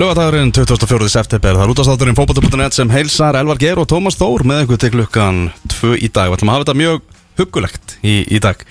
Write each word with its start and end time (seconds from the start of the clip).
Laugadagurinn 0.00 0.48
24. 0.56 1.10
september, 1.12 1.58
það 1.58 1.66
er 1.66 1.70
útastátturinn 1.74 2.16
fókbóta.net 2.16 2.72
sem 2.72 2.88
heilsar 2.88 3.36
Elvar 3.36 3.58
Geir 3.60 3.76
og 3.82 3.88
Tómas 3.90 4.16
Þór 4.16 4.46
með 4.48 4.62
einhver 4.62 4.78
til 4.80 4.88
klukkan 4.94 5.40
2 5.74 5.90
í 6.00 6.08
dag. 6.08 6.30
Við 6.30 6.38
ætlum 6.38 6.48
að 6.48 6.56
hafa 6.56 6.64
þetta 6.64 6.74
mjög 6.80 7.18
huggulegt 7.36 7.92
í, 8.00 8.14
í 8.24 8.40
dag. 8.40 8.62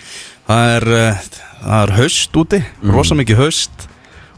Það 0.47 0.71
er, 0.71 0.88
uh, 0.89 1.28
það 1.60 1.84
er 1.84 1.94
haust 2.00 2.39
úti, 2.42 2.62
mm. 2.63 2.94
rosa 2.96 3.20
mikið 3.20 3.42
haust 3.44 3.86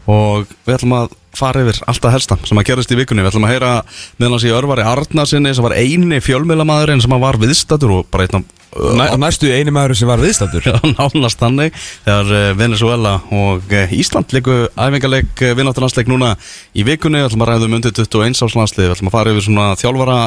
og 0.03 0.51
við 0.67 0.75
ætlum 0.75 0.97
að 0.97 1.15
fara 1.37 1.65
yfir 1.65 1.81
alltaf 1.87 2.15
helsta 2.15 2.39
sem 2.47 2.59
að 2.59 2.71
gerast 2.71 2.91
í 2.91 2.97
vikunni. 2.99 3.23
Við 3.25 3.33
ætlum 3.33 3.47
að 3.47 3.53
heyra 3.55 3.75
meðan 4.17 4.37
hans 4.37 4.47
í 4.47 4.55
örvari 4.55 4.87
Arnarsinni 4.87 5.53
sem 5.55 5.67
var 5.67 5.77
eini 5.77 6.19
fjölmiðlamadurinn 6.23 7.03
sem 7.03 7.15
að 7.15 7.23
var 7.25 7.39
viðstatur 7.41 7.99
og 7.99 8.09
bara 8.11 8.27
einn 8.27 8.49
Næ, 8.71 9.17
næstu 9.19 9.49
eini 9.51 9.71
maður 9.75 9.97
sem 9.99 10.07
var 10.07 10.21
viðstættur 10.23 10.63
nánast 10.95 11.41
þannig 11.41 11.73
þegar 12.05 12.29
uh, 12.31 12.43
Venezuela 12.55 13.17
og 13.35 13.65
uh, 13.67 13.91
Ísland 13.91 14.31
leiku 14.31 14.53
æfingarleik 14.79 15.43
uh, 15.43 15.51
vinnáttarlandsleik 15.59 16.07
núna 16.07 16.37
í 16.71 16.85
vikunni 16.87 17.19
við 17.19 17.27
ætlum 17.27 17.43
að 17.43 17.51
ræða 17.51 17.67
um 17.67 17.75
undir 17.75 17.91
21 17.97 18.39
áslandslið 18.47 18.85
við 18.85 18.93
ætlum 18.93 19.11
að 19.11 19.15
fara 19.17 19.33
yfir 19.33 19.45
svona 19.49 19.65
þjálfara 19.81 20.19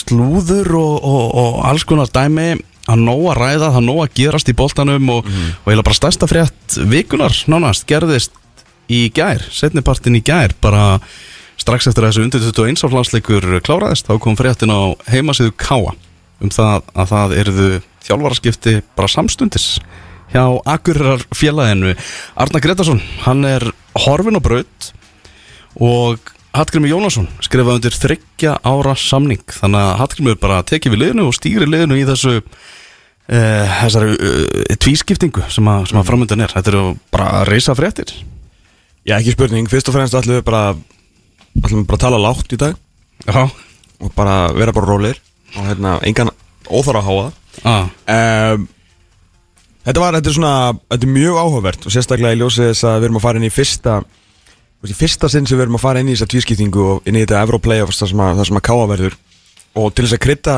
slúður 0.00 0.72
og, 0.80 0.96
og, 1.12 1.36
og 1.44 1.60
alls 1.70 1.86
konar 1.86 2.10
dæmi 2.10 2.48
að 2.90 3.04
nóa 3.06 3.36
ræða, 3.38 3.70
það 3.76 3.86
nóa 3.86 4.08
gerast 4.18 4.50
í 4.50 4.56
boltanum 4.58 5.14
og, 5.14 5.30
mm. 5.30 5.54
og 5.62 5.70
heila 5.70 5.86
bara 5.86 6.00
stærsta 6.00 6.26
frétt 6.30 6.80
vikunar 6.90 7.38
nánast 7.46 7.86
gerðist 7.86 8.34
í 8.92 9.06
gær, 9.14 9.42
setnipartin 9.52 10.18
í 10.18 10.22
gær 10.24 10.54
bara 10.62 10.98
strax 11.60 11.88
eftir 11.90 12.04
að 12.04 12.12
þessu 12.12 12.26
undir 12.26 12.44
21 12.44 12.84
áslandsleikur 12.86 13.46
kláraðist 13.66 14.08
þá 14.08 14.18
kom 14.22 14.36
fréttin 14.38 14.72
á 14.72 14.94
heimasíðu 15.10 15.54
Káa 15.58 15.94
um 16.44 16.52
það 16.52 16.90
að 16.92 17.12
það 17.12 17.36
eruðu 17.40 17.70
þjálfaraskipti 18.06 18.76
bara 18.98 19.10
samstundis 19.10 19.68
hjá 20.34 20.44
Akureyrar 20.68 21.24
félaginu 21.34 21.94
Arna 22.36 22.62
Gretarsson, 22.62 23.02
hann 23.24 23.44
er 23.48 23.66
horfin 24.04 24.38
og 24.38 24.44
braut 24.44 24.90
og 25.80 26.32
Hallgrimur 26.56 26.88
Jónasson 26.88 27.26
skrifaði 27.44 27.82
undir 27.82 27.92
þryggja 27.92 28.54
ára 28.64 28.94
samning. 28.96 29.42
Þannig 29.44 29.82
að 29.82 29.98
Hallgrimur 30.00 30.38
bara 30.40 30.62
tekið 30.64 30.94
við 30.94 31.02
liðinu 31.02 31.26
og 31.28 31.34
stýri 31.36 31.68
liðinu 31.68 31.98
í 32.00 32.06
þessu 32.08 32.32
uh, 32.38 33.74
þessari 33.82 34.14
uh, 34.14 34.78
tvískiptingu 34.80 35.44
sem 35.52 35.68
að, 35.68 35.92
að 35.92 36.06
framöndan 36.08 36.46
er. 36.46 36.54
Þetta 36.56 36.72
eru 36.72 36.86
bara 37.12 37.44
reysa 37.50 37.76
fréttir 37.76 38.14
Já, 39.06 39.16
ekki 39.20 39.36
spurning, 39.36 39.68
fyrst 39.70 39.88
og 39.90 39.94
fremst 39.94 40.16
ætlum 40.18 40.40
við 40.40 40.46
bara 40.48 40.62
ætlum 41.62 41.84
við 41.84 41.88
bara 41.88 41.98
að 42.00 42.04
tala 42.06 42.22
lágt 42.22 42.52
í 42.52 42.60
dag. 42.60 42.78
Já. 43.26 43.46
og 43.96 44.12
bara 44.12 44.52
vera 44.52 44.74
bara 44.76 44.90
rólir 44.90 45.20
og 45.56 45.68
hérna, 45.70 45.96
engan 46.04 46.32
óþára 46.68 47.00
að 47.00 47.06
háa. 47.06 47.28
Ah. 47.64 47.86
um, 48.52 48.66
Þetta 49.86 50.02
var, 50.02 50.16
þetta 50.18 50.30
er 50.30 50.34
svona 50.34 50.54
þetta 50.90 51.06
er 51.06 51.12
mjög 51.14 51.36
áhugavert. 51.38 51.84
Og 51.86 51.94
sérstaklega 51.94 52.34
í 52.34 52.40
ljósið 52.40 52.72
þess 52.72 52.86
að 52.90 52.96
við 52.96 53.06
erum 53.06 53.18
að 53.20 53.24
fara 53.28 53.38
inn 53.38 53.46
í 53.46 53.52
fyrsta 53.54 54.00
í 54.86 54.94
fyrsta 54.94 55.28
sinn 55.30 55.46
sem 55.46 55.58
við 55.58 55.64
erum 55.64 55.78
að 55.78 55.82
fara 55.82 56.02
inn 56.02 56.10
í 56.10 56.14
þessa 56.16 56.28
tvískiptingu 56.30 56.82
og 56.82 57.06
inn 57.06 57.18
í 57.18 57.22
þetta 57.22 57.44
Europlayoffs 57.46 58.02
þar 58.02 58.10
sem 58.10 58.22
að, 58.22 58.42
að 58.50 58.64
káa 58.66 58.88
verður. 58.90 59.16
Og 59.78 59.94
til 59.94 60.06
þess 60.06 60.16
að 60.18 60.22
krytta 60.26 60.56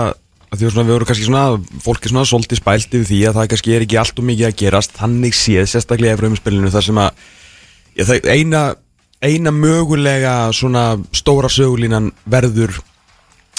að 0.48 0.62
því 0.62 0.68
að 0.68 0.78
við 0.78 0.92
vorum 0.94 1.08
kannski 1.10 1.28
svona 1.28 1.44
fólki 1.84 2.10
svona 2.10 2.24
svolítið 2.28 2.60
spælt 2.62 2.96
yfir 2.96 3.08
því 3.08 3.20
að 3.28 3.38
það 3.38 3.48
kannski 3.52 3.74
er 3.77 3.84
ekki 3.84 4.00
allt 4.00 4.20
og 4.20 4.28
mikið 4.28 4.48
að 4.48 4.58
gerast. 4.62 4.96
Þannig 4.96 5.36
séð 5.36 5.68
sérstaklega 5.74 6.14
í 6.14 6.16
Evróumspilinu 6.16 6.72
þar 6.72 6.86
sem 6.88 7.00
að 7.05 7.24
eina, 8.30 8.62
eina 9.24 9.50
mögulega 9.54 10.52
svona 10.54 10.98
stóra 11.16 11.48
sögulínan 11.50 12.12
verður 12.30 12.77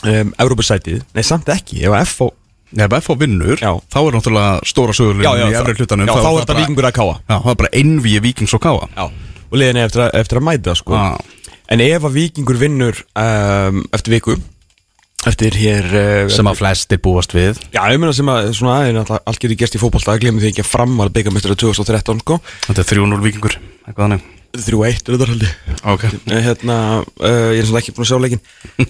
um, 0.06 0.34
Európa-sætið, 0.40 1.02
nei 1.16 1.24
samt 1.28 1.50
ekki. 1.52 1.82
Ef 1.84 1.96
að 1.96 2.06
FO 2.14 2.30
ef 2.70 2.94
FO 3.04 3.16
vinnur, 3.18 3.58
Já. 3.58 3.72
þá 3.90 3.98
er 4.04 4.14
náttúrulega 4.14 4.60
stóra 4.70 4.94
já, 5.26 5.50
í 5.50 5.56
efri 5.58 5.74
hlutanum. 5.80 6.06
já, 6.06 6.14
þá 6.14 6.30
er 6.30 6.40
þetta 6.44 6.58
Víkingur 6.60 6.86
að 6.86 6.96
káa 7.00 7.16
Já, 7.18 7.36
það 7.42 7.50
er 7.52 7.60
bara 7.64 7.72
einvíi 7.74 8.20
vikings 8.22 8.54
og 8.54 8.62
káa 8.62 8.88
Já, 8.94 9.06
og 9.50 9.58
liðin 9.58 9.80
er 9.82 9.90
eftir, 9.90 10.04
að- 10.06 10.20
eftir 10.22 10.38
að 10.38 10.46
mæta 10.46 10.76
sko. 10.78 11.00
En 11.70 11.82
ef 11.82 12.06
að 12.06 12.14
Víkingur 12.20 12.60
vinnur 12.62 13.02
um, 13.18 13.82
eftir 13.92 14.14
viku 14.14 14.38
eftir 15.28 15.56
hér 15.60 15.86
uh, 15.92 16.30
sem 16.32 16.48
að 16.48 16.60
flestir 16.62 17.00
búast 17.04 17.34
við. 17.36 17.60
Já, 17.76 17.82
ég 17.92 18.00
meina 18.00 18.14
sem 18.16 18.30
að 18.32 18.52
svona, 18.56 18.78
alltaf- 19.02 19.24
allt 19.28 19.42
getur 19.44 19.58
gerst 19.60 19.76
í 19.76 19.82
fótballtag 19.82 20.22
glemum 20.24 20.40
því 20.40 20.54
ekki 20.54 20.64
að 20.64 20.70
fram 20.72 20.96
var 21.02 21.12
byggamestara 21.16 21.58
2013 21.60 22.22
sko. 22.24 22.38
Þetta 22.70 22.86
er 22.86 22.90
3-0 22.94 23.20
vikingur, 23.26 23.58
eitthvað 23.86 24.06
þannig. 24.06 24.28
3-1 24.50 24.82
er 24.90 25.14
þetta 25.14 25.26
haldi 25.30 25.50
Ok. 25.94 26.04
Hérna, 26.32 26.76
uh, 27.06 27.52
ég 27.54 27.60
er 27.62 27.68
svona 27.70 27.82
ekki 27.84 27.94
búin 27.94 28.08
að 28.08 28.10
sjá 28.10 28.18
leikin 28.24 28.40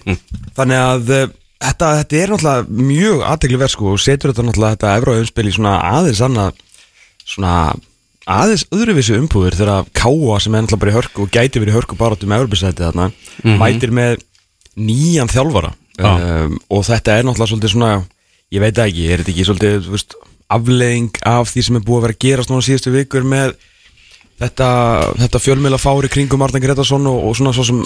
Þannig 0.58 0.80
að 0.80 1.10
uh, 1.18 1.26
þetta, 1.60 1.90
þetta 2.00 2.20
er 2.22 2.32
náttúrulega 2.32 2.86
mjög 2.88 3.26
aðtegli 3.28 3.60
verð 3.60 3.74
sko, 3.74 3.90
og 3.92 4.00
setur 4.00 4.32
þetta 4.32 4.46
náttúrulega 4.48 4.78
þetta 4.78 4.94
Evróumspil 5.02 5.48
í 5.50 5.56
svona 5.58 5.74
aðeins 5.90 6.22
annað 6.30 6.62
svona 7.28 7.56
aðeins 8.30 8.64
öðruvísi 8.72 9.18
umbúður 9.20 9.58
þegar 9.60 9.92
Káa 10.00 10.40
sem 10.40 10.56
er 10.56 10.64
náttúrulega 10.64 10.82
bara 10.86 10.94
í 10.94 10.98
hörku 11.02 11.26
og 11.26 11.34
gæti 11.36 11.60
verið 11.60 11.74
í 11.74 11.78
hörku 11.82 12.00
bara 12.00 12.16
um 13.44 13.60
mætir 13.60 13.92
með 14.00 14.24
nýjan 14.80 15.28
þjálfara. 15.32 15.74
Já. 15.74 15.89
Um, 16.00 16.58
og 16.72 16.86
þetta 16.88 17.18
er 17.18 17.28
náttúrulega 17.28 17.52
svolítið 17.54 17.74
svona 17.76 17.92
ég 18.50 18.64
veit 18.64 18.82
ekki, 18.84 19.08
er 19.10 19.24
þetta 19.24 19.34
ekki 19.34 19.48
svolítið 19.48 19.90
veist, 19.94 20.16
afleðing 20.50 21.20
af 21.30 21.52
því 21.52 21.66
sem 21.66 21.80
er 21.80 21.86
búið 21.86 22.00
að 22.00 22.06
vera 22.08 22.18
að 22.18 22.24
gerast 22.26 22.52
núna 22.52 22.66
síðustu 22.66 22.94
vikur 22.94 23.28
með 23.28 23.54
þetta, 24.42 24.70
þetta 25.20 25.44
fjölmiðla 25.44 25.82
fári 25.82 26.10
kringum 26.12 26.46
Arna 26.46 26.62
Gretarsson 26.64 27.06
og, 27.10 27.28
og 27.30 27.38
svona 27.38 27.54
svo 27.56 27.68
sem 27.68 27.84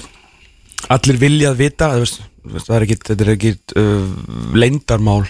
allir 0.93 1.19
viljað 1.19 1.59
vita 1.59 1.91
þú 1.95 2.05
veist, 2.05 2.23
það 2.67 2.77
er 2.77 2.87
ekki, 2.87 2.99
þetta 3.09 3.25
er 3.25 3.33
ekki 3.33 3.53
uh, 3.79 4.07
leindarmál 4.55 5.21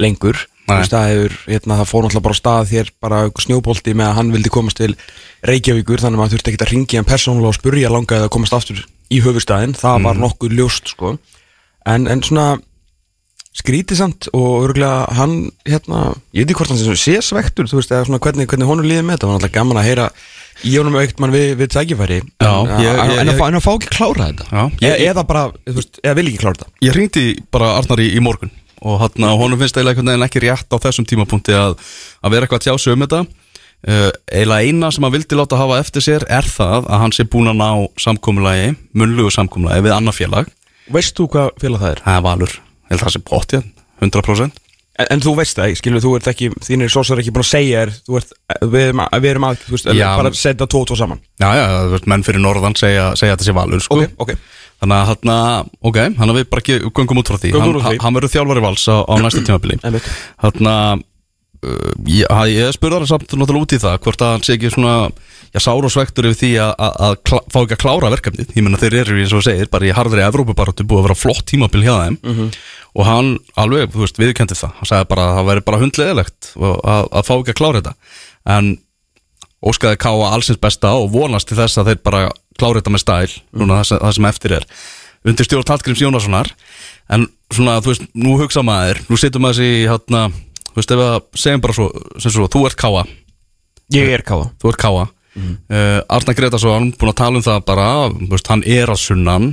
lengur. 0.00 0.46
Það, 0.70 1.08
hefur, 1.10 1.32
hérna, 1.50 1.76
það 1.80 1.88
fór 1.90 2.04
náttúrulega 2.04 2.24
bara 2.28 2.38
stað 2.38 2.68
þér 2.70 2.90
bara 3.02 3.16
snjóbolti 3.42 3.94
með 3.98 4.06
að 4.06 4.16
hann 4.20 4.28
vildi 4.36 4.52
komast 4.54 4.78
til 4.78 4.92
Reykjavíkur 5.48 5.98
þannig 5.98 6.14
að 6.14 6.20
maður 6.20 6.34
þurfti 6.36 6.52
ekki 6.52 6.60
að 6.62 6.70
ringja 6.70 7.00
hann 7.00 7.08
persónulega 7.08 7.50
og 7.50 7.56
spurja 7.56 7.90
langaði 7.90 8.26
að 8.28 8.32
komast 8.36 8.54
aftur 8.54 8.84
í 9.10 9.18
höfustæðin 9.24 9.74
það 9.74 10.04
var 10.04 10.20
nokkuð 10.22 10.54
ljóst 10.60 10.92
sko 10.92 11.16
en, 11.86 12.06
en 12.10 12.22
svona 12.26 12.58
skrítið 13.60 13.98
samt 13.98 14.28
og 14.36 14.64
örgulega 14.68 15.08
hann 15.18 15.32
hérna, 15.66 16.12
ég 16.32 16.44
veit 16.44 16.52
ekki 16.52 16.58
hvort 16.60 16.70
hann 16.70 16.78
sé- 16.80 16.94
sé 17.00 17.16
svektur 17.24 17.66
þú 17.68 17.80
veist, 17.80 17.90
eða 17.92 18.06
svona 18.06 18.20
hvernig, 18.22 18.46
hvernig 18.48 18.68
honum 18.70 18.86
líði 18.86 19.02
með 19.04 19.16
þetta. 19.18 19.26
Það 19.26 19.32
var 19.32 19.40
náttúrulega 19.40 19.58
gaman 19.58 19.80
að 19.80 19.88
heyra 19.88 20.06
í 20.70 20.74
honum 20.78 20.98
aukt 21.00 21.20
mann 21.20 21.34
við, 21.34 21.48
við 21.58 21.72
tækifæri. 21.74 22.20
Já, 22.40 22.52
en, 22.52 22.70
ég- 22.70 22.70
en, 22.70 23.10
ég- 23.10 23.20
en, 23.20 23.28
að 23.28 23.34
ég- 23.34 23.42
en 23.48 23.58
að 23.58 23.64
fá 23.66 23.72
ekki 23.74 23.90
klára 23.96 24.28
þetta. 24.30 24.46
Já, 24.52 24.62
e, 24.86 25.08
eða 25.10 25.26
bara, 25.26 25.42
þú 25.66 25.74
veist, 25.80 26.00
eða 26.04 26.14
vil 26.20 26.26
ekki 26.30 26.40
klára 26.44 26.58
þetta. 26.60 26.70
Ég 26.86 26.94
hringdi 26.94 27.24
bara 27.50 27.72
Arnar 27.80 27.98
í, 28.04 28.08
í 28.16 28.20
morgun 28.22 28.50
og 28.80 29.00
hann, 29.02 29.26
honum 29.42 29.58
finnst 29.60 29.76
eiginlega 29.76 30.24
ekki 30.24 30.40
rétt 30.46 30.70
á 30.72 30.76
þessum 30.80 31.04
tímapunkti 31.10 31.52
að, 31.52 31.74
að 32.24 32.30
vera 32.32 32.46
eitthvað 32.46 32.62
að 32.62 32.66
tjá 32.70 32.78
sig 32.78 32.94
um 32.94 33.02
þetta. 33.04 33.24
Uh, 33.80 34.10
eiginlega 34.30 34.62
eina 34.68 34.90
sem 34.92 35.02
hann 35.04 35.12
vildi 35.12 35.36
láta 35.36 35.56
hafa 35.56 35.80
eftir 35.80 36.00
sér 36.04 36.24
er 36.28 36.44
það 36.44 36.86
að 36.86 37.00
hann 37.00 37.12
sé 37.16 37.24
búin 37.24 37.48
að 37.50 37.56
ná 37.60 37.68
samkomulagi, 37.98 38.74
munlugu 38.94 39.30
samkomulagi 39.32 39.84
við 39.88 39.94
annað 39.96 40.18
félag, 40.20 40.50
veist 40.88 41.16
þú 41.18 41.28
hvað 41.34 41.52
félag 41.62 41.84
það 41.84 41.94
er? 41.94 42.02
það 42.06 42.18
er 42.18 42.26
valur 42.26 42.56
ég 42.56 42.90
held 42.94 43.04
það 43.04 43.14
sé 43.16 43.22
bóttið, 43.30 43.70
100% 44.00 44.66
En, 45.00 45.06
en 45.14 45.22
þú 45.24 45.32
veist 45.38 45.56
það, 45.56 45.74
skilur, 45.80 46.02
þú 46.04 46.10
ert 46.18 46.26
ekki, 46.28 46.50
þínir 46.66 46.90
sósar 46.92 47.20
ekki 47.22 47.32
búin 47.32 47.44
að 47.46 47.48
segja 47.48 47.84
þér, 47.84 47.92
þú 48.04 48.16
ert, 48.18 48.32
við 48.60 48.82
erum 48.84 49.00
að, 49.00 49.14
við 49.24 49.30
erum 49.30 49.46
að, 49.48 49.60
þú 49.62 49.72
veist, 49.72 49.86
Já. 49.96 50.08
bara 50.18 50.28
að 50.32 50.36
setja 50.36 50.66
tvo 50.68 50.82
og 50.82 50.88
tvo 50.90 50.98
saman. 51.00 51.22
Já, 51.40 51.46
já, 51.56 51.62
þú 51.86 51.94
veist, 51.94 52.08
menn 52.12 52.24
fyrir 52.26 52.42
norðan 52.44 52.76
segja, 52.76 53.06
segja 53.16 53.32
að 53.32 53.38
þetta 53.38 53.46
sé 53.48 53.54
valur 53.56 53.84
sko. 53.86 53.96
Ok, 53.96 54.12
ok. 54.26 54.34
Þannig 54.80 54.96
að 54.96 55.10
hann, 55.10 55.70
ok, 55.84 55.98
hann 56.16 56.32
að 56.32 56.38
við 56.40 56.46
bara 56.52 56.64
ekki 56.64 56.76
göngum 56.96 57.20
út 57.20 57.28
frá 57.30 57.36
því 57.36 57.50
Göngum 57.52 57.66
Hann, 57.66 57.76
út 57.76 57.84
frá 57.84 57.92
því. 57.92 58.00
hann 58.00 58.16
verður 58.16 58.32
þjálfari 58.32 58.62
vals 58.64 58.84
á, 58.88 58.96
á 59.04 59.12
næsta 59.20 59.42
tímabili 59.44 59.76
Einmitt. 59.84 60.06
Þannig 60.40 60.70
að 60.72 61.02
uh, 61.68 61.90
ég, 62.08 62.38
ég 62.54 62.72
spurði 62.76 62.96
hann 63.00 63.10
samt 63.10 63.34
náttúrulega 63.36 63.66
út 63.66 63.74
í 63.76 63.80
það 63.82 63.98
hvort 64.06 64.24
að 64.24 64.32
hann 64.32 64.46
sé 64.46 64.56
ekki 64.56 64.72
svona 64.72 64.94
já, 65.54 65.58
sár 65.62 65.84
og 65.86 65.92
svektur 65.92 66.28
yfir 66.30 66.38
því 66.40 66.50
að, 66.62 66.72
að, 66.78 66.92
að 67.06 67.40
fá 67.50 67.58
ekki 67.62 67.76
að 67.76 67.82
klára 67.84 68.10
verkefnið. 68.14 68.52
Ég 68.56 68.64
menna 68.66 68.80
þeir 68.80 68.96
eru 69.02 69.16
eins 69.22 69.34
og 69.36 69.44
segir 69.46 69.70
bara 69.72 69.88
í 69.88 69.94
harðri 69.96 70.22
Evrópubaróttu 70.26 70.86
búið 70.86 71.02
að 71.02 71.08
vera 71.08 71.18
flott 71.22 71.44
tímabil 71.50 71.82
hjá 71.86 71.94
þeim. 72.04 72.18
Mhm. 72.22 72.52
og 72.90 73.04
hann 73.06 73.28
alveg, 73.54 73.92
þú 73.94 74.00
veist, 74.02 74.16
viðkendi 74.18 74.56
það. 74.58 74.72
Hann 74.80 74.88
sagði 74.90 75.08
bara 75.12 75.24
að 75.28 75.36
það 75.38 75.48
væri 75.50 75.62
bara 75.68 75.78
hundleðilegt 75.78 76.48
að, 76.58 77.04
að 77.14 77.26
fá 77.28 77.34
ekki 77.36 77.52
að 77.54 77.58
klára 77.60 77.80
þetta. 77.80 77.92
En 78.50 78.70
óskaði 79.70 79.98
káa 80.00 80.30
allsins 80.34 80.58
besta 80.58 80.90
og 80.98 81.10
vonast 81.14 81.46
til 81.50 81.58
þess 81.60 81.78
að 81.78 81.90
þeir 81.92 82.00
bara 82.08 82.22
klára 82.58 82.80
þetta 82.80 82.94
með 82.94 83.02
stæl 83.04 83.34
núna 83.60 83.76
það, 83.78 83.86
sem, 83.90 84.00
það 84.02 84.16
sem 84.16 84.28
eftir 84.32 84.54
er. 84.58 84.66
Undir 85.30 85.46
stjórn 85.46 85.68
Hallgríms 85.70 86.00
Jónassonar. 86.02 86.50
En 87.12 87.26
svona, 87.52 87.76
þú 87.84 87.92
veist, 87.92 88.06
nú 88.16 88.34
hugsa 88.40 88.62
maður 88.66 89.02
nú 89.10 89.18
situm 89.20 89.44
maður 89.44 89.60
þessi, 89.60 89.86
hérna 89.90 90.24
þú 90.70 90.78
veist, 90.80 90.94
ef 90.96 91.02
að 91.04 91.16
segjum 91.44 91.62
bara 91.66 91.76
svo, 91.76 91.88
svo 92.26 92.46
þú 92.50 92.64
ert 92.70 92.78
káa, 92.80 93.04
Ég 93.94 94.10
er 94.14 94.22
káða. 94.26 94.50
þú 94.62 94.70
ert 94.72 94.80
káa 94.82 95.06
uh, 95.36 96.00
Arna 96.08 96.34
Gretarsson, 96.36 96.90
búin 96.98 97.12
að 97.12 97.18
tala 97.22 97.36
um 97.40 97.44
það 97.46 97.60
bara, 97.68 97.88
veist, 98.32 98.48
hann 98.50 98.64
er 98.66 98.90
að 98.90 98.98
sunnan 99.04 99.50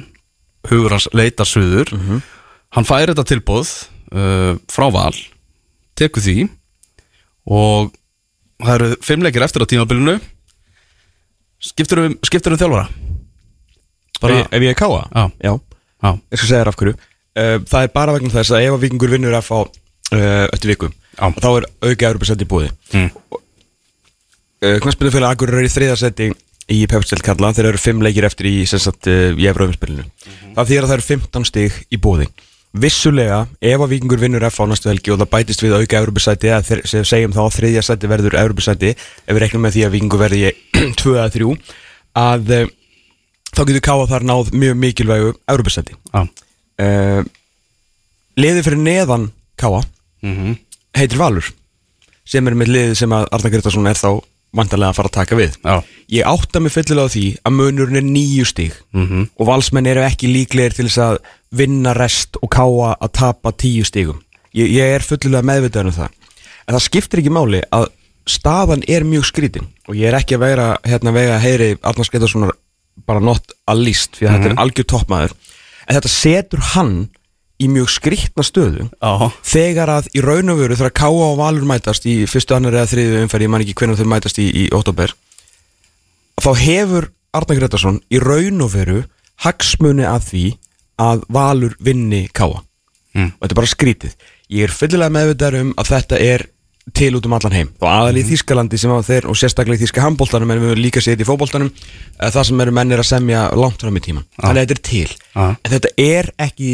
hugur 0.70 0.92
hans 0.96 1.08
leitar 1.16 1.46
suður 1.48 1.92
hann 2.76 2.86
fær 2.88 3.08
þetta 3.14 3.24
tilbúð 3.30 3.70
uh, 4.12 4.56
frá 4.72 4.88
val 4.92 5.14
tekur 5.98 6.22
því 6.26 6.48
og 7.48 7.94
það 8.60 8.74
eru 8.76 8.90
fimm 9.06 9.24
leikir 9.24 9.46
eftir 9.46 9.64
á 9.64 9.70
tímabilinu 9.70 10.18
skiptur 11.64 12.04
um, 12.06 12.16
skiptur 12.26 12.54
um 12.56 12.60
þjálfara 12.62 12.88
Ef 14.18 14.32
ég- 14.34 14.48
ef 14.50 14.62
ég 14.66 14.72
er 14.74 14.78
káða? 14.80 15.04
Já. 15.14 15.24
Já. 15.46 15.52
Já, 16.02 16.10
Ég 16.34 16.38
skal 16.40 16.48
segja 16.50 16.62
þér 16.64 16.70
af 16.72 16.76
hverju. 16.80 16.94
Uh, 17.38 17.58
það 17.70 17.84
er 17.86 17.92
bara 17.94 18.14
vegna 18.16 18.30
þess 18.34 18.50
að 18.54 18.64
ef 18.66 18.74
að 18.74 18.82
vikingur 18.82 19.12
vinnur 19.14 19.36
að 19.38 19.46
fá 19.46 19.58
uh, 19.62 20.48
eftir 20.54 20.72
viku, 20.72 20.88
Já. 20.90 21.28
þá 21.38 21.48
er 21.60 21.68
auka 21.86 22.08
Európa-sett 22.10 22.42
í 22.42 22.48
búði. 22.50 22.72
Mm. 22.98 23.12
Uh, 23.14 23.38
Knarsbyrðufélag 24.58 25.36
Akur 25.36 25.54
er 25.54 25.68
í 25.68 25.70
þriðasetti 25.70 26.32
í 26.74 26.82
Pepstel 26.90 27.22
Karla 27.24 27.54
þeir 27.56 27.72
eru 27.72 27.80
5 27.82 28.04
leikir 28.04 28.26
eftir 28.28 28.50
í, 28.50 28.56
sem 28.70 28.82
sagt, 28.82 29.08
uh, 29.10 29.32
í 29.38 29.48
Efraumspilinu 29.50 30.06
það 30.56 30.70
þýr 30.72 30.84
að 30.84 30.90
það 30.90 30.96
eru 30.96 31.06
15 31.08 31.48
stig 31.48 31.76
í 31.94 32.00
bóði 32.02 32.28
vissulega, 32.78 33.44
ef 33.64 33.82
að 33.82 33.94
vikingur 33.94 34.22
vinnur 34.22 34.44
F 34.50 34.60
á 34.62 34.66
næstu 34.70 34.90
helgi 34.92 35.14
og 35.14 35.22
það 35.22 35.30
bætist 35.32 35.62
við 35.64 35.78
auka 35.78 36.02
Európusæti 36.02 36.50
eða 36.52 37.06
segjum 37.08 37.34
þá 37.34 37.42
að 37.46 37.56
þriðja 37.56 37.84
sæti 37.86 38.10
verður 38.12 38.38
Európusæti 38.42 38.92
ef 38.94 39.30
við 39.32 39.42
reiknum 39.44 39.64
með 39.66 39.78
því 39.78 39.86
að 39.88 39.94
vikingur 39.96 40.22
verði 40.22 40.52
2 41.00 41.14
eða 41.18 41.30
3 41.38 41.50
að 42.22 42.54
uh, 42.58 42.72
þá 43.54 43.62
getur 43.62 43.86
Káa 43.88 44.08
þar 44.12 44.28
náð 44.28 44.52
mjög 44.58 44.80
mikilvægu 44.84 45.34
Európusæti 45.54 45.96
Já, 45.96 46.26
uh, 46.26 47.22
liðið 48.38 48.66
fyrir 48.68 48.84
neðan 48.84 49.30
Káa 49.58 49.84
mhm, 50.26 50.58
heitir 50.98 51.22
Valur 51.22 51.54
sem 52.28 52.50
er 52.50 52.58
með 52.58 52.74
liðið 52.74 52.98
sem 53.00 53.16
að 53.16 53.30
Arna 53.32 53.54
Gretarsson 53.54 53.90
er 53.90 54.02
þá 54.02 54.10
vantarlega 54.56 54.94
að 54.94 55.00
fara 55.00 55.12
að 55.12 55.18
taka 55.18 55.40
við. 55.40 55.58
Já, 55.64 55.76
ég 56.18 56.30
átta 56.30 56.62
mig 56.64 56.74
fyllilega 56.74 57.12
á 57.12 57.14
því 57.16 57.26
að 57.44 57.58
munurinn 57.58 58.00
er 58.00 58.08
nýju 58.08 58.46
stíg 58.48 58.78
mhm, 58.96 59.28
og 59.36 59.50
valsmenn 59.50 59.90
eru 59.92 60.06
ekki 60.06 60.32
líklegir 60.32 60.78
til 60.78 60.88
þess 60.88 61.04
að 61.04 61.20
vinna 61.58 61.94
rest 61.98 62.40
og 62.42 62.52
káa 62.52 62.96
að 62.96 63.14
tapa 63.20 63.54
tíu 63.56 63.86
stígum 63.88 64.22
ég, 64.58 64.72
ég 64.72 64.96
er 64.98 65.06
fullilega 65.06 65.46
meðvitaður 65.48 65.92
um 65.92 65.98
það. 65.98 66.16
En 66.68 66.76
það 66.76 66.86
skiptir 66.88 67.24
ekki 67.24 67.34
máli 67.34 67.62
að 67.76 67.90
staðan 68.28 68.84
er 68.92 69.06
mjög 69.08 69.28
skrítin 69.30 69.70
og 69.88 69.96
ég 69.96 70.10
er 70.10 70.18
ekki 70.20 70.38
að 70.38 70.44
vera 70.44 70.72
hérna 70.88 71.14
vega 71.16 71.38
heyri 71.40 71.76
Arnars 71.80 72.12
Gretarssonar 72.12 72.56
bara 73.08 73.24
not 73.24 73.54
að 73.70 73.86
líst 73.88 74.18
því 74.18 74.28
að 74.28 74.36
þetta 74.36 74.50
er 74.50 74.60
algjör 74.64 74.90
toppmaður. 74.92 75.36
En 75.88 75.96
þetta 75.96 76.12
setur 76.12 76.64
hann 76.74 76.96
í 77.58 77.68
mjög 77.74 77.90
skrítna 77.90 78.44
stöðu 78.46 78.86
já, 78.90 79.30
þegar 79.50 79.90
að 79.98 80.10
í 80.14 80.22
raun 80.26 80.54
og 80.54 80.60
veru 80.62 80.78
þegar 80.78 80.94
Káa 81.00 81.24
og 81.32 81.38
Valur 81.40 81.66
mætast 81.70 82.06
í 82.10 82.20
fyrstu 82.30 82.54
annar 82.58 82.76
eða 82.78 82.92
þriðu 82.92 83.22
umferð, 83.26 83.48
ég 83.48 83.54
man 83.54 83.64
ekki 83.66 83.76
hvernig 83.80 83.98
þau 84.02 84.10
mætast 84.14 84.38
í, 84.44 84.46
í 84.46 84.64
óttóber 84.76 85.16
þá 86.44 86.52
hefur 86.62 87.10
Arnar 87.38 87.60
Gretarsson 87.60 88.00
í 88.14 88.22
raun 88.22 88.62
og 88.66 88.72
veru 88.76 89.02
hagsmuni 89.46 90.06
að 90.08 90.30
því 90.32 90.46
að 91.02 91.26
Valur 91.34 91.78
vinni 91.84 92.28
Káa 92.34 92.64
Mm. 93.18 93.32
og 93.40 93.48
þetta 93.48 93.54
er 93.56 93.58
bara 93.58 93.70
skrítið 93.72 94.12
ég 94.54 94.68
er 94.68 94.74
fyllilega 94.78 95.10
meðvitaður 95.16 95.56
um 95.64 95.70
að 95.82 95.88
þetta 95.90 96.18
er 96.22 96.44
til 96.94 97.08
út 97.18 97.26
um 97.26 97.34
allan 97.34 97.56
heim. 97.56 97.70
Og 97.82 97.88
aðal 97.90 98.20
í 98.22 98.24
Þískalandi 98.28 98.78
sem 98.80 98.92
að 98.94 99.08
þeir 99.08 99.26
og 99.32 99.38
sérstaklega 99.40 99.80
í 99.80 99.82
Þíska 99.82 100.04
handbóltanum 100.06 100.52
en 100.54 100.62
við 100.62 100.70
höfum 100.70 100.84
líka 100.86 101.02
séð 101.02 101.24
í 101.24 101.28
fótbóltanum 101.28 101.72
eh, 101.74 102.30
það 102.30 102.46
sem 102.52 102.62
eru 102.62 102.76
mennir 102.78 103.02
að 103.02 103.08
semja 103.10 103.42
langt 103.58 103.82
fram 103.82 103.98
í 103.98 104.04
tíman 104.06 104.28
þannig 104.38 104.52
að 104.52 104.62
þetta 104.62 104.76
er 104.78 104.84
til. 104.92 105.16
Já. 105.34 105.48
en 105.50 105.74
þetta 105.74 105.92
er 106.06 106.30
ekki 106.46 106.70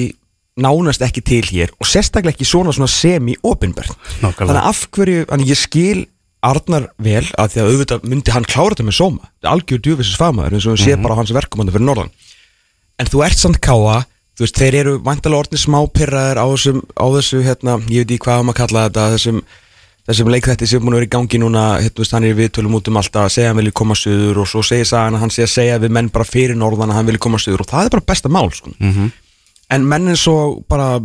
nánast 0.60 1.02
ekki 1.06 1.24
til 1.26 1.44
hér 1.48 1.72
og 1.80 1.88
sérstaklega 1.90 2.36
ekki 2.36 2.48
svona, 2.48 2.74
svona 2.76 2.92
semi-opinbert 2.92 3.94
Nákvæmlega. 4.22 4.38
þannig 4.38 4.60
að 4.60 4.70
af 4.70 4.82
hverju, 4.94 5.26
þannig 5.32 5.54
ég 5.54 5.62
skil 5.62 6.06
Arnar 6.44 6.90
vel 7.00 7.24
að 7.40 7.54
því 7.54 7.62
að 7.62 7.70
auðvitað 7.72 8.08
myndi 8.12 8.34
hann 8.36 8.46
klára 8.46 8.76
þetta 8.76 8.86
með 8.90 8.98
sóma, 8.98 9.30
þetta 9.30 9.48
er 9.48 9.54
algjör 9.54 9.84
djúfisins 9.86 10.20
fagmaður 10.20 10.58
eins 10.58 10.66
og 10.68 10.74
hann 10.76 10.82
sé 10.84 10.98
bara 11.00 11.16
á 11.16 11.20
hans 11.22 11.32
verkumandi 11.32 11.72
fyrir 11.72 11.88
norðan. 11.88 12.12
En 13.00 13.08
þú 13.08 13.22
ert 13.24 13.40
samt 13.40 13.62
káa 13.64 14.02
þú 14.34 14.44
veist, 14.44 14.60
þeir 14.60 14.78
eru 14.82 14.94
vantalega 15.06 15.46
orðin 15.46 15.62
smápirraðir 15.62 16.42
á 16.42 16.46
á 16.46 17.06
þessu, 17.16 17.44
hérna, 17.46 17.78
ég 17.88 18.04
veit 18.04 18.12
ekki 18.12 18.26
hvað 18.26 18.44
maður 18.48 18.60
kalla 18.60 18.86
þetta, 18.90 19.08
þessum 19.16 19.42
þessum 20.04 20.32
leikþætti 20.34 20.68
sem 20.68 20.80
er 20.80 20.84
búin 20.84 20.98
að 20.98 21.00
vera 21.00 21.08
í 21.08 21.14
gangi 21.14 21.40
núna 21.40 21.64
hérna, 21.80 22.08
hann 22.12 22.26
er 22.28 22.34
í 22.34 22.40
viðtölum 22.42 22.74
út 22.76 22.90
um 22.92 22.98
alltaf 23.00 23.28
að 23.28 23.36
segja 23.38 23.48
að 23.48 23.54
hann 23.54 23.60
vilji 23.62 23.76
koma 23.80 23.96
söður 23.96 24.42
og 24.44 24.50
svo 24.52 24.64
segir 24.68 24.90
sagan 24.90 25.16
að 25.16 25.24
hann 25.24 25.32
sé 25.32 25.46
að 25.46 25.54
segja 25.54 25.78
við 25.80 25.94
menn 25.96 26.10
bara 26.12 26.28
fyrir 26.28 26.60
norðan 26.60 26.92
að 26.92 27.00
hann 27.00 27.08
vilji 27.08 27.22
koma 27.24 27.40
söður 27.40 27.64
og 27.64 27.70
það 27.72 27.88
er 27.88 27.94
bara 27.96 28.08
besta 28.12 28.32
mál 28.34 28.50
sko. 28.52 28.74
mhm, 28.84 29.14
en 29.74 29.86
menn 29.90 30.12
eins 30.12 30.24
og 30.32 30.62
bara, 30.70 30.98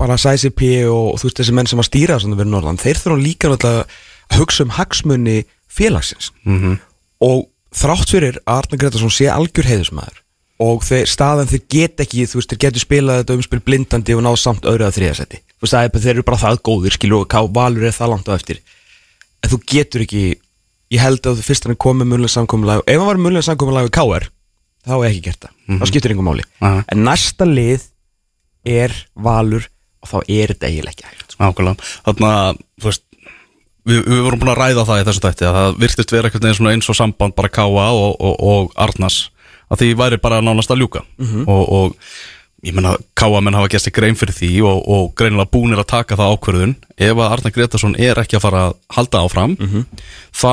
bara 0.00 0.18
Sæsi 0.20 0.50
P 0.54 0.70
og 0.90 1.18
þú 1.20 1.28
veist 1.28 1.40
þessi 1.42 1.56
menn 1.56 1.68
sem 1.70 1.82
að 1.82 1.88
stýra 1.90 2.18
þessum 2.18 2.36
fyrir 2.38 2.52
norðan, 2.52 2.80
þeir 2.80 3.00
þurfa 3.02 3.22
líka 3.22 3.50
náttúrulega 3.52 3.86
að 3.86 4.38
hugsa 4.40 4.66
um 4.66 4.74
hagsmunni 4.76 5.36
félagsins. 5.76 6.30
Mhm, 6.46 6.78
og 7.26 7.46
þrátt 7.76 8.12
fyrir 8.12 8.38
að 8.44 8.54
Arnar 8.56 8.80
Gretarsson 8.80 9.12
sé 9.12 9.28
algjör 9.32 9.68
heiðusmaður 9.68 10.22
og 10.64 10.84
þeir, 10.86 11.04
staðan 11.10 11.50
þeir 11.50 11.62
get 11.68 12.00
ekki 12.00 12.24
þú 12.24 12.40
veist, 12.40 12.52
þeir 12.52 12.62
getur 12.64 12.84
spilað 12.84 13.18
þetta 13.20 13.36
umspil 13.36 13.60
blindandi 13.66 14.14
og 14.16 14.22
náð 14.24 14.38
samt 14.40 14.68
öðru 14.68 14.86
að 14.86 14.96
þriðasetti 14.96 15.40
þú 15.42 15.66
veist, 15.66 15.74
það 15.74 15.84
er 15.84 16.04
þeir 16.06 16.14
eru 16.14 16.24
bara 16.30 16.40
það 16.40 16.62
góðir, 16.68 16.96
skilur 16.96 17.24
og 17.24 17.28
Ká 17.28 17.40
Valur 17.44 17.84
er 17.84 17.96
það 17.96 18.12
langt 18.14 18.30
á 18.32 18.36
eftir. 18.36 18.62
En 19.44 19.52
þú 19.52 19.58
getur 19.68 20.06
ekki, 20.06 20.22
ég 20.96 21.02
held 21.02 21.28
að 21.28 21.42
fyrst 21.44 21.68
hann 21.68 21.76
komið 21.76 22.08
munnlega 22.12 22.32
samkomulag 22.32 22.80
ef 22.86 22.96
hann 22.96 23.10
var 23.10 23.20
munnlega 23.20 23.48
samkomulag 23.50 23.90
við 23.90 23.94
KR 23.98 24.28
þá 24.86 24.94
er 24.96 25.08
ekki 25.10 25.22
gert 25.26 25.44
það, 25.44 25.54
þá 25.76 25.86
skiptir 25.90 26.14
einhver 26.14 26.28
máli. 26.30 26.46
Aha. 26.62 26.84
en 26.94 27.04
næsta 27.04 27.48
lið 27.48 27.84
er 28.66 28.94
Valur 29.14 29.66
og 30.02 30.10
þá 30.10 30.16
er 30.28 30.52
þetta 30.54 30.70
eiginlega 30.70 30.94
ekki 30.94 31.08
hægt 31.08 31.34
sko. 31.34 31.42
nákvæmlega. 31.42 31.90
Þannig 32.06 32.30
að, 32.32 32.62
þú 32.82 32.90
veist 32.90 33.04
Við, 33.86 34.00
við 34.02 34.22
vorum 34.26 34.40
búin 34.42 34.50
að 34.50 34.56
ræða 34.58 34.82
það 34.82 34.98
í 34.98 35.02
þessu 35.06 35.20
tætti 35.22 35.44
að 35.46 35.56
það 35.56 35.76
virtist 35.78 36.12
vera 36.12 36.26
eitthvað 36.26 36.70
eins 36.72 36.88
og 36.90 36.96
samband 36.98 37.34
bara 37.36 37.50
Káa 37.54 37.84
og, 37.94 38.16
og, 38.18 38.32
og 38.42 38.72
Arnars. 38.82 39.30
Að 39.70 39.78
því 39.82 39.90
væri 40.00 40.18
bara 40.22 40.40
nánast 40.42 40.72
að 40.74 40.80
ljúka. 40.82 41.04
Og, 41.46 41.62
og 41.76 41.94
ég 42.66 42.74
menna 42.74 42.96
Káa 43.14 43.38
menn 43.38 43.54
hafa 43.54 43.70
gert 43.70 43.84
sig 43.84 43.94
grein 43.94 44.18
fyrir 44.18 44.34
því 44.34 44.50
og, 44.66 44.80
og 44.90 45.14
greinilega 45.14 45.52
búnir 45.54 45.78
að 45.78 45.86
taka 45.92 46.18
það 46.18 46.34
ákvörðun. 46.34 46.74
Ef 46.98 47.14
að 47.14 47.36
Arnar 47.36 47.54
Gretarsson 47.54 47.94
er 48.08 48.18
ekki 48.24 48.40
að 48.40 48.44
fara 48.48 48.64
að 48.72 48.76
halda 48.98 49.22
áfram 49.22 49.54
þá 50.34 50.50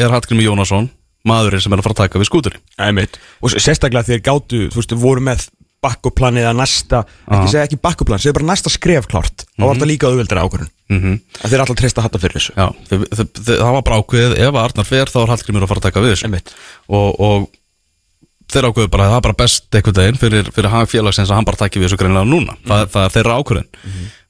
er 0.00 0.14
Hallgrimur 0.14 0.48
Jónasson 0.48 0.88
maðurinn 1.28 1.60
sem 1.60 1.72
er 1.74 1.80
að 1.82 1.88
fara 1.88 1.96
að 1.96 2.02
taka 2.06 2.20
við 2.22 2.28
skúturinn 2.30 2.62
Æmitt. 2.80 3.18
og 3.42 3.52
sérstaklega 3.52 4.06
þegar 4.06 4.24
gátu 4.30 4.60
þú 4.72 4.80
veist, 4.80 4.94
voru 4.96 5.24
með 5.28 5.48
bakkuplanið 5.84 6.48
að 6.50 6.56
næsta 6.58 7.02
ekki 7.28 7.52
segja 7.52 7.66
ekki 7.68 7.78
bakkuplan, 7.82 8.20
segja 8.22 8.34
bara 8.36 8.48
næsta 8.50 8.72
skref 8.72 9.06
klárt 9.10 9.44
þá 9.46 9.62
var 9.62 9.76
þetta 9.76 9.90
líka 9.90 10.10
auðveldra 10.10 10.44
ákvörðun. 10.46 10.72
Mm 10.88 11.00
-hmm. 11.02 11.20
að 11.44 11.52
þeir 11.52 11.62
alltaf 11.62 11.78
treysta 11.78 12.04
hatta 12.04 12.18
fyrir 12.22 12.38
þessu. 12.38 12.54
Já, 12.56 12.66
þau, 12.88 12.98
þau, 13.04 13.24
þau, 13.38 13.54
það 13.54 13.72
var 13.76 13.84
bara 13.86 14.00
ákveðið 14.02 14.34
ef 14.38 14.50
að 14.50 14.60
Arnar 14.64 14.88
fer 14.88 15.12
þá 15.12 15.18
er 15.22 15.32
Hallgrimur 15.34 15.66
að 15.66 15.72
fara 15.72 15.82
að 15.82 15.88
taka 15.88 16.04
við 16.04 16.14
þessu. 16.14 16.42
Og, 16.88 17.20
og 17.28 17.48
þeir 18.48 18.68
ákveðu 18.70 18.92
bara 18.94 19.06
að 19.06 19.12
það 19.12 19.20
er 19.20 19.26
bara 19.28 19.40
best 19.42 19.78
einhvern 19.78 20.00
veginn 20.00 20.20
fyrir, 20.22 20.50
fyrir 20.56 20.76
félagsins 20.88 21.30
að 21.30 21.36
hann 21.36 21.48
bara 21.48 21.62
taki 21.62 21.78
við 21.78 21.88
þessu 21.88 22.00
greinlega 22.00 22.30
núna. 22.30 22.56
Það, 22.64 22.84
það 22.94 23.04
er 23.04 23.14
þeirra 23.18 23.38
ákveðin 23.38 23.68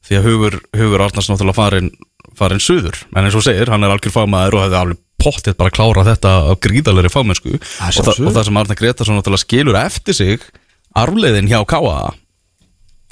því 0.08 0.18
að 0.18 0.28
hugur, 0.28 0.56
hugur 0.76 1.04
Arnars 1.04 1.28
náttúrulega 1.28 1.58
farin, 1.58 1.90
farin 2.38 2.62
suður, 2.62 2.96
en 3.12 3.26
eins 3.28 3.36
og 3.36 3.44
segir, 3.44 3.68
hann 3.68 3.84
er 3.84 3.92
algjör 3.92 4.14
fagmaður 4.14 4.56
og 4.56 4.64
hefði 4.64 4.78
alveg 4.80 5.02
pottið 5.18 5.56
bara 5.58 5.72
að 5.72 5.76
klára 5.76 6.04
þetta 6.06 6.32
af 6.48 6.60
gríðalegri 6.64 7.10
fagmennsku. 7.12 7.58
Og, 7.58 7.98
það, 7.98 8.20
og 8.22 8.36
það 8.36 8.46
sem 8.48 8.60
Arnar 8.62 8.78
Gretarsson 8.78 9.18
náttúrulega 9.18 9.44
skilur 9.44 9.78
eftir 9.80 10.16
sig 10.16 10.46
arfleiðin 10.96 11.50
hjá 11.50 11.60
Káa 11.68 12.14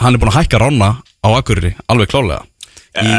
hann 0.02 0.14
er 0.14 0.20
búin 0.20 0.32
að 0.32 0.42
hækka 0.42 0.60
rána 0.60 0.90
á 1.24 1.28
Akureyri 1.36 1.74
alveg 1.88 2.12
klálega 2.12 2.44
í, 3.02 3.14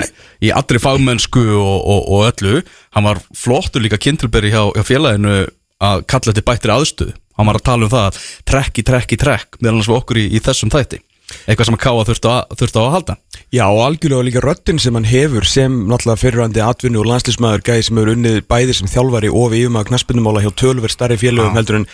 í 0.48 0.54
allri 0.54 0.82
fagmennsku 0.82 1.44
og, 1.58 1.78
og, 1.82 2.08
og 2.14 2.28
öllu. 2.32 2.62
Hann 2.96 3.08
var 3.08 3.22
flottur 3.36 3.84
líka 3.84 4.00
kynntilberi 4.02 4.54
hjá, 4.54 4.64
hjá 4.76 4.86
félaginu 4.86 5.40
að 5.84 6.06
kalla 6.10 6.32
þetta 6.32 6.48
bættri 6.48 6.74
aðstöðu. 6.74 7.18
Hann 7.38 7.50
var 7.50 7.60
að 7.60 7.68
tala 7.70 7.86
um 7.86 7.94
það 7.94 8.08
að 8.08 8.24
trekk 8.50 8.82
í 8.82 8.88
trekk 8.88 9.14
í 9.14 9.20
trekk 9.22 9.60
meðal 9.62 9.78
hans 9.78 9.92
við 9.92 10.00
okkur 10.00 10.22
í, 10.24 10.26
í 10.34 10.42
þessum 10.42 10.74
þætti. 10.74 11.04
Eitthvað 11.44 11.68
sem 11.68 11.76
að 11.76 11.82
Káa 11.84 12.04
þurfti 12.08 12.30
að, 12.32 12.58
þurfti 12.58 12.80
á 12.80 12.84
að 12.86 12.94
halda. 12.96 13.16
Já 13.54 13.64
og 13.68 13.82
algjörlega 13.84 14.28
líka 14.28 14.44
röddinn 14.44 14.82
sem 14.82 14.96
hann 14.98 15.08
hefur 15.08 15.48
sem 15.48 15.76
náttúrulega 15.90 16.22
fyrirvændi 16.24 16.64
atvinnu 16.64 17.02
og 17.04 17.10
landslýsmaður 17.12 17.66
gæði 17.68 17.88
sem 17.88 18.00
hefur 18.00 18.14
unnið 18.16 18.40
bæði 18.50 18.78
sem 18.80 18.92
þjálfari 18.92 19.32
og 19.32 19.52
við 19.52 19.66
yfirmaður 19.66 19.92
knaspinnumála 19.92 20.46
hjá 20.46 20.52
tölver 20.64 20.94
starri 20.94 21.20
félögum 21.20 21.60
heldur 21.60 21.82
en 21.82 21.90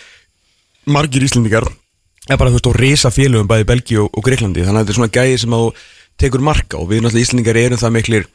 margir 0.86 1.26
íslendingar 1.26 1.66
er 2.30 2.40
bara 2.40 2.50
þú 2.50 2.58
veist 2.58 2.70
og 2.70 2.78
risa 2.80 3.12
félögum 3.12 3.50
bæði 3.50 3.68
Belgíu 3.68 4.08
og, 4.08 4.20
Greiklandi 4.24 4.64
þannig 4.64 4.80
að 4.80 4.84
þetta 4.84 4.94
er 4.94 5.00
svona 5.00 5.14
gæði 5.14 5.40
sem 5.42 5.56
þú 5.56 5.64
tekur 6.20 6.44
marka 6.44 6.80
og 6.80 6.90
við 6.90 7.04
náttúrulega 7.04 7.26
íslendingar 7.26 7.60
erum 7.60 7.80
það 7.80 7.96
miklir 7.98 8.28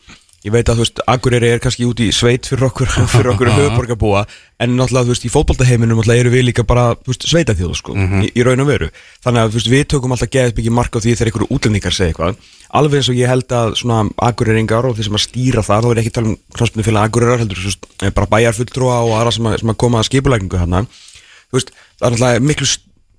ég 0.45 0.53
veit 0.53 0.69
að 0.71 0.79
þú 0.79 0.83
veist, 0.85 1.01
Akureyri 1.11 1.49
er 1.51 1.59
kannski 1.59 1.85
út 1.87 1.99
í 1.99 2.09
sveit 2.15 2.47
fyrir 2.47 2.69
okkur, 2.69 2.87
fyrir 3.13 3.31
okkur 3.33 3.49
höfuborgarbúa 3.51 4.21
en 4.63 4.75
náttúrulega 4.77 5.09
þú 5.09 5.13
veist, 5.13 5.25
í 5.27 5.31
fótboltaheiminum 5.33 5.99
náttúrulega 5.99 6.23
eru 6.23 6.31
við 6.31 6.45
líka 6.47 6.63
bara, 6.67 6.93
þú 6.95 7.11
veist, 7.11 7.27
sveitaþjóð 7.27 7.75
sko, 7.75 7.95
í, 8.23 8.29
í 8.31 8.45
raun 8.47 8.63
og 8.63 8.69
veru, 8.69 8.87
þannig 9.25 9.41
að 9.41 9.51
þú 9.51 9.59
veist, 9.59 9.71
við 9.73 9.83
tökum 9.91 10.15
alltaf 10.15 10.31
geðið 10.31 10.61
mikið 10.61 10.75
marka 10.79 10.95
á 10.95 11.03
því 11.03 11.15
þegar 11.19 11.31
einhverju 11.31 11.49
útlendingar 11.57 11.97
segja 11.97 12.13
eitthvað, 12.13 12.49
alveg 12.79 13.01
eins 13.01 13.11
og 13.11 13.19
ég 13.19 13.33
held 13.33 13.55
að 13.59 13.75
svona 13.81 13.99
Akureyringar 14.29 14.87
og 14.87 14.95
þeir 14.95 15.09
sem 15.09 15.19
að 15.19 15.25
stýra 15.25 15.65
þar 15.65 15.83
þá 15.83 15.91
er 15.91 16.03
ekki 16.03 16.15
tala 16.15 16.31
um 16.31 16.39
knastbundu 16.55 16.87
félag 16.87 17.09
Akureyrar 17.09 17.43
heldur 17.43 17.63
veist, 17.65 17.89
eh, 17.99 18.13
bara 18.15 18.31
bæjarfulltrúa 18.31 18.99
og 19.07 19.15
aðra 19.17 19.35
sem 19.35 19.49
að, 19.49 19.57
sem 19.63 19.73
að 19.73 19.79
koma 19.83 19.99
að 19.99 20.11
skipulækningu 20.11 20.61
hérna 20.61 20.85
þú 20.87 21.57
veist, 21.57 21.73
það 21.99 22.29
er 22.29 22.77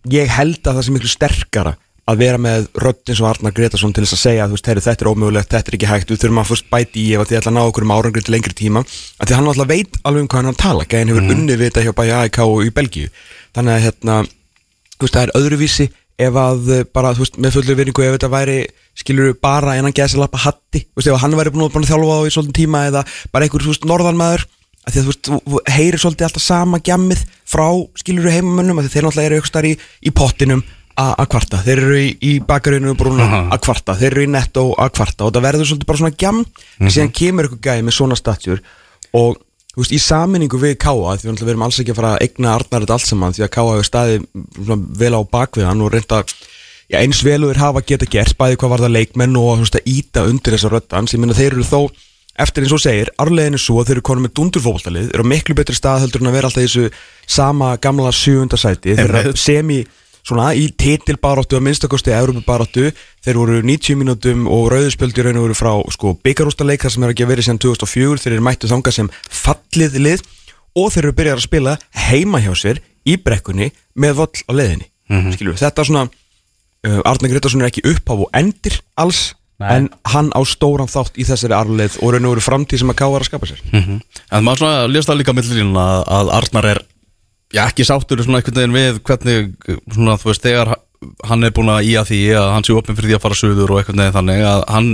ég 0.09 0.31
held 0.33 0.61
að 0.65 0.79
það 0.79 0.85
sé 0.87 0.95
miklu 0.95 1.13
sterkara 1.13 1.77
að 2.11 2.23
vera 2.25 2.41
með 2.43 2.67
rödd 2.81 3.11
eins 3.11 3.21
og 3.23 3.29
Arnar 3.29 3.55
Gretarsson 3.55 3.93
til 3.95 4.05
þess 4.05 4.17
að 4.17 4.23
segja, 4.25 4.47
þú 4.49 4.57
veist, 4.57 4.71
heyri, 4.71 4.83
þetta 4.83 5.05
er 5.05 5.11
ómögulegt, 5.13 5.51
þetta 5.53 5.71
er 5.71 5.77
ekki 5.77 5.91
hægt, 5.91 6.11
við 6.11 6.23
þurfum 6.25 6.41
að 6.43 6.49
fyrst 6.51 6.69
bæti 6.73 7.05
í 7.05 7.13
ef 7.15 7.23
að 7.23 7.31
þið 7.31 7.39
ætla 7.41 7.53
að 7.53 7.57
ná 7.57 7.63
okkur 7.63 7.87
um 7.87 7.95
árangri 7.95 8.25
til 8.27 8.35
lengri 8.35 8.57
tíma. 8.57 8.83
Að 9.21 9.31
því 9.31 9.39
hann 9.39 9.51
alltaf 9.53 9.71
veit 9.71 9.99
alveg 10.03 10.25
um 10.25 10.31
hvað 10.33 10.41
hann 10.41 10.51
að 10.51 10.61
tala. 10.65 10.87
Gæðin 10.91 11.13
hefur 11.13 11.33
unnið 11.37 11.61
við 11.61 11.69
þetta 11.69 11.85
hjá 11.87 11.93
bæja 12.01 12.21
AIK 12.25 12.41
og 12.47 12.63
í 12.67 12.75
Belgíu. 12.81 13.13
Þannig 13.55 13.77
að 13.77 13.85
hérna, 13.87 14.17
veist, 14.97 15.15
það 15.15 15.23
er 15.23 15.35
öðruvísi 15.39 15.89
ef 16.21 16.39
að 16.41 16.73
eh, 16.75 16.87
bara, 16.99 17.13
veist, 17.17 17.39
með 17.41 17.59
fullu 17.59 17.77
virðingu 17.79 18.07
ef 18.07 18.17
þetta 18.17 18.33
væri, 18.35 18.59
skilur 18.99 19.37
bara 19.41 19.77
innan 19.79 19.95
gæðis 19.97 20.17
að 20.19 20.25
lappa 20.25 20.43
hatti, 20.49 20.83
ef 20.99 21.23
hann 21.23 21.37
væri 21.39 21.53
búin 21.55 21.69
að, 21.69 21.79
að 21.79 21.93
þjálfa 21.93 22.19
á 22.21 22.27
í 22.27 22.33
svolítið 22.35 22.59
tíma 22.59 22.83
eða 22.91 23.05
bara 23.33 23.47
einhver, 23.47 23.65
norðanmaður 23.89 24.45
að 24.87 24.93
því 24.95 25.01
að 25.01 25.05
þú 25.05 25.11
veist, 25.13 25.31
þú- 25.31 25.63
heyrir 25.77 26.01
svolítið 26.03 26.27
alltaf 26.29 26.43
sama 26.45 26.79
gjammið 26.89 27.25
frá 27.51 27.67
skiluru 28.01 28.31
heimamönnum 28.35 28.81
að 28.81 28.89
þeir 28.95 29.07
náttúrulega 29.09 29.31
eru 29.31 29.41
ykkur 29.41 29.53
starf 29.53 29.69
í, 29.71 29.75
í 30.07 30.11
pottinum 30.17 30.63
a- 31.01 31.15
að 31.23 31.29
kvarta, 31.35 31.61
þeir 31.65 31.79
eru 31.85 31.99
í, 32.01 32.09
í 32.21 32.33
bakarinu 32.45 32.95
brúna 32.99 33.27
að 33.55 33.61
kvarta, 33.67 33.95
þeir 34.01 34.11
eru 34.13 34.25
í 34.27 34.31
netto 34.33 34.65
að 34.77 34.91
kvarta. 34.99 35.25
Og 35.29 35.33
það 35.37 35.47
verður 35.47 35.69
svolítið 35.71 35.87
bara 35.91 35.99
svona 36.03 36.17
gjam. 36.21 36.41
En 36.81 36.91
síðan 36.93 37.13
kemur 37.21 37.49
ykkur 37.49 37.63
gæði 37.69 37.85
með 37.87 37.97
svona 37.97 38.17
statjur 38.19 38.61
og 39.17 39.39
þú 39.71 39.81
veist, 39.85 39.93
í 39.95 40.01
saminningu 40.03 40.59
við 40.61 40.75
Káa 40.83 41.15
því 41.21 41.31
við 41.31 41.45
verum 41.47 41.63
alls 41.63 41.79
ekki 41.81 41.93
að 41.95 42.01
fara 42.01 42.11
að 42.17 42.25
eigna 42.27 42.55
Arnar 42.57 42.83
þetta 42.85 42.97
allt 42.97 43.07
saman 43.07 43.33
því 43.37 43.45
að 43.47 43.53
Káa 43.55 43.71
hefur 43.77 43.87
staðið 43.89 44.25
svona, 44.65 44.79
vel 44.99 45.15
á 45.15 45.21
bakvið 45.31 45.69
hann 45.71 45.81
og 45.87 45.93
reynda 45.95 46.25
eins 47.01 47.21
veluður 47.23 47.61
hafa 47.63 47.81
geta 47.87 48.07
gert 48.11 48.35
bæði 48.37 48.57
hvað 48.59 48.73
var 48.75 48.83
það 48.83 48.95
leikmenn 48.97 49.37
og 49.39 49.63
að 49.63 49.87
íta 49.87 50.25
undir 50.27 50.57
þessa 50.57 50.73
röddans 50.75 51.15
ég 51.15 51.21
minna 51.23 51.37
þeir 51.39 51.55
eru 51.55 51.63
þó 51.71 51.81
eftir 52.39 52.65
eins 52.65 52.75
og 52.75 52.83
segir, 52.83 53.11
arlegin 53.21 53.57
er 53.59 53.63
svo 53.63 53.81
að 53.81 53.91
þeir 53.91 53.97
eru 53.99 54.07
konum 54.07 54.27
með 54.27 54.35
dundurfókbaltalið, 54.39 55.09
eru 55.15 55.25
á 55.27 55.33
miklu 55.33 55.57
betri 55.59 55.77
stað 55.77 56.05
heldur 56.05 56.23
en 56.23 56.31
að 56.31 56.37
vera 56.39 56.51
alltaf 56.51 56.63
í 56.63 56.69
þessu 56.69 56.91
sama 57.27 57.73
gamla 57.83 58.13
sjöunda 58.15 58.61
sæti, 58.61 58.95
þeir 58.95 59.09
eru 59.09 59.23
Einmitt. 59.25 59.43
semi 59.43 59.81
svona 60.27 60.51
í 60.55 60.69
titilbaráttu 60.77 61.59
að 61.59 61.65
minnstakosti 61.67 62.13
Európa-baráttu, 62.15 62.91
þeir 63.25 63.41
voru 63.41 63.63
90 63.65 63.99
mínútum 64.01 64.47
og 64.53 64.69
rauðspöldi 64.75 65.25
raun 65.25 65.41
og 65.41 65.49
veru 65.49 65.59
frá 65.59 65.73
sko, 65.95 66.15
byggarústaleik 66.25 66.85
þar 66.85 66.95
sem 66.95 67.07
er 67.07 67.15
ekki 67.15 67.27
að 67.27 67.33
vera 67.33 67.47
síðan 67.47 67.63
2004 67.65 68.25
þeir 68.25 68.37
eru 68.37 68.47
mættu 68.47 68.71
þangað 68.71 68.97
sem 68.99 69.11
fallið 69.41 69.99
lið 69.99 70.25
og 70.79 70.93
þeir 70.93 71.05
eru 71.07 71.17
byrjað 71.19 71.41
að 71.41 71.47
spila 71.49 71.77
heima 72.09 72.43
hjá 72.45 72.53
sér 72.59 72.83
í 73.09 73.17
brekkunni 73.17 73.71
með 73.99 74.17
voll 74.21 74.45
á 74.47 74.53
leiðinni. 74.55 74.91
Mm 75.11 75.25
-hmm. 75.27 75.57
þetta 75.59 75.83
er 75.83 75.89
svona 75.89 76.07
uh, 76.07 77.01
Arne 77.05 77.29
Gretarsson 77.33 77.65
er 77.65 77.71
ekki 77.71 77.87
upphaf 77.91 78.27
og 78.27 78.31
endir 78.37 78.79
alls 78.95 79.33
Nei. 79.61 79.69
en 79.77 79.89
hann 80.09 80.31
á 80.33 80.41
stóran 80.49 80.89
þátt 80.89 81.19
í 81.21 81.27
þessari 81.29 81.53
arleið 81.53 81.99
og 82.01 82.15
raun 82.15 82.25
og 82.25 82.33
veru 82.33 82.45
framtíð 82.47 82.81
sem 82.81 82.93
að 82.93 83.01
ká 83.03 83.07
að 83.11 83.27
skapa 83.29 83.49
sér 83.51 83.61
En 83.71 84.45
maður 84.47 84.63
svona 84.63 84.87
lést 84.89 85.11
það 85.11 85.19
líka 85.21 85.35
millir 85.37 85.61
lína 85.61 85.83
að, 85.85 86.05
að 86.17 86.31
Arnar 86.39 86.69
er 86.71 86.81
já, 87.53 87.67
ekki 87.67 87.85
sáttur 87.85 88.23
svona 88.25 88.41
einhvern 88.41 88.57
veginn 88.57 88.79
við 88.79 89.01
hvernig 89.05 89.51
svona 89.93 90.17
þú 90.17 90.31
veist 90.31 90.47
þegar 90.47 90.73
hann 91.29 91.45
er 91.45 91.53
búin 91.57 91.73
að 91.73 91.89
í 91.89 91.97
að 92.01 92.09
því 92.13 92.21
að 92.41 92.51
hann 92.55 92.65
sé 92.65 92.77
opinn 92.77 92.97
fyrir 92.97 93.11
því 93.13 93.19
að 93.19 93.25
fara 93.27 93.41
söður 93.41 93.75
og 93.75 93.81
einhvern 93.81 94.01
veginn 94.01 94.17
þannig 94.17 94.45
að 94.49 94.65
hann 94.69 94.91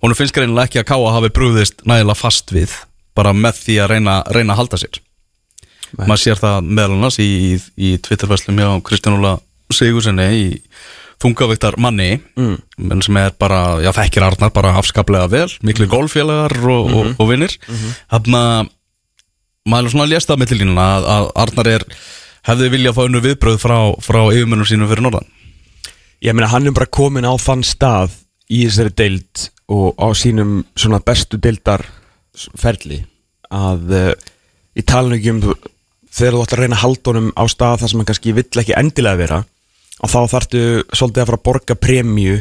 honum 0.00 0.18
finnst 0.18 0.36
greinilega 0.36 0.68
ekki 0.68 0.82
að 0.82 0.88
Káa 0.92 1.14
hafi 1.16 1.32
brúðist 1.36 1.84
nægilega 1.88 2.20
fast 2.20 2.52
við 2.52 2.76
bara 3.16 3.32
með 3.36 3.64
því 3.64 3.78
að 3.80 3.90
reyna, 3.94 4.22
reyna 4.32 4.52
að 4.54 4.60
halda 4.62 4.80
sér 4.80 5.00
Nei. 5.96 6.06
maður 6.06 6.22
sér 6.22 6.40
það 6.40 6.68
meðal 6.68 6.96
annars 6.96 7.18
í, 7.20 7.28
í, 7.28 7.52
í 7.76 7.94
Twitterfæslum 8.04 8.60
þungavíktar 11.20 11.76
manni 11.78 12.20
Mm. 12.36 13.02
sem 13.04 13.16
er 13.16 13.30
bara, 13.38 13.80
já 13.84 13.92
þekkir 13.92 14.22
Arnar 14.26 14.50
bara 14.56 14.74
afskaplega 14.80 15.28
vel, 15.30 15.48
miklu 15.62 15.86
golffélagar 15.86 16.54
og, 16.64 16.90
Mhm. 16.90 16.96
og, 16.96 17.20
og 17.20 17.28
vinnir 17.28 17.56
þarna 18.10 18.68
maður 19.68 19.84
er 19.86 19.90
svona 19.92 20.04
að 20.06 20.14
lesta 20.14 20.36
með 20.36 20.48
til 20.48 20.58
línuna 20.62 20.86
að, 20.96 21.04
að 21.16 21.30
Arnar 21.44 21.68
er 21.68 21.84
hefði 22.48 22.70
viljað 22.72 22.94
fá 22.96 23.02
unnu 23.04 23.20
viðbröð 23.20 23.58
frá, 23.60 23.76
frá 24.00 24.20
yfirmönnum 24.32 24.66
sínum 24.66 24.88
fyrir 24.88 25.02
norðan 25.04 25.28
Ég 26.22 26.34
meina 26.36 26.48
hann 26.52 26.66
er 26.66 26.72
bara 26.76 26.86
komin 26.86 27.24
á 27.24 27.32
þann 27.40 27.62
stað 27.64 28.10
í 28.50 28.64
þessari 28.66 28.92
deild 28.96 29.50
og 29.72 29.94
á 29.96 30.08
sínum 30.12 30.64
svona 30.76 30.98
bestu 31.04 31.38
deildarferli 31.40 33.04
að 33.50 33.94
uh, 33.96 34.12
í 34.76 34.82
talinu 34.86 35.16
ekki 35.18 35.32
um 35.34 35.40
þegar 36.10 36.34
þú 36.36 36.42
ætlar 36.44 36.58
að 36.58 36.62
reyna 36.64 36.76
að 36.76 36.84
halda 36.84 37.10
honum 37.12 37.30
á 37.38 37.44
stað 37.50 37.80
þar 37.82 37.90
sem 37.92 38.00
hann 38.02 38.08
kannski 38.10 38.34
vill 38.36 38.62
ekki 38.62 38.76
endilega 38.78 39.20
vera 39.20 39.38
og 40.00 40.12
þá 40.12 40.20
þarftu 40.34 40.62
svolítið 40.92 41.22
að 41.22 41.30
fara 41.30 41.40
að 41.40 41.46
borga 41.48 41.76
premju 41.76 42.40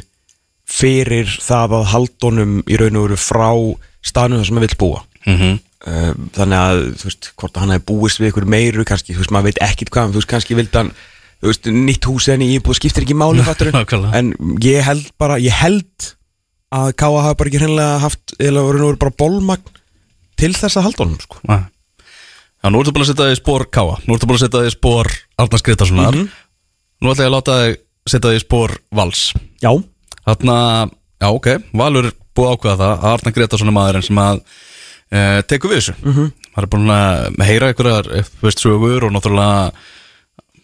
fyrir 0.70 1.32
það 1.42 1.78
að 1.80 1.88
halda 1.94 2.30
honum 2.30 2.60
í 2.70 2.80
raun 2.80 3.00
og 3.00 3.08
veru 3.08 3.20
frá 3.20 3.50
staðnum 4.06 4.42
þar 4.42 4.50
sem 4.50 4.60
hann 4.60 4.68
vill 4.68 4.80
búa. 4.80 5.04
Mm 5.26 5.38
-hmm. 5.40 5.56
þannig 6.36 6.60
að 6.60 6.82
þú 7.00 7.08
veist 7.10 7.32
hvort 7.36 7.56
að 7.56 7.62
hann 7.64 7.74
hefði 7.74 7.88
búist 7.88 8.20
við 8.20 8.30
ykkur 8.30 8.46
meiru 8.46 8.86
kannski, 8.86 9.14
þú 9.16 9.24
veist 9.24 9.32
maður 9.32 9.50
veit 9.50 9.64
ekkit 9.64 9.90
hvað 9.90 10.12
þú 10.12 10.20
veist 10.20 10.30
kannski 10.30 10.56
vildi 10.56 10.78
hann 10.78 10.92
þú 11.40 11.52
veist, 11.52 11.70
nýtt 11.72 12.08
hús 12.10 12.28
en 12.28 12.44
í 12.44 12.50
íbúð 12.58 12.80
skiptir 12.80 13.06
ekki 13.06 13.16
máli 13.16 13.44
fattur 13.48 13.72
en 14.20 14.34
ég 14.64 14.84
held 14.84 15.08
bara, 15.18 15.40
ég 15.40 15.56
held 15.56 16.14
að 16.70 16.94
Káa 17.00 17.24
hafi 17.26 17.40
bara 17.40 17.50
ekki 17.50 17.62
hreinlega 17.64 18.00
haft 18.04 18.36
eða 18.38 18.64
voru 18.68 18.82
nú 18.84 18.92
bara 19.02 19.16
bólmagn 19.18 19.78
til 20.40 20.52
þess 20.56 20.78
að 20.78 20.90
halda 20.90 21.06
honum 21.06 21.22
sko. 21.24 21.40
Já, 21.50 22.68
nú 22.70 22.82
ertu 22.82 22.94
búin 22.94 23.06
að 23.06 23.12
setja 23.14 23.30
þig 23.32 23.40
spór 23.40 23.66
Káa 23.72 23.96
Nú 24.06 24.16
ertu 24.16 24.28
búin 24.30 24.38
að 24.38 24.46
setja 24.46 24.64
þig 24.66 24.76
spór 24.76 25.10
Arnars 25.40 25.66
Gretarssonar 25.66 26.20
Nú 27.00 27.12
ætla 27.14 27.26
ég 27.26 27.30
að 27.30 27.36
láta 27.38 27.60
þig 27.64 27.78
setja 28.10 28.32
þig 28.32 28.40
í 28.40 28.44
spór 28.44 28.76
Vals. 28.96 29.30
Já, 29.64 29.72
Þarna, 30.26 30.58
já 31.22 31.30
ok, 31.30 31.48
Valur 31.80 32.10
búið 32.38 32.52
ákveða 32.56 32.76
það 32.80 32.92
að 32.92 33.14
Arnar 33.14 33.36
Gretarsson 33.36 33.72
er 33.72 33.76
maðurinn 33.76 34.06
sem 34.06 34.20
að 34.22 34.42
e, 34.42 35.22
tekur 35.50 35.72
við 35.72 35.82
þessu. 35.82 35.96
Mm 36.04 36.14
-hmm. 36.16 36.34
Það 36.50 36.66
er 36.66 36.70
búin 36.74 36.92
að 36.94 37.48
heyra 37.48 37.70
einhverjar 37.72 38.12
eh, 38.18 38.52
sögur 38.56 39.08
og 39.08 39.14
náttúrulega 39.16 39.72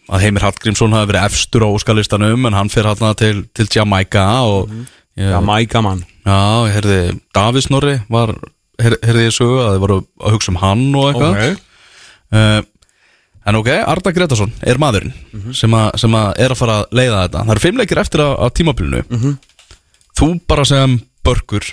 að 0.06 0.22
Heimir 0.22 0.44
Hallgrímsson 0.46 0.94
hafi 0.94 1.10
verið 1.10 1.26
efstur 1.26 1.66
á 1.66 1.68
óskalistanum 1.72 2.46
en 2.46 2.54
hann 2.54 2.70
fyrir 2.70 2.92
hérna 2.92 3.14
til, 3.18 3.46
til 3.54 3.66
Jamaica 3.72 4.26
og 4.46 4.70
ég, 5.16 5.32
já, 5.32 5.40
mæga 5.42 5.82
mann. 5.82 6.04
Já, 6.26 6.38
ég 6.68 6.76
heyrði 6.76 7.00
Davís 7.34 7.66
Snorri 7.66 7.96
var, 8.12 8.34
heyr, 8.82 8.98
heyrði 9.02 9.26
ég 9.26 9.34
sögu 9.34 9.58
að 9.64 9.72
þið 9.74 9.82
voru 9.86 9.98
að 10.22 10.36
hugsa 10.36 10.52
um 10.52 10.60
hann 10.62 10.86
og 10.94 11.08
eitthvað. 11.10 11.34
Ok. 11.34 11.64
uh, 12.36 12.60
En 13.46 13.58
ok, 13.60 13.68
Arda 13.86 14.10
Gretarsson 14.10 14.52
er 14.66 14.78
maðurinn 14.82 15.12
sem, 15.54 15.72
a, 15.78 15.90
sem 15.98 16.14
a 16.18 16.22
er 16.34 16.50
að 16.50 16.58
fara 16.58 16.78
að 16.82 16.96
leiða 16.98 17.20
þetta. 17.24 17.42
Það 17.44 17.52
eru 17.54 17.62
fimm 17.62 17.82
leikir 17.82 18.00
eftir 18.02 18.22
á, 18.26 18.28
á 18.42 18.46
tímabilinu. 18.50 19.02
Þú 20.18 20.30
bara 20.50 20.64
sem 20.66 20.96
börkur 21.26 21.68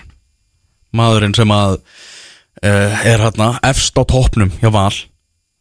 maðurinn 0.94 1.34
sem 1.34 1.50
að 1.54 1.80
uh, 1.80 3.06
er 3.10 3.26
hérna 3.26 3.56
efst 3.66 3.98
á 3.98 4.04
toppnum 4.06 4.54
hjá 4.62 4.70
Val. 4.74 4.94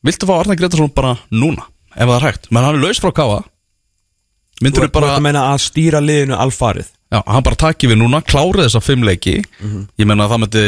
Viltu 0.04 0.28
fá 0.28 0.34
Arda 0.40 0.58
Gretarsson 0.58 0.92
bara 0.92 1.16
núna 1.32 1.64
ef 1.92 2.08
það 2.08 2.16
er 2.18 2.26
hægt, 2.28 2.50
menn 2.50 2.64
hann 2.64 2.76
er 2.78 2.86
laus 2.86 3.00
frá 3.00 3.12
Þú 3.12 3.42
Myndur 4.62 4.84
ert 4.86 4.94
bara 4.94 5.16
að 5.16 5.24
meina 5.24 5.40
að 5.50 5.62
stýra 5.64 5.98
liðinu 5.98 6.36
alfarið? 6.38 6.90
Já, 7.12 7.18
hann 7.26 7.44
bara 7.44 7.58
taki 7.58 7.88
við 7.90 7.98
núna, 7.98 8.20
klárið 8.22 8.68
þessa 8.68 8.80
fimm 8.84 9.02
leiki. 9.04 9.40
Ég 9.98 10.06
meina 10.06 10.28
að 10.28 10.32
það 10.32 10.42
myndi 10.44 10.64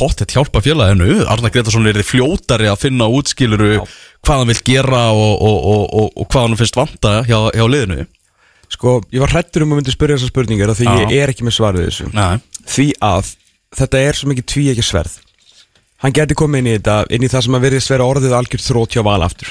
pottet 0.00 0.34
hjálpa 0.34 0.62
félaginu. 0.64 1.20
Arnar 1.30 1.52
Gretarsson 1.54 1.86
er 1.86 2.00
því 2.00 2.06
fljótari 2.08 2.68
að 2.70 2.80
finna 2.82 3.06
útskiluru 3.12 3.78
hvað 4.26 4.42
hann 4.42 4.50
vil 4.50 4.62
gera 4.66 5.02
og, 5.12 5.34
og, 5.40 5.58
og, 5.72 5.84
og, 6.02 6.10
og 6.16 6.28
hvað 6.30 6.46
hann 6.46 6.58
finnst 6.60 6.78
vanta 6.78 7.14
hjá, 7.28 7.38
hjá 7.56 7.64
liðinu? 7.66 8.06
Sko, 8.70 9.00
ég 9.10 9.24
var 9.24 9.32
hrættur 9.34 9.64
um 9.64 9.74
að 9.74 9.80
myndi 9.80 9.94
spyrja 9.94 10.18
þessar 10.18 10.30
spurningar 10.30 10.74
því 10.78 10.92
ég 11.10 11.16
er 11.18 11.32
ekki 11.32 11.46
með 11.46 11.56
svar 11.56 11.74
við 11.74 11.88
þessu. 11.88 12.06
Nei, 12.14 12.38
Því 12.70 12.86
að 13.02 13.32
þetta 13.80 14.02
er 14.06 14.18
svo 14.18 14.30
mikið 14.30 14.46
tví 14.52 14.68
ekki 14.70 14.84
sverð. 14.86 15.16
Hann 16.00 16.14
geti 16.16 16.36
komið 16.38 16.62
inn 16.62 16.68
í 16.70 16.74
þetta 16.78 16.94
inn 17.12 17.24
í 17.26 17.28
það 17.28 17.42
sem 17.44 17.56
að 17.58 17.64
verðist 17.66 17.90
vera 17.92 18.06
orðið 18.08 18.36
algjört 18.38 18.64
þrótt 18.64 18.94
hjá 18.94 19.02
val 19.04 19.20
aftur. 19.26 19.50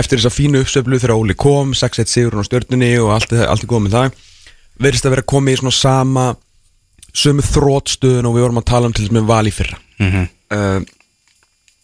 Eftir 0.00 0.20
þessa 0.20 0.32
fínu 0.32 0.62
uppsöflu 0.62 1.00
þegar 1.02 1.16
Óli 1.18 1.36
kom 1.36 1.74
6-1 1.76 2.08
sigurinn 2.08 2.40
á 2.40 2.48
stjörnunni 2.48 2.92
og 3.02 3.10
allt, 3.16 3.34
allt 3.34 3.66
er 3.66 3.82
með 3.84 3.96
það 3.96 4.14
verðist 4.80 5.06
að 5.08 5.14
vera 5.16 5.26
komið 5.28 5.56
í 5.56 5.60
svona 5.60 5.76
sama 5.76 6.24
sömu 7.10 7.44
þróttstöðun 7.44 8.28
og 8.30 8.36
við 8.36 8.46
vorum 8.46 8.60
að 8.62 8.68
tala 8.70 8.88
um 8.88 8.94
til 8.96 9.04
þess 9.04 9.16
með 9.18 9.28
val 9.28 9.44
í 9.50 9.52
fyrra. 9.54 9.78
Mhm. 10.00 10.26
uh, 10.54 10.80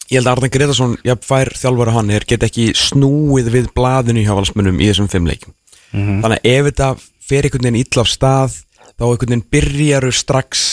Ég 0.06 0.20
held 0.20 0.28
að 0.28 0.32
Arðan 0.36 0.52
Gretarsson, 0.54 0.96
ég 1.06 1.22
fær 1.26 1.50
þjálfara 1.58 1.96
hann 1.96 2.12
er 2.14 2.26
get 2.28 2.44
ekki 2.46 2.68
snúið 2.78 3.50
við 3.54 3.70
blaðinu 3.74 4.22
hjá 4.22 4.36
valsmönnum 4.38 4.78
í 4.78 4.90
þessum 4.90 5.10
fimm 5.10 5.26
leikjum. 5.26 5.54
Þannig 5.90 6.36
að 6.36 6.50
ef 6.52 6.68
þetta 6.68 6.90
fer 7.26 7.46
einhvern 7.46 7.66
veginn 7.66 7.80
illa 7.80 8.04
af 8.04 8.10
stað 8.10 8.58
þá 8.96 9.06
einhvern 9.08 9.32
veginn 9.32 9.48
byrjaru 9.52 10.12
strax 10.14 10.64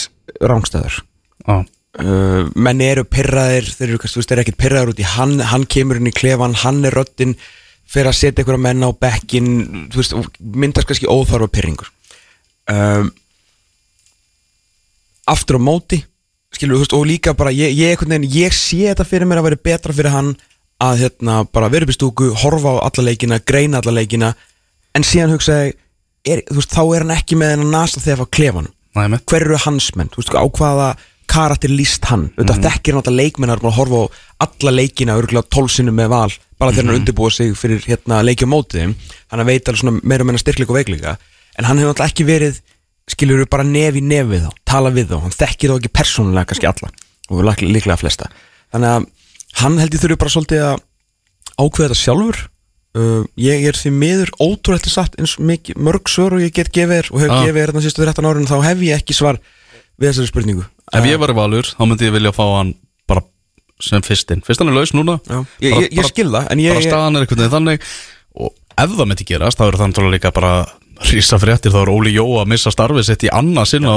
rángstæður 0.42 1.00
á, 1.50 1.54
uh, 2.00 2.46
menn 2.54 2.82
eru 2.84 3.04
pyrraðir 3.08 3.68
þeir 3.68 3.88
eru, 3.88 4.00
kannski, 4.02 4.22
þeir 4.22 4.36
eru 4.36 4.44
ekkert 4.44 4.62
pyrraðir 4.62 4.94
út 4.94 5.02
í 5.02 5.10
hann 5.16 5.36
hann 5.50 5.66
kemur 5.70 6.00
inn 6.00 6.10
í 6.10 6.14
klefan, 6.14 6.56
hann 6.64 6.82
er 6.86 6.96
röddin 6.96 7.36
fyrir 7.90 8.10
að 8.10 8.18
setja 8.20 8.42
einhverja 8.42 8.64
menn 8.64 8.86
á 8.86 8.90
bekkin 8.96 9.50
þú 9.92 10.00
veist, 10.00 10.16
myndast 10.40 10.88
kannski 10.88 11.10
óþarfa 11.10 11.50
pyrringur 11.52 11.90
um, 12.72 13.12
aftur 15.30 15.60
á 15.60 15.66
móti 15.66 16.00
skilur, 16.56 16.82
veist, 16.82 16.96
og 16.96 17.06
líka 17.08 17.34
bara 17.38 17.52
ég, 17.54 17.74
ég, 17.76 18.00
veginn, 18.00 18.26
ég 18.30 18.54
sé 18.56 18.84
þetta 18.90 19.06
fyrir 19.08 19.28
mér 19.30 19.42
að 19.42 19.50
vera 19.50 19.62
betra 19.70 19.96
fyrir 19.96 20.14
hann 20.14 20.34
að 20.84 21.04
hérna, 21.04 21.40
bara 21.54 21.70
vera 21.72 21.86
upp 21.86 21.94
í 21.94 21.96
stúku 21.96 22.30
horfa 22.42 22.76
á 22.78 22.86
alla 22.88 23.08
leikina, 23.08 23.40
greina 23.46 23.80
alla 23.80 23.94
leikina. 23.94 24.34
En 24.94 25.06
síðan 25.06 25.34
hugsaði 25.34 25.74
þá 26.24 26.82
er 26.84 27.04
hann 27.04 27.14
ekki 27.14 27.38
með 27.38 27.54
hennar 27.54 27.72
nasta 27.72 28.02
þegar 28.02 28.30
klefanum 28.32 28.72
næ 28.94 29.08
með 29.10 29.24
hver 29.30 29.44
eru 29.48 29.58
hans 29.64 29.90
menn, 29.98 30.10
veist, 30.14 30.30
á 30.30 30.46
hvaða 30.46 30.94
karakter 31.30 31.72
líst 31.72 32.04
hann, 32.10 32.28
mm. 32.36 32.50
þekkir 32.62 32.98
náttúrulega 32.98 33.24
leikmennar 33.24 33.62
búin 33.62 33.72
að 33.72 33.78
horfa 33.78 34.02
á 34.04 34.44
alla 34.46 34.74
leikina 34.74 35.16
örgulega 35.18 35.50
tólsinu 35.50 35.94
með 35.94 36.10
val, 36.12 36.32
bara 36.60 36.74
þegar 36.74 36.90
hann 36.90 37.00
undirbúa 37.00 37.32
sig 37.32 37.54
fyrir 37.58 37.82
hérna 37.88 38.20
leiki 38.22 38.46
á 38.46 38.52
móti 38.52 38.82
þeim. 38.82 38.94
Hann 39.32 39.42
að 39.42 39.50
veit 39.50 39.70
alveg 39.72 40.04
meira 40.04 40.26
meina 40.28 40.42
styrkleik 40.42 40.70
og 40.70 40.78
veikleika. 40.78 41.16
En 41.58 41.66
hann 41.66 41.80
hefur 41.80 41.94
náttúrulega 41.94 42.12
ekki 42.12 42.28
verið 42.28 42.60
skilur 43.10 43.44
bara 43.50 43.66
nef 43.66 43.98
í 43.98 44.02
nef 44.04 44.26
við 44.30 44.46
þá, 44.46 44.50
tala 44.68 44.92
við 44.94 45.12
þá 45.12 45.18
hann 45.26 45.34
þekkir 45.34 45.72
þá 45.72 45.76
ekki 45.80 45.92
persónulega 45.92 46.48
kannski 46.50 46.70
alla 46.70 46.90
og 47.32 47.44
líklega, 47.60 47.96
flesta. 48.00 48.30
Þannig 48.72 48.90
að 48.94 49.06
hann 49.60 49.78
held 49.80 49.94
ég 49.94 50.02
þurfi 50.02 50.18
bara 50.20 50.32
svolítið 50.34 50.64
að 50.64 50.82
ákveða 51.54 51.88
þetta 51.88 52.00
sjálfur. 52.00 52.40
Uh, 52.94 53.24
ég 53.40 53.64
er 53.66 53.74
því 53.74 53.90
miður 53.90 54.30
ótrúlega 54.38 54.90
satt 54.92 55.16
eins 55.18 55.34
mikið, 55.42 55.80
mörg 55.82 56.06
svör 56.06 56.36
og 56.36 56.44
ég 56.44 56.52
get 56.54 56.70
gefið 56.70 57.00
þér 57.00 57.08
og 57.10 57.22
hef 57.24 57.32
Ah. 57.32 57.40
gefið 57.42 57.58
þér 57.58 57.70
þarna 57.72 57.82
sístu 57.82 58.04
13 58.04 58.28
árin 58.28 58.46
þá 58.46 58.56
hef 58.62 58.84
ég 58.86 59.00
ekki 59.00 59.16
svar 59.16 59.40
við 59.98 60.12
þessari 60.12 60.30
spurningu. 60.30 60.66
Ef 60.94 61.08
ég 61.08 61.18
var 61.18 61.32
í 61.32 61.34
valur, 61.34 61.66
þá 61.66 61.82
myndi 61.90 62.06
ég 62.06 62.14
vilja 62.14 62.30
fá 62.36 62.44
hann 62.54 62.74
bara 63.10 63.24
sem 63.82 64.02
fyrstinn. 64.06 64.44
Fyrst 64.46 64.62
hann 64.62 64.70
er 64.70 64.78
laus 64.78 64.94
núna. 64.94 65.18
Ég, 65.26 65.74
bara, 65.74 65.82
ég, 65.82 65.90
ég 65.90 66.06
skil 66.06 66.30
það 66.30 66.46
en 66.54 66.62
ég, 66.62 66.70
bara 66.70 66.84
ég, 66.84 66.86
staðan 66.86 67.16
er 67.18 67.26
veginn 67.26 67.50
þannig 67.56 67.82
og 68.38 68.54
ef 68.78 68.94
það 68.94 69.10
myndi 69.10 69.26
gerast, 69.26 69.58
þá 69.58 69.66
eru 69.66 69.80
það 69.80 69.90
náttúrulega 69.90 70.14
líka 70.14 70.34
bara 70.38 70.52
rísa 71.10 71.38
fréttir, 71.42 71.72
þá 71.74 71.80
er 71.84 71.92
Óli 71.92 72.14
Jó 72.14 72.24
að 72.40 72.50
missa 72.54 72.72
starfið 72.74 73.08
sitt 73.08 73.26
í 73.26 73.32
annað 73.34 73.70
sinn 73.74 73.88
á, 73.88 73.94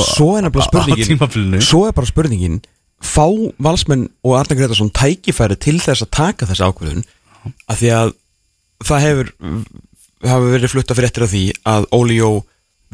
tímabilinu. 1.13 1.61
svo 1.63 1.85
er 1.87 1.95
bara 1.97 2.09
spurningin 2.09 2.59
fá 3.03 3.27
valsmenn 3.61 4.07
og 4.25 4.37
Arne 4.39 4.57
Gretarsson 4.57 4.89
tækifæri 4.95 5.57
til 5.61 5.77
þess 5.83 6.05
að 6.05 6.13
taka 6.17 6.47
þessa 6.49 6.71
ákvörðun? 6.71 7.05
Af 7.69 7.79
því 7.81 7.91
að 7.93 8.13
það 8.87 9.03
hefur 9.05 9.33
hafa 10.25 10.51
verið 10.51 10.73
flutta 10.73 10.97
fyrir 10.97 11.11
eftir 11.11 11.25
að 11.27 11.33
því 11.35 11.43
að 11.73 11.89
Óli 11.97 12.17
Jó 12.19 12.29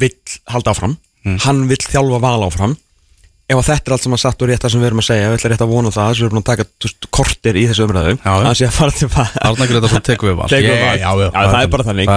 vill 0.02 0.16
halda 0.52 0.74
áfram. 0.74 0.98
Hann 1.46 1.68
vill 1.70 1.80
þjálfa 1.80 2.20
val 2.24 2.44
áfram. 2.50 2.74
Ef 3.48 3.60
að 3.60 3.68
þetta 3.70 3.90
er 3.90 3.96
allt 3.96 4.06
sem 4.06 4.16
að 4.16 4.22
satt 4.24 4.44
og 4.44 4.50
rétt 4.50 4.64
það 4.64 4.74
sem 4.74 4.82
við 4.82 4.88
erum 4.90 5.02
að 5.02 5.08
segja 5.08 5.28
við 5.30 5.38
ætlum 5.38 5.52
rétt 5.54 5.64
að 5.64 5.72
vona 5.74 5.92
það, 5.94 6.10
þess 6.10 6.20
að 6.20 6.24
við 6.24 6.30
erum 6.30 6.40
að 6.40 6.46
taka 6.50 6.66
veist, 6.84 7.08
kortir 7.18 7.60
í 7.60 7.64
þessu 7.70 7.86
umræðu. 7.88 8.14
Já. 8.24 8.32
að 9.50 9.60
að 9.60 9.60
að 11.44 11.54
það 11.54 11.60
er 11.64 11.72
bara 11.76 11.88
þannig. 11.90 12.08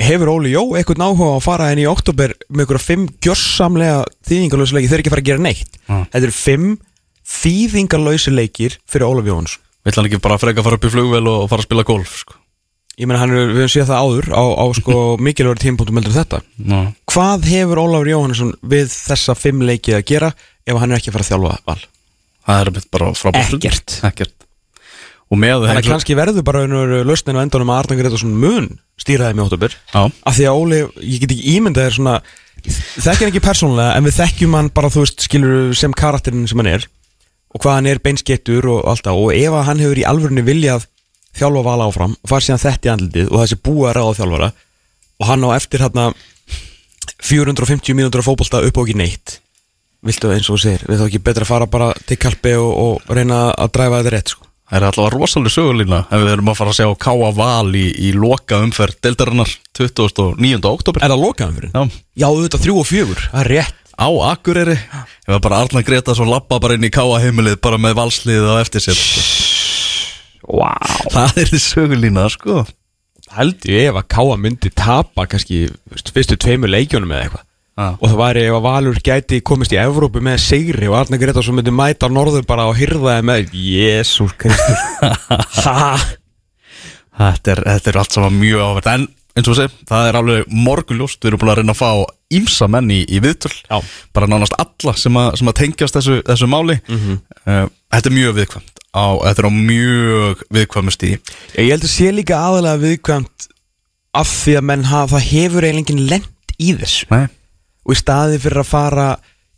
Hefur 0.00 0.30
Óli 0.32 0.50
Jó 0.54 0.62
eitthvað 0.78 1.00
náhuga 1.02 1.30
að 1.36 1.42
fara 1.44 1.70
inn 1.74 1.82
í 1.82 1.88
oktober 1.90 2.32
með 2.48 2.62
einhverja 2.64 2.84
fimm 2.86 3.06
gjörsamlega 3.20 3.98
þýðingarlösi 4.30 4.76
leiki, 4.76 4.88
þeir 4.90 5.02
ekki 5.02 5.10
að 5.10 5.14
fara 5.16 5.24
að 5.24 5.30
gera 5.30 5.44
neitt 5.44 5.76
Mm. 5.90 6.04
þetta 6.12 6.26
eru 6.28 6.36
fimm 6.36 6.68
þýðingarlösi 7.40 8.32
leikir 8.34 8.76
fyrir 8.90 9.08
Ólaf 9.08 9.28
Jóns 9.30 9.56
Vill 9.86 9.94
hann 9.96 10.06
ekki 10.10 10.20
bara 10.22 10.36
freka 10.40 10.62
fara 10.64 10.76
upp 10.76 10.84
í 10.86 10.90
flugvél 10.92 11.24
og 11.30 11.46
fara 11.50 11.62
að 11.62 11.68
spila 11.68 11.84
golf 11.88 12.16
sko. 12.22 12.34
ég 13.00 13.08
meina 13.08 13.20
hann 13.22 13.32
er, 13.32 13.46
við 13.48 13.62
höfum 13.64 13.72
séð 13.72 13.88
það 13.88 14.02
áður 14.04 14.26
á, 14.36 14.44
á 14.60 14.64
sko 14.76 14.96
mikilvægur 15.26 15.60
tímpúntum 15.62 16.00
heldur 16.00 16.16
þetta 16.18 16.40
Já. 16.60 16.80
hvað 17.12 17.48
hefur 17.52 17.80
Ólafur 17.84 18.10
Jóhannesson 18.12 18.52
við 18.74 18.90
þessa 18.92 19.36
fimm 19.38 19.64
leiki 19.64 19.94
að 19.96 20.04
gera 20.12 20.32
ef 20.68 20.76
hann 20.82 20.92
er 20.92 21.00
ekki 21.00 21.10
að 21.12 21.16
fara 21.18 21.26
að 21.26 21.32
þjálfa 21.32 21.56
val 21.70 21.80
Það 22.50 22.60
er 22.60 22.84
bara 22.90 23.08
frábært 23.14 23.52
Ekkert. 23.60 23.96
Ekkert 24.10 24.36
þannig 25.70 25.84
að 25.84 25.90
kannski 25.94 26.16
verður 26.18 26.46
bara 26.46 26.62
einhver 26.66 27.06
lausnin 27.06 27.38
á 27.38 27.44
endanum 27.44 27.70
að 27.70 27.82
Arna 27.84 27.98
Gretarsson 28.00 28.32
mun 28.34 28.70
stýra 28.98 29.30
þeim 29.30 29.42
í 29.42 29.44
oktober 29.44 29.76
Já, 29.76 30.00
af 30.02 30.38
því 30.38 30.48
að 30.50 30.62
Óli, 30.62 30.80
ég 31.06 31.22
get 31.22 31.34
ekki 31.36 31.56
ímyndað 31.56 31.86
þér 31.86 31.98
svona 31.98 32.16
þekkja 32.60 33.20
hann 33.20 33.30
ekki 33.30 33.44
persónulega 33.44 33.92
en 33.96 34.08
við 34.08 34.16
þekkjum 34.18 34.56
hann 34.58 34.72
bara 34.74 34.90
þú 34.92 35.04
veist 35.04 35.26
skilur 35.28 35.70
sem 35.78 35.94
karakterin 35.96 36.48
sem 36.50 36.60
hann 36.60 36.72
er 36.72 36.88
og 37.50 37.62
hvað 37.62 37.76
hann 37.78 37.90
er 37.90 38.00
beinskettur 38.02 38.66
og 38.70 38.88
allt 38.90 39.06
það. 39.06 39.20
Og 39.20 39.34
ef 39.34 39.54
að 39.54 39.66
hann 39.66 39.82
hefur 39.82 40.00
í 40.00 40.06
alvörunni 40.06 40.44
viljað 40.46 40.86
þjálfa 41.38 41.62
vala 41.66 41.86
áfram 41.90 42.16
og 42.18 42.30
fara 42.30 42.46
síðan 42.46 42.62
þetta 42.64 42.88
í 42.88 42.92
andlitið 42.94 43.30
og 43.30 43.42
þessi 43.42 43.60
búið 43.66 43.88
að 43.90 43.96
ráða 43.98 44.16
þjálfara 44.18 44.50
og 45.20 45.28
hann 45.30 45.46
á 45.46 45.50
eftir 45.54 45.84
hérna 45.84 46.06
450 47.20 47.96
mínútur 47.96 48.22
af 48.22 48.28
fótbolta 48.30 48.62
upp 48.66 48.80
og 48.80 48.88
ekki 48.88 48.98
neitt 48.98 49.38
viltu 50.06 50.30
eins 50.32 50.48
og 50.48 50.56
þú 50.56 50.62
segir, 50.62 50.84
við 50.88 51.02
þá 51.02 51.06
ekki 51.06 51.22
betra 51.26 51.46
fara 51.46 51.66
bara 51.70 51.90
til 52.08 52.16
kalpi 52.20 52.54
og, 52.56 52.70
og 52.70 53.12
reyna 53.12 53.50
að 53.52 53.74
dræfa 53.76 54.00
þetta 54.00 54.14
rétt 54.14 54.32
sko. 54.32 54.46
Það 54.70 54.78
er 54.78 54.86
alltaf 54.86 55.10
rosalega 55.14 55.52
sögulína 55.54 56.00
ef 56.06 56.22
við 56.22 56.32
erum 56.36 56.50
að 56.52 56.58
fara 56.60 56.72
að 56.72 56.78
sjá 56.78 56.94
Káa 57.04 57.30
Val 57.36 57.74
í, 57.74 57.84
í 57.90 58.12
loka 58.14 58.60
umferð 58.62 58.98
deildarinnar 59.04 59.52
29. 59.76 60.58
oktober 60.70 61.04
Er 61.04 61.12
það 61.12 61.24
lokaðum 61.26 61.58
fyrir? 61.58 61.74
Já, 61.74 62.02
Já, 62.22 62.26
auðvitað 62.30 62.64
þrjú 62.66 62.76
og 62.80 62.88
fjögur, 62.88 63.22
það 63.32 63.42
er 63.42 63.52
rétt 63.56 63.94
á 64.00 64.08
Akureyri 64.30 64.76
Ef 64.78 65.34
að 65.34 65.42
bara 65.44 65.62
Arna 65.64 65.84
Gretarsson 65.86 66.30
lappa 66.30 66.60
bara 66.62 66.78
inn 66.78 66.86
í 66.86 66.92
Káa 66.94 67.20
heimilið 67.24 67.58
bara 67.66 67.80
með 67.82 67.98
valsliðið 67.98 68.52
á 68.54 68.62
eftir 68.62 68.86
sér. 68.86 69.02
Wow. 70.50 71.10
Það 71.12 71.42
er 71.44 71.56
sögulína 71.60 72.28
sko 72.32 72.62
held 73.36 73.66
ég 73.70 73.90
ef 73.90 73.98
að 74.00 74.08
Káa 74.10 74.38
myndi 74.40 74.72
tapa 74.74 75.26
kannski 75.30 75.68
fyrstu 76.10 76.38
tveimur 76.40 76.72
leikjónum 76.72 77.12
eða 77.14 77.26
eitthvað 77.26 77.46
Já. 77.80 77.86
og 77.96 78.02
það 78.04 78.18
væri 78.20 78.40
ef 78.44 78.56
að 78.58 78.64
Valur 78.66 78.98
gæti 79.06 79.38
komist 79.46 79.72
í 79.72 79.78
Evrópu 79.80 80.20
með 80.24 80.40
sigri 80.44 80.88
og 80.90 80.98
Arna 80.98 81.16
Gretarsson 81.20 81.56
myndi 81.56 81.72
mæta 81.72 82.10
norður 82.12 82.44
bara 82.48 82.66
og 82.68 82.76
hyrðaði 82.76 83.24
með 83.30 83.54
Jésús 83.56 84.34
Kristur. 84.36 84.76
Ha? 85.64 85.94
Þetta 87.20 87.52
er, 87.52 87.60
þetta 87.66 87.90
er 87.90 87.98
allt 88.00 88.14
saman 88.16 88.36
mjög 88.40 88.62
áverð 88.64 88.90
En 88.94 89.02
eins 89.36 89.48
og 89.50 89.56
segi, 89.58 89.72
það 89.88 90.06
er 90.08 90.18
alveg 90.20 90.54
morgunljóst. 90.68 91.20
Við 91.22 91.30
erum 91.30 91.40
búin 91.42 91.52
að 91.52 91.58
reyna 91.60 91.74
að 91.74 91.80
fá 91.80 91.90
ímsa 92.36 92.68
menn 92.72 92.90
í, 92.92 93.00
í 93.08 93.20
viðtöl. 93.22 93.52
Já. 93.68 93.78
Bara 94.16 94.28
nánast 94.30 94.56
alla 94.58 94.94
sem 94.98 95.16
að, 95.20 95.30
sem 95.40 95.50
að 95.52 95.56
tengjast 95.60 95.98
þessu, 95.98 96.18
þessu 96.26 96.48
máli. 96.50 96.78
Mhm. 96.90 97.20
uh, 97.46 97.66
Þetta 97.90 98.10
er 98.10 98.14
mjög 98.14 98.34
viðkvæmt 98.38 98.82
á, 98.94 99.04
Þetta 99.26 99.42
er 99.42 99.48
á 99.50 99.52
mjög 99.54 100.42
viðkvæmu 100.54 100.92
stíð 100.94 101.32
Ég 101.58 101.70
held 101.72 101.86
að 101.86 101.90
sé 101.90 102.10
líka 102.14 102.38
aðalega 102.38 102.78
viðkvæmt 102.84 103.46
af 104.20 104.30
því 104.30 104.54
að 104.60 104.66
menn 104.70 104.86
hafa, 104.90 105.16
það 105.16 105.26
hefur 105.30 105.66
eiginlega 105.66 106.06
lent 106.10 106.54
í 106.58 106.72
þessu. 106.78 107.08
Nei, 107.10 107.26
og 107.86 107.94
í 107.94 107.98
staði 108.00 108.40
fyrir 108.42 108.62
að 108.62 108.70
fara 108.70 109.08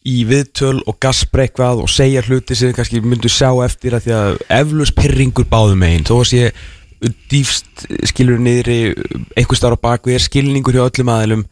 í 0.03 0.25
viðtöl 0.27 0.81
og 0.91 0.97
gaspra 1.03 1.45
eitthvað 1.47 1.85
og 1.85 1.91
segja 1.93 2.23
hluti 2.27 2.57
sem 2.59 2.71
þið 2.73 2.77
kannski 2.81 3.01
myndu 3.07 3.31
sjá 3.31 3.51
eftir 3.65 3.95
að 3.95 4.07
því 4.09 4.15
að 4.19 4.39
eflust 4.59 4.97
pyrringur 4.99 5.47
báðum 5.51 5.85
einn 5.87 6.07
þó 6.09 6.17
að 6.21 6.29
sé 6.33 6.49
dýfst 7.31 7.87
skilur 8.11 8.39
niðri 8.43 8.81
einhver 9.39 9.59
starf 9.59 9.79
á 9.79 9.85
bakvið 9.91 10.19
er 10.19 10.25
skilningur 10.27 10.75
hjá 10.77 10.85
öllum 10.89 11.11
aðilum 11.15 11.45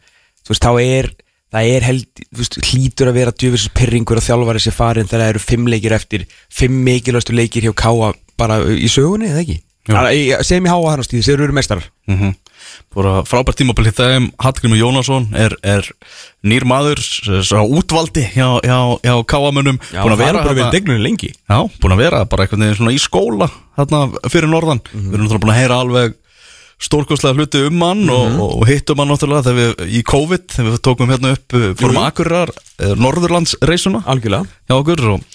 þú 0.43 0.53
veist 0.53 0.67
þá 0.67 0.71
er 0.83 1.09
það 1.51 1.71
er 1.75 1.83
held, 1.83 2.21
veist, 2.39 2.55
hlýtur 2.63 3.09
að 3.11 3.17
vera 3.19 3.33
djöfisins 3.35 3.73
pyrringur 3.75 4.19
og 4.21 4.23
þjálfari 4.23 4.61
sér 4.63 4.75
farin 4.77 5.09
þegar 5.09 5.25
það 5.25 5.33
eru 5.33 5.43
fimm 5.43 5.67
leikir 5.71 5.95
eftir 5.97 6.23
fimm 6.51 6.77
mikilvægstu 6.87 7.35
leikir 7.35 7.67
hjá 7.67 7.73
Káa 7.75 8.13
bara 8.39 8.61
í 8.71 8.87
sögunni, 8.91 9.27
eða 9.31 9.43
ekki? 9.43 9.57
Jú. 9.89 9.97
Að- 9.97 10.13
í- 10.15 10.69
háa 10.71 10.79
hann 10.87 11.03
á 11.03 11.05
stíði, 11.05 11.25
þeir 11.27 11.43
eru 11.43 11.57
meistarar 11.57 11.89
mm 12.07 12.31
Bara 12.91 13.21
frábært 13.23 13.61
tímabili 13.61 13.93
þeim. 13.95 14.25
Hallgrimur 14.43 14.79
Jónasson 14.79 15.29
er, 15.39 15.53
er 15.63 15.85
nýr 16.43 16.65
maður 16.67 16.99
Svo 16.99 17.61
útvaldi 17.77 18.25
hjá, 18.33 18.57
hjá, 18.65 18.79
hjá 18.99 19.13
káamönnum 19.31 19.77
við 19.79 20.63
degnunni 20.75 21.05
lengi. 21.05 21.29
Já, 21.31 21.61
búin 21.79 21.95
að 21.95 22.03
vera 22.03 22.25
bara 22.27 22.43
einhvern 22.47 22.65
veginn 22.65 22.79
svona 22.81 22.95
í 22.95 22.99
skóla 22.99 23.47
þarna 23.79 24.01
fyrir 24.27 24.51
norðan. 24.51 24.83
Við 24.91 25.15
erum 25.15 25.23
náttúrulega 25.23 25.45
búin 25.45 25.53
að 25.55 25.61
heyra 25.61 25.79
alveg 25.85 26.17
stórkostlega 26.81 27.37
hluti 27.37 27.61
um 27.69 27.83
hann 27.85 28.03
og, 28.09 28.37
og 28.57 28.65
hittum 28.69 29.01
hann 29.01 29.11
náttúrulega 29.13 29.45
þegar 29.47 29.59
við 29.61 29.95
í 29.99 30.03
COVID 30.11 30.45
þegar 30.55 30.71
við 30.73 30.83
tókum 30.87 31.11
hérna 31.13 31.33
upp, 31.37 31.55
uh, 31.55 31.67
fórum 31.77 31.95
Jú, 31.95 32.01
jú. 32.01 32.05
akkurar 32.09 32.53
Norðurlandsreisuna 32.97 34.01
Algjörlega. 34.09 34.49
hjá 34.65 34.75
okkur 34.79 35.03
og, 35.13 35.25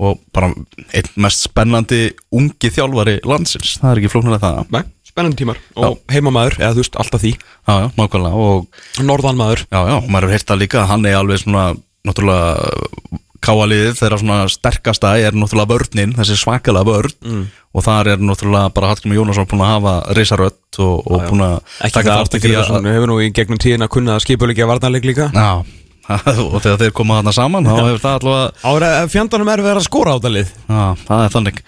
og 0.00 0.22
bara 0.34 0.50
einn 0.96 1.10
mest 1.20 1.44
spennandi 1.46 2.06
ungi 2.34 2.72
þjálfari 2.72 3.18
landsins, 3.28 3.76
það 3.82 3.90
er 3.92 4.00
ekki 4.02 4.12
flóknulega 4.14 4.48
það. 4.48 4.72
Nei, 4.74 4.82
spennandi 5.14 5.38
tímar. 5.38 5.60
Og 5.78 6.00
heimamaður, 6.10 6.58
eða 6.58 6.74
þú 6.74 6.82
veist, 6.82 6.96
alltaf 6.98 7.22
því. 7.22 7.34
Já, 7.38 7.74
já, 7.84 7.86
nákvæmlega 7.94 8.46
og 8.46 9.04
Norðanmaður. 9.06 9.66
Já, 9.70 9.80
já, 9.86 9.96
og 10.00 10.08
maður 10.10 10.26
hefur 10.26 10.34
heyrt 10.34 10.48
það 10.50 10.64
líka 10.64 10.80
að 10.82 10.88
hann 10.90 11.06
er 11.06 11.18
alveg 11.20 11.44
svona, 11.44 11.66
náttúrulega 12.04 13.20
káaliðið 13.44 13.98
þeirra 13.98 14.18
svona 14.20 14.38
sterkasta 14.48 15.12
er 15.20 15.36
náttúrulega 15.36 15.70
vörninn, 15.74 16.16
þessi 16.16 16.38
svakalega 16.40 16.88
vörn. 16.88 17.14
Mm. 17.24 17.44
og 17.74 17.82
þar 17.82 18.12
er 18.12 18.20
náttúrulega 18.22 18.70
bara 18.74 18.90
Hallgrimur 18.92 19.18
Jónasson 19.18 19.48
búin 19.50 19.64
að 19.66 19.72
hafa 19.72 19.94
reysarött 20.14 20.78
og, 20.78 21.00
og 21.10 21.24
búin 21.28 21.42
að 21.42 21.56
Ekki 21.88 22.04
það 22.06 22.20
aftur 22.20 22.42
því 22.44 22.52
að 22.60 22.86
hefur 22.86 23.10
nú 23.10 23.16
í 23.22 23.30
gegnum 23.34 23.60
tíðin 23.60 23.86
að 23.86 23.90
kunna 23.96 24.14
að 24.14 24.22
skipuleikja 24.26 24.68
varnarleik 24.70 25.08
líka? 25.08 25.26
Já, 25.34 25.64
og 26.04 26.58
þegar 26.60 26.78
þeir 26.82 26.90
koma 26.96 27.16
þarna 27.18 27.32
saman 27.32 27.64
þá 27.64 27.76
hefur 27.78 28.00
það 28.02 28.16
allavega 28.18 28.72
Ára, 28.74 28.88
fjandanum 29.08 29.50
er 29.54 29.62
verið 29.64 29.80
að 29.80 29.86
skora 29.86 30.12
á 30.12 30.18
það 30.20 30.34
lið. 30.34 30.50
Já, 30.68 30.82
það 31.08 31.22
er 31.24 31.32
þannig. 31.34 31.60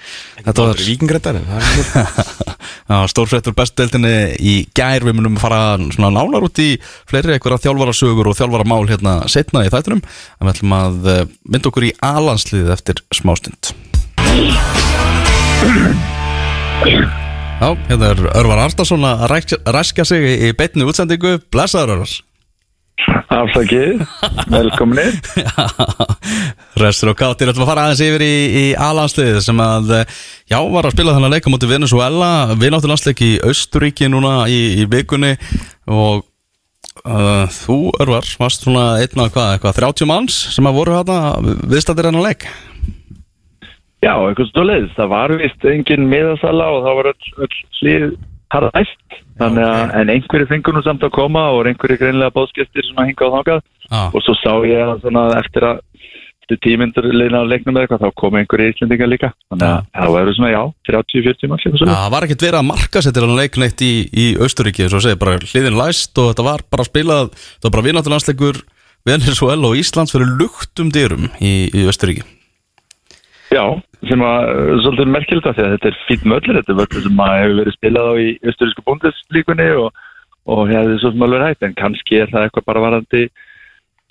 Þetta 0.46 0.66
var 0.66 0.83
vikingrættar 0.87 1.38
Já, 2.87 2.99
stórfréttur 3.11 3.55
bestdeildinni 3.57 4.12
í 4.38 4.53
gær 4.77 5.03
Við 5.09 5.16
munum 5.18 5.38
fara 5.42 5.62
nálar 5.81 6.44
út 6.46 6.61
í 6.62 6.68
fleiri 7.11 7.35
einhverja 7.35 7.59
þjálfarasögur 7.64 8.31
og 8.31 8.37
þjálfaramál 8.38 8.85
hérna 8.90 9.16
setna 9.33 9.64
í 9.66 9.72
þættinum 9.72 10.05
En 10.05 10.46
við 10.46 10.53
ætlum 10.53 10.77
að 10.77 11.11
eh, 11.14 11.22
mynda 11.51 11.72
okkur 11.72 11.88
í 11.88 11.94
alansliðið 12.07 12.70
eftir 12.77 13.03
smástund. 13.16 13.72
Já, 17.57 17.70
hérna 17.88 18.11
er 18.12 18.18
Örvar 18.37 18.61
Arnarsson 18.66 19.05
að 19.09 19.22
rækja- 19.33 19.62
sig 20.05 20.27
í- 20.51 20.53
beinni 20.57 20.85
útsendingu. 20.87 21.38
Blessaður 21.51 21.96
Örvar 21.96 22.12
Afsakið, 23.37 24.00
velkominir 24.48 25.16
Restur 26.80 27.11
og 27.12 27.18
kátir, 27.18 27.50
ætlum 27.50 27.66
að 27.66 27.70
fara 27.70 27.85
aðeins 27.87 28.02
yfir 28.06 28.24
í, 28.24 28.37
í 28.61 28.64
A-landsliðið 28.80 29.40
sem 29.44 29.61
að, 29.61 29.90
eh, 29.98 30.14
já, 30.52 30.56
var 30.72 30.88
að 30.88 30.94
spila 30.96 31.16
þannig 31.16 31.28
að 31.28 31.35
leika 31.37 31.52
mútið 31.52 31.74
Venezuela, 31.74 32.30
vináttu 32.56 32.90
landsleik 32.90 33.20
í 33.24 33.30
Austuríki 33.44 34.09
núna 34.12 34.46
í, 34.48 34.61
í 34.80 34.87
vikunni. 34.92 35.35
Og 35.92 36.24
uh, 37.04 37.44
þú, 37.52 37.78
Örvar, 38.00 38.28
varst 38.40 38.64
svona 38.64 38.87
einn 39.02 39.24
af 39.24 39.35
hvað, 39.35 39.50
eitthvað 39.56 39.80
30 39.82 40.11
manns 40.11 40.38
sem 40.54 40.68
að 40.68 40.80
voru 40.80 40.96
hérna 40.96 41.59
viðstættir 41.68 42.11
hennar 42.11 42.26
leik? 42.30 42.48
Já, 44.04 44.14
eitthvað 44.14 44.70
leiðis, 44.70 44.96
það 44.96 45.12
var 45.12 45.37
vist 45.40 45.68
engin 45.68 46.09
miðasala 46.09 46.72
og 46.72 46.82
það 46.87 46.98
var 47.00 47.12
öll, 47.12 47.35
öll 47.44 47.61
hlið 47.80 48.09
að, 48.54 49.90
en 50.00 50.12
einhverju 50.14 50.48
fengur 50.50 50.76
nú 50.76 50.82
samt 50.87 51.04
að 51.06 51.14
koma 51.16 51.48
og 51.54 51.66
einhverju 51.70 51.98
greinlega 52.00 52.35
bóðskestir 52.35 52.87
sem 52.87 53.02
að 53.02 53.11
hinga 53.11 53.28
á 53.28 53.35
þangað. 53.38 53.64
Ah. 53.87 54.11
og 54.11 54.22
svo 54.26 54.35
sá 54.40 54.50
ég 54.66 54.82
að 54.82 55.04
svona 55.04 55.28
eftir 55.38 55.62
að 55.62 55.76
eftir 56.46 56.59
tímyndur 56.62 57.06
leina 57.11 57.42
á 57.42 57.44
leiknum 57.46 57.74
eða 57.74 57.87
eitthvað 57.87 58.02
þá 58.04 58.18
komu 58.22 58.38
einhverju 58.40 58.72
íslendingar 58.72 59.11
líka. 59.11 59.32
Þannig 59.50 59.66
að 59.66 59.88
það 59.96 60.12
var 60.14 60.30
svona, 60.37 60.50
já, 60.52 60.62
30-40 60.90 61.50
manns 61.50 61.66
eitthvað 61.66 61.82
svo 61.82 61.88
Það 61.90 62.12
var 62.14 62.26
ekkert 62.26 62.44
verið 62.46 62.59
að 62.61 62.68
marka 62.70 63.02
settir 63.02 63.26
hennar 63.26 63.42
leik 63.42 63.59
neitt 63.62 63.82
í, 63.82 63.92
í 64.06 64.26
Austuríki, 64.42 64.87
svo 64.87 65.00
að 65.00 65.09
segja, 65.09 65.20
bara 65.22 65.37
hliðin 65.42 65.80
læst 65.80 66.22
og 66.22 66.30
þetta 66.30 66.46
var 66.46 66.64
bara 66.70 66.87
spilað, 66.87 67.35
þetta 67.35 67.68
var 67.68 67.76
bara 67.76 67.87
vináttu 67.88 68.14
landsleikur 68.14 68.62
Venezuela 69.06 69.70
og 69.70 69.82
Íslands 69.82 70.14
fyrir 70.14 70.38
luktum 70.38 70.94
dyrum 70.94 71.28
í, 71.42 71.54
í 71.74 71.87
Austuríki 71.87 72.26
Já, 73.54 73.62
sem 74.09 74.22
að 74.26 74.48
uh, 74.50 74.70
svolítið 74.82 75.11
að 75.14 75.56
því 75.56 75.64
að 75.64 75.72
þetta 75.74 75.90
er 75.90 75.98
fýtt 76.09 76.24
möllir, 76.26 76.59
þetta 76.59 76.72
er 76.72 76.78
völdur 76.80 77.04
sem 77.04 77.20
að 77.22 77.35
hefur 77.40 77.59
verið 77.61 77.76
spilað 77.76 78.09
á 78.11 78.14
í 78.18 78.28
austurísku 78.42 78.87
búndeslíkunni 78.87 79.68
og, 79.82 80.00
og 80.50 80.62
hefði 80.70 80.96
svo 81.02 81.12
sem 81.12 81.26
alveg 81.26 81.44
hægt, 81.46 81.66
en 81.66 81.76
kannski 81.78 82.18
er 82.22 82.32
það 82.32 82.48
eitthvað 82.48 82.66
bara 82.72 82.85
varandi 82.87 83.22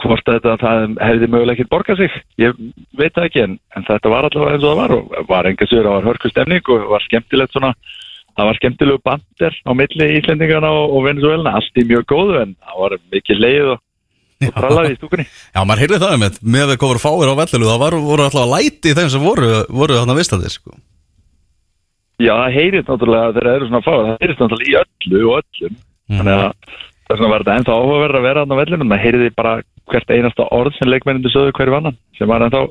hvort 0.04 0.28
að 0.28 0.38
þetta 0.38 0.56
það 0.60 0.98
hefði 1.08 1.30
mögulega 1.32 1.56
ekki 1.56 1.72
borgað 1.72 2.02
sig. 2.02 2.16
Ég 2.42 2.58
veit 3.00 3.14
það 3.16 3.28
ekki 3.30 3.44
en, 3.44 3.60
en 3.76 3.86
þetta 3.88 4.12
var 4.12 4.28
allavega 4.28 4.58
eins 4.58 4.66
og 4.66 4.72
það 4.72 4.82
var 4.82 4.96
og 4.96 5.30
var 5.30 5.50
enga 5.52 5.70
sögur, 5.70 5.88
það 5.88 5.96
var 5.96 6.10
hörku 6.10 6.32
stemning 6.32 6.74
og 6.76 6.90
var 6.92 7.06
skemmtilegt 7.06 7.56
svona 7.56 7.72
það 8.36 8.50
var 8.50 8.60
skemmtilegu 8.60 9.02
bandir 9.06 9.58
á 9.64 9.72
milli 9.80 10.08
Íslendingana 10.20 10.72
og, 10.76 10.96
og 10.98 11.06
Venezuela, 11.08 11.56
allt 11.56 11.80
í 11.80 11.86
mjög 11.88 12.08
góðu 12.12 12.40
en 12.42 12.56
það 12.60 12.82
var 12.84 12.98
mikið 13.16 13.42
leið 13.46 13.72
og, 13.76 13.84
og 14.44 14.58
trallaði 14.58 14.96
í 14.96 14.98
stúkunni. 15.00 15.26
Já, 15.28 15.62
maður 15.62 15.84
heyrði 15.84 16.02
það 16.04 16.18
með, 16.24 16.40
með 16.56 16.74
að 16.74 16.82
kofur 16.82 17.02
fáir 17.04 17.32
á 17.32 17.40
vellinu 17.40 17.70
það 17.70 17.82
var, 17.86 17.98
voru 18.08 18.26
alltaf 18.26 18.44
að 18.44 18.54
læti 18.56 18.96
þeim 18.98 19.12
sem 19.14 19.24
voru 19.24 19.52
voru 19.70 20.00
þarna 20.00 20.18
vistandir 20.20 20.54
sko. 20.54 20.76
Já, 22.16 22.32
það 22.32 22.56
heyrist 22.56 22.90
náttúrulega 22.92 23.32
þegar 23.36 23.50
það 23.50 23.60
eru 23.60 23.70
svona 23.70 23.86
fáið, 23.86 24.04
það 24.10 24.22
heyrist 24.24 24.44
náttúrulega 24.44 24.72
í 24.72 24.78
öllu 24.82 25.24
og 25.26 25.40
öllum. 25.42 25.80
Þannig 26.16 26.36
að 26.36 26.52
þess 27.06 27.16
vegna 27.16 27.32
var 27.32 27.46
þetta 27.46 27.58
ennþá 27.60 27.78
áhugaverð 27.80 28.20
að 28.20 28.28
vera 28.28 28.44
þarna 28.44 28.56
á 28.56 28.62
vellinu, 28.62 28.88
maður 28.90 29.06
heyrði 29.06 29.32
bara 29.36 29.56
hvert 29.92 30.14
einasta 30.16 30.48
orð 30.56 30.78
sem 30.78 30.90
leikmennindu 30.90 31.32
sögðu 31.34 31.56
hverju 31.58 31.78
annan 31.78 31.98
sem 32.18 32.30
var 32.30 32.46
ennþá 32.46 32.64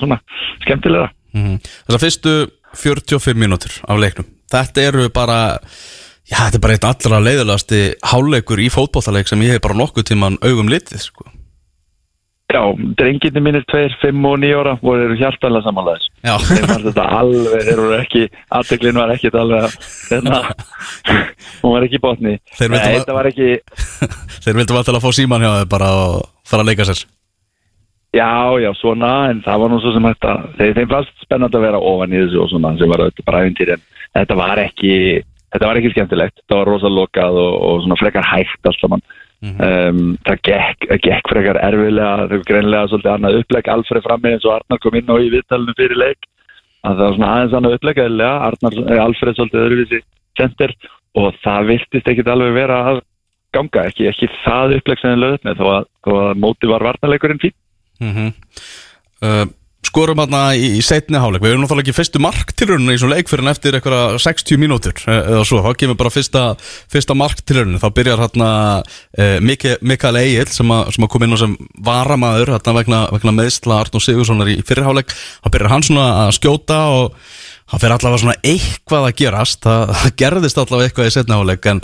svona 0.00 0.18
skemmtilega 0.64 1.10
mm 1.36 1.60
Þessar 1.86 2.02
fyrstu 2.02 2.34
45 2.76 3.38
mínútur 3.38 3.76
af 3.88 4.00
leiknum. 4.00 4.26
Þetta 4.52 4.82
eru 4.84 5.06
bara 5.14 5.38
Já, 6.26 6.38
þetta 6.48 6.58
er 6.58 6.62
bara 6.64 6.74
einn 6.76 6.86
allra 6.90 7.18
leiðilegasti 7.22 7.80
háleikur 8.10 8.58
í 8.64 8.68
fótbollaleik 8.74 9.28
sem 9.30 9.42
ég 9.46 9.56
hef 9.56 9.62
bara 9.66 9.78
nokkuð 9.78 10.08
tíman 10.10 10.38
augum 10.42 10.70
litið 10.72 11.04
sko. 11.04 11.28
Já, 12.46 12.60
drenginni 12.98 13.40
mínir 13.42 13.64
2, 13.66 13.96
5 14.02 14.26
og 14.30 14.36
9 14.38 14.52
ára 14.54 14.72
voru 14.78 15.16
hjartanlega 15.18 15.66
samanlegaðis 15.66 16.04
Já, 16.22 16.34
þeim 16.46 16.68
fannst 16.70 16.86
þetta 16.86 17.06
alveg, 17.18 17.64
þeir 17.66 17.80
voru 17.82 17.96
ekki 17.98 18.20
aðteklinn 18.58 19.00
var 19.00 19.12
ekkit 19.16 19.38
alveg 19.40 19.74
hérna, 20.12 20.38
hún 21.64 21.74
var 21.74 21.86
ekki 21.88 21.98
í 21.98 22.02
botni. 22.04 22.34
Þeir 22.54 22.70
vildu 22.70 22.78
Nei, 22.78 22.86
að- 22.86 22.98
þetta 23.00 23.16
var 23.18 23.28
ekki 23.32 23.48
þeir 24.46 24.58
vildu 24.60 24.78
alltaf 24.78 24.98
að 25.00 25.02
fá 25.08 25.10
síman 25.18 25.42
hjá 25.46 25.50
þeir 25.56 25.70
bara 25.74 25.90
og 26.04 26.16
fara 26.46 26.62
að 26.62 26.70
leika 26.70 26.86
sér. 26.86 27.02
Já, 28.14 28.30
já, 28.62 28.70
svona, 28.78 29.12
en 29.32 29.42
það 29.44 29.62
var 29.64 29.72
nú 29.74 29.80
svo 29.82 29.92
sem 29.96 30.06
þetta, 30.06 30.34
þeir, 30.60 30.74
þeim 30.78 30.92
fannst 30.94 31.24
spennandi 31.26 31.58
að 31.58 31.66
vera 31.66 31.82
ofan 31.90 32.14
í 32.14 32.20
þessu 32.22 32.44
og 32.44 32.52
svona, 32.54 32.70
sem 32.78 32.94
var 32.94 33.02
bara 33.26 33.42
æfintýri 33.42 33.74
en 33.76 33.82
þetta 34.22 34.38
var 34.38 34.62
ekki 34.62 34.92
þetta 35.54 35.70
var 35.70 35.80
ekki 35.80 35.92
skemmtilegt, 35.94 36.36
þetta 36.42 36.58
var 36.60 36.70
rosa 36.72 36.90
lokað 36.92 37.40
og, 37.42 37.54
og 37.68 37.80
svona 37.84 38.00
frekar 38.00 38.28
hægt 38.32 38.70
allt 38.70 38.82
saman. 38.82 39.04
Um, 39.46 40.14
það 40.26 40.38
gekk, 40.48 40.86
gekk 41.04 41.28
frekar 41.30 41.58
erfilega, 41.60 42.28
þau 42.30 42.46
greinlega 42.48 42.90
svolítið 42.90 43.12
annað 43.12 43.40
upplegg. 43.42 43.68
Alfred 43.70 44.06
frammi 44.06 44.32
eins 44.32 44.46
og 44.48 44.54
Arnar 44.56 44.80
kom 44.82 44.96
inn 44.98 45.12
á 45.12 45.16
í 45.20 45.28
viðtalinu 45.34 45.76
fyrir 45.78 46.00
leik. 46.00 46.30
Að 46.86 46.96
það 46.96 47.04
var 47.04 47.18
svona 47.18 47.32
aðeins 47.34 47.58
annað 47.58 47.76
eðlilega, 47.76 48.30
Arnar, 48.48 48.78
eh, 48.86 49.02
Alfred 49.02 49.36
svolítið 49.36 49.66
öðruvísi 49.66 50.00
center. 50.40 50.74
Og 51.16 51.36
það 51.44 51.70
virtist 51.70 52.08
ekkit 52.10 52.32
alveg 52.32 52.56
vera 52.56 52.80
að 52.90 53.04
ganga, 53.56 53.86
ekki, 53.90 54.08
ekki 54.10 54.28
það 54.44 54.78
upplegg 54.78 55.00
sem 55.00 55.14
þið 55.14 55.22
lögðum 55.22 55.46
með 55.48 55.60
þó 55.60 55.68
að, 55.72 55.86
þó 56.04 56.10
að 56.22 56.42
móti 56.42 56.70
var 56.70 56.84
varnarleikurinn 56.86 57.42
fín 57.42 57.56
mm 58.02 58.32
uh, 59.24 59.46
Skorum 59.86 60.18
hérna 60.20 60.40
í, 60.58 60.72
í 60.78 60.82
setni 60.84 61.20
háleik 61.22 61.42
Við 61.44 61.52
erum 61.54 61.62
náttúrulega 61.64 61.86
ekki 61.86 61.94
fyrstu 61.96 62.20
marktilrunni 62.24 62.96
í 62.96 63.00
svona 63.00 63.16
leik 63.18 63.30
fyrir 63.30 63.44
en 63.46 63.52
eftir 63.52 63.76
eitthvað 63.78 64.16
60 64.24 64.58
mínútur 64.60 64.96
eh, 65.06 65.20
eða 65.36 65.44
svo, 65.46 65.60
þá 65.64 65.70
kemur 65.80 65.98
bara 66.00 66.12
fyrsta, 66.14 66.42
fyrsta 66.92 67.16
marktilrunni, 67.18 67.78
þá 67.82 67.86
byrjar 67.96 68.22
hérna 68.24 68.50
uh, 68.82 69.36
Mikael 69.46 70.20
Egil 70.22 70.46
sem, 70.50 70.72
að- 70.74 70.90
sem 70.96 71.06
að 71.06 71.12
kom 71.14 71.26
inn 71.26 71.36
á 71.36 71.38
sem 71.44 71.54
varamaður 71.86 72.54
hérna 72.56 72.76
vegna, 72.80 73.02
vegna 73.14 73.36
meðsla 73.38 73.80
Arnur 73.84 74.02
Sigurssonar 74.04 74.50
í 74.52 74.58
fyrir 74.66 74.86
háleik, 74.88 75.14
þá 75.44 75.48
byrjar 75.54 75.72
hann 75.76 75.86
svona 75.86 76.08
að 76.26 76.34
skjóta 76.40 76.80
og 76.96 77.16
það 77.70 77.82
fyrir 77.84 77.96
allavega 77.96 78.22
svona 78.24 78.36
eitthvað 78.46 79.08
að 79.08 79.16
gerast, 79.22 79.62
það, 79.66 79.94
það 80.02 80.16
gerðist 80.24 80.60
allavega 80.62 80.90
eitthvað 80.90 81.08
í 81.10 81.14
setni 81.16 81.38
háleik 81.40 81.70
en 81.72 81.80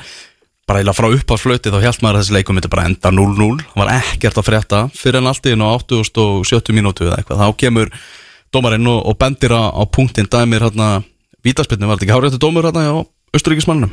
bara 0.72 0.80
eiginlega 0.80 0.96
frá 0.96 1.12
uppáðsflöti 1.12 1.70
þá 1.72 1.78
held 1.84 2.02
maður 2.02 2.16
að 2.16 2.22
þessi 2.22 2.34
leikum 2.38 2.56
myndi 2.56 2.72
bara 2.72 2.88
enda 2.88 3.10
0-0 3.12 3.48
það 3.60 3.80
var 3.82 3.90
ekkert 3.92 4.38
að 4.40 4.46
frétta 4.48 4.78
fyrir 4.96 5.20
en 5.20 5.28
allt 5.28 5.48
í 5.48 5.52
inn 5.52 5.64
á 5.64 5.68
80 5.68 6.20
og 6.22 6.46
70 6.48 6.76
mínútu 6.78 7.04
eða 7.04 7.18
eitthvað. 7.20 7.42
Þá 7.42 7.58
kemur 7.60 7.92
dómarinn 8.52 8.88
og, 8.88 9.12
bendir 9.20 9.52
á, 9.52 9.68
á 9.68 9.82
punktin 9.84 10.30
dæmir 10.32 10.64
hérna 10.64 11.02
vítaspilni 11.44 11.88
var 11.88 12.00
þetta 12.00 12.08
ekki 12.08 12.16
háréttu 12.16 12.40
dómur 12.40 12.68
hérna 12.68 12.88
á 12.88 12.96
Östuríkismannum 13.36 13.92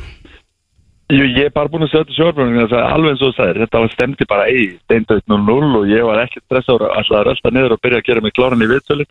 Jú, 1.10 1.24
ég 1.26 1.48
er 1.48 1.52
bara 1.52 1.68
búin 1.68 1.82
að 1.82 1.90
sjá 1.90 2.00
þetta 2.06 2.66
að 2.70 2.74
alveg 2.86 3.12
eins 3.12 3.22
og 3.24 3.32
þú 3.32 3.36
sagðir, 3.36 3.62
þetta 3.64 3.80
stemdi 3.96 4.26
bara 4.30 4.44
í 4.46 4.66
steindauð 4.84 5.22
0-0 5.26 5.80
og 5.80 5.88
ég 5.90 6.04
var 6.06 6.20
ekki 6.22 6.40
stressaður 6.44 6.86
alltaf 6.94 7.16
að 7.18 7.24
rölda 7.26 7.52
niður 7.56 7.74
og 7.74 7.80
byrja 7.82 7.98
að 7.98 8.06
gera 8.06 8.22
mig 8.22 8.36
kláran 8.36 8.62
í 8.62 8.68
viðtölu 8.70 9.06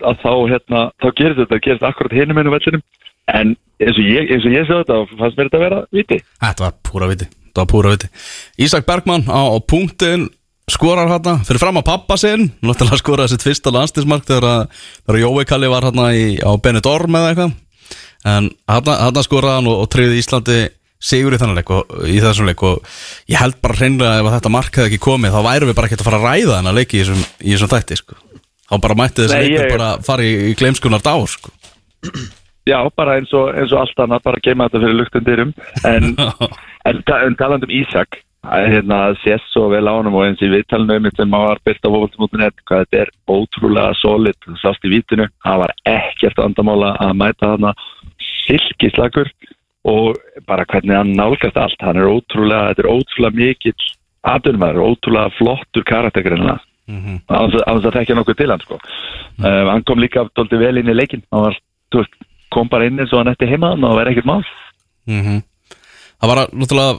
að 0.00 0.24
þá, 0.24 0.32
hérna, 0.50 0.80
þá 0.98 1.08
gerist 1.20 1.40
þetta, 1.44 1.60
gerist 1.62 1.86
akkurat 1.86 2.16
hinum 2.18 2.40
einu 2.40 2.54
vellinum 2.56 2.82
en 3.36 3.54
eins 3.80 3.96
og 3.96 4.04
ég, 4.04 4.28
eins 4.34 4.46
og 4.46 4.54
ég 4.54 4.66
sé 4.68 4.80
þetta 4.82 4.98
fannst 5.14 5.38
mér 5.38 5.48
þetta 5.48 5.60
að 5.60 5.64
vera 5.66 5.80
viti. 5.96 6.20
Þetta 6.42 6.66
var 6.66 6.76
púra 6.86 7.08
viti, 7.10 7.30
þetta 7.48 7.62
var 7.62 7.70
púra 7.72 7.94
viti. 7.94 8.10
Ísak 8.66 8.86
Bergmann 8.88 9.26
á, 9.28 9.40
á 9.50 9.56
punktin 9.64 10.28
skorar 10.70 11.10
hérna, 11.10 11.38
fyrir 11.46 11.62
fram 11.62 11.80
á 11.80 11.84
pappa 11.86 12.18
sinn. 12.20 12.50
Náttúrulega 12.62 13.00
skoraði 13.00 13.34
sitt 13.34 13.46
fyrsta 13.46 13.72
landstismark 13.74 14.26
þegar, 14.28 14.68
þegar 15.06 15.22
Jói 15.24 15.46
Kalli 15.48 15.70
var 15.70 15.88
hérna 15.88 16.10
á 16.12 16.50
Benidorm 16.62 17.18
eða 17.18 17.32
eitthvað. 17.32 17.56
En 18.30 18.50
hérna, 18.70 19.24
skoraði 19.26 19.58
hann 19.58 19.70
og, 19.72 19.82
og 19.84 19.90
treyði 19.92 20.20
Íslandi 20.20 20.60
sigur 21.00 21.32
í 21.34 21.38
þennan 21.40 21.56
leik 21.56 21.70
og 21.72 21.94
í 22.06 22.18
þessum 22.22 22.48
leik. 22.48 22.62
Og 22.66 22.84
ég 23.30 23.40
held 23.40 23.60
bara 23.64 23.78
hreinlega 23.78 24.20
ef 24.20 24.34
þetta 24.36 24.52
mark 24.52 24.76
hefði 24.76 24.92
ekki 24.92 25.04
komið 25.08 25.36
þá 25.36 25.40
værum 25.48 25.70
við 25.70 25.78
bara 25.78 25.90
ekkert 25.90 26.04
að 26.04 26.10
fara 26.10 26.20
að 26.20 26.28
ræða 26.28 26.58
þennan 26.58 26.78
leiki 26.80 26.98
í 26.98 27.04
þessum, 27.04 27.24
í 27.40 27.54
þessum 27.54 27.72
þætti 27.72 28.00
sko. 28.02 28.20
þá 28.70 28.74
bara 28.84 28.98
mætti 29.00 29.24
þessi 29.24 29.40
leikur 29.40 29.72
bara 29.74 29.88
fara 30.06 30.26
í, 30.26 30.34
í 30.50 30.58
gleimskunar 30.60 31.02
dár 31.02 31.26
sko. 31.30 31.54
Já, 32.68 32.78
bara 32.96 33.16
eins 33.18 33.32
og, 33.32 33.54
eins 33.56 33.72
og 33.72 33.80
allt 33.80 33.98
annað, 34.04 34.22
bara 34.26 34.40
geima 34.44 34.66
þetta 34.68 34.82
fyrir 34.84 34.98
luktundirum 35.00 35.52
en, 35.88 36.10
en, 36.88 36.98
en 37.06 37.36
talandi 37.40 37.66
um 37.70 37.72
Ísak 37.80 38.18
að, 38.44 38.66
hérna, 38.72 38.98
sést 39.24 39.48
svo 39.52 39.68
vel 39.72 39.84
á 39.88 39.92
honum 39.96 40.14
og 40.16 40.26
eins 40.26 40.40
í 40.44 40.48
viðtalinu 40.52 40.96
um 41.00 41.08
sem 41.16 41.34
að 41.36 41.46
var 41.48 41.62
byrst 41.66 41.84
á 41.88 41.90
fólksmótunett 41.92 42.62
hvað 42.68 42.84
þetta 42.86 43.00
er 43.04 43.10
ótrúlega 43.28 43.94
solid. 44.00 44.38
Það 44.46 44.60
sást 44.62 44.84
í 44.88 44.92
vítinu, 44.94 45.26
það 45.44 45.62
var 45.64 45.74
ekkert 45.92 46.38
andamála 46.44 46.94
að 47.04 47.16
mæta 47.20 47.50
þarna. 47.54 47.72
Silkislagur 48.46 49.28
og 49.88 50.16
bara 50.48 50.64
hvernig 50.68 50.96
hann 50.96 51.14
nálgast 51.16 51.56
allt, 51.56 51.80
hann 51.84 51.96
er 52.00 52.08
ótrúlega 52.12 52.70
þetta 52.74 52.84
er 52.84 52.90
ótrúlega 52.92 53.36
mikill 53.40 53.86
aðunmaður, 54.28 54.82
ótrúlega 54.92 55.32
flottur 55.38 55.84
karaktergrinna 55.88 56.58
á 57.30 57.38
þess 57.46 57.60
að- 57.60 57.64
á 57.64 57.72
þess 57.76 57.86
að 57.88 57.96
þekkja 57.96 58.14
nokkuð 58.18 58.36
til 58.36 58.50
hann 58.50 58.60
sko. 58.64 58.78
um, 59.38 59.68
hann 59.70 59.84
kom 59.84 59.98
líka 60.02 60.24
doldið 60.36 60.58
vel 60.58 60.78
inn 60.80 60.88
í 60.90 60.96
leikin 60.96 61.22
hann 61.32 61.44
var, 61.48 61.56
kom 62.54 62.70
bara 62.72 62.88
inn 62.88 63.00
eins 63.00 63.12
og 63.14 63.22
hann 63.22 63.32
eftir 63.32 63.50
heima 63.50 63.74
og 63.76 63.84
það 63.84 63.96
var 64.00 64.12
ekkert 64.12 64.30
mál. 64.30 64.42
Mm 65.10 65.40
Það 66.20 66.28
var 66.28 66.38
að, 66.42 66.50
náttúrulega 66.60 66.98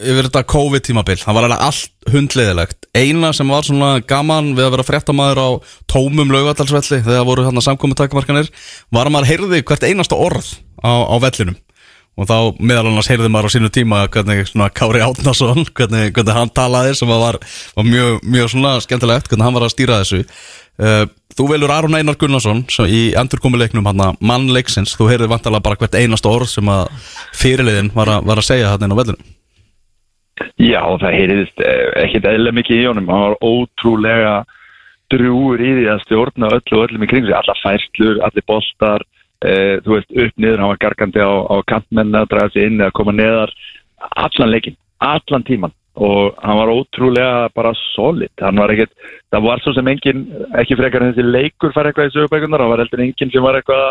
yfir 0.00 0.26
þetta 0.26 0.42
COVID-tímabil, 0.50 1.18
það 1.20 1.36
var 1.36 1.46
alveg 1.46 1.64
allt 1.66 2.08
hundleiðilegt. 2.14 2.86
Eina 2.96 3.32
sem 3.36 3.50
var 3.52 3.66
svona 3.66 3.90
gaman 4.08 4.54
við 4.56 4.66
að 4.66 4.72
vera 4.74 4.86
fréttamaður 4.88 5.40
á 5.44 5.48
tómum 5.90 6.32
laugadalsvelli 6.32 7.02
þegar 7.04 7.28
voru 7.28 7.44
hérna 7.46 7.62
samkomið 7.64 8.00
takmarkanir 8.02 8.50
var 8.94 9.08
að 9.08 9.14
maður 9.14 9.30
heyrði 9.30 9.62
hvert 9.68 9.86
einasta 9.86 10.18
orð 10.18 10.50
á, 10.82 10.92
á 11.04 11.16
vellinum. 11.22 11.60
Og 12.14 12.28
þá 12.30 12.36
meðal 12.62 12.88
annars 12.92 13.08
heyrði 13.10 13.30
maður 13.34 13.50
á 13.50 13.54
sínu 13.56 13.70
tíma 13.74 14.04
hvernig 14.14 14.44
svona 14.46 14.68
Kári 14.70 15.00
Átnason 15.02 15.64
hvernig, 15.74 16.12
hvernig 16.14 16.36
hann 16.36 16.52
talaði 16.54 16.92
sem 16.94 17.10
að 17.10 17.24
var, 17.24 17.38
var 17.74 17.88
mjög, 17.88 18.20
mjög 18.22 18.52
svona 18.52 18.74
skemmtilegt 18.84 19.30
hvernig 19.30 19.48
hann 19.48 19.56
var 19.56 19.66
að 19.66 19.74
stýra 19.74 19.98
þessu 20.02 20.20
uh, 20.82 21.04
Þú 21.34 21.48
velur 21.50 21.72
Aron 21.74 21.96
Einar 21.98 22.14
Gunnarsson 22.14 22.60
í 22.86 23.08
endurkomuleiknum 23.18 23.86
hann 23.88 24.02
mann 24.22 24.44
leiksins, 24.54 24.92
þú 24.94 25.08
heyrði 25.10 25.32
vantarlega 25.32 25.66
bara 25.66 25.78
hvert 25.80 25.96
einasta 25.98 26.30
orð 26.30 26.52
sem 26.52 26.68
að 26.70 26.92
fyrirliðin 27.34 27.90
var 27.94 28.12
að, 28.12 28.28
var 28.28 28.38
að 28.38 28.46
segja 28.52 28.68
hann 28.70 28.86
inn 28.86 28.94
á 28.94 29.00
vellinu 29.00 29.34
Já, 30.58 30.82
það 30.98 31.14
heyriðist 31.14 31.62
eh, 31.62 31.88
ekkert 32.04 32.28
eðlilega 32.30 32.58
mikið 32.58 32.80
í 32.80 32.86
honum. 32.88 33.10
Hann 33.10 33.24
var 33.24 33.36
ótrúlega 33.42 34.34
drúur 35.12 35.62
í 35.62 35.70
því 35.78 35.84
að 35.92 36.02
stjórna 36.06 36.50
öllu 36.56 36.78
og 36.78 36.86
öllum 36.88 37.06
í 37.06 37.10
kring 37.10 37.26
sig. 37.26 37.36
Alla 37.38 37.56
færslur, 37.60 38.20
allir 38.26 38.46
boltar 38.50 39.04
eh, 39.46 39.78
þú 39.84 39.96
veist, 39.96 40.10
upp 40.10 40.42
niður, 40.42 40.62
hann 40.62 40.72
var 40.72 40.82
gargandi 40.82 41.22
á, 41.22 41.32
á 41.50 41.56
kantmenn 41.70 42.18
að 42.18 42.30
draga 42.34 42.54
sig 42.54 42.66
inn 42.70 42.82
eða 42.82 42.96
koma 42.98 43.14
neðar. 43.14 43.54
Allan 44.14 44.50
leikin, 44.50 44.78
allan 45.02 45.46
tíman 45.46 45.74
og 45.94 46.34
hann 46.42 46.58
var 46.58 46.72
ótrúlega 46.74 47.48
bara 47.54 47.70
solid, 47.94 48.32
hann 48.42 48.58
var 48.58 48.72
ekkert 48.74 48.92
það 49.30 49.46
var 49.46 49.62
svo 49.62 49.74
sem 49.76 49.88
engin, 49.92 50.24
ekki 50.58 50.78
frekar 50.78 51.04
en 51.04 51.12
þessi 51.12 51.26
leikur 51.28 51.74
fær 51.74 51.86
eitthvað 51.86 52.10
í 52.10 52.14
sögubækunar, 52.16 52.64
það 52.64 52.72
var 52.72 52.82
heldur 52.82 53.04
engin 53.04 53.30
sem 53.30 53.46
var 53.46 53.58
eitthvað 53.60 53.84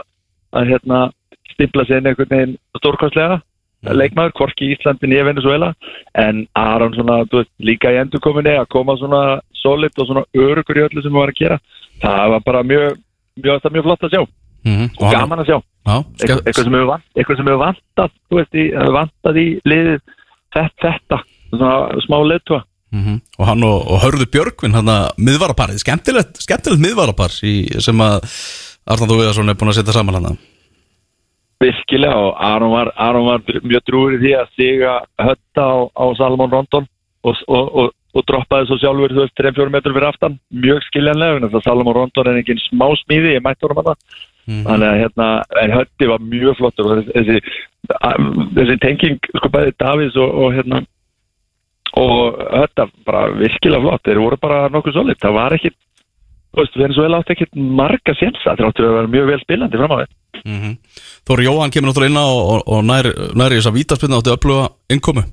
að 0.54 0.70
hérna 0.74 1.00
stimpla 1.54 1.86
sig 1.88 2.02
inn 2.02 2.10
einhvern 2.12 2.34
veginn 2.34 2.58
stórkostlega 2.80 3.40
leikmaður, 3.84 4.36
hvorki 4.38 4.68
í 4.68 4.76
Íslandi 4.78 5.10
nýja 5.12 5.26
Venezuela 5.28 5.74
en 6.20 6.46
Aron 6.60 6.94
svona, 6.96 7.24
þú 7.32 7.42
veist, 7.42 7.52
líka 7.60 7.92
í 7.92 8.00
endurkominni 8.00 8.56
að 8.56 8.70
koma 8.72 8.96
svona 9.00 9.24
solid 9.60 9.98
og 10.00 10.08
svona 10.08 10.24
örugur 10.36 10.80
í 10.80 10.86
öllu 10.86 11.04
sem 11.04 11.12
við 11.12 11.20
varum 11.20 11.36
að 11.36 11.42
gera 11.42 11.60
það 12.04 12.32
var 12.36 12.46
bara 12.48 12.64
mjög, 12.64 13.02
mjög, 13.44 13.60
var 13.64 13.76
mjög 13.76 13.88
flott 13.90 14.08
að 14.08 14.16
sjá. 14.16 14.24
Mm 14.64 14.76
-hmm. 14.78 14.90
og 15.00 15.12
gaman 15.12 15.40
að 15.40 15.50
sjá. 15.50 15.58
Já, 15.84 15.98
eitthvað, 16.16 16.64
sem 16.64 16.74
hefur 16.74 17.60
vant, 17.64 17.84
vantað 17.96 18.12
þú 18.30 18.38
veist, 18.40 18.54
vantað 18.96 19.38
í 19.38 19.48
liðið 19.68 20.00
þetta 20.56 21.20
svona 21.58 22.06
smá 22.06 22.18
leitva 22.28 22.64
mm 22.94 23.20
og 23.40 23.46
hann 23.50 23.64
og, 23.66 23.88
og 23.90 24.04
hörðu 24.06 24.30
Björgvin 24.30 24.76
hann 24.78 24.90
að 24.92 25.06
miðvaraparið, 25.18 25.82
skemmtilegt, 25.82 26.42
skemmtilegt 26.44 26.84
miðvarapar 26.84 27.34
í, 27.42 27.56
sem 27.82 27.98
að 28.06 28.28
Arnar 28.84 29.10
Þú 29.10 29.18
Viðarsson 29.22 29.50
er 29.50 29.58
búin 29.58 29.72
að 29.72 29.80
setja 29.80 29.96
saman 29.96 30.20
hann 30.20 30.38
virkilega 31.64 32.20
og 32.20 32.38
Aron 32.44 32.74
var, 32.74 32.92
Aron 33.00 33.28
var 33.30 33.44
mjög 33.64 33.84
drúur 33.88 34.18
í 34.18 34.22
því 34.22 34.34
að 34.40 34.54
stiga 34.54 34.94
hötta 35.22 35.64
á, 35.64 35.76
á 35.96 36.06
Salomon 36.20 36.52
Rondon 36.52 36.88
og, 37.24 37.40
og, 37.48 37.70
og, 37.72 37.94
og 38.14 38.28
droppaði 38.30 38.68
svo 38.70 38.78
sjálfur 38.82 39.16
þú 39.16 39.24
veist 39.24 39.40
3-4 39.40 39.72
metrur 39.74 39.96
fyrir 39.96 40.10
aftan. 40.10 40.38
Mjög 40.52 40.84
skiljanlega 40.90 41.38
þannig 41.38 41.56
að 41.56 41.66
Salomon 41.70 41.98
Rondon 41.98 42.30
er 42.30 42.42
engin 42.42 42.62
smá 42.66 42.90
smíði 43.06 43.38
ég 43.38 43.46
mætti 43.46 43.68
honum 43.68 43.84
að 43.86 43.96
Mhm. 44.44 44.66
þannig 44.68 44.90
að 44.90 45.00
hérna 45.00 45.28
en 45.62 45.72
höndi 45.72 46.08
var 46.10 46.20
mjög 46.20 46.58
flottur 46.60 46.90
og 46.92 47.06
þessi, 47.16 47.38
þessi 48.58 48.80
tenging 48.84 49.30
sko 49.38 49.52
bæði 49.54 49.72
Davís 49.80 50.18
og, 50.20 50.34
og 50.36 50.58
hérna 50.58 50.82
og 52.00 52.40
þetta 52.42 52.88
bara 53.06 53.24
virkilega 53.38 53.84
flott. 53.84 54.04
Þeir 54.08 54.22
voru 54.24 54.40
bara 54.42 54.60
nokkuð 54.74 54.98
solid. 54.98 55.20
Það 55.22 55.38
var 55.38 55.58
ekkit 55.58 55.78
þú 56.54 56.62
veist, 56.62 56.76
Venezuela 56.78 57.22
átti 57.22 57.36
ekkit 57.36 57.56
marga 57.82 58.16
sénsa. 58.18 58.56
Þráttur 58.60 58.90
að 58.90 58.98
vera 59.00 59.14
mjög 59.16 59.32
vel 59.32 59.40
spilandi 59.42 59.82
fram 59.82 59.96
á 59.96 59.98
við. 60.02 60.12
Mhm. 60.44 60.76
Þóri 61.30 61.48
Jóhann 61.48 61.74
kemur 61.74 61.90
náttúrulega 61.90 62.12
inn 62.14 62.24
á 62.24 62.28
og, 62.28 62.44
og, 62.54 62.62
og 62.68 62.84
nær, 62.84 63.10
nær 63.38 63.54
í 63.54 63.60
þess 63.60 63.72
að 63.72 63.78
vítaspilna 63.80 64.20
áttu 64.20 64.34
öfluga 64.34 64.70
innkomu. 64.90 65.26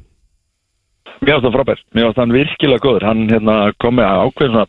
Mér 1.21 1.37
finnst 1.37 1.45
það 1.45 1.57
frábær, 1.59 1.81
mér 1.93 2.07
finnst 2.09 2.21
hann 2.21 2.37
virkilega 2.37 2.85
góður. 2.85 3.07
Hann 3.09 3.29
hérna, 3.29 3.57
kom 3.81 3.97
með 4.01 4.09
ákveðin 4.25 4.57
svona, 4.57 4.67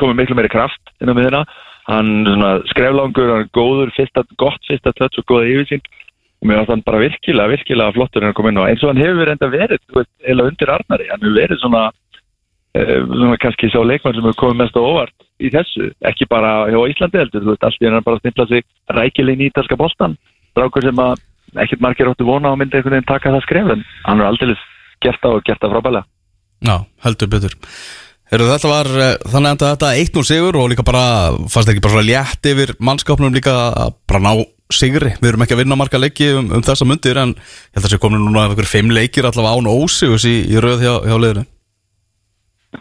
kom 0.00 0.12
með 0.12 0.20
miklu 0.22 0.38
meiri 0.38 0.52
kraft 0.52 0.94
inn 1.00 1.12
á 1.12 1.16
miðina 1.16 1.44
hann 1.90 2.44
skreflangur, 2.70 3.30
hann 3.30 3.44
er 3.44 3.50
góður 3.52 3.92
fyrsta, 3.96 4.24
gott 4.40 4.62
fyrsta 4.68 4.94
touch 4.96 5.20
og 5.20 5.28
góða 5.28 5.50
yfirsýn 5.52 5.84
og 6.44 6.50
mér 6.50 6.60
finnst 6.60 6.72
hann 6.74 6.84
bara 6.84 7.00
virkilega, 7.00 7.52
virkilega 7.54 7.96
flottur 7.96 8.24
en 8.24 8.30
að 8.30 8.36
koma 8.36 8.52
inn 8.52 8.60
á, 8.60 8.68
eins 8.68 8.82
og 8.84 8.92
hann 8.92 9.00
hefur 9.00 9.30
enda 9.32 9.48
verið 9.48 9.80
veist, 9.96 10.10
eða 10.20 10.48
undir 10.50 10.72
Arnari, 10.74 11.06
hann 11.08 11.22
hefur 11.24 11.38
verið 11.40 11.62
svona 11.62 11.82
eh, 12.76 12.98
svona 13.00 13.38
kannski 13.40 13.70
sá 13.72 13.80
leikmann 13.80 14.18
sem 14.18 14.28
hefur 14.28 14.40
komið 14.42 14.60
mest 14.60 14.76
á 14.76 14.82
óvart 14.84 15.28
í 15.40 15.50
þessu. 15.54 15.88
Ekki 16.04 16.28
bara 16.28 16.52
hjá 16.68 16.78
Íslandi 16.92 17.22
heldur, 17.22 17.46
þú 17.46 17.54
veist, 17.54 17.64
allt 17.64 17.80
í 17.80 17.88
hann 17.88 18.04
bara 18.04 18.20
stimpla 18.20 18.48
sig 18.52 18.68
rækilegin 18.92 19.46
í 19.46 19.48
ítalska 19.48 19.80
boltan 19.80 20.18
drákur 20.54 20.84
sem 20.84 21.00
að 21.02 21.22
ekkert 21.64 21.82
margir 21.82 22.10
áttu 22.10 22.26
vona 22.28 22.52
á 22.52 22.58
myndi 22.58 22.76
einhvern 22.76 22.98
veginn 22.98 23.08
taka 23.08 23.32
það 23.32 23.46
skref 23.46 23.70
en 23.74 23.84
hann 24.04 24.20
er 24.20 24.28
aldrei 24.28 24.54
gert 25.04 25.22
það 25.22 25.38
og 25.38 25.46
gert 25.46 25.62
það 25.62 25.76
frábælega 25.76 26.04
Já, 26.64 26.76
heldur 27.04 27.28
betur. 27.28 27.54
Heru, 28.32 28.46
Þetta 28.48 28.70
var 28.70 28.88
eh, 29.04 29.16
þannig 29.28 29.50
að 29.52 29.64
þetta 29.64 29.88
1-0 30.00 30.26
sigur 30.28 30.58
og 30.58 30.70
líka 30.72 30.84
bara, 30.86 31.04
fannst 31.52 31.70
ekki 31.70 31.82
bara 31.84 31.96
svona 31.96 32.08
létt 32.08 32.48
yfir 32.50 32.72
mannskapnum 32.80 33.34
líka 33.34 33.54
bara 34.08 34.22
ná 34.24 34.32
sigri, 34.72 35.14
við 35.20 35.32
erum 35.32 35.44
ekki 35.44 35.56
að 35.56 35.62
vinna 35.64 35.78
marga 35.78 36.00
leiki 36.00 36.30
um, 36.38 36.52
um 36.56 36.62
þessa 36.64 36.86
mundir 36.88 37.20
en 37.20 37.34
ég 37.36 37.76
held 37.76 37.88
að 37.88 37.92
sé 37.92 38.00
komin 38.02 38.24
núna 38.24 38.46
einhver 38.48 38.68
fimm 38.68 38.94
leikir 38.94 39.28
allavega 39.28 39.60
án 39.60 39.68
ósigus 39.70 40.24
í, 40.28 40.36
í 40.48 40.62
röð 40.62 40.86
hjá, 40.86 40.94
hjá 41.04 41.16
liðinu. 41.18 41.44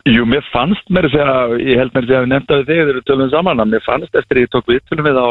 Jú, 0.09 0.23
mér 0.25 0.45
fannst 0.49 0.87
mér 0.89 1.05
að 1.05 1.13
segja, 1.13 1.33
ég 1.61 1.77
held 1.77 1.91
mér 1.93 2.05
að 2.05 2.07
segja 2.07 2.21
að 2.21 2.23
við 2.23 2.31
nefndaði 2.31 2.63
þig 2.69 2.79
þegar 2.79 2.95
við 2.97 3.09
tölum 3.09 3.33
saman 3.33 3.61
að 3.61 3.69
mér 3.75 3.83
fannst 3.85 4.15
eftir 4.17 4.39
að 4.39 4.45
ég 4.45 4.53
tók 4.55 4.71
viðtölum 4.71 5.09
við 5.09 5.19
á 5.21 5.27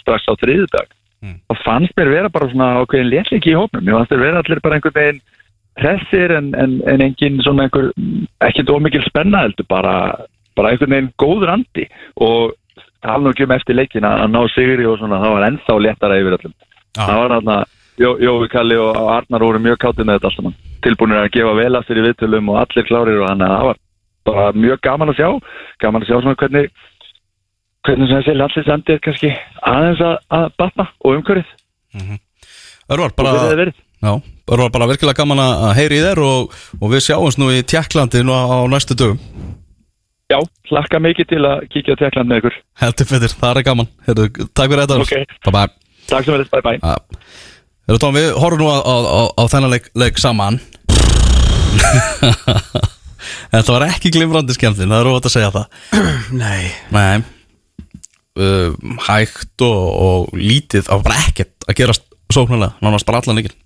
strax 0.00 0.30
á 0.30 0.34
þriðudag 0.40 0.94
Mm. 1.18 1.40
og 1.50 1.56
fannst 1.64 1.96
mér 1.98 2.12
vera 2.12 2.30
bara 2.30 2.46
svona 2.46 2.78
ákveðin 2.78 3.10
létleiki 3.10 3.50
í 3.50 3.58
hópnum, 3.58 3.82
mér 3.82 3.96
fannst 3.96 4.12
mér 4.14 4.20
vera 4.22 4.42
allir 4.42 4.60
bara 4.62 4.76
einhvern 4.78 4.94
veginn 4.94 5.20
hressir 5.78 6.34
en, 6.34 6.52
en, 6.54 6.76
en 6.86 7.02
engin 7.02 7.40
svona 7.42 7.66
einhver, 7.66 7.88
ekkert 8.46 8.70
ómikil 8.70 9.02
spenna 9.06 9.42
heldur, 9.42 9.66
bara, 9.70 9.94
bara 10.58 10.72
einhvern 10.72 10.94
veginn 10.94 11.10
góður 11.18 11.54
andi. 11.56 11.88
Og 12.22 12.54
tala 13.04 13.22
nú 13.22 13.32
ekki 13.32 13.46
um 13.46 13.54
eftir 13.56 13.78
leikin 13.78 14.06
að 14.08 14.28
ná 14.32 14.40
sigri 14.54 14.86
og 14.88 14.98
svona, 15.00 15.20
það 15.22 15.34
var 15.36 15.48
ennþá 15.48 15.76
léttara 15.84 16.20
yfir 16.20 16.38
öllum. 16.38 16.54
Já. 16.96 17.02
það 17.04 17.20
var 17.22 17.34
þarna, 17.36 17.58
Jó, 17.98 18.12
Jói 18.22 18.48
Kalli 18.52 18.76
og 18.78 18.96
Arnar 19.10 19.42
voru 19.42 19.58
mjög 19.58 19.80
káttið 19.82 20.06
með 20.06 20.18
þetta 20.18 20.28
allt 20.28 20.38
saman. 20.38 20.58
Tilbúinir 20.86 21.18
að 21.18 21.32
gefa 21.34 21.54
vel 21.58 21.72
aftur 21.74 21.98
í 21.98 22.04
viðtölum 22.04 22.52
og 22.52 22.60
allir 22.60 22.86
klárir 22.86 23.18
og 23.24 23.26
hann 23.26 23.42
að 23.42 23.54
það 23.54 23.66
var 23.68 23.80
bara 24.28 24.44
mjög 24.54 24.80
gaman 24.86 25.10
að 25.10 25.18
sjá. 25.18 25.28
Gaman 25.82 26.04
að 26.04 26.10
sjá 26.10 26.16
svona 26.20 26.38
hvernig 26.38 26.68
hvernig 27.88 28.10
sem 28.10 28.20
þessi 28.20 28.36
landslýsandi 28.38 28.94
er 28.94 29.02
kannski 29.02 29.32
aðeins 29.72 30.04
að, 30.04 30.16
að 30.38 30.46
batna 30.62 30.86
og 31.02 31.18
bara, 33.18 33.46
erum 33.50 33.62
verið. 33.64 33.84
Já, 33.98 34.12
Örvar, 34.48 34.70
bara 34.72 34.90
virkilega 34.92 35.18
gaman 35.18 35.42
að 35.42 35.64
að 35.66 35.72
heyri 35.80 35.98
í 35.98 36.04
þér 36.06 36.22
og, 36.22 36.58
og 36.78 36.92
við 36.94 37.06
sjáumst 37.08 37.42
nú 37.42 37.50
í 37.50 37.64
Tjekklandi 37.66 38.22
nú 38.22 38.36
á, 38.38 38.42
á 38.46 38.58
næstu 38.70 38.94
dögum 38.94 39.18
Já, 40.28 40.42
hlakka 40.68 40.98
mikið 41.00 41.28
til 41.30 41.38
að 41.48 41.62
kíkja 41.72 41.94
á 41.96 42.00
tekland 42.02 42.28
með 42.28 42.42
ykkur. 42.42 42.56
Heldur 42.82 43.06
betur, 43.08 43.32
það 43.40 43.60
er 43.60 43.64
gaman. 43.64 43.86
Heru, 44.04 44.26
Takk 44.28 44.72
fyrir 44.74 44.82
þetta. 44.82 44.98
Ok. 45.00 45.14
Bye 45.46 45.54
bye 45.54 45.68
Takk 46.08 46.26
sem 46.26 46.34
verðist, 46.34 46.52
bye 46.52 46.64
bye 46.66 46.76
Ja. 46.82 46.96
Heyrðu, 47.88 48.00
Tom, 48.02 48.18
við 48.18 48.28
horfum 48.36 48.60
nú 48.60 48.68
á, 48.68 48.76
á, 48.84 48.94
á, 49.08 49.22
á 49.40 49.42
þennan 49.48 49.72
leik, 49.72 49.88
leik 49.96 50.20
saman. 50.20 50.60
Þetta 53.54 53.72
var 53.72 53.86
ekki 53.86 54.12
glimrandi 54.12 54.52
skemmtin, 54.56 54.92
það 54.92 55.00
er 55.00 55.10
óvægt 55.14 55.30
að 55.30 55.34
segja 55.38 55.50
það. 55.54 55.66
Nei. 56.44 56.68
Nei. 56.92 57.24
Uh, 58.38 58.76
Hægt 59.08 59.64
og, 59.64 59.86
og 59.98 60.36
lítið 60.38 60.84
Það 60.86 60.92
var 61.00 61.06
bara 61.08 61.22
ekkert 61.24 61.64
að 61.66 61.74
gerast 61.80 62.04
sóknarlega 62.30 62.76
Nánast 62.84 63.08
bara 63.08 63.18
allan 63.18 63.40
leikin 63.40 63.56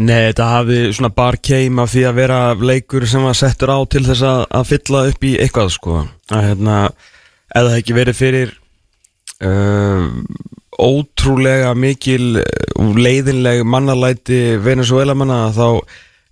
Nei, 0.00 0.30
þetta 0.30 0.48
hafi 0.54 0.78
svona 0.96 1.12
bar 1.12 1.36
keim 1.44 1.80
af 1.82 1.92
því 1.92 2.04
að 2.08 2.18
vera 2.22 2.38
leikur 2.56 3.04
sem 3.08 3.24
var 3.26 3.36
settur 3.36 3.74
á 3.76 3.78
til 3.92 4.04
þess 4.06 4.24
að, 4.24 4.44
að 4.48 4.68
fylla 4.70 5.02
upp 5.10 5.26
í 5.28 5.32
eitthvað 5.42 5.72
sko. 5.74 5.96
Að 6.32 6.46
hérna, 6.48 6.76
eða 7.52 7.66
það 7.66 7.80
ekki 7.82 7.96
verið 7.98 8.16
fyrir 8.16 8.54
uh, 9.44 10.06
ótrúlega 10.80 11.74
mikil 11.76 12.40
uh, 12.40 12.94
leiðinleg 12.96 13.66
mannalæti 13.68 14.40
Venezuela 14.64 15.16
manna 15.18 15.44
þá 15.52 15.66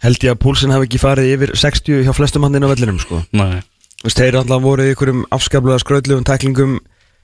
held 0.01 0.25
ég 0.25 0.33
að 0.33 0.41
púlsinn 0.41 0.73
hafi 0.73 0.89
ekki 0.89 1.03
farið 1.03 1.35
yfir 1.35 1.53
60 1.61 2.07
hjá 2.07 2.15
flestum 2.17 2.47
handinn 2.47 2.65
á 2.65 2.73
vellinum 2.73 3.01
sko. 3.03 3.21
Nei. 3.37 3.61
Þú 4.01 4.09
veist, 4.09 4.23
þeir 4.23 4.41
alltaf 4.41 4.65
voru 4.65 4.87
í 4.87 4.95
einhverjum 4.95 5.27
afskaplega 5.37 5.83
skröðlugum 5.83 6.25
tæklingum 6.25 6.79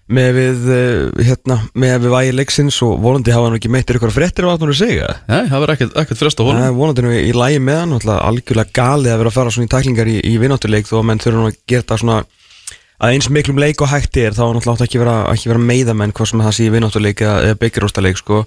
með 0.07 0.29
við, 0.37 0.66
uh, 0.71 1.25
hérna, 1.27 1.57
með 1.75 1.97
við 2.05 2.12
vægi 2.14 2.35
leiksins 2.37 2.77
og 2.87 3.01
volandi 3.03 3.33
hafa 3.35 3.49
hann 3.49 3.57
ekki 3.59 3.71
meittir 3.75 3.99
ykkur 3.99 4.14
fréttir 4.14 4.47
á 4.47 4.55
að 4.55 4.62
hann 4.62 4.77
segja 4.79 5.09
Nei, 5.27 5.49
það 5.51 5.62
verður 5.64 5.75
ekkert, 5.75 5.97
ekkert 6.03 6.21
frest 6.21 6.42
að 6.42 6.51
Það 6.53 6.79
hóla 6.79 6.92
er 6.92 7.07
nú 7.09 7.14
í 7.19 7.35
lægi 7.35 7.62
með 7.66 7.81
hann 7.81 7.97
alltaf 7.97 8.23
algjörlega 8.29 8.77
galið 8.79 9.12
að 9.12 9.21
vera 9.23 9.33
að 9.33 9.38
fara 9.40 9.55
svona 9.57 9.66
í 9.66 9.73
tæklingar 9.75 10.12
í, 10.12 10.16
í 10.23 10.35
vináttuleik 10.38 10.87
þó 10.87 10.97
að 11.01 11.07
menn 11.11 11.23
þurfa 11.25 11.42
nú 11.42 11.51
að 11.51 11.59
gera 11.73 11.88
það 11.90 12.03
svona 12.05 12.19
að 12.97 13.16
eins 13.16 13.31
miklum 13.35 13.61
leik 13.61 13.83
og 13.83 13.90
hægt 13.90 14.16
er 14.23 14.37
þá 14.37 14.45
náttúrulega 14.47 14.77
átt 14.77 14.87
ekki 14.87 15.03
vera, 15.03 15.16
ekki 15.35 15.51
vera 15.51 15.66
meiðamenn 15.75 16.14
hvað 16.16 16.31
sem 16.31 16.45
það 16.47 16.57
sé 16.57 16.66
í 16.66 16.73
vináttuleik 16.73 17.23
eða, 17.27 17.57
byggiróstaleik 17.61 18.21
sko. 18.23 18.45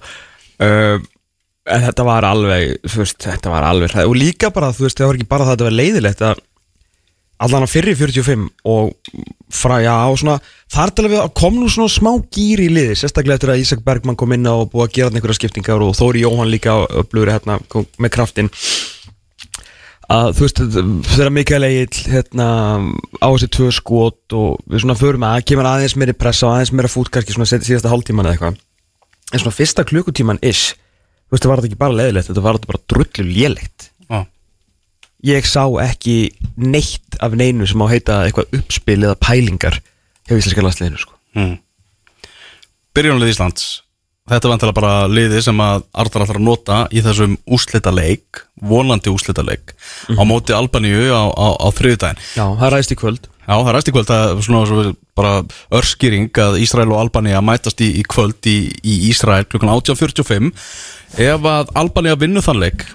Uh, 0.64 0.98
en 1.70 1.84
þetta 1.86 2.06
var 2.08 2.26
alveg 2.26 2.80
þú 2.88 3.04
veist, 3.04 3.20
þetta 3.22 3.52
var 3.54 3.68
alveg 3.68 3.94
og 4.02 4.16
líka 4.18 4.50
bara 4.56 4.72
þú 4.74 4.88
veist, 4.88 4.98
það 4.98 5.12
var 5.12 5.20
ekki 5.20 5.30
bara 5.30 5.46
það 5.46 5.52
að 5.52 5.58
þetta 5.58 5.68
var 5.68 5.78
leiðilegt 5.78 6.24
að 6.26 6.42
allan 7.40 7.66
að 7.66 7.72
fyrri 7.72 7.96
45 7.96 8.46
og 8.68 8.92
já, 9.84 9.96
og 10.12 10.20
svona 10.20 10.38
þar 10.72 10.94
til 10.94 11.06
að 11.06 11.14
við 11.14 11.26
kom 11.40 11.58
nú 11.60 11.70
svona 11.72 11.92
smá 11.92 12.12
gýr 12.36 12.64
í 12.66 12.70
liði 12.72 13.00
sérstaklega 13.00 13.40
eftir 13.40 13.54
að 13.54 13.64
Ísak 13.64 13.84
Bergman 13.86 14.18
kom 14.20 14.36
inn 14.36 14.48
á 14.48 14.54
og 14.54 14.72
búið 14.74 14.86
að 14.86 14.96
gera 14.98 15.14
einhverja 15.14 15.40
skiptingar 15.40 15.84
og 15.86 15.96
Þóri 15.98 16.26
Jóhann 16.26 16.52
líka 16.52 16.76
upplöfur 16.84 17.32
hérna 17.34 17.60
með 17.98 18.14
kraftin 18.16 18.52
að 20.10 20.32
þú 20.36 20.46
veist 20.46 20.62
þegar 21.14 21.34
Mikael 21.34 21.68
Egil 21.70 22.14
hérna 22.16 22.50
á 23.22 23.28
þessi 23.30 23.52
tvö 23.56 23.70
skot 23.78 24.36
og 24.36 24.60
við 24.66 24.84
svona 24.84 24.98
förum 25.00 25.28
að 25.30 25.46
kemur 25.52 25.70
aðeins 25.70 25.96
meiri 26.00 26.18
pressa 26.18 26.50
og 26.50 26.58
aðeins 26.58 26.74
meira 26.74 26.92
fút 26.92 27.12
kannski 27.14 27.36
svona 27.36 27.50
síðasta 27.52 27.92
hálftíman 27.94 28.26
eða 28.26 28.36
eitthvað. 28.36 28.62
En 29.30 29.44
svona 29.44 29.54
fyrsta 29.54 29.86
klukkutíman 29.86 30.42
ish 30.42 30.74
þú 31.30 31.36
veist 31.36 31.46
það 31.46 31.52
var 31.52 31.62
þetta 31.62 31.70
ekki 31.70 31.84
bara 31.84 31.98
leðilegt 32.00 32.30
þetta 32.32 32.44
var 32.46 32.58
þetta 32.58 32.72
bara 32.72 32.86
drullu 32.90 33.26
lélegt 33.30 33.90
ég 35.26 35.48
sá 35.48 35.64
ekki 35.84 36.32
neitt 36.60 37.20
af 37.20 37.36
neinu 37.38 37.68
sem 37.68 37.82
á 37.82 37.86
að 37.88 37.94
heita 37.96 38.22
eitthvað 38.26 38.60
uppspil 38.60 39.02
eða 39.02 39.18
pælingar 39.20 39.80
hjá 40.30 40.38
íslenska 40.38 40.64
landsliðinu 40.66 41.02
sko. 41.02 41.16
mm. 41.36 41.56
Byrjunlið 42.96 43.32
Íslands. 43.36 43.68
Þetta 44.30 44.46
er 44.46 44.52
vantilega 44.54 44.78
bara 44.78 44.94
liði 45.10 45.40
sem 45.42 45.60
að 45.64 45.84
Arnar 45.98 46.24
ætlar 46.26 46.38
að 46.38 46.46
nota 46.46 46.80
í 46.94 47.02
þessum 47.02 47.36
úslita 47.50 47.90
leik 47.94 48.44
vonandi 48.62 49.10
úslita 49.10 49.42
leik 49.42 49.74
á 50.06 50.22
móti 50.28 50.54
Albaníu 50.54 51.10
á, 51.10 51.34
á, 51.34 51.48
á 51.58 51.68
þriðdægin 51.74 52.22
Já, 52.38 52.46
það 52.60 52.74
ræðist 52.76 52.94
í 52.94 52.98
kvöld. 53.00 53.30
Já, 53.50 53.56
það 53.58 53.72
ræst 53.74 53.90
í 53.90 53.94
kvöld. 53.96 54.10
Það 54.12 54.24
er 54.30 54.44
svona 54.46 54.62
svo 54.70 54.82
bara 55.18 55.32
örskýring 55.80 56.42
að 56.44 56.60
Ísrael 56.62 56.92
og 56.94 57.00
Albanía 57.02 57.42
mætast 57.42 57.82
í, 57.82 57.90
í 57.98 58.04
kvöld 58.06 58.46
í, 58.46 58.58
í 58.86 58.98
Ísrael 59.10 59.48
klukkan 59.50 59.72
18.45 59.74 60.52
ef 61.26 61.48
að 61.50 61.72
Albanía 61.82 62.20
vinnu 62.20 62.44
þann 62.46 62.62
leik 62.62 62.86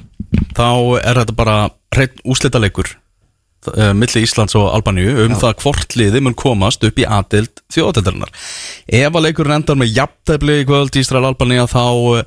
þá 0.56 0.68
er 1.00 1.20
þetta 1.22 1.36
bara 1.38 1.56
úslitaleikur 2.24 2.94
uh, 3.72 3.92
milli 3.96 4.24
Íslands 4.24 4.56
og 4.58 4.70
Albaníu 4.74 5.26
um 5.26 5.36
það 5.38 5.58
hvort 5.64 5.98
liði 5.98 6.22
mun 6.24 6.38
komast 6.38 6.84
upp 6.86 6.98
í 6.98 7.06
aðild 7.06 7.62
þjóðatildarinnar 7.74 8.32
ef 9.02 9.10
að 9.10 9.28
leikurinn 9.28 9.58
endar 9.58 9.78
með 9.80 9.94
jafntefli 9.98 10.62
í 10.62 10.66
kvöld 10.68 10.98
Ísrael-Albanía 11.02 11.68
þá 11.70 11.84
uh, 11.84 12.24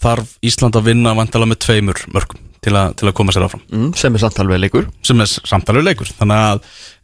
þarf 0.00 0.38
Ísland 0.46 0.78
að 0.78 0.92
vinna 0.92 1.16
vantala 1.16 1.48
með 1.48 1.62
tveimur 1.66 2.06
mörgum 2.14 2.46
til, 2.64 2.74
a, 2.76 2.88
til 2.96 3.08
að 3.08 3.14
koma 3.16 3.34
sér 3.34 3.46
áfram. 3.46 3.62
Mm, 3.72 3.92
sem 3.96 4.16
er 4.16 4.22
samt 4.22 4.40
alveg 4.42 4.60
leikur. 4.60 4.88
Sem 5.06 5.22
er 5.22 5.30
samtalið 5.30 5.86
leikur. 5.86 6.10
Þannig 6.18 6.42
að 6.50 6.60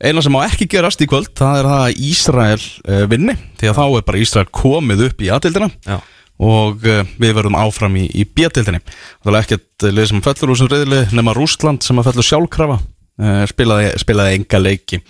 eina 0.09 0.25
sem 0.25 0.35
má 0.37 0.43
ekki 0.45 0.69
gerast 0.73 1.01
í 1.01 1.09
kvöld 1.11 1.33
það 1.39 1.61
er 1.61 1.71
það 1.71 1.85
að 1.85 2.03
Ísrael 2.11 2.59
uh, 2.61 3.05
vinni. 3.13 3.37
Því 3.61 3.71
að 3.71 3.79
þá 3.81 3.85
er 3.87 4.07
bara 4.11 4.21
Ísrael 4.23 4.51
komið 4.61 5.07
upp 5.09 5.25
í 5.25 5.33
aðtildina 5.33 5.71
Já. 5.87 5.97
Og 6.43 6.85
uh, 6.85 7.03
við 7.21 7.33
verðum 7.39 7.59
áfram 7.59 7.97
í, 8.01 8.07
í 8.13 8.27
B-tildinni 8.27 8.83
það 8.85 9.33
er 9.33 9.39
ekkert 9.41 9.87
lið 9.89 10.11
sem 10.11 10.23
fellur 10.25 10.53
úr 10.53 10.61
sem 10.61 10.71
reyðli 10.73 11.01
nema 11.17 11.35
Rústland 11.37 11.87
sem 11.87 11.99
að 12.01 12.11
fellur 12.11 12.29
sjálfkrafa. 12.31 12.79
Uh, 13.17 13.43
spilaði, 13.49 13.95
spilaði 14.03 14.37
enga 14.37 14.61
leiki 14.61 15.01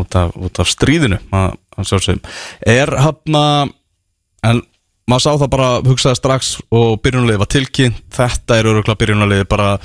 út 0.00 0.18
af, 0.18 0.34
út 0.34 0.58
af 0.58 0.70
stríðinu 0.70 1.20
að, 1.30 1.52
að 1.78 2.16
er 2.66 2.90
hafna 2.98 3.44
en 4.42 4.64
maður 5.06 5.22
sá 5.22 5.30
það 5.44 5.50
bara 5.52 5.68
hugsaði 5.86 6.18
strax 6.18 6.56
og 6.74 6.96
byrjunarliði 7.04 7.42
var 7.42 7.50
tilkynnt. 7.54 8.02
Þetta 8.14 8.58
er 8.58 8.70
öruglega 8.70 8.98
byrjunarliði 8.98 9.46
bara 9.50 9.76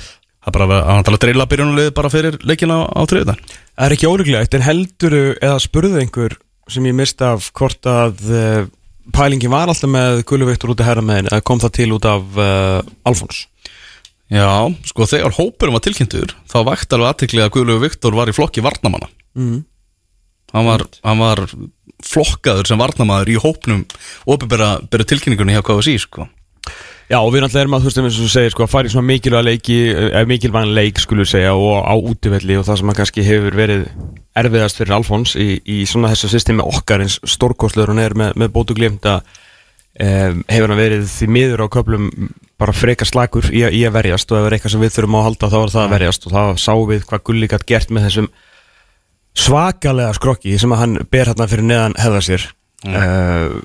er 0.48 0.54
bara 0.54 0.80
að 0.98 1.12
að 1.12 1.20
dreila 1.22 1.46
byrjunulið 1.48 1.94
bara 1.96 2.10
fyrir 2.12 2.38
leikina 2.46 2.82
á, 2.88 3.00
þriðudag 3.08 3.40
Það 3.42 3.86
er 3.86 3.94
ekki 3.94 4.10
ólíklegt, 4.10 4.56
en 4.56 4.66
helduru 4.66 5.22
eða 5.36 5.58
spurðu 5.62 6.00
einhver 6.02 6.36
sem 6.68 6.86
ég 6.88 6.96
misti 6.96 7.24
af 7.24 7.50
hvort 7.56 7.88
að 7.88 8.24
pælingin 9.14 9.52
var 9.52 9.70
alltaf 9.70 9.90
með 9.90 10.22
Gulluviktur 10.28 10.72
út 10.74 10.82
af 10.82 10.90
herrameðin 10.90 11.30
eða 11.30 11.44
kom 11.46 11.62
það 11.62 11.74
til 11.78 11.88
út 11.96 12.08
af 12.08 12.38
uh, 12.38 13.08
Alfons 13.08 13.46
Já, 14.28 14.68
sko 14.84 15.06
þegar 15.08 15.32
hópurum 15.38 15.78
var 15.78 15.84
tilkynntur 15.86 16.34
þá 16.50 16.58
vakti 16.68 16.96
alveg 16.96 17.14
aðtekli 17.14 17.40
að 17.44 17.52
Guðlegu 17.54 17.84
Viktor 17.86 18.16
var 18.16 18.28
í 18.28 18.34
flokki 18.36 18.64
varnamanna 18.64 19.08
mm. 19.38 19.62
hann 20.52 20.68
var, 20.68 20.84
hann 21.06 21.22
var 21.22 21.44
flokkaður 22.04 22.68
sem 22.68 22.80
varnamaður 22.80 23.32
í 23.32 23.38
hópnum 23.40 23.86
opinbera 24.28 24.76
tilkynningunni 24.92 25.56
hjá 25.56 25.64
KSI 25.66 25.96
sko. 26.04 26.28
Já 27.08 27.16
og 27.22 27.30
við 27.32 27.40
náttúrulega 27.40 27.64
erum 27.64 27.74
að 27.78 27.84
þú 27.84 27.88
veist 27.88 27.98
eins 28.02 28.16
og 28.18 28.24
þú 28.24 28.30
segir 28.34 28.52
sko 28.52 28.64
að 28.66 28.72
fara 28.74 28.88
í 28.88 28.92
svona 28.92 29.08
mikilvæg 29.08 29.44
leiki 29.46 29.76
eða 29.94 30.24
mikilvæg 30.28 30.72
leik 30.76 30.98
skulum 31.00 31.28
segja 31.28 31.54
og 31.56 31.86
á 31.88 31.94
útivelli 31.96 32.58
og 32.60 32.66
það 32.68 32.80
sem 32.82 32.90
að 32.92 32.98
kannski 32.98 33.24
hefur 33.24 33.56
verið 33.56 33.86
erfiðast 34.36 34.80
fyrir 34.82 34.96
Alfons 34.98 35.32
í, 35.40 35.46
í 35.64 35.78
svona 35.88 36.10
þessu 36.12 36.28
systemi 36.34 36.66
okkar 36.68 37.06
eins 37.06 37.16
stórkostlegur 37.24 37.94
hann 37.94 38.02
er 38.02 38.16
með, 38.18 38.36
með 38.36 38.52
bótu 38.52 38.76
glimt 38.76 39.08
að 39.08 39.22
um, 40.04 40.44
hefur 40.52 40.74
hann 40.74 40.82
verið 40.82 41.08
því 41.14 41.30
miður 41.38 41.64
á 41.64 41.72
köplum 41.78 42.10
bara 42.60 42.76
freka 42.76 43.08
slagur 43.08 43.48
í, 43.48 43.64
í 43.64 43.82
að 43.88 43.96
verjast 43.96 44.28
og 44.28 44.36
ef 44.36 44.44
það 44.44 44.50
er 44.50 44.58
eitthvað 44.58 44.74
sem 44.74 44.84
við 44.84 44.94
þurfum 44.98 45.18
að 45.18 45.26
halda 45.30 45.52
þá 45.54 45.58
er 45.62 45.74
það 45.74 45.86
að 45.86 45.96
verjast 45.96 46.28
og 46.28 46.36
þá 46.36 46.42
sá 46.60 46.72
við 46.92 47.08
hvað 47.08 47.24
Gulli 47.30 47.48
gætt 47.48 47.66
gert 47.72 47.94
með 47.94 48.08
þessum 48.10 48.30
svakalega 49.38 50.12
skrokki 50.16 50.60
sem 50.60 50.76
að 50.76 50.84
hann 50.84 51.00
ber 51.08 51.30
hérna 51.30 51.48
fyrir 51.48 51.68
neðan 51.70 51.96
hefða 51.96 52.24
sér 52.28 52.48
mm. 52.84 53.60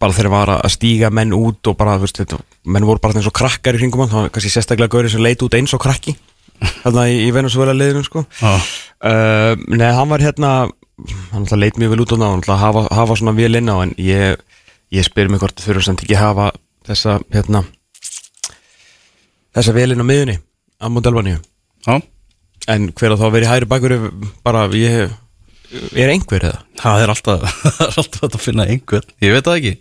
Bara 0.00 0.16
þegar 0.16 0.32
var 0.32 0.50
að 0.56 0.72
stíga 0.74 1.10
menn 1.12 1.34
út 1.36 1.70
og 1.70 1.76
bara, 1.76 1.98
þú 1.98 2.06
veist, 2.06 2.20
þetta, 2.22 2.38
menn 2.72 2.86
voru 2.88 3.02
bara 3.02 3.20
eins 3.20 3.28
og 3.28 3.36
krakkar 3.36 3.76
í 3.76 3.82
hringum 3.82 4.00
hann, 4.04 4.12
það 4.12 4.26
var 4.26 4.34
kannski 4.34 4.52
sérstaklega 4.54 4.94
gaurið 4.94 5.14
sem 5.14 5.24
leit 5.24 5.42
út 5.44 5.56
eins 5.58 5.74
og 5.76 5.82
krakki 5.84 6.14
hérna 6.84 7.06
í, 7.08 7.18
í 7.26 7.30
Venezuela 7.32 7.74
liðinu 7.76 8.04
sko. 8.04 8.22
Já. 8.40 8.54
uh, 9.08 9.52
Nei, 9.72 9.90
hann 9.96 10.10
var 10.12 10.24
hérna 10.24 10.52
hann 11.32 11.44
alltaf 11.44 11.60
leit 11.60 11.78
mjög 11.80 11.94
vel 11.94 12.02
út 12.04 12.12
á 12.12 12.16
það 12.16 12.24
hann 12.26 12.40
alltaf 12.40 12.60
hafa, 12.60 12.82
hafa 12.96 13.16
svona 13.20 13.36
vel 13.36 13.54
inn 13.60 13.70
á 13.72 13.76
en 13.80 13.94
ég, 14.00 14.40
ég 14.92 15.06
spyr 15.06 15.30
mig 15.32 15.40
hvort 15.40 15.56
þau 15.56 15.70
þurfum 15.70 15.86
samt 15.86 16.04
ekki 16.04 16.18
hafa 16.20 16.50
þessa, 16.88 17.18
hérna 17.32 17.62
þessa 19.56 19.74
vel 19.76 19.90
inn 19.94 20.04
á 20.04 20.06
miðunni 20.10 20.36
á 20.80 20.86
Mondelvaníu 20.92 21.38
Já, 21.86 21.96
en 22.68 22.90
hver 22.92 23.14
að 23.14 23.22
þá 23.22 23.26
verið 23.32 23.50
hægri 23.52 23.70
bakur 23.70 23.94
bara, 24.44 24.66
ég 24.76 25.14
er 25.70 26.12
einhver 26.12 26.46
eða? 26.50 26.60
Það 26.80 27.04
er 27.04 27.12
alltaf, 27.14 27.64
alltaf 28.00 28.28
að 28.30 28.42
finna 28.42 28.66
einhvern. 28.68 29.16
Ég 29.22 29.34
veit 29.36 29.46
það 29.46 29.58
ekki. 29.60 29.74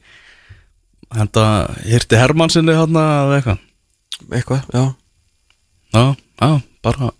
Henda, 1.17 1.45
hirti 1.89 2.19
Hermann 2.19 2.53
sinni 2.53 2.75
hann 2.77 2.99
eða 3.01 3.37
eitthvað. 3.39 3.63
Eitthvað, 4.29 4.65
já. 4.75 4.83
Já, 5.93 6.03
já, 6.41 6.61
bara 6.85 7.13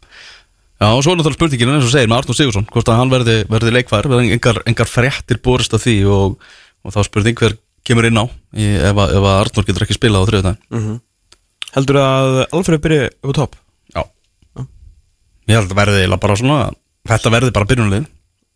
Já, 0.79 0.93
og 0.95 1.01
svo 1.03 1.12
er 1.12 1.17
náttúrulega 1.19 1.36
spurningin 1.36 1.71
eins 1.73 1.88
og 1.89 1.91
segir 1.91 2.08
með 2.08 2.21
Arnur 2.21 2.38
Sigursson 2.38 2.67
hvort 2.71 2.88
að 2.88 2.99
hann 3.01 3.10
verði, 3.12 3.34
verði 3.51 3.71
leikfær 3.75 4.08
verði 4.08 4.32
engar, 4.32 4.62
engar 4.69 4.88
fréttir 4.88 5.41
borist 5.43 5.73
af 5.75 5.82
því 5.84 5.95
og, 6.08 6.38
og 6.86 6.93
þá 6.95 6.99
spurning 7.03 7.36
hver 7.36 7.58
kemur 7.84 8.08
inn 8.08 8.21
á 8.21 8.23
í, 8.55 8.67
ef, 8.77 8.93
að, 8.93 9.15
ef 9.17 9.25
að 9.25 9.39
Arnur 9.41 9.67
getur 9.67 9.84
ekki 9.84 9.97
spilað 9.97 10.23
á 10.23 10.27
þriðutæðin 10.29 10.93
heldur 11.73 11.99
að 11.99 12.38
Alfred 12.45 12.86
byrja 12.86 13.10
upp 13.10 13.27
á 13.27 13.39
topp? 13.41 13.60
Já. 13.91 14.01
Ég 15.49 15.60
held 15.60 15.73
að 15.73 15.82
verði 15.82 16.08
bara 16.15 16.39
svona 16.39 16.62
Þetta 17.10 17.34
verði 17.34 17.55
bara 17.55 17.69
byrjunlið 17.73 18.08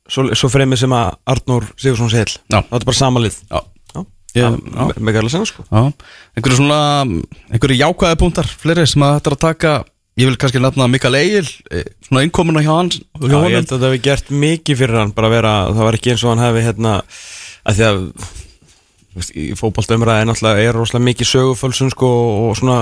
svo, 0.09 0.25
svo 0.35 0.49
fremið 0.51 0.83
sem 0.83 0.95
að 0.97 1.13
Arnur 1.33 1.69
Sigursson 1.77 2.09
segil 2.11 2.35
það 2.51 2.75
er 2.79 2.85
bara 2.89 2.97
sama 2.99 3.19
lið. 3.23 3.37
Já, 3.49 3.61
já, 3.95 4.05
Ég- 4.33 4.43
Það- 4.43 4.59
já. 4.73 4.85
me- 4.87 5.05
mega 5.07 5.19
alveg 5.21 5.31
senna 5.31 5.45
sko. 5.45 5.63
Einhverju 6.35 6.57
svona, 6.57 6.79
einhverju 7.53 7.77
jákvæði 7.83 8.17
punktar 8.23 8.47
fleiri 8.49 8.87
sem 8.87 9.01
að 9.05 9.19
þetta 9.19 9.29
er 9.31 9.35
að 9.37 9.43
taka. 9.47 9.73
Ég 10.17 10.27
vil 10.29 10.37
kannski 10.37 10.59
nefna 10.61 10.85
Mikael 10.89 11.15
Egil 11.17 11.47
eh, 11.73 11.83
svona 12.05 12.21
innkomuna 12.21 12.61
hjá 12.61 12.69
hans 12.75 12.99
Já, 13.17 13.33
ég 13.49 13.55
held 13.57 13.71
að 13.71 13.79
það 13.79 13.87
hefði 13.87 14.01
gert 14.05 14.27
mikið 14.29 14.77
fyrir 14.77 14.99
hann 14.99 15.11
bara 15.17 15.27
að 15.27 15.33
vera, 15.33 15.53
það 15.73 15.83
var 15.87 15.93
ekki 15.97 16.11
eins 16.13 16.23
og 16.23 16.29
hann 16.35 16.43
hefði 16.45 16.61
hérna, 16.67 16.91
að 17.65 17.79
því 17.79 17.85
að 17.87 17.97
veist, 19.15 19.31
í 19.33 19.47
fótboltaumræði 19.57 20.21
er 20.21 20.29
náttúrulega 20.29 20.75
rosalega 20.77 21.07
mikið 21.07 21.29
sögufölsun 21.31 21.89
sko 21.95 22.11
og 22.49 22.53
svona 22.61 22.77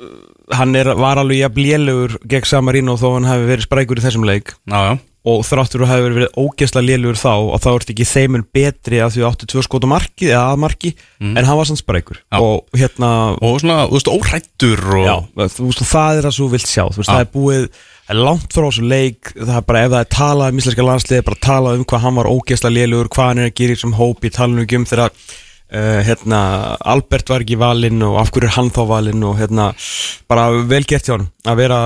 uh, 0.00 0.56
hann 0.56 0.76
er, 0.76 0.92
var 1.00 1.20
alveg 1.22 1.40
jafn 1.46 1.62
lélugur 1.64 2.18
gegn 2.28 2.48
Samarino 2.48 2.96
þó 3.00 3.14
hann 3.16 3.28
hefði 3.30 3.48
verið 3.54 3.66
sprækur 3.68 4.00
í 4.00 4.04
þessum 4.04 4.26
leik. 4.28 4.52
Já, 4.68 4.78
já, 4.84 4.94
og 5.28 5.42
þráttur 5.44 5.82
að 5.84 5.90
hefði 5.92 6.12
verið 6.14 6.38
ógeðslega 6.40 6.86
lélugur 6.86 7.18
þá 7.20 7.32
og 7.36 7.58
þá 7.60 7.68
ertu 7.74 7.92
ekki 7.92 8.06
þeimun 8.08 8.44
betri 8.56 9.00
að 9.04 9.12
því 9.16 9.24
áttu 9.28 9.48
tvö 9.52 9.64
skot 9.66 9.84
á 9.84 9.92
marki 9.92 10.30
eða 10.30 10.44
að 10.54 10.60
marki 10.64 10.92
en 11.20 11.44
hann 11.44 11.58
var 11.58 11.68
sann 11.68 11.76
sprækur 11.80 12.22
Já. 12.22 12.38
og 12.40 12.78
hérna 12.80 13.10
og 13.36 13.58
svona, 13.60 13.82
þú 13.90 13.98
veist, 13.98 14.10
óhrættur 14.14 14.84
og 14.96 15.04
Já, 15.04 15.16
þú 15.58 15.68
veist, 15.68 15.84
það 15.90 16.20
er 16.22 16.28
það 16.28 16.38
þú 16.38 16.48
vilt 16.54 16.70
sjá 16.72 16.84
þú 16.86 17.02
veist, 17.02 17.10
Já. 17.10 17.12
það 17.12 17.20
er 17.26 17.30
búið, 17.36 17.68
það 18.06 18.14
er 18.16 18.22
langt 18.30 18.56
frá 18.56 18.64
þessu 18.70 18.86
leik 18.94 19.32
það 19.36 19.54
er 19.58 19.68
bara, 19.68 19.84
ef 19.84 19.92
það 19.92 20.00
er 20.00 20.10
talað 20.16 20.54
um 20.54 20.64
íslenska 20.64 20.88
landsliði 20.88 21.28
bara 21.28 21.42
talað 21.50 21.76
um 21.82 21.86
hvað 21.92 22.04
hann 22.06 22.18
var 22.22 22.32
ógeðslega 22.32 22.76
lélugur 22.78 23.12
hvað 23.12 23.30
hann 23.34 23.44
er 23.44 23.50
að 23.52 23.56
gera 23.60 23.76
í 23.76 23.76
þessum 23.76 23.96
hóp, 24.00 24.24
ég 24.24 24.36
tala 24.38 24.56
nú 24.56 24.64
ekki 24.64 24.80
um 24.80 24.88
þegar 24.88 25.12
uh, 25.72 26.00
hérna, 26.06 26.40
Albert 26.92 27.30
var 27.32 27.44
ekki 27.44 27.58
valinn 27.60 28.02
og 28.06 28.18
af 28.20 28.32
hverju 28.34 28.48
er 28.50 28.56
hann 28.56 28.70
þá 28.74 28.82
valinn 28.90 29.24
og 29.26 29.38
hérna, 29.40 29.70
bara 30.30 30.48
vel 30.70 30.82
gert 30.88 31.08
hjá 31.08 31.16
hann 31.16 31.28
að 31.48 31.60
vera 31.62 31.80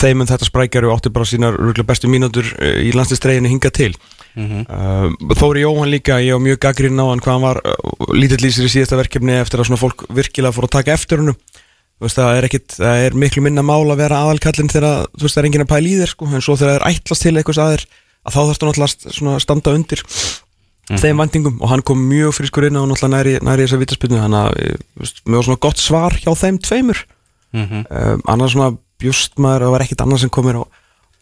þeim 0.00 0.24
en 0.24 0.30
þetta 0.30 0.48
sprækjar 0.50 0.88
og 0.88 0.96
átti 0.98 1.14
bara 1.14 1.28
sínar 1.28 1.58
bestu 1.88 2.10
mínútur 2.12 2.46
uh, 2.58 2.76
í 2.84 2.92
landsliðstreginu 2.96 3.52
hinga 3.54 3.72
til. 3.74 3.94
Uh, 4.36 5.08
Þóri 5.34 5.64
Jóhann 5.64 5.90
líka, 5.90 6.20
ég 6.22 6.36
var 6.36 6.44
mjög 6.44 6.60
gaggrinn 6.62 7.00
á 7.02 7.06
hann 7.10 7.22
hvað 7.24 7.34
hann 7.34 7.46
var 7.48 7.62
uh, 7.66 8.12
lítill 8.14 8.44
í 8.46 8.52
sér 8.54 8.68
í 8.68 8.74
síðasta 8.76 9.00
verkefni 9.00 9.34
eftir 9.40 9.58
að 9.62 9.70
svona 9.72 9.80
fólk 9.82 10.06
virkilega 10.14 10.54
fór 10.54 10.68
að 10.68 10.76
taka 10.76 10.94
eftir 10.94 11.24
veist, 12.00 12.16
það 12.16 12.36
er 12.38 12.46
ekkit, 12.48 12.76
það 12.78 13.02
er 13.06 13.16
miklu 13.22 13.42
minna 13.44 13.64
mál 13.66 13.84
að 13.92 14.00
vera 14.00 14.20
aðalkallinn 14.24 14.70
þegar, 14.72 15.08
það 15.20 15.40
er 15.42 15.48
enginn 15.48 15.64
að 15.66 15.72
pæla 15.72 15.90
í 15.90 15.96
þér, 16.00 16.12
sko, 16.14 16.28
en 16.30 16.44
svo 16.44 16.56
þegar 16.56 16.70
það 16.72 16.78
er 16.78 16.86
ætlast 16.94 17.26
til 17.26 17.32
eitthvað 17.36 17.60
aðeir, 17.66 17.84
að 18.24 18.36
þá 18.36 18.40
þarfst 18.40 18.80
st- 18.94 19.16
svona 19.18 19.34
að 19.36 19.44
standa 19.44 19.74
undir 19.76 20.04
þeim 20.98 21.20
vendingum 21.22 21.60
og 21.62 21.68
hann 21.70 21.82
kom 21.86 22.00
mjög 22.10 22.32
frískur 22.34 22.66
inn 22.66 22.76
á 22.76 22.82
næri, 22.88 23.38
næri 23.42 23.66
þessa 23.66 23.78
vítaspilnu, 23.78 24.18
hann 24.18 24.32
að, 24.34 24.56
eh, 24.58 24.76
veist, 24.98 25.22
mjög 25.26 25.44
svona 25.46 25.60
gott 25.60 25.78
svar 25.78 26.10
hjá 26.18 26.32
þeim 26.34 26.58
tveimur, 26.58 27.04
Mhm. 27.52 27.86
um, 27.90 28.22
annars 28.26 28.52
svona 28.54 28.76
bjúst 28.98 29.34
maður, 29.38 29.64
það 29.66 29.70
var 29.70 29.80
ekkit 29.80 30.02
annað 30.04 30.18
sem 30.20 30.30
komir 30.30 30.54
á 30.58 30.64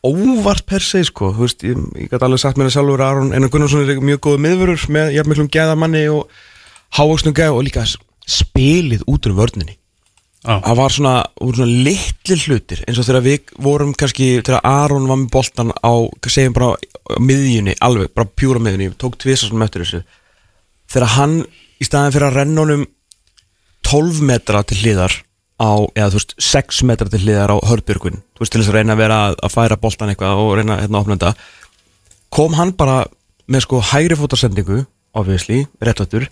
óvart 0.05 0.67
per 0.67 0.81
se, 0.81 1.03
sko, 1.05 1.33
þú 1.33 1.39
veist, 1.47 1.63
ég, 1.65 1.77
ég 1.97 2.09
gæti 2.11 2.23
alveg 2.23 2.39
sagt 2.39 2.57
mér 2.57 2.69
að 2.69 2.77
sjálfur 2.77 3.01
að 3.01 3.11
Aron 3.11 3.33
Einar 3.33 3.49
Gunnarsson 3.51 3.89
er 3.89 4.01
mjög 4.01 4.21
góð 4.21 4.39
miðvörur 4.45 4.89
með 4.89 5.13
jafn 5.17 5.29
miklum 5.33 5.49
gæðamanni 5.51 6.05
og 6.13 6.29
hávöxnum 6.97 7.35
gæð 7.35 7.57
og 7.57 7.65
líka 7.65 7.85
spilið 8.29 9.03
út 9.09 9.27
úr 9.27 9.35
vörninni. 9.35 9.77
Já. 10.47 10.61
það 10.63 10.77
var 10.79 10.93
svona, 10.95 11.13
svona 11.43 11.67
litli 11.67 12.37
hlutir 12.47 12.85
eins 12.87 12.99
og 13.01 13.05
þegar 13.09 13.25
við 13.25 13.49
vorum 13.59 13.91
kannski 13.99 14.29
þegar 14.47 14.61
Aron 14.63 15.09
var 15.11 15.19
með 15.19 15.31
boltan 15.35 15.73
á 15.83 15.93
segjum 16.31 16.55
bara 16.55 16.77
miðjunni, 17.17 17.77
alveg, 17.85 18.13
bara 18.17 18.29
pjúra 18.37 18.61
miðjunni 18.63 18.97
tók 19.01 19.17
svona 19.23 19.69
eftir 19.69 19.85
þessu. 19.85 20.03
Þegar 20.89 21.15
hann 21.17 21.39
í 21.79 21.87
staðin 21.87 22.15
fyrir 22.15 22.29
að 22.29 22.39
renna 22.41 22.65
honum 22.65 22.85
12 23.89 24.21
metra 24.29 24.63
til 24.67 24.79
hliðar 24.83 25.15
á, 25.59 25.71
eða 25.97 26.11
þú 26.13 26.21
veist, 26.21 26.35
6 26.45 26.83
metra 26.87 27.09
til 27.11 27.23
hliðar 27.23 27.55
á 27.55 27.57
hörðbjörgun, 27.67 28.21
þú 28.37 28.43
veist, 28.43 28.53
til 28.53 28.61
þess 28.61 28.73
að 28.73 28.79
reyna 28.79 28.95
að 28.95 29.03
vera 29.03 29.19
að, 29.33 29.49
færa 29.55 29.81
boltan 29.81 30.13
eitthvað 30.13 30.43
og 30.43 30.53
reyna 30.59 30.79
hérna 30.83 31.03
þetta 31.09 31.33
kom 32.35 32.55
hann 32.59 32.75
bara 32.77 33.01
með 33.49 33.65
sko 33.65 33.81
hægri 33.91 34.19
fótarsendingu 34.19 34.83
obviously, 35.17 35.65
réttvættur 35.81 36.29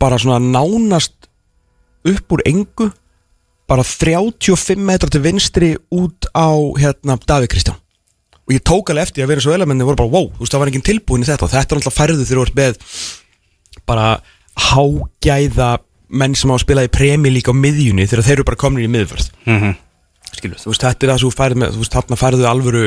bara 0.00 0.18
svona 0.18 0.40
nánast 0.40 1.28
upp 2.04 2.32
úr 2.34 2.42
engu 2.48 2.90
bara 3.68 3.84
35 3.84 4.80
metra 4.80 5.10
til 5.10 5.22
vinstri 5.24 5.70
út 5.92 6.28
á 6.36 6.52
hérna 6.80 7.16
Davíð 7.20 7.52
Kristján 7.52 7.83
og 8.44 8.52
ég 8.52 8.60
tók 8.60 8.92
alveg 8.92 9.08
eftir 9.08 9.24
að 9.24 9.32
vera 9.32 9.44
svo 9.44 9.54
elemenni 9.56 9.86
voru 9.86 9.96
bara 10.02 10.12
wow, 10.12 10.28
þú 10.34 10.44
veist 10.44 10.54
það 10.54 10.62
var 10.62 10.70
enginn 10.70 10.84
tilbúin 10.84 11.24
í 11.24 11.28
þetta. 11.28 11.46
Og 11.46 11.52
þetta 11.54 11.74
er 11.74 11.80
alltaf 11.80 11.96
færðu 11.96 12.26
þegar 12.28 12.40
þú 12.40 12.44
ert 12.44 12.58
með 12.58 12.78
bara 13.88 14.08
hágæða 14.54 15.70
menn 16.14 16.36
sem 16.38 16.52
á 16.52 16.54
að 16.54 16.62
spila 16.66 16.84
í 16.84 16.92
premi 16.92 17.32
líka 17.32 17.54
á 17.54 17.56
miðjunni 17.56 18.06
þegar 18.06 18.26
þeir 18.28 18.36
eru 18.36 18.46
bara 18.50 18.60
komin 18.60 18.84
í 18.84 18.92
miðvörð. 18.92 19.32
Mhm. 19.48 19.74
skilur, 20.34 20.58
þú 20.58 20.70
veist, 20.72 20.82
þetta 20.82 21.06
er 21.06 21.10
það 21.12 21.18
sem 21.20 21.28
þú 21.30 21.36
færð 21.38 21.58
með 21.60 21.74
þú 21.74 21.80
veist, 21.80 21.94
þarna 21.94 22.16
færðu 22.18 22.46
alvöru 22.50 22.86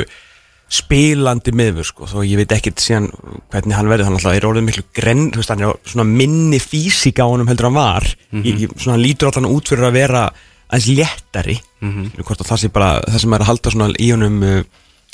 spilandi 0.67 1.51
miðvör, 1.55 1.85
sko, 1.87 2.07
þó 2.11 2.17
ég 2.27 2.41
veit 2.41 2.51
ekkert 2.51 2.81
síðan 2.83 3.07
hvernig 3.53 3.77
hann 3.77 3.87
verður, 3.87 4.09
hann 4.09 4.17
alltaf 4.17 4.35
er 4.35 4.47
orðið 4.49 4.65
miklu 4.67 4.83
grenn, 4.91 5.29
þú 5.31 5.39
veist, 5.39 5.53
hann 5.53 5.63
er 5.63 5.77
svona 5.87 6.03
minni 6.09 6.59
físík 6.59 7.21
á 7.23 7.25
honum 7.25 7.47
heldur 7.47 7.69
hann 7.69 7.79
var. 7.79 8.03
Ég, 8.35 8.65
ég, 8.65 8.73
svona 8.75 8.97
hann 8.97 9.05
lítur 9.05 9.29
alltaf 9.29 9.47
út 9.47 9.71
fyrir 9.71 9.87
að 9.87 9.95
vera 9.95 10.25
aðeins 10.67 10.89
léttari. 10.91 11.55
Mm 11.79 11.93
-hmm. 12.11 12.27
að 12.27 12.49
það 12.51 12.59
sé 12.59 12.67
bara, 12.67 12.91
það 13.07 13.19
sem 13.21 13.33
er 13.33 13.39
að 13.39 13.47
halda 13.47 13.71
svona 13.71 13.87
í 13.95 14.11
honum 14.11 14.43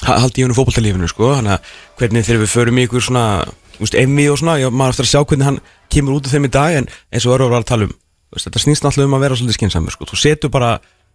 ha- 0.07 0.19
halda 0.23 0.39
í 0.39 0.45
honum 0.45 0.57
fótboltalífinu, 0.57 1.09
sko 1.11 1.33
þannig 1.37 1.55
að 1.57 1.73
hvernig 1.99 2.25
þegar 2.27 2.41
við 2.43 2.53
förum 2.53 2.79
í 2.79 2.85
ykkur 2.87 3.05
svona 3.07 3.25
þú 3.73 3.83
veist, 3.85 3.95
emmi 4.03 4.25
og 4.29 4.39
svona, 4.41 4.57
já, 4.61 4.67
maður 4.69 4.93
eftir 4.95 5.07
að 5.07 5.11
sjá 5.13 5.21
hvernig 5.29 5.47
hann 5.49 5.59
kemur 5.93 6.17
út 6.19 6.27
af 6.29 6.33
þeim 6.35 6.47
í 6.49 6.51
dag, 6.53 6.75
en 6.81 6.87
eins 7.13 7.25
og 7.27 7.35
Örvar 7.37 7.53
var 7.55 7.63
að 7.65 7.69
tala 7.71 7.87
um 7.89 7.93
veist, 8.33 8.47
þetta 8.49 8.63
snýst 8.65 8.85
alltaf 8.89 9.05
um 9.07 9.15
að 9.17 9.23
vera 9.25 9.37
svolítið 9.39 9.57
skinsamur, 9.59 9.95
sko, 9.95 10.07
þú 10.11 10.19
setur 10.23 10.53
bara 10.53 10.71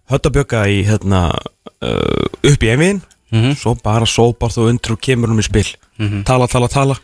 höttabjöka 0.09 0.65
í, 0.73 0.81
hérna 0.89 1.23
uh, 1.35 2.27
upp 2.49 2.63
í 2.65 2.71
emmiðin 2.75 3.03
svo 3.61 3.75
bara 3.85 4.07
sópar 4.09 4.49
þú 4.55 4.71
undir 4.71 4.95
og 4.95 5.01
kemur 5.05 5.29
um 5.35 5.39
í 5.39 5.45
spil. 5.45 5.67
Tala, 6.25 6.47
tala, 6.49 6.69
tala. 6.73 6.95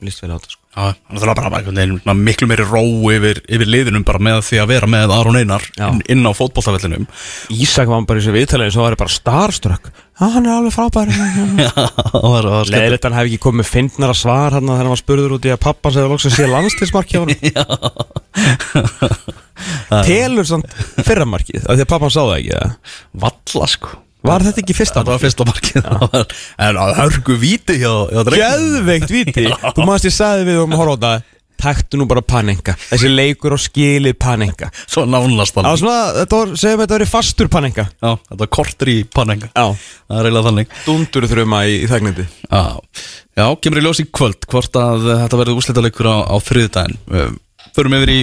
Líst 0.00 0.22
vel 0.22 0.30
á 0.32 0.38
þetta 0.40 0.54
sko 0.54 0.62
þannig 0.78 1.18
að 1.18 1.22
það 1.22 1.30
er 1.30 1.38
bara, 1.38 1.58
einhvern 1.58 1.80
veginn 1.80 2.24
miklu 2.28 2.48
meiri 2.50 2.66
ró 2.68 2.82
yfir, 3.12 3.40
yfir 3.48 3.70
liðinum 3.72 4.04
bara 4.06 4.20
með 4.22 4.42
því 4.48 4.60
að 4.62 4.70
vera 4.72 4.88
með 4.90 5.14
Aron 5.16 5.38
Einar 5.40 5.64
inn, 5.76 6.02
inn 6.14 6.28
á 6.28 6.32
fótbolltafellinum 6.36 7.06
Ísak 7.54 7.90
var 7.90 8.06
bara 8.08 8.20
í 8.20 8.24
þessu 8.24 8.34
viðtalið 8.36 8.72
svo 8.74 8.84
var 8.84 8.96
það 8.96 9.02
bara 9.02 9.14
starstruck. 9.16 9.90
Já, 10.18 10.24
hann 10.34 10.48
er 10.48 10.54
alveg 10.56 10.74
frábær. 10.74 11.12
Leðilegt 12.72 13.06
hann 13.06 13.16
hefði 13.18 13.30
ekki 13.32 13.42
komið 13.44 13.60
með 13.62 13.70
fyndnara 13.70 14.16
svar 14.18 14.56
hann 14.56 14.66
þegar 14.66 14.82
hann 14.82 14.94
var 14.94 15.02
spurður 15.02 15.36
út 15.38 15.46
í 15.46 15.54
að 15.54 15.62
pappan 15.62 15.94
segði 15.94 16.10
loks 16.12 16.26
að 16.28 16.36
sé 16.38 16.50
landslismark 16.50 17.14
hjá 17.14 17.20
hann 19.88 20.04
Telur 20.06 20.46
samt 20.46 20.68
fyrramarkið 21.06 21.64
af 21.64 21.74
því 21.74 21.82
að 21.82 21.90
pappan 21.90 22.12
sá 22.14 22.20
það 22.20 22.36
ekki? 22.38 22.68
Valla 23.24 23.70
sko 23.70 23.96
Var 24.26 24.42
þetta 24.48 24.62
ekki 24.64 24.74
fyrsta 24.74 25.02
Það 25.04 25.12
var 25.14 25.22
fyrsta 25.22 25.44
markið. 25.48 25.88
Það 25.88 26.36
En 26.68 26.78
að 26.82 26.94
hörgu 26.98 27.36
víti 27.38 27.76
hjá. 27.78 27.92
Geðveikt 28.34 29.12
viti 29.14 29.44
Þú 29.48 29.84
maður 29.86 30.08
ég 30.08 30.14
sagði 30.16 30.48
við 30.50 30.62
um 30.64 30.74
það 31.04 31.26
Taktu 31.58 31.98
nú 31.98 32.04
bara 32.06 32.22
panenga 32.22 32.76
Þessi 32.78 33.08
leikur 33.10 33.50
á 33.50 33.58
skilið 33.58 34.14
panenga 34.22 34.68
Svo 34.86 35.02
nánast 35.10 35.56
Það 35.56 35.64
þannig 35.80 35.94
þetta 36.20 36.38
var, 36.38 36.52
segjum 36.62 36.82
þetta 36.84 36.94
verið 36.94 37.10
fastur 37.10 37.48
panenga 37.50 37.84
Já, 37.88 38.10
þetta 38.28 38.38
var 38.44 38.50
kortur 38.54 38.90
í 38.92 38.94
panenga 39.10 39.48
Já. 39.50 39.64
Það 39.74 40.20
er 40.20 40.28
eiginlega 40.28 40.46
þannig. 40.46 40.76
Dundur 40.86 41.26
þrjuma 41.32 41.62
í, 41.66 41.74
í 41.82 41.88
þagnindi 41.90 42.26
Já, 42.28 42.62
já 43.42 43.46
kemur 43.66 43.82
í 43.82 43.84
ljós 43.88 44.02
í 44.04 44.06
kvöld 44.20 44.46
Hvort 44.54 44.78
að 44.78 45.08
þetta 45.24 45.40
verður 45.42 45.58
úrslitaleikur 45.58 46.10
á, 46.14 46.16
á 46.30 46.36
þriðdæðin 46.46 46.96
Förum 47.74 47.98
yfir 47.98 48.14
í 48.14 48.20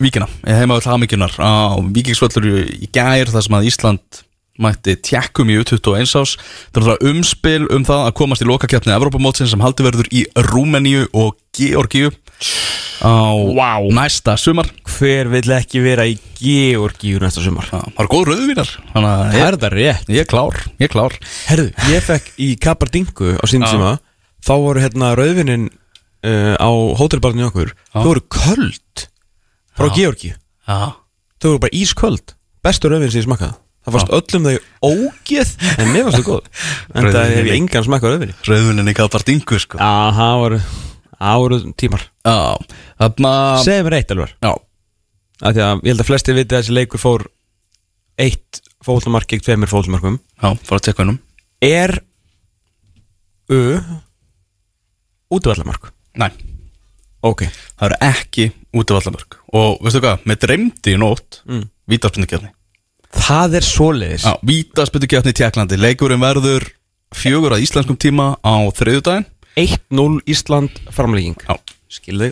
víkina 0.00 0.30
Heima 0.48 0.80
öll 0.80 0.88
hamingjunar 0.88 1.36
Á 1.36 1.76
víkingsvöllur 1.84 2.48
í, 2.48 2.64
í 2.88 2.90
gær 2.96 3.28
þar 3.36 3.44
sem 3.44 3.60
að 3.60 3.68
Ísland 3.68 4.22
mætti 4.62 4.94
tjekkum 5.00 5.50
í 5.52 5.58
U21 5.60 6.14
ás. 6.20 6.36
Það 6.70 6.80
er 6.82 6.88
það 6.90 7.06
umspil 7.10 7.62
um 7.74 7.86
það 7.88 8.02
að 8.08 8.16
komast 8.20 8.44
í 8.44 8.48
lokakefni 8.48 8.94
Evrópamótsin 8.96 9.48
sem 9.50 9.62
haldi 9.64 9.86
verður 9.86 10.10
í 10.12 10.24
Rúmeníu 10.50 11.06
og 11.16 11.36
Georgíu 11.56 12.12
á 13.00 13.32
Vá. 13.56 13.80
næsta 13.96 14.36
sumar. 14.40 14.68
Hver 14.84 15.30
vill 15.32 15.48
ekki 15.56 15.80
vera 15.84 16.04
í 16.08 16.18
Georgíu 16.40 17.20
næsta 17.22 17.42
sumar? 17.44 17.68
Það 17.72 18.04
er 18.04 18.10
góð 18.12 18.30
rauðvínar 18.30 18.70
Það 18.92 19.36
er 19.40 19.58
það 19.60 19.74
rétt? 19.76 20.08
ég 20.12 20.22
er 20.24 20.28
klár, 20.28 20.60
ég 20.80 20.92
klár. 20.92 21.16
Herðu, 21.48 21.72
ég 21.92 22.04
fekk 22.04 22.32
í 22.40 22.50
Kapardingu 22.60 23.34
á 23.40 23.44
sín 23.48 23.64
tíma 23.64 23.96
Þá 24.40 24.52
voru 24.56 24.80
hérna 24.80 25.14
rauðvinnin 25.18 25.66
uh, 25.68 26.56
á 26.56 26.70
hótelbarni 26.96 27.44
okkur. 27.44 27.74
Þau 27.92 28.06
voru 28.06 28.22
köld 28.32 29.06
Frá. 29.76 29.88
Georgíu. 29.96 30.36
Þau 30.68 31.48
voru 31.50 31.60
bara 31.64 31.76
ísköld. 31.76 32.34
Bestu 32.64 32.88
rauðvinn 32.92 33.12
sem 33.12 33.22
ég 33.22 33.28
smakkaði 33.28 33.56
Það 33.80 33.94
fannst 33.96 34.12
öllum 34.18 34.46
þau 34.46 34.56
ógeð 34.90 35.50
En 35.80 35.90
mér 35.94 36.06
fannst 36.06 36.20
þau 36.20 36.26
góð. 36.26 36.48
En 36.94 37.08
það 37.08 37.30
hef 37.32 37.48
ég 37.48 37.56
engan 37.56 37.86
smakkað 37.86 38.14
rauðvinni 38.14 38.36
rauðvínin 38.48 38.92
í 38.92 38.96
Kapardingu 38.98 39.60
sko. 39.62 39.80
Já, 39.80 39.92
það 40.18 40.34
voru 40.44 40.58
Það 41.20 41.40
voru 41.44 41.58
tímar. 41.80 42.04
Já, 42.24 42.36
þarna 43.00 43.32
Segðu 43.64 43.86
mér 43.86 43.96
eitt 44.00 44.14
alvar 44.14 44.34
Já, 44.36 44.52
Því 45.40 45.64
að 45.64 45.72
ég 45.84 45.90
held 45.94 46.04
að 46.04 46.10
flesti 46.10 46.36
viti 46.36 46.54
að 46.54 46.60
þessi 46.62 46.76
leikur 46.76 47.02
fór 47.02 47.26
Eitt 48.20 48.60
fótlumark 48.84 49.28
gegn 49.32 49.44
tveimur 49.44 49.72
fótlumarkum 49.72 50.20
já, 50.20 50.48
fara 50.64 50.78
að 50.80 50.86
tekka 50.90 51.04
hennum 51.04 51.20
Er 51.64 51.96
U 53.50 53.60
Útvallamark 55.30 55.90
Nei, 56.20 56.30
Ok. 57.24 57.44
Það 57.76 57.86
eru 57.90 57.98
ekki 58.06 58.46
útivallamörk 58.76 59.36
Og 59.56 59.80
veistu 59.84 60.00
hvað, 60.04 60.24
með 60.28 60.40
dreymdi 60.46 60.94
í 60.94 61.00
nótt 61.00 61.42
mm. 61.48 61.66
Vítaspindukefni 61.90 62.52
Það 63.16 63.58
er 63.58 63.66
svoleiðis. 63.66 64.26
Já, 64.26 64.36
vítaspindukefni 64.46 65.34
í 65.34 65.38
Tjekklandi 65.40 65.78
Leikurinn 65.80 66.22
verður 66.22 66.68
fjögur 67.16 67.56
að 67.56 67.64
íslenskum 67.66 67.98
tíma 67.98 68.32
á 68.42 68.54
þriðjudaginn. 68.78 69.26
1-0 69.58 70.20
Ísland 70.30 70.78
framlegging. 70.94 71.40
Já, 71.48 71.58
Skilðu 71.90 72.30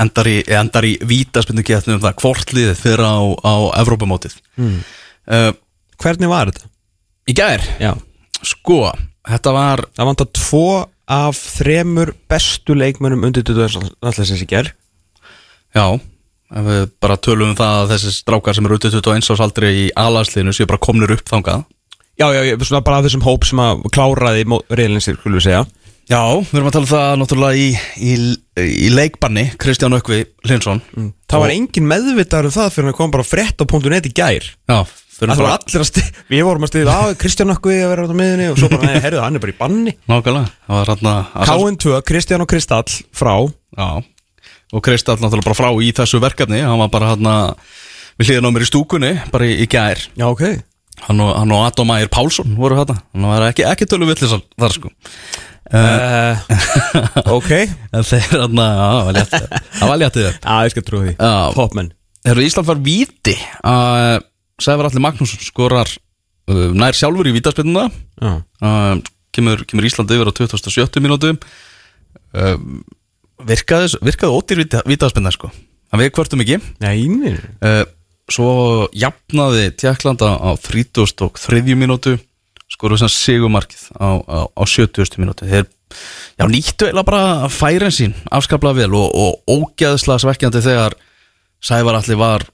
endar 0.00 0.28
í, 0.30 0.36
endar 0.54 0.86
í 0.86 0.94
vítaspindukefni 1.06 1.96
um 1.96 2.02
það 2.02 2.16
hvort 2.22 2.54
liðið 2.54 2.78
fyrir 2.80 3.04
á, 3.04 3.18
á 3.44 3.54
Evrópamótið 3.80 4.36
mm. 4.60 4.78
uh, 5.30 5.50
Hvernig 6.00 6.30
var 6.32 6.50
þetta? 6.50 6.70
Í 7.28 7.36
gær, 7.36 7.64
Já. 7.82 7.92
Sko, 8.40 8.86
þetta 9.28 9.52
var 9.54 9.84
Það 9.96 10.10
vantar 10.10 10.30
tvo 10.36 10.68
af 11.10 11.40
þremur 11.58 12.14
bestu 12.30 12.76
leikmönnum 12.78 13.26
undir 13.28 13.44
20. 13.46 13.90
landslæsins 14.00 14.44
í 14.44 14.48
ger 14.50 14.72
Já, 15.76 16.00
ef 16.50 16.66
við 16.66 16.86
bara 17.02 17.18
tölum 17.22 17.52
um 17.52 17.58
það 17.58 17.76
að 17.80 17.92
þessi 17.94 18.14
strákar 18.16 18.56
sem 18.56 18.66
eru 18.66 18.78
út 18.78 18.86
21 18.88 19.30
ás 19.34 19.42
aldrei 19.44 19.70
í 19.70 19.84
alagsliðinu 19.98 20.54
séu 20.56 20.70
bara 20.70 20.82
komnir 20.82 21.14
upp 21.14 21.28
þangað. 21.30 21.66
Já, 22.20 22.26
já, 22.36 22.40
já, 22.44 22.54
svona 22.60 22.84
bara 22.84 23.04
þessum 23.06 23.24
hóp 23.24 23.46
sem 23.48 23.60
að 23.62 23.84
kláraði 23.94 24.44
reyðlinsir, 24.68 25.16
skulum 25.20 25.38
við 25.38 25.46
segja. 25.46 25.62
Já, 26.10 26.24
við 26.42 26.58
erum 26.58 26.68
að 26.68 26.74
tala 26.74 26.86
um 26.86 26.90
það 26.90 27.12
náttúrulega 27.20 27.60
í, 27.60 27.66
í, 28.02 28.14
í 28.58 28.88
leikbanni 28.90 29.44
Kristján 29.62 29.94
Ökvi 29.94 30.24
Linsson 30.48 30.80
mm. 30.96 31.12
Það 31.30 31.42
var 31.44 31.52
engin 31.54 31.86
meðvitaður 31.86 32.48
um 32.48 32.54
það 32.56 32.72
fyrir 32.74 32.88
hann 32.90 32.96
kom 32.98 33.12
bara 33.14 33.26
frétt 33.26 33.62
á 33.62 33.64
.net 33.94 34.08
í 34.08 34.12
gær. 34.18 34.48
Já, 34.50 34.78
fyrir 35.14 35.38
var 35.38 35.52
allir 35.54 35.84
að 35.84 35.88
stið, 35.92 36.08
við 36.32 36.42
vorum 36.48 36.66
að 36.66 36.72
stiða 36.72 36.96
að 37.04 37.14
Kristján 37.22 37.54
okkur 37.54 37.76
að 37.76 37.92
vera 37.92 38.08
á 38.10 38.16
miðunni 38.20 38.48
og 38.50 38.58
svo 38.58 38.72
bara, 38.72 38.88
nei, 38.90 39.04
herðu, 39.04 39.20
hann 39.22 39.38
er 39.38 39.44
bara 39.44 39.54
í 39.54 39.58
banni. 39.60 39.94
Nákvæmlega, 40.10 40.50
það 40.66 40.80
var 40.80 40.90
hérna 40.90 41.14
KN2, 41.52 41.94
Kristján 42.10 42.44
og 42.44 42.50
Kristall 42.50 42.98
frá. 43.14 43.34
Já, 43.78 43.88
og 44.72 44.82
Kristall 44.86 45.18
náttúrulega 45.20 45.48
bara 45.50 45.58
frá 45.58 45.70
í 45.82 45.90
þessu 45.96 46.20
verkefni. 46.22 46.62
Hann 46.64 46.80
var 46.82 46.90
bara 46.92 47.12
hérna 47.14 47.36
við 48.20 48.30
hliðin 48.30 48.48
á 48.48 48.54
mér 48.54 48.66
í 48.66 48.70
stúkunni, 48.70 49.12
bara 49.32 49.48
í, 49.48 49.56
í 49.64 49.68
gær. 49.70 50.02
Já, 50.18 50.26
ok. 50.30 50.44
Hann 51.06 51.22
og, 51.24 51.30
hann 51.38 51.52
og 51.56 51.62
Adam 51.64 51.92
Ægir 51.94 52.10
Pálsson 52.12 52.56
voru 52.58 52.76
hérna 52.76 52.98
Hann 53.14 53.28
var 53.30 53.46
ekki, 53.46 53.64
ekki 53.64 53.86
tölu 53.88 54.08
villisar 54.10 54.42
þar 54.60 54.74
sko. 54.76 54.90
Uh, 55.70 56.34
Ok. 57.30 57.50
Já, 57.54 57.70
En 57.96 58.04
þeir 58.06 58.26
hérna, 58.34 58.66
já, 58.74 59.24
það 59.78 59.86
var 59.92 60.00
léttið 60.02 60.28
upp 60.32 60.48
ég 60.50 60.74
skal 60.74 60.86
trúi 60.86 61.02
því. 61.06 61.14
Já. 61.14 61.32
Topmenn. 61.56 61.92
Þegar 62.26 62.42
Ísland 62.44 62.68
var 62.68 62.80
víti 62.84 63.36
að 63.64 64.26
Sævar 64.60 64.90
Alli 64.90 65.00
Magnússon 65.00 65.40
skorar 65.40 65.88
uh, 65.88 66.66
nær 66.76 66.96
sjálfur 66.98 67.30
í 67.30 67.34
vítaspilnuna 67.38 67.86
Já. 68.20 68.32
Uh, 68.60 68.98
kemur, 69.32 69.62
kemur 69.70 69.86
Ísland 69.88 70.10
yfir 70.12 70.28
á 70.28 70.32
2070 70.36 71.00
mínútu. 71.06 71.32
Uh, 72.34 72.58
virkaði, 73.48 73.92
virkaði 74.04 74.36
ódýr 74.36 74.64
vítaspilna 74.88 75.32
sko 75.34 75.50
hann 75.90 76.02
við 76.02 76.12
kvörtum 76.16 76.44
ekki 76.44 76.60
Nei, 76.82 77.34
uh, 77.64 77.82
svo 78.30 78.88
jafnaði 78.94 79.70
Tjekklanda 79.80 80.36
á 80.38 80.50
33. 80.54 81.62
mínútu 81.74 82.16
skoruðu 82.70 83.02
sem 83.02 83.12
sigumarkið 83.12 83.88
á, 83.98 84.08
á, 84.22 84.38
á 84.46 84.62
70. 84.62 85.18
mínútu 85.18 85.48
þeir 85.50 85.66
já, 86.38 86.46
nýttu 86.46 86.86
eiginlega 86.86 87.08
bara 87.08 87.50
færin 87.50 87.94
sín 87.94 88.14
afskaplega 88.30 88.84
vel 88.84 88.94
og, 88.94 89.10
og 89.10 89.58
ógeðslega 89.58 90.24
svekkjandi 90.26 90.64
þegar 90.64 90.98
Sævar 91.60 91.98
allir 91.98 92.16
var 92.16 92.46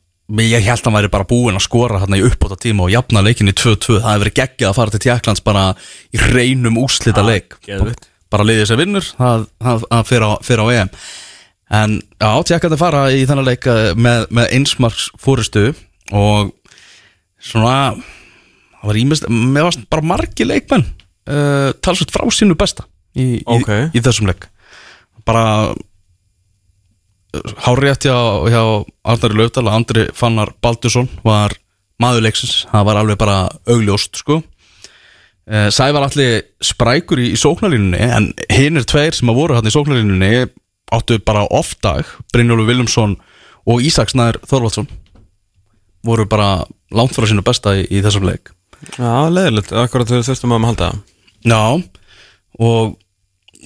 ég 0.43 0.65
held 0.67 0.81
að 0.81 0.89
hann 0.89 0.97
væri 0.97 1.11
bara 1.13 1.29
búinn 1.29 1.59
að 1.59 1.67
skora 1.69 2.01
hérna 2.03 2.19
í 2.19 2.25
uppbóta 2.27 2.57
tíma 2.59 2.87
og 2.87 2.91
jafna 2.91 3.23
leikinni 3.23 3.55
2-2 3.55 4.01
það 4.01 4.09
hefði 4.09 4.23
verið 4.25 4.37
geggjað 4.41 4.71
að 4.71 4.79
fara 4.81 4.95
til 4.95 5.03
Tjekklands 5.05 5.45
bara 5.47 5.65
í 6.11 6.23
reynum 6.33 6.81
úslita 6.83 7.23
leik 7.23 7.59
geðveikt. 7.67 8.09
Bara 8.33 8.47
liðið 8.47 8.69
sér 8.71 8.81
vinnur 8.81 9.07
það, 9.17 9.47
það, 9.63 9.87
það 9.91 10.05
fyrir, 10.11 10.27
á, 10.27 10.33
fyrir 10.47 10.63
á 10.63 10.67
EM. 10.77 10.91
En 11.77 11.97
já, 11.99 12.31
Tjekkandi 12.47 12.79
fara 12.79 13.07
í 13.15 13.25
þennan 13.27 13.49
leik 13.49 13.67
eh, 13.71 13.91
með, 13.99 14.27
með 14.39 14.53
einsmarks 14.59 15.09
fórustu 15.19 15.65
og 16.15 16.53
svona 17.43 17.97
það 17.97 18.87
var 18.91 19.01
ímest, 19.01 19.27
með 19.31 19.67
varst 19.67 19.87
bara 19.91 20.07
margi 20.07 20.47
leikmenn 20.47 20.85
uh, 20.87 21.73
talsveit 21.83 22.13
frá 22.15 22.23
sínu 22.31 22.55
besta 22.59 22.87
í, 23.19 23.41
Ok. 23.43 23.67
í, 23.67 23.99
í 23.99 24.03
þessum 24.05 24.29
leik. 24.31 24.47
Bara 25.27 25.75
hárétt 27.67 28.07
hjá, 28.07 28.17
hjá 28.49 28.63
Arnari 29.05 29.37
Laufdal 29.37 29.69
Andri 29.73 30.07
Fannar 30.17 30.53
Baldursson 30.63 31.09
var 31.27 31.55
maður 32.03 32.27
leiksins, 32.29 32.67
það 32.71 32.87
var 32.89 33.01
alveg 33.01 33.19
bara 33.21 33.39
augljóst 33.73 34.21
sko. 34.23 34.39
Eh, 34.39 34.56
Sævar 35.47 36.09
allir 36.09 36.41
sprækur 36.65 37.21
í, 37.23 37.29
í 37.37 37.39
sóknarlínunni 37.39 38.01
en 38.03 38.33
hinn 38.51 38.81
er 38.81 38.87
tveir 38.89 39.15
sem 39.15 39.31
að 39.31 39.39
voru 39.39 39.55
hann 39.55 39.69
í 39.69 39.75
sóknarlínunni 39.75 40.31
áttu 40.97 41.21
bara 41.23 41.45
oft 41.55 41.79
dag 41.87 42.09
Brynjólu 42.35 42.67
Vilumsson 42.67 43.15
og 43.67 43.83
Ísaksnær 43.87 44.41
Þorvaldsson 44.47 44.89
voru 46.07 46.27
bara 46.31 46.65
langt 46.95 47.15
frá 47.15 47.27
sínu 47.31 47.45
besta 47.47 47.77
í, 47.79 47.87
í 47.91 48.03
þessum 48.03 48.27
leik 48.27 48.53
Já, 48.99 49.27
leðilegt, 49.33 49.73
akkurat 49.73 50.11
þau 50.11 50.21
þurftum 50.27 50.55
að 50.57 50.67
halda 50.71 50.91
Já 51.47 51.63
og 52.59 52.97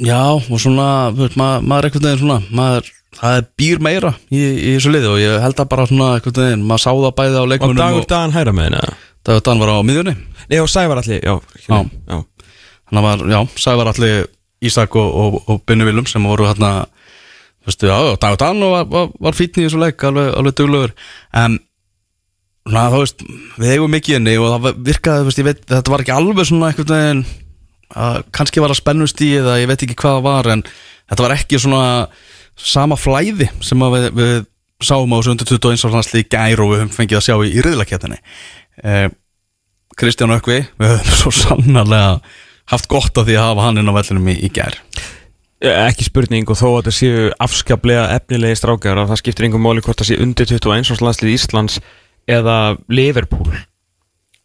já 0.01 0.23
og 0.37 0.57
svona 0.61 1.11
þú 1.15 1.27
veist, 1.27 1.37
maður, 1.41 1.67
maður 1.67 1.81
er 1.81 1.89
einhvern 1.91 2.07
veginn 2.07 2.23
svona 2.23 2.39
maður, 2.61 2.91
það 3.19 3.37
er 3.39 3.47
býr 3.61 3.83
meira 3.85 4.13
í, 4.29 4.41
í 4.41 4.73
þessu 4.77 4.93
liði 4.95 5.11
og 5.11 5.21
ég 5.21 5.45
held 5.45 5.63
að 5.65 5.71
bara 5.73 5.87
svona 5.91 6.11
einhvern 6.17 6.43
veginn 6.45 6.67
maður 6.67 6.85
sá 6.85 6.91
það 6.93 7.15
bæði 7.21 7.37
á 7.37 7.43
Og 7.43 7.51
leikmunum 7.53 7.81
dagur 7.81 8.09
dagan 8.11 8.37
hæra 8.37 8.55
með 8.57 8.69
henni 8.69 8.83
eða? 8.85 8.99
Dagur 9.27 9.45
Dan 9.45 9.63
var 9.63 9.73
á 9.77 9.85
miðjunni. 9.85 10.15
Nei, 10.51 10.61
og 10.61 10.69
Sævar 10.71 11.03
allir, 11.03 11.21
já. 11.21 11.37
Þannig 11.69 13.07
var, 13.07 13.25
já, 13.31 13.41
Sævar 13.61 13.91
allir 13.93 14.29
Ísak 14.61 14.97
og, 15.01 15.09
og, 15.09 15.37
og 15.49 15.63
Binni 15.69 15.87
Vilum 15.89 16.09
sem 16.09 16.25
voru 16.25 16.49
hérna 16.49 16.87
Dagur 17.67 18.41
Dan 18.41 18.63
var, 18.65 18.87
var, 18.89 19.11
var 19.21 19.37
fítni 19.37 19.65
í 19.65 19.69
þessu 19.69 19.81
leik 19.81 20.03
alveg, 20.09 20.33
alveg 20.37 20.57
duglegur. 20.59 20.95
En 21.37 21.61
na, 22.69 22.89
þá 22.93 22.99
veist, 22.99 23.25
við 23.61 23.75
eigum 23.77 23.95
mikið 23.95 24.19
inni 24.19 24.37
og 24.41 24.51
það 24.55 24.83
virkaði, 24.89 25.29
veist, 25.29 25.45
veit, 25.47 25.63
þetta 25.69 25.95
var 25.95 26.05
ekki 26.05 26.17
alveg 26.17 26.49
svona 26.49 26.71
einhvern 26.71 26.95
veginn 26.95 27.25
að 28.01 28.21
kannski 28.37 28.63
var 28.63 28.73
að 28.73 28.81
spennust 28.81 29.23
í 29.25 29.33
eða 29.41 29.59
ég 29.59 29.71
veit 29.71 29.83
ekki 29.83 29.99
hvað 29.99 30.19
það 30.19 30.27
var 30.29 30.51
en 30.53 30.63
þetta 31.11 31.25
var 31.25 31.35
ekki 31.35 31.59
svona 31.59 31.85
sama 32.61 32.99
flæði 33.01 33.49
sem 33.65 33.83
við, 33.95 34.07
við 34.15 34.35
sáum 34.85 35.13
á 35.13 35.19
þessu 35.19 35.35
undir 35.35 35.51
21 35.51 35.85
árs 35.89 35.97
landslið 35.97 36.23
í 36.23 36.29
gær 36.31 36.63
og 36.63 36.73
við 36.73 36.83
höfum 36.83 36.95
fengið 36.95 37.19
að 37.19 37.27
sjá 37.27 37.35
í, 37.37 37.51
í 37.51 37.65
riðlakettinni 37.65 38.21
Kristján 40.01 40.33
Ökvi 40.33 40.63
við 40.81 40.95
höfum 40.95 41.17
svo 41.19 41.33
sannarlega 41.35 42.21
haft 42.71 42.91
gott 42.91 43.17
af 43.19 43.27
því 43.27 43.37
að 43.37 43.49
hafa 43.49 43.65
hann 43.67 43.81
inn 43.81 43.91
á 43.91 43.95
vellinum 43.97 44.29
í, 44.31 44.37
í 44.47 44.51
gær. 44.55 44.77
Ekki 45.61 46.07
spurning 46.07 46.49
og 46.49 46.57
þó 46.57 46.69
að 46.71 46.77
þetta 46.79 46.95
séu 46.97 47.25
afskaplega 47.45 48.07
efnilegi 48.17 48.61
strákjar 48.61 49.03
og 49.03 49.11
það 49.11 49.21
skiptir 49.21 49.47
einhver 49.47 49.61
máli 49.61 49.83
hvort 49.85 50.01
það 50.01 50.13
sé 50.13 50.21
undir 50.23 50.49
21 50.49 50.95
árs 50.95 51.03
landslið 51.05 51.35
Íslands 51.35 51.81
eða 52.31 52.57
Liverpool. 52.89 53.59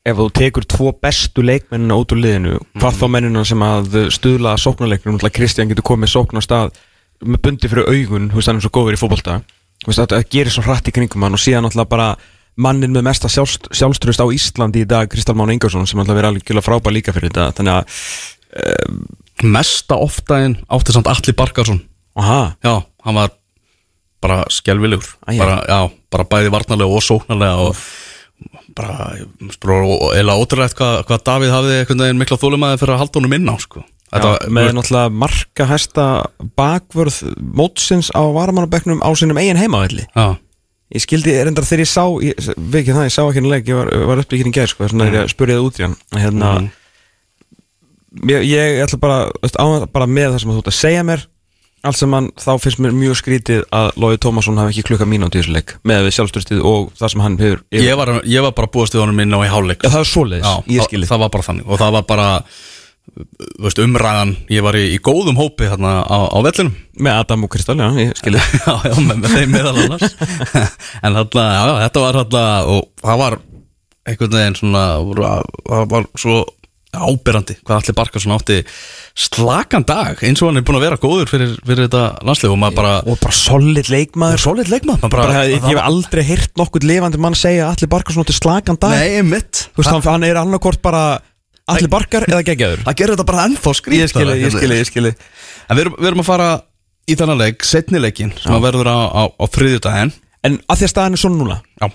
Ef 0.05 0.19
þú 0.19 0.25
tekur 0.37 0.67
tvo 0.69 0.91
bestu 1.01 1.45
leikmennina 1.45 1.95
út 1.97 2.11
úr 2.13 2.19
liðinu 2.21 2.59
hvað 2.75 2.99
þá 2.99 3.05
mennina 3.13 3.45
sem 3.47 3.63
að 3.65 3.95
stuðla 4.13 4.57
sóknarleiknum, 4.61 5.21
Kristján 5.33 5.71
getur 5.71 5.87
komið 5.87 6.11
sókn 6.17 6.41
á 6.41 6.43
stað 6.43 6.75
með 7.23 7.41
bundi 7.47 7.71
fyrir 7.71 7.87
augun 7.89 8.29
hann 8.35 8.57
er 8.59 8.65
svo 8.65 8.73
góður 8.75 8.97
í 8.97 8.99
fókbalta 8.99 9.39
þetta 9.85 10.19
gerir 10.29 10.53
svo 10.53 10.65
hratt 10.65 10.89
í 10.89 10.93
kringum 10.93 11.23
hann 11.25 11.37
og 11.37 11.41
síðan 11.41 11.65
náttúrulega 11.65 11.91
bara 11.91 12.09
mannin 12.55 12.95
með 12.95 13.07
mesta 13.09 13.31
sjálfst, 13.31 13.67
sjálfströst 13.75 14.23
á 14.23 14.27
Íslandi 14.31 14.85
í 14.85 14.89
dag 14.89 15.09
Kristall 15.11 15.37
Mána 15.39 15.55
Ingarsson 15.55 15.87
sem 15.89 15.99
alltaf 15.99 16.15
verið 16.17 16.31
alveg 16.31 16.65
frábær 16.65 16.95
líka 16.95 17.15
fyrir 17.15 17.33
þetta. 17.33 17.51
Þannig 17.57 17.75
að 17.75 17.99
um, 18.63 19.03
mesta 19.43 19.97
ofta 19.99 20.39
en 20.45 20.57
átti 20.71 20.95
samt 20.95 21.09
Alli 21.11 21.35
Barkarsson 21.35 21.81
aha, 22.15 22.55
já, 22.63 22.83
hann 23.03 23.15
var 23.15 23.33
bara 24.21 24.45
já. 25.27 25.37
bara, 25.37 25.57
já, 25.67 25.79
bara 26.11 26.27
bæði 26.29 26.53
varnarlega 26.53 26.95
og 26.97 27.03
sóknarlega 27.03 27.65
og 27.67 27.81
bara, 28.75 29.09
eða 30.15 30.37
ótrúlegt 30.39 30.77
hvað, 30.79 31.01
hvað 31.09 31.25
Davíð 31.27 31.53
hafði 31.53 31.75
einhvern 31.81 32.05
veginn 32.05 32.23
mikla 32.23 32.39
þólumæði 32.39 32.79
fyrir 32.81 32.95
að 32.95 33.03
halda 33.03 33.21
honum 33.21 33.35
inn 33.37 33.51
á 33.51 33.55
sko. 33.59 33.83
já, 34.15 34.31
með 34.47 34.71
náttúrulega 34.77 35.13
marka 35.23 35.67
hæsta 35.69 36.07
bakvörð 36.57 37.19
mótsins 37.41 38.11
á 38.15 38.23
varamannabeknum 38.23 39.03
á 39.03 39.09
sinum 39.17 39.39
eigin 39.41 39.59
heimavelli. 39.59 40.07
Já, 40.15 40.39
ég 40.93 41.01
skildi 41.01 41.33
reyndar 41.41 41.65
þegar 41.65 41.81
ég 41.85 41.89
sá 41.89 42.03
við 42.13 42.79
ekki 42.81 42.93
það, 42.93 43.05
ég 43.07 43.13
sá 43.15 43.21
ekki 43.25 43.39
henni 43.41 43.49
leik, 43.55 43.67
ég 43.71 43.79
var, 43.79 43.89
var 44.11 44.21
uppbyggin 44.21 44.51
í 44.51 44.55
gæð 44.55 44.67
sko, 44.73 44.83
þess 44.85 44.93
vegna 44.93 45.07
er 45.09 45.15
ég 45.17 45.23
að 45.25 45.31
spurja 45.33 45.55
það 45.57 45.69
út 45.69 45.79
í 45.79 45.85
hann 45.87 45.95
hérna, 46.21 46.51
Mm. 48.15 48.29
ég, 48.31 48.43
ég 48.47 48.83
ætla 48.85 48.99
bara, 49.01 49.17
veist, 49.43 49.57
á, 49.59 49.65
bara 49.91 50.05
með 50.07 50.35
það 50.35 50.43
sem 50.43 50.51
þú 50.53 50.59
ert 50.61 50.69
að 50.71 50.77
segja 50.77 51.01
mér 51.07 51.25
allt 51.85 51.99
sem 51.99 52.13
hann, 52.15 52.29
þá 52.41 52.51
finnst 52.63 52.79
mér 52.81 52.93
mjög 52.97 53.17
skrítið 53.19 53.59
að 53.75 53.89
Lói 54.01 54.15
Tómasson 54.17 54.57
hafi 54.57 54.71
ekki 54.73 54.85
klukka 54.87 55.05
mínúti 55.05 55.37
í 55.37 55.41
þessu 55.43 55.53
leik 55.53 55.73
með 55.85 56.07
við 56.07 56.15
sjálfstyrstið 56.15 56.63
og 56.65 56.87
það 56.97 57.11
sem 57.13 57.21
hann 57.25 57.35
hefur 57.43 57.59
ég 57.75 57.99
var, 57.99 58.11
ég 58.25 58.41
var 58.47 58.55
bara 58.57 58.71
búast 58.73 58.95
við 58.95 59.03
honum 59.03 59.19
inn 59.21 59.35
á 59.35 59.39
í 59.45 59.51
hálfleik 59.51 59.83
Já, 59.85 59.91
það 59.93 59.99
er 60.01 60.09
svoleiðis, 60.09 60.47
Já, 60.47 60.63
ég 60.71 60.79
það, 60.81 60.87
skilði 60.89 61.09
það 61.11 61.21
var 61.25 61.33
bara 61.35 61.47
þannig 61.49 61.67
og 61.69 61.81
það 61.83 61.93
var 61.99 62.07
bara 62.09 62.29
veist, 63.63 63.79
umræðan, 63.79 64.35
ég 64.51 64.63
var 64.65 64.77
í, 64.79 64.85
í 64.95 64.99
góðum 65.03 65.39
hópi 65.39 65.69
hérna 65.69 66.01
á, 66.03 66.17
á 66.27 66.37
vellinum. 66.43 66.75
Með 66.99 67.19
Adam 67.21 67.47
og 67.47 67.51
Kristall, 67.53 67.79
já, 67.79 67.89
ég 68.03 68.13
skilði 68.19 68.43
já, 68.65 68.73
já, 68.89 68.93
með, 68.99 69.23
með 69.23 69.35
þeim 69.37 69.55
meðal 69.55 69.75
annars. 69.85 70.17
En 71.05 71.17
þarna, 71.19 71.45
já, 71.47 71.63
þetta 71.85 72.05
var 72.05 72.19
þarna 72.21 72.45
og 72.75 72.83
það 73.03 73.23
var 73.23 73.39
einhvern 74.05 74.37
veginn 74.37 74.59
svona, 74.59 74.85
það 75.65 75.89
var 75.95 76.07
svo 76.19 76.43
ábyrrandi 76.95 77.57
hvað 77.65 77.81
allir 77.81 77.95
Barkarsson 77.97 78.33
átti 78.35 78.57
slakan 79.19 79.85
dag 79.87 80.21
eins 80.23 80.39
og 80.39 80.49
hann 80.49 80.61
er 80.61 80.65
búin 80.67 80.77
að 80.79 80.85
vera 80.85 80.99
góður 81.01 81.27
fyrir, 81.27 81.53
fyrir 81.65 81.89
þetta 81.89 82.03
landslið 82.23 82.53
og 82.53 82.59
maður 82.61 82.77
bara 82.79 82.93
og 83.03 83.19
bara 83.19 83.35
solid 83.35 83.91
leikmaður. 83.91 84.43
Solid 84.45 84.71
leikmað 84.71 85.03
maður 85.03 85.15
bara, 85.17 85.27
bara, 85.27 85.45
ég, 85.51 85.63
hef 85.65 85.81
aldrei 85.83 86.23
heyrt 86.27 86.55
nokkuð 86.59 86.87
lifandi 86.87 87.21
mann 87.21 87.37
segja 87.37 87.69
allir 87.71 87.91
Barkarsson 87.91 88.25
átti 88.25 88.37
slagan 88.37 88.79
dag. 88.79 88.95
Nei, 88.95 89.23
mitt 89.27 89.65
Þú 89.73 89.81
veist, 89.81 89.91
hann, 89.91 90.05
hann 90.07 90.27
er 90.27 90.39
annarkort 90.39 90.83
bara 90.85 91.05
allir 91.71 91.91
barkar 91.91 92.25
eða 92.29 92.43
geggjaður? 92.45 92.83
Það 92.85 92.97
gerir 92.99 93.15
þetta 93.15 93.27
bara 93.29 93.45
ennþá 93.49 93.73
skrýt 93.79 94.01
Ég 94.01 94.11
skilji, 94.11 94.37
ég 94.41 94.53
skilji, 94.53 94.79
ég 94.79 94.89
skilji. 94.89 95.13
En 95.65 95.77
við 95.77 95.85
erum, 95.85 95.95
við 95.99 96.09
erum 96.11 96.23
að 96.23 96.29
fara 96.29 96.49
í 97.05 97.17
þennan 97.17 97.41
leik 97.41 97.65
setni 97.65 98.01
leikin 98.01 98.33
sem 98.41 98.55
að 98.55 98.65
verður 98.67 98.89
á, 98.89 98.97
á, 99.09 99.23
á 99.29 99.45
þriðjudaginn. 99.55 100.13
En 100.45 100.59
að 100.69 100.81
því 100.81 100.87
að 100.87 100.93
staðan 100.93 101.17
er 101.17 101.21
svona 101.21 101.39
núna? 101.41 101.57
Já, 101.81 101.87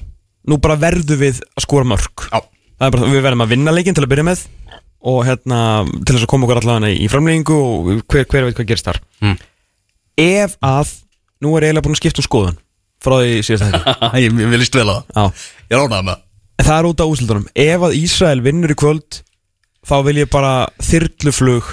Nú 0.50 0.56
bara 0.64 0.78
verðum 0.80 1.20
við 1.20 1.42
að 1.52 1.64
skora 1.66 1.86
mörg 1.86 2.24
já, 2.24 2.40
Það 2.80 2.86
er 2.86 2.94
bara, 2.96 3.10
við 3.12 3.24
verðum 3.26 3.44
að 3.44 3.52
vinna 3.52 3.74
leikin 3.76 3.96
til 3.96 4.04
að 4.06 4.12
byrja 4.14 4.26
með 4.30 4.44
Og 5.10 5.20
hérna, 5.28 5.58
til 6.00 6.14
þess 6.14 6.24
að 6.24 6.30
koma 6.32 6.48
okkur 6.48 6.60
allavega 6.62 6.90
í 6.96 7.08
framleggingu 7.12 7.58
Og 7.60 7.90
hver, 8.08 8.24
hver 8.24 8.48
veit 8.48 8.56
hvað 8.56 8.70
gerist 8.72 8.88
þar. 8.88 8.98
Mm. 9.20 9.36
Ef 10.24 10.56
að, 10.64 10.94
nú 11.44 11.54
er 11.56 11.68
eiginlega 11.68 11.86
búin 11.86 11.96
að 11.96 12.02
skipta 12.02 12.24
um 12.24 12.26
skoðun 12.26 12.58
Frá 13.00 13.14
því 13.20 13.44
síðast 13.46 13.64
ég, 14.20 14.32
ég 14.32 14.48
ég 14.50 15.76
að 18.90 19.20
Þá 19.86 19.96
vil 20.06 20.18
ég 20.20 20.30
bara 20.32 20.68
þyrluflug 20.84 21.70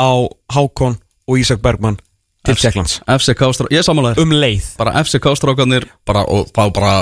Á 0.00 0.10
Hákon 0.54 0.96
og 1.26 1.40
Ísak 1.40 1.62
Bergmann 1.64 1.98
Til 2.46 2.56
Tjekklands 2.56 3.00
ég 3.70 3.84
samanlega 3.84 4.22
Um 4.22 4.32
leið. 4.32 4.70
Bara 4.80 4.94
FCK 5.02 5.34
strákarnir 5.36 5.88
bara, 6.08 6.22
og 6.24 6.48
þá 6.54 6.62
bara, 6.72 6.92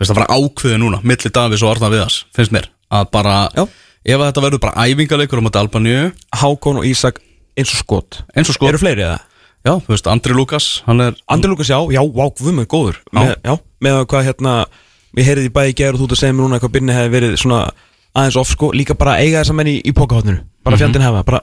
veist 0.00 0.12
það 0.12 0.20
bara 0.22 0.38
ákveði 0.38 0.78
núna 0.80 1.00
milli 1.04 1.32
Davís 1.34 1.64
og 1.64 1.74
Arna 1.74 1.90
Viðars, 1.92 2.22
finnst 2.32 2.54
mér 2.54 2.70
að 2.92 3.10
bara, 3.12 3.34
Já. 3.56 3.66
ef 4.04 4.16
að 4.20 4.24
þetta 4.30 4.44
verður 4.46 4.62
bara 4.64 4.86
æfingarleikur 4.86 5.40
um 5.42 5.48
þetta 5.48 5.62
Albaníu, 5.64 6.06
Hákon 6.40 6.80
og 6.80 6.88
Ísak 6.88 7.20
eins 7.56 7.74
og 7.74 7.82
skot. 7.82 8.22
Eins 8.32 8.48
og 8.48 8.56
sko 8.56 8.70
Eru 8.70 8.80
fleiri 8.80 9.04
eða? 9.04 9.20
já, 9.62 9.76
þú 9.76 9.92
veist, 9.92 10.08
Andri 10.10 10.34
Lukas, 10.34 10.70
hann 10.88 11.04
er 11.04 11.20
Andri 11.28 11.52
Lukas, 11.52 11.68
já, 11.68 11.78
já, 11.92 12.00
vá, 12.00 12.24
við 12.40 12.56
með 12.56 12.66
góður. 12.72 13.02
Með, 13.12 13.36
já, 13.44 13.54
með 13.84 14.00
að 14.00 14.08
hvað 14.12 14.26
hérna 14.30 14.56
Við 15.12 15.26
heyrið 15.28 15.44
í 15.44 15.52
bæði 15.52 15.74
gæður 15.76 15.96
og 15.96 16.00
þú 16.00 16.06
ert 16.06 16.14
að 16.14 16.20
segja 16.22 16.34
mér 16.34 16.46
núna 16.46 16.58
Hvað 16.62 16.70
byrni 16.72 16.94
hefði 16.96 17.12
verið 17.12 17.34
svona 17.42 17.58
aðeins 18.16 18.38
off 18.40 18.50
sko 18.54 18.72
Líka 18.76 18.96
bara 18.98 19.18
eiga 19.22 19.42
þessa 19.42 19.56
menn 19.58 19.70
í, 19.72 19.76
í 19.84 19.92
pokahotninu 19.96 20.42
Bara 20.62 20.78
fjandinn 20.80 21.02
hefa, 21.04 21.22
bara 21.26 21.42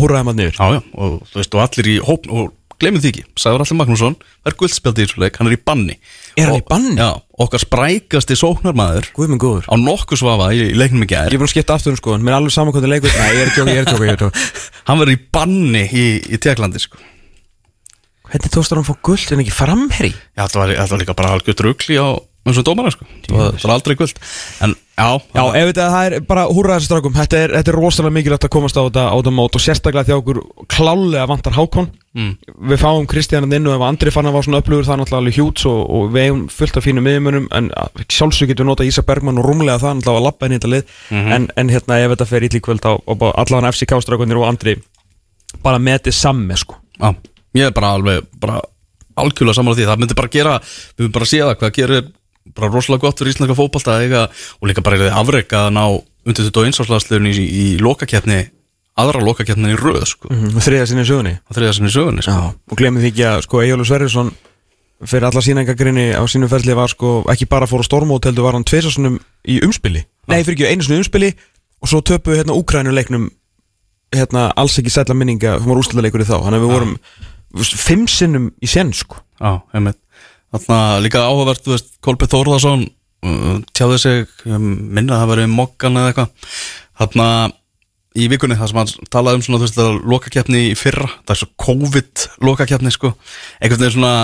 húrraði 0.00 0.26
maður 0.26 0.38
niður 0.40 0.54
já, 0.58 0.66
já, 0.74 0.82
og 0.98 1.16
þú 1.30 1.40
veist, 1.40 1.54
og 1.54 1.60
allir 1.64 1.88
í 1.92 1.96
hóp 2.02 2.24
og 2.32 2.52
glemum 2.82 2.98
því 3.04 3.10
ekki, 3.12 3.22
Sæður 3.38 3.62
Allir 3.62 3.76
Magnússon 3.78 4.14
er 4.48 4.56
guldspjaldi 4.58 5.04
í 5.04 5.06
þessu 5.06 5.20
leik, 5.22 5.36
hann 5.38 5.46
er 5.46 5.54
í 5.54 5.58
banni. 5.62 5.94
Er 6.34 6.48
hann 6.50 6.58
í 6.58 6.64
banni? 6.66 6.96
Já, 6.98 7.10
okkar 7.44 7.62
sprækasti 7.62 8.34
sóknarmaður 8.40 9.06
Guð 9.14 9.30
með 9.30 9.38
góður. 9.44 9.68
á 9.70 9.74
nokkuð 9.78 10.20
svafa 10.24 10.48
í, 10.56 10.64
í 10.72 10.78
leiknum 10.80 11.04
í 11.06 11.08
gær. 11.12 11.28
Ég 11.30 11.36
er 11.38 11.42
búin 11.44 11.46
að 11.46 11.52
skipta 11.54 11.76
aftur 11.78 11.94
um 11.94 12.00
sko 12.00 12.16
Mér 12.18 12.34
er 12.34 12.38
alveg 12.40 12.56
saman 12.56 12.74
hvað 12.74 12.86
það 12.88 12.92
leikur. 12.96 13.14
Nei, 13.14 13.30
ég 13.30 13.44
er 13.44 13.52
að 13.52 13.54
tjóka, 13.54 13.70
ég 13.70 13.78
er 13.78 13.86
að 13.86 13.92
tjóka, 13.94 14.04
ég 14.04 14.10
er 14.10 14.18
að 14.18 14.20
tjóka 14.24 14.82
hann 14.90 15.00
verður 15.04 15.14
í 15.14 15.20
banni 15.38 15.84
í, 15.86 16.04
í 16.34 16.40
Tjekklandi 16.42 16.82
sko. 16.82 16.98
Hvernig 18.34 18.52
tókstar 18.58 18.80
hann 18.80 18.84
að 18.84 18.90
fá 18.90 19.00
guld 19.06 19.32
en 19.36 19.44
ekki 19.44 19.54
framherri? 19.54 20.12
Já, 20.34 20.42
þetta 20.42 20.58
var, 20.64 20.74
þetta 20.74 20.94
var 20.96 21.02
líka 21.04 21.16
bara 21.22 21.32
algjör 21.38 21.58
drugli 21.62 22.00
á 22.02 22.08
eins 22.44 22.60
og 22.60 22.66
dómara 22.66 22.92
sko. 22.92 23.06
það 23.28 23.62
var 23.64 23.72
aldrei 23.78 23.96
guld 23.96 24.18
en 24.64 24.74
já, 24.94 25.08
Já, 25.34 25.42
ef 25.58 25.68
þetta 25.70 25.86
það 25.90 26.06
er 26.06 26.24
bara 26.28 26.44
húrraði 26.46 26.82
þessu 26.82 26.88
strákum. 26.90 27.14
Þetta 27.16 27.38
er, 27.40 27.54
þetta 27.58 27.70
er 27.72 27.78
rosalega 27.80 28.14
mikilvægt 28.14 28.44
að 28.46 28.52
komast 28.54 28.76
á 28.78 28.82
þetta, 28.84 29.04
á 29.10 29.14
þetta 29.16 29.32
mót 29.34 29.56
og 29.58 29.62
sérstaklega 29.64 30.06
því 30.06 30.14
okkur 30.20 30.40
klálega 30.70 31.24
vantar 31.30 31.56
Hákon. 31.56 31.88
Mm. 32.14 32.36
Við 32.70 32.78
fáum 32.78 33.08
Kristján 33.10 33.48
inn 33.48 33.66
og 33.66 33.74
ef 33.74 33.82
Andri 33.88 34.12
fann 34.14 34.28
að 34.30 34.36
var 34.36 34.46
svona 34.46 34.60
upplöfur 34.62 34.86
það 34.86 34.94
er 34.94 35.00
náttúrulega 35.02 35.22
alveg 35.24 35.38
hjúts 35.40 35.66
og, 35.66 35.80
og 35.96 36.12
við 36.14 36.28
hefum 36.28 36.44
fullt 36.54 36.78
af 36.78 36.86
fínum 36.86 37.06
miðjumunum 37.08 37.48
en 37.58 37.70
sjálfsög 38.06 38.52
getum 38.52 38.68
við 38.68 38.70
nota 38.70 38.86
Ísa 38.86 39.02
Bergmann 39.08 39.40
og 39.42 39.48
rúmlega 39.48 39.82
það 39.82 39.98
náttúrulega 39.98 40.20
að 40.22 40.28
lappa 40.28 40.46
í 40.46 40.54
þetta 40.54 40.72
lið. 40.76 40.84
En, 41.10 41.48
en 41.58 41.72
hérna 41.74 41.98
ef 42.04 42.14
þetta 42.14 42.28
fer 42.30 42.46
ítli 42.46 42.60
kvöld 42.62 42.86
á, 42.86 42.92
á 42.94 43.14
allavega 43.42 43.72
FCK 43.74 43.98
strákunir 44.04 44.38
og 44.38 44.46
Andri 44.52 44.78
bara 45.64 45.82
samme 46.14 46.54
sko. 46.60 46.78
Er 51.84 52.14
bara 52.54 52.70
á 52.70 52.74
rosalega 52.74 53.06
gott 53.06 53.20
fyrir 53.20 53.34
íslenska 53.34 53.98
eiga 53.98 54.28
og 54.60 54.68
líka 54.68 54.82
bara 54.82 54.96
er 54.96 55.08
þið 55.08 55.20
afreik 55.20 55.52
að 55.52 55.70
ná 55.74 55.84
undir 56.24 56.50
21 56.50 56.80
áslagsliðun 56.84 57.30
í, 57.30 57.34
í 57.44 57.66
lokakeppni 57.82 58.40
aðra 58.94 59.20
lokakeppnin 59.26 59.74
í 59.74 59.78
röð 59.78 60.04
sko, 60.06 60.30
mm 60.30 60.40
-hmm. 60.40 60.64
þriða 60.64 60.86
sinni 60.86 61.04
á 61.34 61.50
þriða 61.50 61.72
sinni 61.74 61.90
í 61.90 61.94
sögunni 61.94 62.22
sko. 62.22 62.54
og 62.70 62.76
glemir 62.78 63.02
því 63.02 63.10
ekki 63.10 63.24
að 63.26 63.40
sko 63.42 63.62
Egilur 63.62 63.86
Sverrisson 63.86 64.30
fyrir 65.02 65.26
alla 65.28 65.42
sínengagrinni 65.42 66.06
á 66.14 66.22
sínum 66.30 66.48
ferli 66.48 66.74
var 66.76 66.92
sko 66.92 67.24
ekki 67.30 67.48
bara 67.50 67.66
fór 67.66 67.82
á 67.82 67.88
stormót 67.88 68.24
heldur 68.28 68.46
var 68.46 68.56
hann 68.56 68.64
tveisasunum 68.64 69.18
í 69.48 69.60
umspili. 69.64 70.04
Nei 70.30 70.44
fyrir 70.44 70.56
ekki 70.56 70.70
einu 70.70 70.86
í 70.86 71.00
umspili 71.02 71.32
og 71.82 71.90
svo 71.90 72.00
töpuðu 72.00 72.40
hérna 72.40 72.56
Úkrænuleiknum 72.56 73.28
hérna 74.14 74.52
alls 74.56 74.78
ekki 74.78 74.92
sætla 74.94 75.16
minninga 75.18 75.58
hún 75.58 75.74
var 75.74 75.82
úrslutaleikur 75.82 76.22
í 76.22 76.28
þá. 76.28 76.38
Þannig 76.46 76.60
að 76.60 76.64
við 76.64 76.74
vorum 76.76 76.94
fimm 77.64 78.06
sinnum 78.10 78.50
í 78.62 78.70
senn 78.70 78.94
sko. 78.94 79.20
Já, 79.40 79.60
einmitt 79.74 79.98
Þarna 80.54 80.78
líka 81.02 81.24
áhugavert, 81.26 81.64
þú 81.64 81.74
veist, 81.74 81.90
Kolbjörn 82.04 82.30
Þórðarsson 82.30 82.86
uh, 82.86 83.58
tjáði 83.74 83.98
sig, 83.98 84.32
ég 84.46 84.62
minna 84.62 85.16
að 85.16 85.22
það 85.24 85.32
verið 85.32 85.52
mokkan 85.54 85.98
eða 85.98 86.12
eitthvað. 86.12 86.52
Þarna 87.00 87.28
í 88.14 88.28
vikunni 88.30 88.58
það 88.58 88.70
sem 88.70 88.78
hann 88.78 89.08
talaði 89.10 89.40
um 89.40 89.44
svona, 89.48 89.58
þú 89.58 89.66
veist, 89.66 89.80
að 89.82 89.96
lokakeppni 90.12 90.62
í 90.68 90.76
fyrra 90.78 91.08
það 91.16 91.34
er 91.34 91.40
svo 91.40 91.50
COVID-lokakeppni, 91.64 92.94
sko. 92.94 93.10
Einhvern 93.58 93.82
veginn 93.82 93.96
svona, 93.96 94.14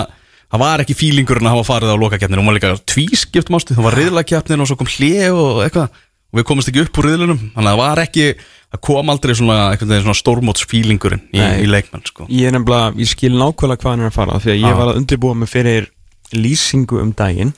það 0.47 0.63
var 0.63 0.85
ekki 0.85 0.97
fílingurinn 1.01 1.51
að 1.51 1.57
hafa 1.57 1.67
farið 1.73 1.91
á 1.91 2.03
lokakeppni, 2.05 2.39
hún 2.39 2.47
var 2.47 2.57
líka 2.59 2.71
tvískipt 2.93 3.51
mástu, 3.51 3.75
það 3.75 3.89
var 3.89 3.99
riðlakeppnin 3.99 4.63
og 4.63 4.71
svo 4.71 4.79
kom 4.79 4.91
hlið 4.95 5.35
og 5.35 5.61
eitthvað, 5.65 6.01
og 6.31 6.39
við 6.39 6.47
komumst 6.47 6.71
ekki 6.71 6.85
upp 6.85 7.03
úr 7.03 7.11
riðlunum, 7.11 7.45
þannig 7.51 7.67
að 7.67 7.71
það 7.73 7.83
var 7.83 8.03
ekki 8.05 8.27
það 8.71 8.83
kom 8.87 9.11
aldrei 9.11 9.33
svona, 9.35 9.61
einhvern 9.73 9.91
veginn 9.91 10.05
svona 10.07 10.21
stórmótsfílingurinn 10.21 11.25
í, 11.35 11.41
í 11.43 11.67
leikmenn, 11.67 12.05
sko. 12.07 12.31
Ég 12.31 12.47
er 12.47 12.55
nefnilega, 12.55 12.93
ég 13.03 13.11
skil 13.11 13.33
nákvæmlega 13.35 13.83
hvað 13.83 13.91
hann 13.91 14.05
er 14.05 14.13
að 14.13 14.15
fara 14.15 14.39
því 14.39 14.53
að 14.53 14.61
ég 14.61 14.77
var 14.79 14.91
að 14.93 15.01
undirbúa 15.01 15.35
mig 15.35 15.51
fyrir 15.51 15.91
lýsingu 16.33 16.99
um 17.01 17.11
daginn 17.13 17.53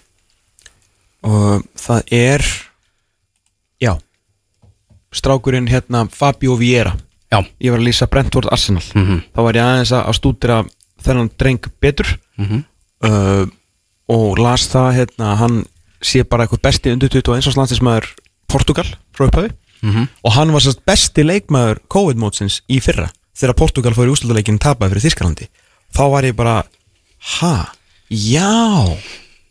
og 1.24 1.64
það 1.80 2.02
er 2.12 2.44
já 3.82 3.94
strákurinn 5.14 5.70
hérna 5.70 6.08
Fabio 6.12 6.56
Vieira. 6.58 6.96
Já, 7.32 7.42
ég 7.62 7.72
var 7.74 7.80
að 7.80 7.88
lýsa 7.88 8.08
Brentford 8.10 8.50
Arsenal. 8.52 8.84
Mhm. 8.96 9.22
þá 9.34 9.40
var 9.42 9.54
ég 9.54 9.64
aðeins 9.64 9.92
að 9.94 10.14
stúdira 10.18 10.58
þennan 11.04 11.30
dreng 11.38 11.66
betur. 11.82 12.18
Uh, 13.04 13.46
og 14.08 14.38
las 14.40 14.68
það 14.68 14.94
hérna, 14.98 15.36
hann 15.38 15.66
sé 16.02 16.24
bara 16.24 16.46
eitthvað 16.46 16.62
besti 16.62 16.92
undir 16.92 17.10
21 17.10 17.48
árs 17.48 17.58
landslismæður 17.58 18.08
Portugal 18.48 18.86
frá 19.16 19.28
upphafi. 19.28 19.52
Og 20.24 20.32
hann 20.32 20.52
var 20.54 20.62
sérst 20.62 20.84
besti 20.86 21.24
leikmaður 21.24 21.80
COVID-mótsins 21.92 22.62
í 22.72 22.80
fyrra 22.80 23.10
þegar 23.36 23.56
Portugal 23.58 23.94
fór 23.94 24.08
í 24.08 24.14
úslutuleikin 24.14 24.60
tapaði 24.60 24.94
fyrir 24.94 25.04
Þískalandi 25.10 25.48
þá 25.94 26.04
var 26.12 26.24
ég 26.24 26.36
bara 26.36 26.64
ha, 27.40 27.72
já 28.14 28.97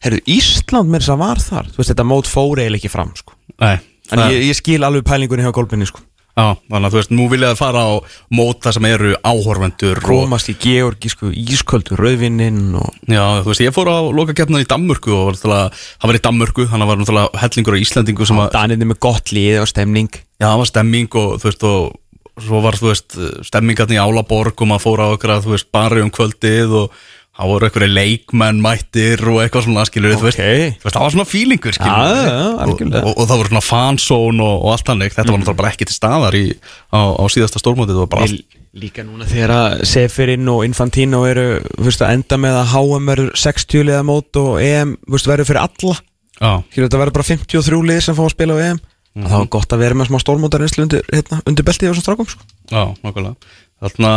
herru, 0.02 0.22
Ísland 0.26 0.90
með 0.90 1.04
þess 1.04 1.14
að 1.14 1.20
var 1.22 1.42
þar 1.42 1.68
þú 1.72 1.80
veist, 1.82 1.92
þetta 1.92 2.08
mót 2.08 2.30
fór 2.30 2.62
eiginlega 2.62 2.80
ekki 2.82 2.90
fram 2.92 3.12
sko. 3.18 3.36
Nei, 3.62 3.76
en 4.10 4.18
það- 4.18 4.32
ég, 4.34 4.48
ég 4.50 4.58
skil 4.58 4.80
alveg 4.82 5.04
pælingunni 5.06 5.44
hjá 5.46 5.52
golfinni 5.54 5.86
sko. 5.86 6.00
Já, 6.32 6.56
þannig 6.72 6.86
að 6.88 6.92
þú 6.94 6.96
veist, 6.96 7.10
nú 7.12 7.24
vilja 7.28 7.48
það 7.52 7.58
fara 7.60 7.80
á 7.84 7.92
móta 8.32 8.72
sem 8.72 8.84
eru 8.88 9.10
áhorfendur 9.20 9.98
og, 10.00 10.06
komast 10.06 10.48
í 10.48 10.54
georgísku 10.56 11.28
ísköldu 11.28 11.98
rauðvinninn 12.00 12.70
og 12.80 12.88
Já, 13.04 13.44
þú 13.44 13.50
veist, 13.52 13.60
ég 13.60 13.74
fór 13.76 13.90
á 13.92 14.00
lokakeppna 14.16 14.62
í 14.62 14.68
Danmörku 14.70 15.12
og 15.12 15.36
það 15.36 15.68
var 16.08 16.16
í 16.16 16.22
Danmörku 16.24 16.64
þannig 16.70 16.86
að 16.86 16.88
var 16.88 17.02
náttúrulega 17.02 17.42
hellingur 17.42 17.76
og 17.76 17.84
Íslandingu 17.84 18.26
sem 18.26 18.40
að, 18.40 18.50
Danirni 18.56 18.88
með 18.88 18.98
gott 19.04 19.28
lið 19.36 19.60
og 19.60 19.68
stemning 19.68 20.08
já, 20.08 20.46
það 20.48 20.56
var 20.62 20.70
stemming 20.72 21.18
og 21.20 21.36
þú 21.36 21.50
veist, 21.50 21.68
og 21.68 22.42
svo 22.48 22.62
var, 22.64 22.80
þú 22.80 22.88
veist, 22.88 23.18
stemmingarni 23.52 24.00
í 24.00 24.00
Álaborg 24.00 24.56
og 24.56 24.70
maður 24.72 24.86
fór 24.88 25.04
á 25.04 25.06
okkur 25.12 25.34
að, 25.36 25.44
þú 25.44 25.52
veist, 25.52 25.68
bari 25.76 26.00
um 26.00 26.08
kvöldið 26.16 26.72
og 26.80 26.96
það 27.32 27.48
voru 27.52 27.66
einhverju 27.68 27.92
leikmenn 27.96 28.58
mættir 28.62 29.22
og 29.32 29.38
eitthvað 29.42 29.64
svona, 29.66 29.84
skilur, 29.88 30.16
þú 30.20 30.26
veist, 30.28 30.40
Ok. 30.42 30.74
þú 30.78 30.84
veist, 30.84 30.96
það 30.96 31.04
var 31.06 31.14
svona 31.14 31.28
feelingur, 31.32 31.76
skilur 31.76 32.02
já, 32.02 32.24
já, 32.28 32.42
og, 32.60 32.82
og, 32.82 33.12
og 33.16 33.28
það 33.30 33.38
voru 33.40 33.52
svona 33.52 33.64
fansón 33.64 34.42
og, 34.44 34.56
og 34.66 34.72
allt 34.74 34.90
hannig, 34.92 35.14
þetta 35.14 35.30
var 35.32 35.40
náttúrulega 35.40 35.60
bara 35.62 35.70
ekki 35.72 35.88
til 35.88 35.96
staðar 35.96 36.36
í, 36.36 36.44
á, 36.92 37.00
á 37.16 37.24
síðasta 37.32 37.62
stórmótið, 37.62 37.96
það 37.96 38.04
var 38.04 38.12
bara 38.16 38.26
allt 38.28 38.36
Lí- 38.36 38.58
Líka 38.72 39.02
núna 39.04 39.26
þegar 39.28 39.50
að 39.52 39.82
Seferin 39.84 40.46
og 40.48 40.62
Infantino 40.64 41.18
eru 41.28 41.58
þú 41.76 41.84
veist, 41.90 42.00
að 42.04 42.14
enda 42.16 42.38
með 42.40 42.54
að 42.62 42.70
HM 42.72 43.10
verður 43.10 43.34
60 43.36 43.82
liða 43.84 44.04
mót 44.08 44.38
og 44.40 44.54
EM 44.64 44.94
þú 45.04 45.12
veist, 45.12 45.28
verður 45.28 45.48
fyrir 45.50 45.60
alla. 45.60 45.96
Já, 46.40 46.52
Skilur, 46.72 46.86
þetta 46.88 47.00
verður 47.02 47.16
bara 47.18 47.26
53 47.28 47.82
lið 47.90 48.00
sem 48.06 48.16
fá 48.16 48.22
að 48.24 48.32
spila 48.32 48.56
á 48.56 48.60
EM 48.70 48.80
mm 49.12 49.26
Það 49.28 49.36
var 49.42 49.48
gott 49.52 49.74
að 49.76 49.82
vera 49.84 49.94
með 50.00 50.08
smá 50.08 50.18
stórmótar 50.24 50.62
undir, 50.64 51.02
hérna, 51.12 51.42
undir 51.44 51.66
beltið 51.68 51.84
á 51.84 51.92
þessum 51.92 52.06
strákum 52.06 52.28
sko. 52.32 52.46
Já, 52.72 52.82
nákvæmlega. 53.04 53.36
Þarna 53.84 54.12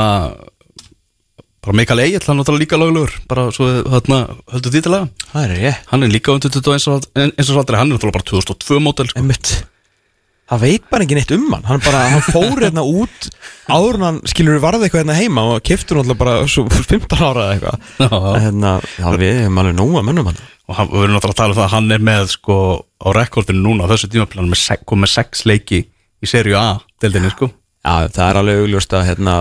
bara 1.65 1.77
Mikael 1.81 2.01
Egil, 2.05 2.23
hann 2.27 2.41
er 2.43 2.57
líka 2.61 2.77
löglegur 2.79 3.13
bara 3.29 3.47
svo 3.55 3.67
þarna 3.89 4.19
höldu 4.53 4.71
því 4.73 4.81
til 4.85 4.93
að 4.97 5.07
Það 5.31 5.45
er 5.49 5.55
ég 5.65 5.79
hann 5.91 6.03
er 6.07 6.13
líka 6.13 6.33
undir 6.35 6.53
21 6.53 7.07
eins 7.25 7.49
og 7.49 7.61
aldrei, 7.63 7.79
hann 7.81 7.91
er 7.95 8.05
bara 8.11 8.27
2002 8.31 8.79
mótel 8.85 9.09
sko. 9.09 9.23
Það 10.45 10.61
veit 10.61 10.83
bara 10.93 11.01
ekki 11.07 11.15
neitt 11.17 11.31
um 11.33 11.45
hann. 11.55 11.63
Hann, 11.65 11.79
bara, 11.81 12.03
hann 12.11 12.21
fór 12.21 12.59
hérna 12.61 12.83
út 12.85 13.29
áður 13.65 13.95
en 13.97 14.03
hann 14.05 14.19
skilur 14.29 14.59
varði 14.61 14.85
eitthvað 14.85 15.01
hérna 15.01 15.15
heima 15.17 15.45
og 15.55 15.63
keftur 15.65 15.97
náttúrulega 15.97 16.19
bara 16.21 16.35
svo 16.53 16.67
15 16.69 17.15
ára 17.17 17.45
eða 17.47 17.55
eitthvað. 17.55 17.87
Hérna, 18.43 18.73
Já, 18.99 19.07
við 19.17 19.39
hefum 19.39 19.57
alveg 19.63 19.79
nóga 19.79 20.03
mönnum 20.05 20.29
hann. 20.29 20.37
Og 20.69 20.77
hann, 20.77 20.91
við 20.93 21.07
erum 21.07 21.15
náttúrulega 21.17 21.33
að 21.33 21.39
tala 21.41 21.55
um 21.55 21.57
það 21.57 21.65
að 21.65 21.73
hann 21.73 21.95
er 21.97 22.05
með 22.11 22.29
sko 22.35 22.57
á 23.01 23.07
rekordinu 23.17 23.63
núna 23.65 23.89
á 23.89 23.91
þessu 23.95 24.11
tímaplan 24.13 24.51
með, 24.53 24.61
se- 24.67 24.77
kom 24.85 25.01
með 25.01 25.13
6 25.15 25.41
leiki 25.49 25.81
í 25.81 26.29
serju 26.29 26.59
A 26.61 26.67
deildinni 27.01 27.33
sko. 27.33 27.49
Já, 27.81 27.95
það 28.13 28.29
er 28.29 28.39
alveg 28.43 28.61
augljóst 28.67 28.93
að 29.01 29.07
hérna, 29.09 29.35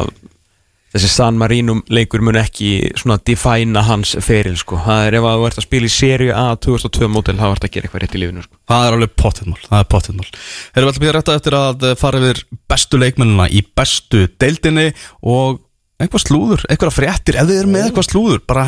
þessi 0.94 1.10
San 1.10 1.38
Marino 1.40 1.80
leikur 1.90 2.22
mun 2.22 2.38
ekki 2.38 2.92
svona 2.98 3.18
defæna 3.26 3.82
hans 3.88 4.14
feril 4.22 4.56
sko. 4.60 4.78
það 4.84 5.08
er 5.08 5.18
ef 5.18 5.26
að 5.26 5.40
þú 5.40 5.48
ert 5.48 5.58
að 5.58 5.66
spila 5.66 5.88
í 5.88 5.94
seríu 5.94 6.34
A 6.38 6.44
2002 6.54 7.10
mótil, 7.10 7.36
þá 7.40 7.46
ert 7.50 7.66
að 7.66 7.74
gera 7.74 7.88
eitthvað 7.88 8.04
rétt 8.04 8.14
í 8.14 8.22
lífinu 8.22 8.44
sko. 8.44 8.58
Það 8.70 8.86
er 8.86 8.96
alveg 8.98 9.16
pottiðmál 9.18 9.58
Erum 9.64 10.86
við 10.86 10.86
alltaf 10.86 11.02
býða 11.02 11.16
rétta 11.18 11.36
eftir 11.40 11.58
að 11.58 11.86
fara 11.98 12.22
yfir 12.22 12.42
bestu 12.70 13.00
leikmennina 13.00 13.48
í 13.50 13.64
bestu 13.74 14.24
deildinni 14.38 14.86
og 15.22 15.60
eitthvað 15.98 16.24
slúður, 16.24 16.64
eitthvað 16.68 16.96
fréttir, 16.96 17.38
ef 17.38 17.48
þið 17.48 17.60
eru 17.62 17.72
með 17.74 17.88
eitthvað 17.88 18.08
slúður 18.08 18.42
bara, 18.48 18.66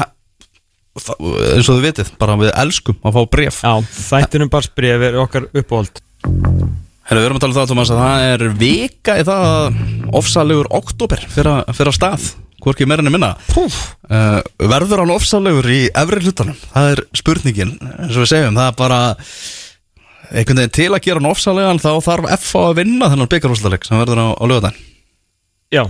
eins 0.96 1.68
og 1.68 1.76
þið 1.76 1.86
vitið 1.88 2.12
bara 2.20 2.38
við 2.40 2.52
elskum 2.62 2.98
að 3.02 3.18
fá 3.18 3.22
bref 3.36 3.62
Já, 3.62 3.72
þættinum 3.98 4.52
bara 4.52 4.68
spref 4.68 5.06
er 5.08 5.18
okkar 5.22 5.48
uppáhald 5.52 6.02
Herra, 7.06 7.20
við 7.20 7.28
erum 7.28 7.38
að 7.38 7.44
tala 7.44 7.52
um 7.54 7.58
það, 7.60 7.68
Thomas, 7.70 7.92
að 7.94 8.00
það 8.02 8.24
er 8.32 8.46
vika 8.62 9.14
í 9.20 9.26
það 9.26 9.44
að 9.50 10.16
ofsalegur 10.20 10.70
oktober 10.74 11.20
fyrir 11.30 11.52
að, 11.52 11.92
stað, 11.94 12.24
hvorki 12.64 12.88
meirinni 12.88 13.12
minna. 13.14 13.34
Púf. 13.52 13.76
Uh, 14.10 14.40
Verður 14.58 15.04
hann 15.04 15.14
ofsalegur 15.14 15.68
í 15.70 15.84
efri 15.92 16.24
hlutanum? 16.24 16.58
Það 16.72 16.90
er 16.96 17.04
spurningin, 17.20 17.76
eins 17.92 18.16
og 18.16 18.24
við 18.24 18.32
segjum, 18.32 18.58
það 18.58 18.72
er 18.72 18.80
bara 18.80 18.98
einhvern 20.34 20.60
veginn 20.62 20.74
til 20.74 20.88
að 20.90 21.04
gera 21.04 21.20
hann 21.20 21.30
ofsalegan 21.30 21.82
þá 21.82 21.90
þarf 22.04 22.28
F 22.40 22.48
að 22.58 22.74
vinna 22.80 23.10
þennan 23.12 23.30
byggarhúsleik 23.30 23.86
sem 23.86 24.00
verður 24.00 24.22
á, 24.22 24.28
á 24.34 24.44
lögadaginn 24.50 24.82
Já, 25.74 25.82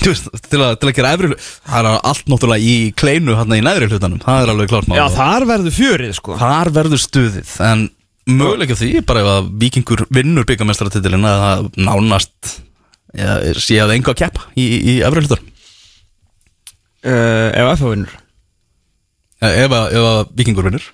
til, 0.00 0.14
að, 0.14 0.76
til 0.80 0.90
að 0.90 0.94
gera 0.96 1.14
efri 1.16 1.30
hlut 1.30 1.42
það 1.42 1.80
er 1.80 1.88
allt 2.10 2.30
náttúrulega 2.30 2.66
í 2.66 2.76
kleinu 2.98 3.36
hann 3.38 3.56
í 3.56 3.62
neðri 3.64 3.90
hlutanum, 3.90 4.20
það 4.22 4.44
er 4.44 4.52
alveg 4.54 4.70
klart 4.72 4.92
Já 4.94 5.06
þar 5.16 5.48
verður 5.50 5.76
fjörið 5.76 6.14
sko. 6.18 6.38
þar 6.40 6.72
verður 6.78 7.02
stuðið 7.02 7.56
en 7.66 7.88
möguleika 8.28 8.76
því 8.78 8.90
bara 9.08 9.22
ef 9.24 9.30
að 9.36 9.48
vikingur 9.62 10.02
vinnur 10.12 10.44
byggamestaratitilin 10.48 11.24
að 11.28 11.40
það 11.44 11.68
nánast 11.86 12.50
ja, 13.16 13.38
sé 13.58 13.78
að 13.82 13.94
enga 13.96 14.12
að 14.12 14.20
keppa 14.24 14.44
í, 14.60 14.66
í 14.80 14.94
efri 15.06 15.24
hlutar 15.24 15.40
uh, 17.04 17.48
Ef 17.56 17.70
FH 17.78 17.92
vinnur 17.94 18.16
ef, 19.40 19.72
að- 19.72 20.32
vikingur 20.36 20.68
vinnur 20.68 20.88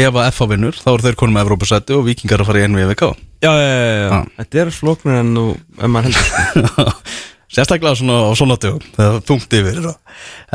ef 0.00 0.14
að 0.14 0.28
FA 0.36 0.46
vinnur 0.52 0.76
þá 0.78 0.88
eru 0.94 1.04
þeir 1.08 1.18
konum 1.18 1.34
með 1.36 1.46
Evrópusæti 1.48 1.96
og 1.96 2.04
vikingar 2.06 2.42
að 2.44 2.50
fara 2.52 2.62
í 2.62 2.68
NVVK 2.70 3.10
Já, 3.40 3.50
já, 3.56 3.68
já, 3.68 3.84
já. 3.90 4.08
Já. 4.12 4.18
Þetta 4.40 4.58
er 4.60 4.70
flóknur 4.76 5.14
en 5.16 5.30
nú, 5.32 5.44
ef 5.80 5.88
maður 5.88 6.10
heldur. 6.12 6.90
sérstaklega 7.50 7.98
svona 7.98 8.18
á 8.26 8.32
svona 8.38 8.56
dögum 8.62 8.82
það 8.96 9.06
er 9.16 9.24
þungt 9.28 9.56
yfir 9.58 9.88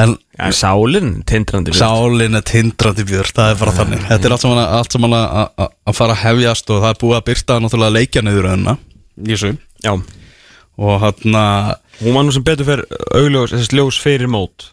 en 0.03 0.15
Já, 0.35 0.51
sálinn, 0.55 1.11
tindrandi 1.27 1.71
við. 1.73 1.79
sálin 1.79 2.39
er 2.39 2.45
tindrandi 2.47 3.05
björn 3.07 3.35
það 3.35 3.51
er 3.53 3.59
bara 3.61 3.73
þannig, 3.79 4.05
þetta 4.09 4.29
er 4.29 4.35
allt 4.35 4.45
saman, 4.45 4.61
allt 4.79 4.95
saman 4.95 5.15
að, 5.17 5.25
að, 5.43 5.73
að 5.91 5.97
fara 5.99 6.15
að 6.15 6.23
hefjast 6.25 6.71
og 6.71 6.83
það 6.83 6.93
er 6.93 7.01
búið 7.03 7.17
að 7.19 7.25
byrta 7.31 7.59
náttúrulega 7.63 7.95
leikja 7.97 8.25
niður 8.25 8.49
í 8.51 9.31
þessu 9.31 9.51
Já, 9.85 9.93
og 10.75 11.03
hann 11.03 11.37
að 11.39 11.73
hún 12.01 12.15
var 12.17 12.25
nú 12.27 12.35
sem 12.35 12.43
betur 12.47 12.67
fyrir 12.67 12.87
augljós, 13.15 13.53
þessi 13.55 13.77
ljós 13.79 13.99
fyrir 14.03 14.31
mót 14.31 14.69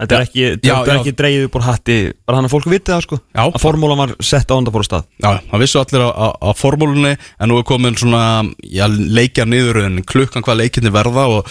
Þetta 0.00 0.16
er 0.16 0.22
ekki, 0.24 0.44
Já, 0.64 0.74
þetta 0.80 0.80
er 0.80 0.96
já. 0.96 1.00
ekki 1.02 1.12
dreigð 1.18 1.42
upp 1.46 1.56
úr 1.58 1.64
hatti 1.66 1.96
bara 2.24 2.38
hann 2.40 2.46
að 2.48 2.54
fólk 2.54 2.68
viti 2.72 2.88
það 2.92 3.02
sko. 3.04 3.18
Já. 3.36 3.42
að 3.50 3.58
formúlan 3.60 3.98
var 4.00 4.14
sett 4.24 4.48
á 4.48 4.54
undan 4.56 4.72
fór 4.72 4.86
stað. 4.86 5.04
Já, 5.20 5.30
það 5.50 5.60
vissu 5.64 5.80
allir 5.82 6.04
á, 6.08 6.48
formúlunni 6.56 7.10
en 7.18 7.50
nú 7.52 7.58
er 7.60 7.66
komin 7.68 7.98
svona 8.00 8.22
já, 8.64 8.86
leikja 8.88 9.44
niður 9.44 9.82
en 9.84 10.00
klukkan 10.08 10.46
hvað 10.46 10.62
leikinni 10.62 10.92
verða 10.94 11.26
og 11.34 11.50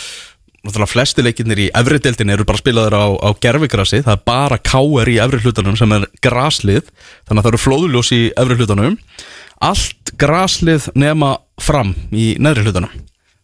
náttúrulega 0.65 0.91
flesti 0.91 1.23
leikinnir 1.23 1.61
í 1.61 1.67
efri 1.77 1.99
deildinni 2.03 2.33
eru 2.35 2.43
bara 2.49 2.59
spilaður 2.59 2.97
á, 2.97 3.05
á 3.21 3.29
gerfigrassi 3.39 4.01
það 4.03 4.17
er 4.17 4.23
bara 4.27 4.57
káer 4.59 5.11
í 5.13 5.19
efri 5.23 5.39
hlutanum 5.45 5.77
sem 5.79 5.93
er 5.95 6.07
graslið, 6.25 6.89
þannig 7.29 7.39
að 7.39 7.45
það 7.45 7.51
eru 7.53 7.61
flóðuljós 7.67 8.09
í 8.17 8.19
efri 8.33 8.57
hlutanum. 8.59 8.97
Allt 9.69 10.11
graslið 10.19 10.89
nema 10.99 11.35
fram 11.61 11.93
í 12.15 12.33
neðri 12.41 12.65
hlutanum. 12.67 12.91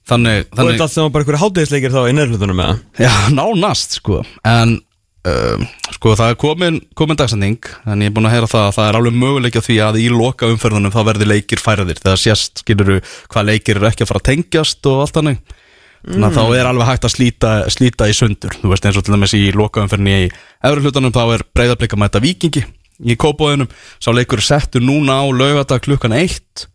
Þannig, 0.05 0.43
Og 0.51 0.57
þannig 0.59 0.75
þetta 0.75 0.85
allt 0.85 0.93
sem 0.93 1.01
var 1.07 1.13
bara 1.15 1.23
einhverju 1.25 1.41
hátegisleikir 1.41 1.93
þá 1.95 2.01
í 2.05 2.13
nærhlutunum 2.13 2.59
með 2.59 2.67
það 2.67 3.07
Já, 3.07 3.13
nánast 3.33 3.95
sko. 3.97 4.19
En 4.45 4.75
uh, 5.25 5.65
sko 5.95 6.15
það 6.17 6.31
er 6.31 6.39
komin, 6.41 6.79
komin 6.97 7.19
dagsending 7.19 7.69
En 7.89 8.01
ég 8.03 8.09
er 8.11 8.15
búin 8.15 8.29
að 8.29 8.35
heyra 8.37 8.49
það 8.51 8.65
að 8.69 8.73
það 8.77 8.89
er 8.89 8.97
alveg 8.99 9.19
möguleik 9.21 9.59
á 9.59 9.65
því 9.65 9.77
að 9.85 9.99
í 10.01 10.07
loka 10.13 10.49
umferðunum 10.51 10.93
þá 10.93 11.01
verði 11.09 11.29
leikir 11.29 11.61
færðir. 11.61 12.01
Þegar 12.01 12.21
sést 12.21 12.63
skiluru 12.63 12.97
hvað 13.33 13.51
leikir 13.51 13.79
eru 13.79 13.89
ekki 13.89 14.05
að 14.05 14.11
fara 14.11 14.23
að 14.23 14.27
tengjast 14.31 14.89
og 14.91 15.03
allt 15.03 15.19
þannig. 15.19 15.43
Þannig 16.05 16.27
að 16.27 16.35
þá 16.37 16.57
er 16.59 16.69
alveg 16.69 16.89
hægt 16.91 17.05
að 17.07 17.13
slíta, 17.15 17.51
slíta 17.73 18.07
í 18.09 18.13
sundur. 18.13 18.57
Þú 18.61 18.71
veist 18.71 18.85
eins 18.85 18.99
og 18.99 19.05
til 19.05 19.15
dæmis 19.15 19.33
í 19.37 19.43
loka 19.57 19.81
umferðinni 19.81 20.27
í 20.27 20.27
efri 20.29 20.85
hlutanum 20.85 21.13
þá 21.15 21.23
er 21.25 21.45
breyðablika 21.57 21.97
mæta 21.97 22.21
vikingi 22.21 22.61
í 23.03 23.17
kópóðinum 23.19 23.71
Sá 23.99 24.11
leikur 24.13 24.43
settur 24.43 24.83
núna 24.85 25.19
á 25.19 25.25
laugardag 25.25 25.83
klukkan 25.85 26.15
eitt. 26.15 26.67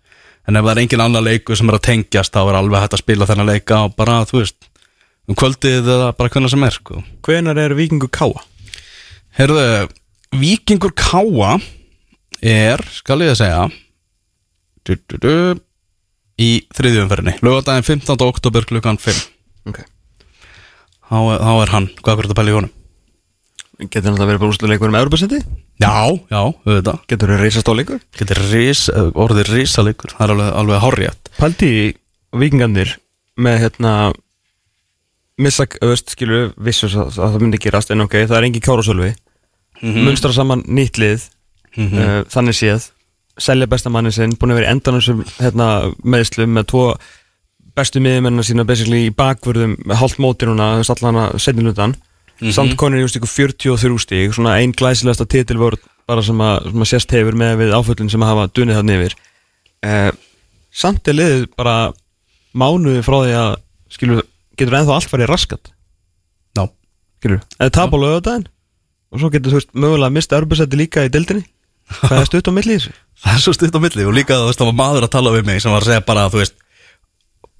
En 0.48 0.58
ef 0.58 0.64
það 0.64 0.72
er 0.72 0.82
engin 0.82 1.04
annar 1.04 1.22
leikur 1.24 1.58
sem 1.58 1.70
er 1.70 1.78
að 1.78 1.86
tengjast 1.86 2.34
þá 2.34 2.42
er 2.42 2.58
alveg 2.58 2.82
hægt 2.82 2.96
að 2.96 3.04
spila 3.04 3.28
þennan 3.28 3.52
leika 3.52 3.84
og 3.86 3.94
bara, 3.98 4.22
þú 4.26 4.40
veist, 4.40 4.69
um 5.28 5.36
kvöldið 5.38 5.90
eða 5.96 6.12
bara 6.16 6.32
hvernig 6.32 6.52
sem 6.52 6.64
er, 6.64 6.76
sko. 6.78 7.02
Hvenar 7.26 7.58
er 7.60 7.76
vikingu 7.78 8.08
káa? 8.12 8.44
Herðu, 9.38 9.88
Víkingur 10.30 10.92
Káa 10.94 11.56
er, 12.40 12.80
skal 12.94 13.22
ég 13.24 13.32
að 13.32 13.40
segja, 13.40 13.62
du, 14.86 14.94
du, 15.10 15.16
du, 15.18 15.32
í 16.40 16.50
þriðjumferðinni, 16.76 17.40
lögadaginn 17.44 17.86
15. 17.86 18.14
oktober 18.28 18.68
klukkan 18.68 19.00
5. 19.00 19.24
Ok 19.70 19.80
Þá, 21.10 21.16
þá 21.42 21.52
er 21.56 21.72
hann, 21.74 21.88
hvað 21.98 22.12
er 22.12 22.28
þetta 22.28 22.36
að 22.36 22.38
pæla 22.38 22.52
í 22.52 22.54
honum? 22.54 22.74
Getur 23.80 24.12
hann 24.12 24.20
að 24.22 24.28
vera 24.30 24.40
bara 24.40 24.52
úrsluleikur 24.52 24.92
um 24.92 24.96
Európa-setti? 25.00 25.40
Já, 25.80 25.94
já, 26.30 26.38
auðvitað. 26.38 27.00
Getur 27.10 27.32
það 27.32 27.42
reysast 27.42 27.70
á 27.70 27.74
leikur? 27.74 28.02
Getur 28.20 28.40
ris, 28.52 28.82
orðið 28.94 29.50
risalegur, 29.56 30.14
það 30.14 30.26
er 30.26 30.34
alveg, 30.36 30.50
alveg 30.60 30.84
hárjætt. 30.84 31.30
Paldi 31.40 31.70
vikingarnir 32.38 32.94
með 33.40 33.58
hérna 33.64 33.94
missa, 35.40 35.66
öðvist, 35.80 36.14
skilur 36.14 36.50
vissus 36.60 36.94
að, 36.94 37.16
að 37.18 37.34
það 37.34 37.44
myndi 37.44 37.60
gerast 37.64 37.92
en 37.92 38.04
ok, 38.06 38.16
það 38.24 38.38
er 38.38 38.48
engin 38.48 38.66
kárasölvi. 38.66 39.12
Mm 39.80 40.02
munstra 40.04 40.32
saman 40.36 40.60
nýtt 40.68 40.98
lið 41.00 41.22
uh, 41.78 42.20
þannig 42.28 42.56
séð. 42.58 42.90
Selja 43.40 43.66
besta 43.70 43.88
manni 43.88 44.12
sinn, 44.12 44.36
búin 44.36 44.52
að 44.52 44.60
vera 44.60 45.00
sem 45.00 45.24
hérna, 45.38 45.68
meðslum 46.04 46.52
með 46.52 46.66
tvo 46.68 46.84
bestu 47.76 48.02
miðumennina 48.02 48.44
sína 48.44 48.66
basically 48.68 49.06
í 49.06 49.14
bakvörðum 49.14 49.78
hálft 49.96 50.18
móti 50.20 50.48
núna, 50.48 50.82
allan 50.82 51.20
að 51.22 51.38
setja 51.40 51.62
hlutan 51.62 51.94
mm. 52.40 52.52
samt 52.54 52.76
konur 52.80 53.00
í 53.00 53.06
ykkur 53.06 53.30
43 53.30 54.00
stík 54.04 54.34
svona 54.36 54.58
einn 54.60 54.74
glæsilegasta 54.76 55.26
titilvörð 55.30 55.84
bara 56.10 56.24
sem 56.26 56.40
að, 56.42 56.70
sem 56.72 56.84
að 56.84 56.90
sérst 56.90 57.14
hefur 57.14 57.38
með 57.38 57.56
við 57.62 57.74
áföllin 57.76 58.10
sem 58.10 58.24
að 58.24 58.32
hafa 58.32 58.50
dunið 58.58 58.80
þarna 58.80 58.96
yfir. 58.98 59.16
Uh, 59.86 60.10
samt 60.74 61.08
er 61.08 61.16
liðið 61.16 61.44
bara 61.58 61.76
mánuði 62.50 63.04
frá 63.06 63.16
því 63.22 63.36
að 63.38 63.50
skilur, 63.94 64.24
getur 64.60 64.78
ennþá 64.80 64.96
allt 64.96 65.12
farið 65.12 65.30
raskat. 65.32 65.72
Já. 66.56 66.64
skilur, 67.20 67.42
eða 67.60 67.74
tap 67.76 67.94
á 67.94 67.98
lögadaginn 68.00 68.48
og 69.10 69.20
svo 69.22 69.30
getur 69.34 69.52
þú 69.54 69.58
veist 69.60 69.72
mögulega 69.74 70.08
að 70.10 70.16
mista 70.16 70.38
örbursætti 70.38 70.78
líka 70.78 71.04
í 71.06 71.12
dildinni 71.12 71.44
hvað 72.00 72.18
er 72.22 72.28
stutt 72.30 72.50
á 72.50 72.52
milli 72.54 72.76
þessu? 72.78 72.92
Það 73.20 73.36
er 73.36 73.42
svo 73.44 73.54
stutt 73.56 73.76
á 73.76 73.80
milli. 73.82 74.06
Og 74.06 74.14
líka 74.16 74.38
þú 74.38 74.48
veist 74.50 74.60
það 74.62 74.70
var 74.70 74.78
maður 74.80 75.06
að 75.06 75.14
tala 75.16 75.32
við 75.34 75.46
mig 75.50 75.62
sem 75.62 75.74
var 75.74 75.82
að 75.84 75.90
segja 75.90 76.04
bara 76.06 76.28
þú 76.30 76.40
veist 76.42 76.56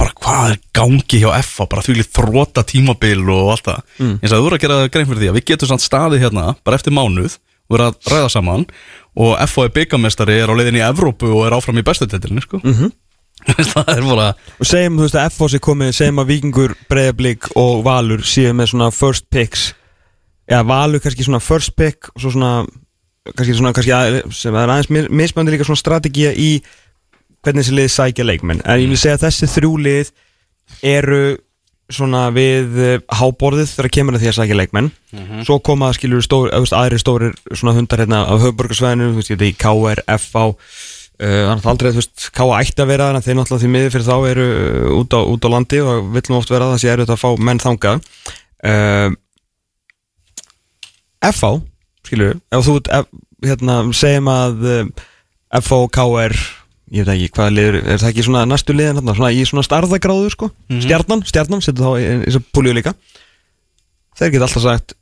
bara 0.01 0.15
hvað 0.17 0.53
er 0.55 0.61
gangi 0.79 1.21
hjá 1.21 1.29
FA 1.45 1.67
bara 1.69 1.85
því 1.85 1.97
líkt 1.99 2.15
þróta 2.17 2.65
tímabil 2.65 3.21
og 3.29 3.51
allt 3.53 3.67
það. 3.69 3.83
Mm. 4.01 4.15
eins 4.23 4.33
að 4.33 4.41
þú 4.41 4.47
eru 4.49 4.57
að 4.57 4.63
gera 4.65 4.79
grein 4.95 5.09
fyrir 5.11 5.21
því 5.21 5.31
að 5.33 5.37
við 5.37 5.47
getum 5.51 5.71
samt 5.73 5.85
staðið 5.85 6.25
hérna 6.25 6.47
bara 6.65 6.79
eftir 6.81 6.95
mánuð 6.97 7.37
og 7.37 7.75
vera 7.77 7.91
að 7.91 8.09
ræða 8.15 8.31
saman. 8.33 8.65
Og 9.21 9.35
FA 9.51 9.67
er 9.67 9.75
byggamestari 9.77 10.39
er 10.41 10.51
á 10.51 10.55
leiðin 10.57 10.79
í 10.81 10.87
Evrópu 10.87 11.29
og 11.35 11.45
er 11.49 11.57
áfram 11.59 11.83
í 11.83 11.85
bestutillinni 11.87 12.47
sko. 12.47 12.63
Mhm. 12.65 12.95
það 13.73 13.91
er 13.97 14.05
bara 14.07 14.29
og 14.61 14.69
segjum 14.69 14.99
þú 15.01 15.07
veist 15.07 15.19
að 15.21 15.33
FOS 15.37 15.57
er 15.57 15.63
komið 15.65 15.95
segjum 15.97 16.21
að 16.23 16.31
Víkingur, 16.35 16.75
Breiðablík 16.91 17.51
og 17.61 17.83
Valur 17.87 18.23
séu 18.27 18.53
með 18.57 18.73
svona 18.75 18.91
first 18.95 19.27
picks. 19.33 19.71
Eða 20.51 20.67
Valur 20.69 21.03
kannski 21.05 21.27
svona 21.27 21.41
first 21.43 21.75
pick 21.79 22.11
og 22.15 22.21
svo 22.25 22.33
svona 22.35 22.53
kannski 23.37 23.57
svona 23.59 23.75
kannski 23.77 23.93
að, 23.95 24.21
sem 24.35 24.57
er 24.57 24.73
aðeins 24.73 24.91
mis- 24.93 25.11
mismöndi 25.23 25.55
líka 25.55 25.67
svona 25.69 25.81
strategía 25.81 26.33
í 26.35 26.51
hvernig 27.45 27.65
þessi 27.65 27.77
lið 27.79 27.93
sækja 27.95 28.27
leikmenn. 28.27 28.61
En 28.69 28.81
ég 28.83 28.91
vil 28.91 28.99
segja 29.01 29.17
að 29.19 29.29
þessi 29.29 29.49
þrjú 29.55 29.73
lið 29.87 30.11
eru 30.87 31.23
svona 31.91 32.27
við 32.31 32.77
uh, 32.79 32.91
háborðið 33.19 33.73
þegar 33.73 33.91
kemur 33.97 34.15
að 34.19 34.23
því 34.23 34.29
að 34.31 34.37
sækja 34.37 34.59
leikmenn. 34.61 34.91
Svo 35.49 35.57
koma 35.67 35.89
skilur 35.97 36.23
stór, 36.23 36.51
eða, 36.53 36.61
þú 36.61 36.67
veist, 36.69 36.77
aðri 36.79 37.01
stórir 37.03 37.33
svona 37.51 37.75
hundar 37.75 38.03
hérna 38.05 38.21
á 38.31 38.35
höfuborgarsvæðinu 38.39 39.09
þú 39.11 39.19
veist, 39.23 39.33
ég 39.33 39.41
veit, 39.41 39.57
í 39.57 39.59
KR, 39.59 40.05
uh, 40.07 40.53
þannig 41.21 41.65
að 41.65 41.71
aldrei, 41.73 41.91
þú 41.93 42.01
veist, 42.01 42.29
KA 42.37 42.47
ætti 42.59 42.85
að 42.85 42.93
vera 42.93 43.09
þannig 43.09 43.21
að 43.21 43.27
þeir 43.27 43.39
náttúrulega 43.39 43.63
því 43.63 43.73
miður 43.75 43.95
fyrir 43.95 44.07
þá 44.07 44.29
eru 44.31 44.47
uh, 44.51 44.93
út, 44.97 45.17
á, 45.17 45.21
út 45.21 45.49
á 45.49 45.49
landi 45.53 45.81
og 45.85 46.13
villum 46.15 46.39
oft 46.39 46.53
vera 46.53 46.71
það 46.71 46.81
sem 46.83 46.93
er 46.95 47.03
að 47.05 47.21
fá 47.21 47.29
menn 47.49 47.61
þangað. 47.61 48.07
Uh, 48.61 49.11
FH 51.31 51.51
skilur, 52.09 52.39
ef 52.57 52.65
þú 52.65 52.79
ef, 52.97 53.11
hérna, 53.45 53.77
segjum 53.97 54.33
að 54.33 54.65
FH 55.61 55.83
KR 55.97 56.39
ég 56.91 57.07
veit 57.07 57.13
ekki 57.15 57.35
hvað 57.37 57.53
liður, 57.55 57.79
er 57.85 58.01
það 58.01 58.09
ekki 58.11 58.25
svona 58.27 58.47
næstu 58.49 58.75
liðin 58.75 59.13
svona 59.13 59.31
í 59.35 59.45
svona 59.47 59.67
starðagráðu 59.67 60.33
sko? 60.33 60.49
Stjarnan, 60.83 61.23
stjarnan, 61.29 61.63
setur 61.63 61.87
þá 61.87 61.93
í 62.01 62.07
í 62.09 62.17
þessa 62.25 62.43
púlíu 62.51 62.75
líka. 62.75 62.97
Þeir 64.19 64.35
geta 64.35 64.49
alltaf 64.49 64.65
sagt 64.65 64.97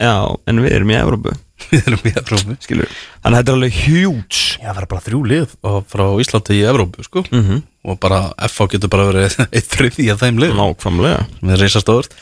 já, 0.00 0.14
en 0.48 0.62
við 0.62 0.78
erum 0.78 0.94
í 0.94 0.98
Evrópu 0.98 1.34
við 1.70 1.90
erum 1.90 2.06
í 2.08 2.14
Evrópu 2.14 2.56
skilur, 2.64 2.96
þannig 3.22 3.34
að 3.34 3.38
þetta 3.38 3.52
er 3.52 3.58
alveg 3.58 3.78
huge. 3.84 4.40
Já, 4.58 4.70
það 4.70 4.82
er 4.82 4.88
bara 4.94 5.04
þrjú 5.08 5.22
lið 5.32 5.54
og 5.72 5.78
frá 5.92 6.06
Íslandi 6.24 6.58
í 6.58 6.64
Evrópu 6.70 7.06
sko. 7.06 7.24
Mhm. 7.32 7.62
og 7.88 8.00
bara 8.02 8.18
FA 8.50 8.66
getur 8.68 8.90
bara 8.92 9.06
verið 9.08 9.38
eitt 9.56 9.70
þriði 9.72 10.10
af 10.12 10.24
þeim 10.24 10.42
lið 10.42 10.56
nákvæmlega. 10.58 11.22
Sem 11.38 11.54
er 11.54 11.62
reisa 11.62 11.84
stórt 11.84 12.18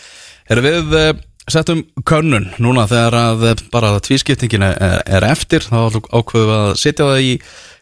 Erum 0.46 0.62
við 0.62 0.92
uh, 0.94 1.08
settum 1.50 1.84
könnun 2.06 2.50
núna 2.62 2.86
þegar 2.90 3.16
að 3.18 3.46
eh, 3.50 3.62
bara 3.72 3.96
tvískiptingin 4.02 4.66
er, 4.66 4.76
er 5.06 5.26
eftir. 5.26 5.64
Þá 5.66 5.98
ákveðum 6.10 6.50
við 6.50 6.54
að 6.56 6.68
setja 6.78 7.08
það 7.08 7.22
í, 7.22 7.32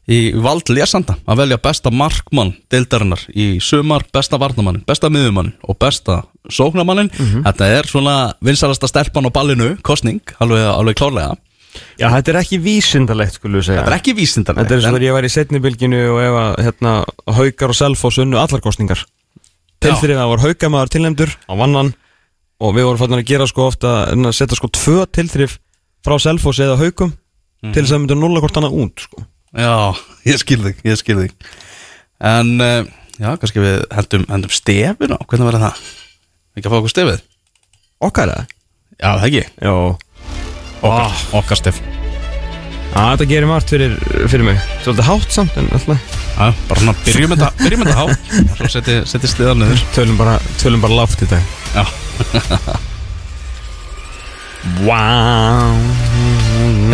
í 0.08 0.18
vald 0.44 0.72
lesanda 0.72 1.16
að 1.28 1.42
velja 1.42 1.60
besta 1.64 1.92
markmann 1.92 2.54
deildarinnar 2.72 3.24
í 3.32 3.58
sumar 3.64 4.04
besta 4.12 4.40
varnamannin, 4.40 4.84
besta 4.88 5.12
miðumannin 5.12 5.56
og 5.64 5.78
besta 5.80 6.22
sóknamannin 6.52 7.08
þetta 7.44 7.68
er 7.78 7.88
svona 7.88 8.16
vinsalasta 8.44 8.88
stelpan 8.90 9.28
á 9.28 9.32
ballinu 9.32 9.70
kostning, 9.80 10.20
alveg, 10.44 10.60
alveg 10.68 10.98
klárlega 11.00 11.38
já, 11.98 12.06
þetta 12.10 12.32
er 12.34 12.38
ekki 12.40 12.58
vísindalegt 12.64 13.38
skulum 13.38 13.58
við 13.60 13.66
segja. 13.68 13.82
Þetta 13.82 13.92
er 13.92 13.98
ekki 13.98 14.14
vísindarlegt 14.18 14.68
Þetta 14.68 14.74
er 14.74 14.78
en- 14.80 14.86
þegar 14.94 15.06
ég 15.08 15.16
var 15.18 15.26
í 15.28 15.32
setnibilginu 15.34 16.00
og 16.14 16.20
ef 16.24 16.38
að 16.44 16.64
hérna, 16.68 16.92
haukar 17.38 17.74
og 17.74 17.78
selfos 17.78 18.18
unnu 18.22 18.38
allar 18.40 18.62
kostningar 18.64 19.04
Tilþrið 19.84 20.16
að 20.22 20.30
var 20.32 20.42
haukamaður 20.46 20.92
tilnefndur 20.94 21.32
á 21.44 21.52
vannan 21.60 21.90
og 22.64 22.72
við 22.76 22.86
vorum 22.88 23.00
fannin 23.02 23.20
að 23.20 23.28
gera 23.28 23.46
sko 23.50 23.66
ofta 23.68 23.90
að 24.14 24.30
setja 24.32 24.56
sko 24.56 24.70
tvö 24.72 25.02
tilþrif 25.12 25.58
frá 26.04 26.14
selfos 26.22 26.60
eða 26.64 26.78
haukum 26.80 27.12
til 27.72 27.82
þess 27.82 27.92
að 27.96 28.00
mynda 28.04 28.16
nulla 28.16 28.40
hvort 28.44 28.56
annað 28.60 28.76
út 28.80 29.02
sko. 29.04 29.24
Já, 29.56 29.92
ég 30.28 30.38
skil 30.40 30.60
þig, 30.64 30.80
ég 30.84 30.98
skil 31.00 31.16
þig. 31.20 31.34
En, 32.24 32.50
uh, 32.60 32.84
já, 33.18 33.30
kannski 33.40 33.60
við 33.62 33.84
hendum, 33.92 34.24
hendum 34.28 34.52
stefinu 34.52 35.16
á, 35.16 35.22
hvernig 35.24 35.48
verður 35.50 35.64
það? 35.66 35.78
Ekki 36.56 36.68
að 36.68 36.72
fá 36.74 36.78
okkur 36.80 36.92
stefið? 36.94 37.22
Okkar 38.08 38.32
eða? 38.34 38.46
Já, 39.00 39.08
það 39.18 39.26
ekki. 39.28 39.44
Jó 39.64 39.74
Okkar, 40.84 41.20
okkar 41.40 41.60
stef. 41.60 41.80
Þetta 42.94 43.26
gerir 43.26 43.48
margt 43.50 43.72
fyrir, 43.72 43.96
fyrir 44.30 44.46
mig. 44.46 44.58
Svolítið 44.84 45.08
hátt 45.08 45.34
samt 45.34 45.56
en 45.58 45.70
alltaf. 45.74 46.16
Já, 46.34 46.46
bara 46.68 46.80
svona 46.80 46.94
byrjum 47.06 47.34
þetta, 47.34 47.50
byrjum 47.62 47.84
þetta 47.84 47.96
há 47.98 48.04
og 48.06 48.58
Svo 48.58 48.70
seti, 48.76 48.96
seti 49.10 49.30
stiðan 49.30 49.62
niður. 49.64 49.84
Tölum 49.96 50.18
bara, 50.20 50.34
tölum 50.62 50.84
bara 50.84 50.98
láft 51.02 51.24
í 51.24 51.30
dag. 51.30 51.54
Já, 51.74 51.84
Wow. 54.84 55.76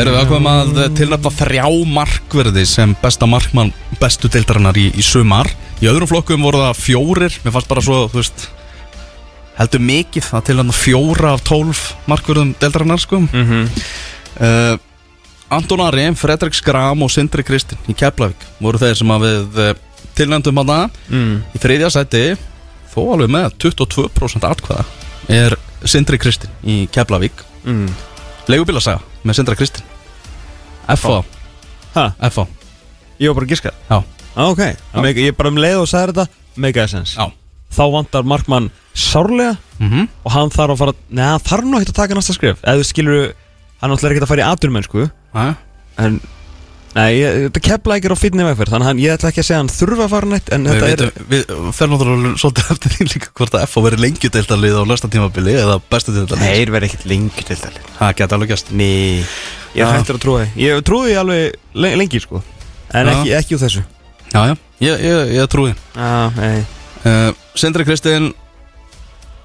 Erum 0.01 0.15
við 0.15 0.19
ákveðum 0.19 0.49
að 0.51 0.79
tilnæfna 0.99 1.31
þrjá 1.37 1.67
markverði 1.95 2.65
sem 2.67 2.95
besta 2.99 3.29
markmann 3.31 3.71
bestu 4.01 4.31
deildarinnar 4.33 4.79
í, 4.81 4.89
í 4.91 5.05
sumar. 5.07 5.47
Í 5.79 5.87
öðrum 5.91 6.11
flokkum 6.11 6.43
voru 6.43 6.65
það 6.65 6.81
fjórir. 6.81 7.37
Mér 7.45 7.55
fannst 7.55 7.71
bara 7.71 7.85
svo, 7.85 8.01
þú 8.11 8.19
veist 8.19 8.49
heldur 9.61 9.83
mikið 9.85 10.31
að 10.37 10.47
tilnæfna 10.49 10.77
fjóra 10.77 11.35
af 11.35 11.43
tólf 11.45 11.83
markverðum 12.09 12.55
deildarinnar, 12.61 13.01
sko. 13.01 13.21
Mm 13.21 13.47
-hmm. 13.49 13.65
uh, 14.41 14.79
Anton 15.51 15.81
Ari, 15.81 16.07
Fredrik 16.15 16.55
Skram 16.55 17.03
og 17.03 17.11
Sindri 17.11 17.43
Kristinn 17.43 17.79
í 17.89 17.95
Keflavík 17.95 18.39
voru 18.61 18.79
þeir 18.79 18.95
sem 18.97 19.11
að 19.11 19.25
við 19.27 19.59
uh, 19.59 19.75
tilnæmdum 20.15 20.57
hann 20.57 20.91
mm. 21.09 21.43
í 21.55 21.59
þriðja 21.59 21.91
sæti 21.91 22.37
þó 22.95 23.01
alveg 23.15 23.31
með 23.31 23.51
22% 23.59 24.47
atkvæða 24.47 24.85
er 25.29 25.57
Sindri 25.85 26.19
Kristinn 26.19 26.51
í 26.65 26.87
Keflavík. 26.93 27.45
Mm. 27.65 27.91
leigubílasaga 28.49 29.01
með 29.23 29.35
Sindra 29.35 29.55
Kristinn. 29.55 29.85
FA, 30.97 31.23
Ha, 31.95 32.13
FA 32.31 32.47
ég 33.19 33.29
var 33.29 33.35
bara 33.35 33.45
að 33.45 33.51
giska. 33.51 33.71
Já, 33.91 33.97
ah, 34.35 34.51
Ok, 34.51 34.63
Meg, 34.95 35.19
ég 35.19 35.37
bara 35.37 35.51
um 35.51 35.59
leið 35.59 35.83
og 35.83 35.89
sagði 35.91 36.13
þetta 36.13 36.27
Mega 36.57 36.83
essence 36.83 37.19
já 37.19 37.40
Þá 37.71 37.83
vantar 37.95 38.27
markmann 38.27 38.71
sárlega 38.95 39.57
mm 39.79 40.09
og 40.27 40.33
hann 40.35 40.51
þarf 40.51 40.75
að 40.75 40.81
fara 40.83 40.93
Nei, 41.09 41.25
hann 41.25 41.41
þarf 41.47 41.65
nú 41.65 41.79
ekkert 41.79 41.95
að 41.95 42.01
taka 42.03 42.15
næsta 42.19 42.35
skrif 42.37 42.59
Eða 42.67 42.81
þú 42.83 42.89
skilur, 42.91 43.33
hann 43.81 43.95
er 43.95 44.11
ekkert 44.11 44.27
að 44.27 44.33
fara 44.35 44.43
í 44.43 44.51
aturmennsku 44.51 45.05
-hmm. 45.07 45.55
En, 46.01 46.21
nei, 46.97 47.11
ég- 47.21 47.37
þetta 47.47 47.61
kepla 47.61 47.97
ekki 47.97 48.11
á 48.11 48.17
fínni 48.19 48.45
vegferð 48.45 48.73
Þannig 48.75 48.85
að 48.85 48.91
hann- 48.91 48.99
ég 49.05 49.13
ætla 49.15 49.29
ekki 49.31 49.41
að 49.41 49.47
segja 49.49 49.59
að 49.59 49.63
hann 49.63 49.75
þurfa 49.79 50.05
að 50.05 50.11
fara 50.11 50.27
neitt 50.27 50.49
En 50.53 50.65
Við, 50.65 50.81
þetta 50.81 51.05
við, 51.31 51.45
er 51.47 51.57
við 51.61 51.73
ferum 51.79 51.93
náttúrulega 51.95 52.39
svolítið 52.43 52.71
eftir 52.75 52.91
því 52.97 53.05
líka 53.15 53.29
hvort 53.35 53.55
að 53.55 53.67
FA 53.71 53.81
verið 53.87 54.01
lengjudeildalið 54.05 54.75
á 54.75 54.83
næsta 54.91 55.09
tímabili 55.09 55.55
eða 55.55 55.81
bestu 55.91 56.13
deildalið 56.13 56.41
Nei, 56.41 56.65
verði 56.67 56.87
ekkert 56.91 57.07
lengi 57.07 57.45
til 57.47 57.57
það 57.57 57.73
Það 58.01 58.15
geta 58.17 58.35
alveg 58.37 58.49
gæst 58.51 58.73
Nei, 58.73 59.25
ég 59.75 59.87
Já. 59.87 59.87
hættur 59.95 60.17
að 60.19 60.23
trúa 60.25 60.39
því. 60.45 60.49
Ég 60.67 60.83
trúi 60.83 61.15
alveg 61.17 61.55
le- 61.75 61.95
lengi, 61.97 62.21
sko. 62.21 62.43
En 62.93 63.07
ekki, 63.07 63.31
ekki 63.39 63.55
úr 63.55 63.61
þessu. 63.63 63.83
Já, 64.35 64.41
já, 64.51 64.55
ég, 64.81 65.01
ég, 65.01 65.35
ég 65.39 65.47
trúi 65.49 65.75
Já, 65.95 66.31
nei 66.37 66.67
uh, 67.05 67.31
Sindri 67.59 67.85
Kristinn 67.89 68.31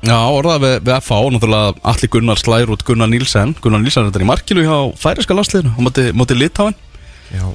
Já, 0.05 0.17
orðað 0.29 0.59
við, 0.61 0.73
við 0.85 0.99
FA 1.01 1.17
Náttúrulega 1.33 1.79
Alli 1.91 2.09
Gunnar 2.13 2.37
slær 2.41 2.69
út 2.75 2.83
Gunnar 2.85 3.09
Nílsen 3.09 3.55
Gunnar 3.63 3.81
Nílsen 3.81 4.03
er 4.05 4.11
þetta 4.11 4.21
í 4.25 4.29
markinu 4.29 4.65
hjá 4.65 4.75
færiska 5.01 5.33
landsliðinu 5.37 5.71
á 5.73 5.79
móti, 5.81 6.03
móti 6.13 6.37
Litáin 6.37 6.75
Já 7.33 7.47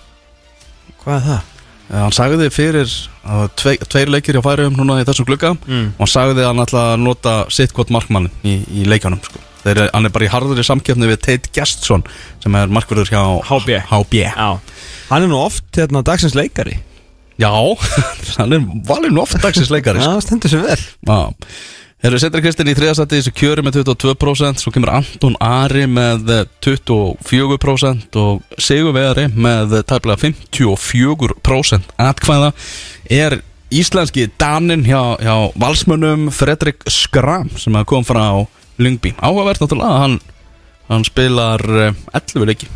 Hvað 1.04 1.14
er 1.14 1.22
það? 1.28 1.44
uh, 1.90 2.00
Hann 2.00 2.16
sagði 2.16 2.48
fyrir 2.54 2.88
uh, 2.90 3.44
tvei, 3.60 3.76
tveir 3.86 4.10
leikir 4.16 4.36
hjá 4.38 4.42
færiðum 4.48 4.80
núna 4.80 4.98
í 5.02 5.06
þessum 5.08 5.28
glugga 5.30 5.52
Mm. 5.60 5.92
og 5.94 6.02
hann 6.02 6.10
sagði 6.16 6.42
að 6.42 6.50
hann 6.50 6.64
ætla 6.66 6.82
að 6.94 7.00
nota 7.04 7.36
sitt 7.54 7.72
hvort 7.76 7.92
markmann 7.94 8.26
í, 8.42 8.56
í 8.82 8.84
leikjanum 8.88 9.22
sko. 9.24 9.40
Þeir, 9.60 9.80
hann 9.92 10.08
er 10.08 10.12
bara 10.14 10.24
í 10.26 10.30
harðri 10.32 10.62
samkeppni 10.64 11.06
við 11.10 11.18
Tate 11.20 11.50
Gestsson 11.54 12.02
sem 12.42 12.54
er 12.56 12.70
markverður 12.72 13.10
hjá 13.12 13.22
HB. 13.50 13.74
HB. 13.90 14.22
Hann 15.10 15.24
er 15.26 15.28
nú 15.28 15.36
oft 15.44 15.66
hérna 15.76 16.00
dagsins 16.06 16.32
leikari 16.38 16.78
Já, 17.40 17.52
hann 18.38 18.56
er 18.56 18.64
valið 18.88 19.14
nú 19.14 19.24
oft 19.24 19.38
dagsins 19.40 19.70
leikari 19.72 20.02
sko. 20.02 20.16
Já, 20.16 20.24
stendur 20.26 20.52
sér 20.52 20.66
vel. 20.66 20.80
Já. 21.08 21.20
Þeir 22.00 22.08
eru 22.14 22.18
Sindri 22.22 22.40
Kristinn 22.40 22.68
í 22.72 22.74
þriðastætti 22.78 23.18
þessu 23.18 23.32
kjöri 23.36 23.60
með 23.60 23.74
22% 23.82 24.62
Svo 24.62 24.70
kemur 24.72 24.88
Anton 24.94 25.34
Ari 25.44 25.82
með 25.84 26.30
eh, 26.32 26.46
24% 26.64 28.16
Og 28.16 28.56
Sigur 28.56 28.94
Vegari 28.96 29.26
með 29.28 29.74
eh, 29.76 29.84
tæplega 29.84 30.16
54% 30.22 31.92
atkvæða. 32.00 32.54
Er 33.12 33.36
íslenski 33.68 34.30
Danin 34.40 34.86
hjá, 34.88 35.20
hjá 35.20 35.36
valsmönnum 35.60 36.30
Fredrik 36.32 36.88
Skram 36.88 37.52
sem 37.60 37.76
kom 37.84 38.08
frá 38.08 38.24
Lyngby. 38.80 39.12
Áhugavert 39.20 39.60
náttúrulega 39.60 40.00
hann, 40.00 40.16
hann 40.88 41.04
spilar 41.04 41.60
eh, 41.84 42.02
11 42.16 42.48
leiki 42.48 42.72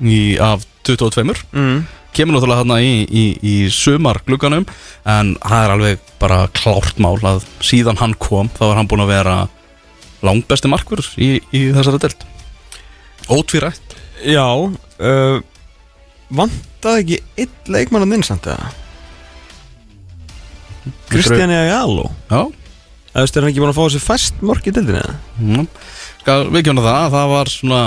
í, 0.00 0.20
af 0.40 0.64
22 0.88 1.28
mm. 1.52 1.80
Kemur 2.16 2.36
náttúrulega 2.36 2.62
þarna 2.62 2.80
í, 2.82 2.92
í, 3.06 3.24
í 3.42 3.54
sumar 3.74 4.20
glugganum 4.26 4.66
en 5.08 5.34
það 5.42 5.64
er 5.64 5.74
alveg 5.76 6.04
bara 6.20 6.40
klárt 6.56 7.00
mál 7.02 7.16
að 7.26 7.44
síðan 7.64 8.00
hann 8.00 8.16
kom 8.20 8.50
þá 8.56 8.64
er 8.70 8.78
hann 8.80 8.90
búin 8.90 9.04
að 9.04 9.12
vera 9.14 9.36
langbesti 10.26 10.70
markvörður 10.70 11.12
í, 11.22 11.30
í 11.54 11.62
þessari 11.74 12.02
delt 12.02 12.26
Ótvírætt 13.30 13.96
Já 14.26 14.46
uh, 14.46 15.40
Vantaði 16.30 17.00
ekki 17.02 17.20
einn 17.44 17.74
leikmann 17.74 18.06
að 18.06 18.16
innsamt 18.18 18.48
eða? 18.50 18.70
Kristján 21.10 21.52
Jáló 21.52 22.10
Já, 22.30 22.42
Það 23.10 23.24
er 23.24 23.42
hann 23.42 23.50
ekki 23.50 23.62
búin 23.62 23.72
að 23.72 23.78
fá 23.78 23.84
þessi 23.86 24.02
fæst 24.04 24.44
mörk 24.46 24.68
í 24.68 24.74
eða? 24.74 25.16
mm. 25.40 25.66
Við 26.54 26.66
kjóna 26.68 26.84
það 26.84 26.98
að 27.00 27.14
það 27.16 27.32
var 27.32 27.50
svona 27.50 27.80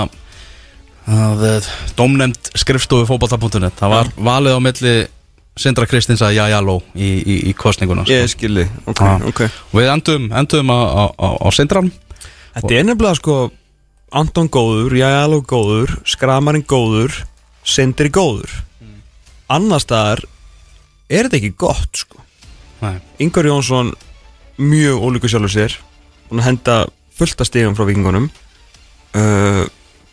að 1.10 1.42
eh, 1.48 1.66
dómnefnd 1.98 2.52
skrifstofu 2.56 3.06
fótbolta.net 3.08 3.76
það 3.80 3.92
var 3.92 4.10
valið 4.16 4.56
á 4.56 4.60
milli 4.64 4.94
Sindra 5.54 5.86
Kristins 5.86 6.22
að 6.24 6.34
Jajalo 6.34 6.80
í, 6.98 7.08
í, 7.22 7.34
í 7.50 7.52
kostninguna 7.54 8.02
sko. 8.02 8.10
Ég 8.16 8.30
skilði, 8.32 8.64
ok, 8.90 9.02
Ah. 9.06 9.20
ok. 9.30 9.44
Við 9.76 9.90
endum, 9.92 10.24
endum 10.34 10.72
á, 10.74 10.80
á, 11.14 11.28
á, 11.38 11.48
Sindran 11.54 11.92
Þetta 12.56 12.74
er 12.74 12.88
nefnilega 12.88 13.18
sko 13.20 13.36
Anton 14.14 14.48
góður, 14.50 14.96
Jáló 14.98 15.40
góður 15.46 15.94
Skramarinn 16.06 16.66
góður 16.66 17.20
Sindri 17.64 18.10
góður. 18.12 18.50
Annars 19.48 19.86
staðar 19.86 20.20
er 21.08 21.28
þetta 21.28 21.38
ekki 21.38 21.54
gott 21.56 22.02
sko. 22.02 22.20
Nei. 22.82 22.98
Ingvar 23.22 23.46
Jónsson 23.48 23.94
mjög 24.58 25.00
ólíku 25.06 25.30
sjálfur 25.30 25.54
sér 25.54 25.78
að 26.34 26.42
henda 26.44 26.76
fullt 27.14 27.40
af 27.40 27.48
stigum 27.48 27.74
frá 27.78 27.86
vikingunum 27.88 28.26
uh, 29.14 29.64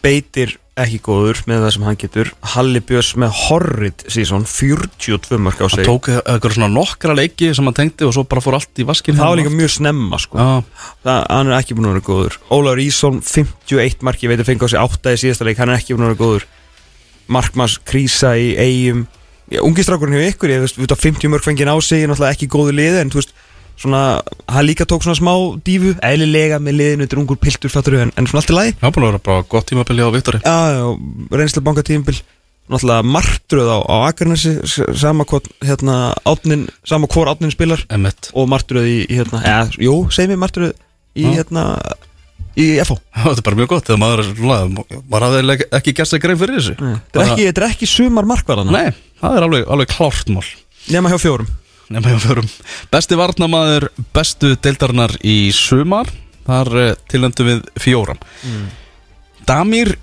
Beitir 0.05 0.55
ekki 0.79 1.01
góður 1.03 1.41
með 1.49 1.65
það 1.65 1.73
sem 1.75 1.83
hann 1.83 1.97
getur. 1.99 2.29
Halli 2.53 2.81
Björns 2.87 3.09
með 3.19 3.33
horrid 3.41 4.05
síðan 4.11 4.45
42 4.47 5.39
mörg 5.43 5.59
á 5.59 5.67
sig. 5.67 5.83
tók 5.87 6.07
eitthvað 6.13 6.55
svona 6.55 6.71
nokkra 6.71 7.15
leiki 7.17 7.51
sem 7.55 7.67
hann 7.67 7.75
tengdi 7.75 8.07
og 8.07 8.15
svo 8.15 8.23
bara 8.23 8.43
fór 8.43 8.55
allt 8.55 8.79
í 8.79 8.87
vaskin 8.87 9.19
Það 9.19 9.33
var 9.33 9.41
líka 9.41 9.51
mjög 9.51 9.73
snemma 9.75 10.19
sko. 10.23 10.39
Já, 10.39 10.87
það, 11.03 11.19
hann 11.27 11.51
er 11.51 11.57
ekki 11.59 11.75
búin 11.75 11.89
að 11.89 11.95
vera 11.97 12.07
góður. 12.07 12.39
Ólaur 12.55 12.83
Ísson, 12.83 13.19
51 13.19 14.05
marki, 14.07 14.27
ég 14.27 14.31
veit 14.31 14.43
að 14.45 14.51
fengi 14.53 14.63
á 14.63 14.71
sig 14.71 14.79
8 14.79 15.15
í 15.15 15.21
síðasta 15.25 15.47
leik, 15.49 15.59
hann 15.59 15.73
er 15.73 15.81
ekki 15.81 15.97
búin 15.97 16.07
að 16.07 16.13
vera 16.13 16.23
góður. 16.23 16.47
Markmanns 17.31 17.79
krísa 17.83 18.35
í 18.39 18.53
eigum 18.55 19.07
Ungistrákurinn 19.59 20.15
hefur 20.15 20.31
ykkur, 20.31 20.51
ég 20.53 20.61
veist, 20.63 20.77
við 20.79 20.85
veit 20.85 20.93
að 20.95 21.01
50 21.03 21.31
mörg 21.33 21.43
fengið 21.43 21.67
á 21.67 21.75
sig, 21.83 22.05
er 22.05 22.07
náttúrulega 22.07 22.37
ekki 22.37 22.47
góðu 22.47 22.71
liði 22.77 23.01
en 23.01 23.09
þú 23.11 23.19
veist, 23.19 23.33
svona, 23.81 24.01
hann 24.51 24.67
líka 24.67 24.85
tók 24.89 25.03
svona 25.05 25.17
smá 25.17 25.33
dífu, 25.65 25.95
eðlilega 26.05 26.59
með 26.61 26.77
liðinu 26.79 27.05
þetta 27.07 27.17
er 27.17 27.21
ungur 27.23 27.39
piltur, 27.41 27.73
fattur 27.73 27.97
en, 28.03 28.13
en 28.15 28.29
svona 28.29 28.43
allt 28.43 28.53
í 28.53 28.57
lagi. 28.57 28.75
Var 28.81 28.93
búin 28.95 29.07
að 29.07 29.11
vera 29.11 29.23
bara 29.27 29.47
gott 29.55 29.67
tímabili 29.71 30.05
á 30.05 30.09
Viktori 30.13 30.41
Já, 30.45 30.55
já, 30.77 30.85
reynslu 31.41 31.63
banka 31.65 31.83
tímbil 31.87 32.19
náttúrulega 32.71 33.03
martröð 33.03 33.67
á, 33.67 33.77
á 33.83 33.95
Akranesi 34.07 34.53
s- 34.63 34.85
sama 35.01 35.25
hvort, 35.27 35.49
hérna, 35.65 36.13
átnin 36.29 36.67
sama 36.87 37.09
hvor 37.11 37.27
átnin 37.27 37.51
spilar. 37.51 37.81
Emmett 37.91 38.29
og 38.31 38.47
martröð 38.47 38.85
í, 38.87 38.99
í 39.11 39.17
hérna, 39.19 39.41
eða, 39.43 39.65
jú, 39.81 39.97
segi 40.13 40.31
mér 40.31 40.39
martröð 40.45 40.71
í, 41.17 41.25
Já. 41.25 41.33
hérna, 41.41 41.65
í 42.55 42.67
FO 42.87 42.95
Það 43.25 43.33
er 43.41 43.43
bara 43.49 43.59
mjög 43.59 43.69
gott 43.73 43.89
þegar 43.89 43.99
maður 44.05 44.23
er 44.23 44.29
svona 44.37 44.59
maður 44.71 45.25
hafði 45.27 45.41
eiginlega 45.41 45.67
ekki 45.81 45.93
gert 45.99 46.11
sér 46.13 46.21
grein 46.23 46.39
fyrir 46.39 46.57
þessu. 46.61 46.77
Þetta 46.79 47.19
er 47.25 47.33
ekki, 47.33 47.45
þetta 47.49 47.61
er 47.65 47.67
ekki 47.73 47.89
sumar 47.91 48.29
markvarðana 48.31 48.77
Nei, 48.77 48.95
það 49.19 49.35
er 49.41 49.47
alveg, 49.49 49.67
alveg 49.75 49.91
klárt 49.97 50.31
mál. 50.37 50.47
Nema 50.95 51.11
hjá 51.11 51.19
fjórum 51.25 51.51
Nefna 51.91 52.15
hjá 52.15 52.21
fjórum 52.23 52.47
Besti 52.91 53.17
varnamaður 53.19 53.89
bestu 54.15 54.55
deildarinnar 54.63 55.17
í 55.27 55.51
sumar. 55.55 56.09
Þar 56.47 56.71
uh, 56.79 56.93
tilöndu 57.11 57.47
við 57.47 57.61
fjóram 57.81 58.21
Damir 59.47 59.95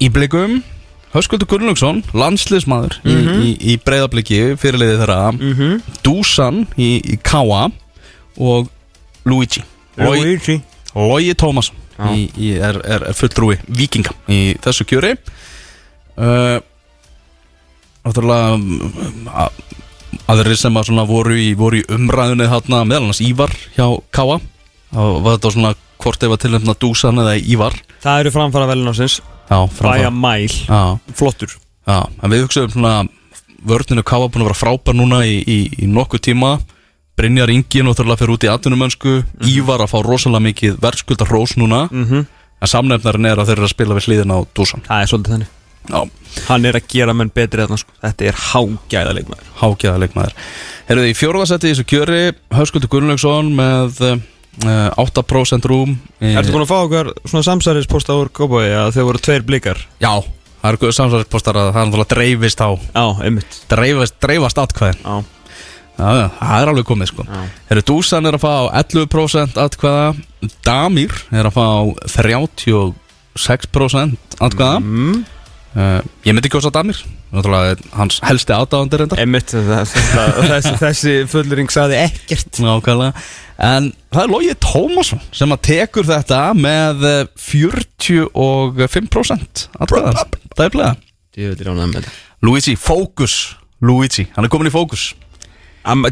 í 0.00 0.08
blikum. 0.12 0.60
Höskuldur 1.10 1.48
Gunnlaugsson, 1.50 2.04
landsliðsmaður 2.14 3.00
í, 3.02 3.14
í, 3.18 3.48
í 3.72 3.76
breyðabliki, 3.82 4.54
fyrirliði 4.62 5.00
þeirra. 5.00 5.32
Mm 5.34 5.54
-hmm. 5.58 5.96
Dusan 6.06 6.60
í, 6.78 7.02
í 7.02 7.18
Káa 7.18 7.66
og 8.38 8.70
Luigi. 9.26 9.64
Luigi. 9.98 10.60
Logi 10.94 11.34
Tómasson 11.34 11.76
í, 12.14 12.54
er, 12.56 12.78
er, 12.86 13.04
er 13.10 13.16
fulltrúi 13.18 13.58
vikinga 13.66 14.14
í 14.30 14.54
þessu 14.62 14.86
kjöri. 14.88 15.16
Uh, 16.16 16.62
Náttúrulega 18.00 18.54
um, 18.56 18.92
að- 20.10 20.40
aðrir 20.40 20.56
sem 20.58 20.74
að 20.74 21.06
voru 21.08 21.34
í, 21.38 21.54
voru 21.56 21.80
í 21.80 21.84
umræðunni 21.88 22.48
þarna 22.50 22.84
meðal 22.86 23.04
annars 23.08 23.20
Ívar 23.24 23.52
hjá 23.76 23.86
Káa 24.12 24.40
og 24.96 25.22
var 25.22 25.36
þetta 25.38 25.52
svona 25.54 25.74
hvort 26.00 26.22
ef 26.24 26.30
að 26.34 26.40
tilnefna 26.44 26.74
Dusan 26.80 27.18
eða 27.20 27.34
Ívar. 27.38 27.74
Það 28.02 28.20
eru 28.24 28.30
framfara 28.30 28.66
velin 28.70 28.88
ásins 28.88 29.20
Já, 29.50 29.66
Bæja 29.82 30.10
mæl. 30.10 30.48
Já, 30.48 30.98
Flottur. 31.14 31.48
Já, 31.86 32.06
en 32.22 32.30
við 32.30 32.44
hugsaðum 32.46 32.70
svona 32.72 33.08
vörninu 33.66 34.02
Káa 34.06 34.28
búin 34.30 34.44
að 34.44 34.50
vera 34.50 34.60
frábær 34.62 34.94
núna 34.96 35.22
í, 35.26 35.40
í, 35.44 35.58
í 35.84 35.86
nokkuð 35.90 36.20
tíma. 36.30 36.60
Brynjar 37.18 37.50
Ingi 37.52 37.82
náttúrulega 37.84 38.22
fyrir 38.22 38.32
út 38.36 38.44
í 38.46 38.48
atvinnumönsku 38.48 39.16
Ívar 39.44 39.82
að 39.84 39.90
fá 39.92 39.98
rosalega 40.06 40.40
mikið 40.46 40.78
verðskuldar 40.80 41.28
rós 41.28 41.56
núna. 41.60 41.88
Mm 41.90 42.26
en 42.60 42.68
samnefnarinn 42.68 43.24
er 43.24 43.38
að 43.40 43.46
þeir 43.48 43.56
eru 43.56 43.64
að 43.64 43.70
spila 43.72 43.94
við 43.96 44.04
hliðina 44.04 44.36
á 44.36 44.40
Dusan. 44.52 44.82
Það 44.84 45.00
er 45.00 45.06
svolítið 45.08 45.32
þannig 45.32 45.48
Já, 45.88 46.00
Hann 46.46 46.64
er 46.68 46.74
að 46.78 46.84
gera 46.92 47.12
menn 47.16 47.30
betri 47.34 47.62
þarna 47.64 47.78
sko. 47.80 47.90
Þetta 48.04 48.22
er 48.30 48.36
hágæða 48.38 49.12
leikmaður 49.16 49.46
hágæða 49.62 49.98
leikmaður 50.04 50.34
Erum 50.90 51.02
við 51.06 51.10
í 51.10 51.16
fjórðasetti 51.18 51.66
í 51.66 51.68
þessu 51.72 51.86
kjöri 51.90 52.20
Höskuldur 52.54 52.90
Gunnlaugsson 52.92 53.46
með 53.56 53.90
uh, 54.06 54.18
8% 55.00 55.66
rúm 55.70 55.90
í, 56.20 56.22
Ertu 56.36 56.52
búin 56.54 56.64
að 56.66 56.70
fá 56.70 56.78
okkar 56.84 57.06
svona 57.24 57.46
samsærisposta 57.48 58.12
úr 58.20 58.28
Kópói 58.36 58.66
að 58.68 58.92
þau 58.98 59.04
voru 59.08 59.20
tveir 59.24 59.42
blikar? 59.48 59.78
Já, 60.02 60.12
það 60.60 60.70
eru 60.76 60.92
samsvæðispostar 61.00 61.54
að 61.58 61.66
það 61.72 61.80
er 61.82 61.86
náttúrulega 61.90 62.14
dreifist 62.14 62.60
á 62.62 62.68
Já, 62.76 63.04
einmitt. 63.26 63.52
dreifast, 63.72 64.14
dreifast 64.22 64.58
atkvæðin. 64.66 65.00
Já, 65.04 65.16
Já, 66.00 66.08
já, 66.16 66.26
það 66.38 66.60
er 66.62 66.68
alveg 66.70 66.86
komið 66.88 67.08
sko. 67.10 67.22
Já. 67.28 67.40
Herru, 67.68 67.82
Dusan 67.90 68.24
er 68.30 68.34
að 68.38 68.44
fá 68.46 68.54
11% 68.80 69.58
atkvæða. 69.60 70.06
Damir 70.64 71.12
er 71.36 71.44
að 71.50 71.56
fá 71.58 71.66
36% 72.14 74.16
atkvæða. 74.40 74.78
Mm, 74.80 75.18
uh, 75.76 76.00
Ég 76.26 76.32
myndi 76.34 76.50
kjósa 76.52 76.70
Damir. 76.74 76.98
Náttúrulega 77.30 77.76
hans 77.94 78.16
helsti 78.26 78.52
aðdáðandir 78.56 79.00
þessi, 79.70 79.98
þessi, 80.50 80.72
þessi 80.80 81.12
fullring 81.30 81.70
saði 81.72 81.96
ekkert. 82.00 82.52
Nákvæmlega. 82.64 83.12
En 83.60 83.92
það 84.08 84.22
er 84.24 84.30
Lógi 84.32 84.54
Tómasson 84.64 85.20
sem 85.36 85.52
að 85.52 85.64
tekur 85.68 86.04
þetta 86.08 86.40
með 86.56 87.04
eh, 87.06 87.28
45% 87.44 89.68
atkvæða. 89.84 90.12
Það 90.56 90.64
er 90.64 90.66
þetta 90.72 90.72
Luigi, 92.40 92.72
fókus. 92.80 93.34
Luigi, 93.84 94.24
hann 94.34 94.44
er 94.46 94.50
komin 94.52 94.70
í 94.70 94.72
fókus. 94.72 95.10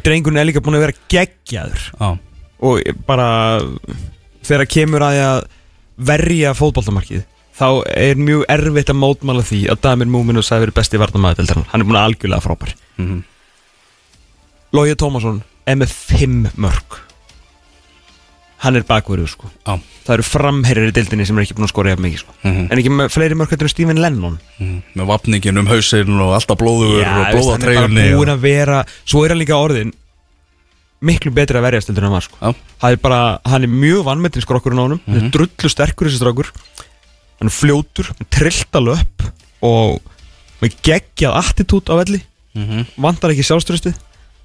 Drengurinn 0.05 0.41
er 0.41 0.49
líka 0.49 0.63
búin 0.65 0.77
að 0.79 0.85
vera 0.87 0.99
geggjaður. 1.13 1.83
Já, 1.97 2.09
og 2.65 2.75
bara 3.09 3.29
þegar 4.47 4.71
kemur 4.71 5.05
að 5.05 5.17
því 5.17 5.25
að 5.25 5.41
verja 6.09 6.55
fótballtamarkið 6.57 7.23
þá 7.59 7.67
er 7.97 8.15
mjög 8.23 8.45
erfitt 8.55 8.93
að 8.93 9.01
mótmála 9.03 9.43
því 9.47 9.61
að 9.73 9.81
Damir 9.83 10.07
Múminus 10.13 10.51
hafi 10.53 10.67
verið 10.67 10.77
besti 10.79 11.01
varnamæði 11.03 11.49
hann 11.73 11.81
er 11.83 11.87
búin 11.89 11.99
að 12.01 12.07
algjörlega 12.11 12.45
frábær 12.47 12.75
Mhm. 12.99 13.21
Lógi 14.75 14.95
Tómasson 15.01 15.43
er 15.67 15.77
með 15.81 15.93
fimm 15.95 16.49
mörg 16.61 16.99
hann 18.65 18.75
er 18.77 18.83
bakverður 18.83 19.29
sko 19.31 19.49
já 19.67 19.77
það 20.09 20.15
eru 20.17 20.25
framherrir 20.27 20.89
í 20.91 20.95
dildinni 20.97 21.27
sem 21.29 21.39
er 21.39 21.45
ekki 21.45 21.55
búin 21.55 21.67
að 21.69 21.71
skora 21.73 21.91
jafn 21.93 22.03
mikið 22.07 22.23
sko. 22.25 22.33
Mhm. 22.43 22.65
en 22.73 22.79
ekki 22.81 22.91
með 22.91 23.13
fleiri 23.15 23.37
mörg 23.39 23.51
hættur 23.53 23.69
en 23.69 23.75
Stephen 23.75 24.01
Lennon 24.03 24.39
Mm, 24.59 24.83
með 24.97 25.07
vapningin 25.07 25.59
um 25.59 25.67
hausinn 25.71 26.19
og 26.21 26.35
alltaf 26.35 26.59
blóður 26.59 26.91
og 26.91 26.99
veist, 26.99 27.07
hann 27.07 27.27
er 27.27 27.37
blóðatreyjunni 27.39 28.03
bara 28.03 28.17
búin 28.19 28.33
að 28.35 28.41
vera 28.43 28.85
svo 29.05 29.25
er 29.25 29.29
hann 29.31 29.39
líka 29.39 29.55
orðin 29.55 29.93
miklu 31.01 31.31
betri 31.31 31.55
að 31.61 31.63
verjast 31.69 31.87
heldur 31.93 32.03
en 32.03 32.11
hann 32.11 32.17
var 32.19 32.27
sko. 32.27 32.37
Já. 32.43 32.55
hann 32.83 32.93
er 32.93 32.97
bara, 32.97 33.21
hann 33.47 33.63
er 33.63 33.69
mjög 33.71 34.03
vannmetinn 34.11 34.43
skrokkurinn 34.43 34.81
á 34.83 34.85
honum 34.89 35.01
hann 35.07 35.23
er 35.23 35.31
drullu 35.31 35.71
sterkur 35.71 36.09
þessi 36.11 36.19
strákur 36.19 36.51
hann 37.39 37.49
er 37.51 37.55
fljótur, 37.55 38.11
hann 38.19 38.29
trillta 38.35 38.81
löp 38.83 39.25
og 39.63 40.01
með 40.63 40.75
geggjað 40.87 41.39
attitút 41.43 41.91
á 41.91 41.95
velli. 42.03 42.21
Mhm. 42.59 42.87
vantar 42.99 43.31
ekki 43.31 43.45
sjálfströstið 43.47 43.95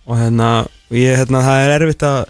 og 0.06 0.18
hérna, 0.20 0.68
ég, 0.92 1.16
hérna, 1.18 1.40
það 1.42 1.62
er 1.64 1.72
erfitt 1.80 2.04
að 2.06 2.26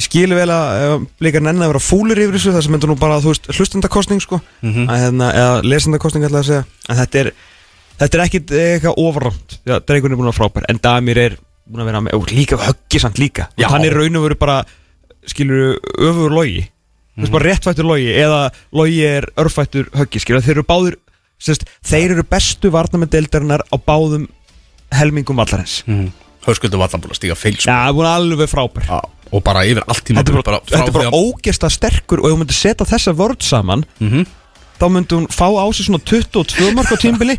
skilu 0.00 0.34
vel 0.34 0.48
að 0.50 1.04
líka 1.20 1.42
nenni 1.44 1.60
að 1.62 1.70
vera 1.74 1.82
fúlir 1.84 2.18
yfir 2.18 2.34
þessu 2.38 2.54
það 2.56 2.64
sem 2.64 2.74
endur 2.78 2.90
nú 2.90 2.96
bara, 2.98 3.18
þú 3.20 3.30
veist, 3.34 3.46
hlustendakostning 3.52 4.20
sko, 4.24 4.40
Mhm. 4.62 4.88
að, 4.88 4.98
hérna, 5.04 5.28
eða 5.36 5.62
lesendakostning 5.62 6.24
ætla 6.24 6.40
að 6.40 6.48
segja, 6.48 6.64
en 6.88 6.96
þetta 6.96 7.20
er 7.20 7.32
þetta 8.00 8.14
er 8.18 8.24
ekkit 8.24 8.46
eitthvað 8.50 8.96
ofrámt. 8.96 9.58
Já, 9.68 9.78
drengurinn 9.84 10.16
er 10.16 10.20
búin 10.22 10.32
að 10.32 10.38
frábær, 10.40 10.64
en 10.68 10.78
Damir 10.82 11.18
er 11.18 11.36
búin 11.70 11.82
að 11.84 11.90
vera 11.92 12.00
með, 12.00 12.14
og 12.14 12.26
líka 12.32 12.56
höggi 12.56 12.98
samt 12.98 13.18
líka. 13.20 13.48
Já. 13.58 13.66
og 13.66 13.72
hann 13.72 13.84
er 13.84 13.92
raun 13.94 14.16
og 14.16 14.22
veru 14.24 14.34
bara 14.40 14.64
skilur 15.28 15.76
öfur 16.00 16.30
logi 16.32 16.64
þú 17.20 17.26
veist 17.26 17.34
bara 17.36 17.48
réttfættur 17.50 17.84
logi 17.86 18.08
eða 18.16 18.40
logi 18.72 19.00
er 19.04 19.28
örfættur 19.36 19.90
höggi, 19.94 20.20
skilur 20.24 20.42
þeir 20.44 20.56
eru 20.58 20.64
báður 20.68 20.96
sérst, 21.40 21.64
þeir 21.84 22.16
eru 22.16 22.24
bestu 22.28 22.70
varnamenn 22.72 23.10
deildarinnar 23.12 23.62
á 23.68 23.76
báðum 23.76 24.26
helmingum 24.92 25.36
vallarins. 25.38 25.82
Hörskuldur 26.46 26.80
var 26.80 26.88
alltaf 26.88 27.02
búin 27.04 27.12
að 27.14 27.18
stíga 27.20 27.36
feil 27.36 27.54
sko. 27.56 27.68
Já, 27.68 27.76
það 27.76 27.88
er 27.90 27.96
búin 27.98 28.08
alveg 28.10 28.48
frábær 28.50 28.86
Já, 28.88 28.98
og 29.30 29.42
bara 29.44 29.62
yfir 29.68 29.84
allt 29.86 30.04
tíma 30.08 30.22
Þetta 30.24 30.32
er 30.40 30.46
bara, 30.48 30.60
þetta 30.66 30.86
er 30.88 30.96
bara 30.96 31.12
ógesta 31.20 31.68
sterkur 31.70 32.22
og 32.22 32.28
ef 32.30 32.34
hún 32.34 32.40
myndi 32.42 32.56
setja 32.56 32.86
þessa 32.88 33.12
vörð 33.14 33.44
saman 33.44 33.84
Mhm. 34.00 34.24
þá 34.80 34.84
myndi 34.88 35.16
hún 35.18 35.26
fá 35.28 35.46
á 35.52 35.64
sig 35.76 35.86
svona 35.86 36.00
22 36.00 36.72
mark 36.74 36.88
á 36.88 36.96
tímbili 36.96 37.36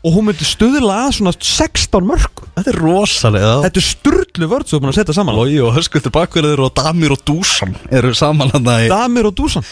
og 0.00 0.14
hún 0.14 0.26
myndi 0.30 0.46
stuðla 0.48 0.94
að 1.06 1.10
svona 1.18 1.32
16 1.36 2.06
mörg 2.08 2.40
Þetta 2.56 2.72
er 2.72 2.78
rosalega 2.80 3.50
Þetta 3.66 3.80
er 3.80 3.84
sturlu 3.84 4.48
vörð 4.48 4.70
svo 4.70 4.80
búin 4.80 4.92
að 4.92 4.96
setja 5.00 5.16
saman 5.16 5.36
Logi 5.36 5.58
og 5.64 5.74
Höskuldur 5.76 6.14
bakverðir 6.14 6.62
og 6.64 6.72
Damir 6.76 7.12
og 7.12 7.20
Dúsan 7.28 7.76
eru 7.92 8.14
saman 8.16 8.52
hann 8.54 8.70
að 8.72 8.86
Damir 8.92 9.28
og 9.28 9.36
Dusan 9.36 9.66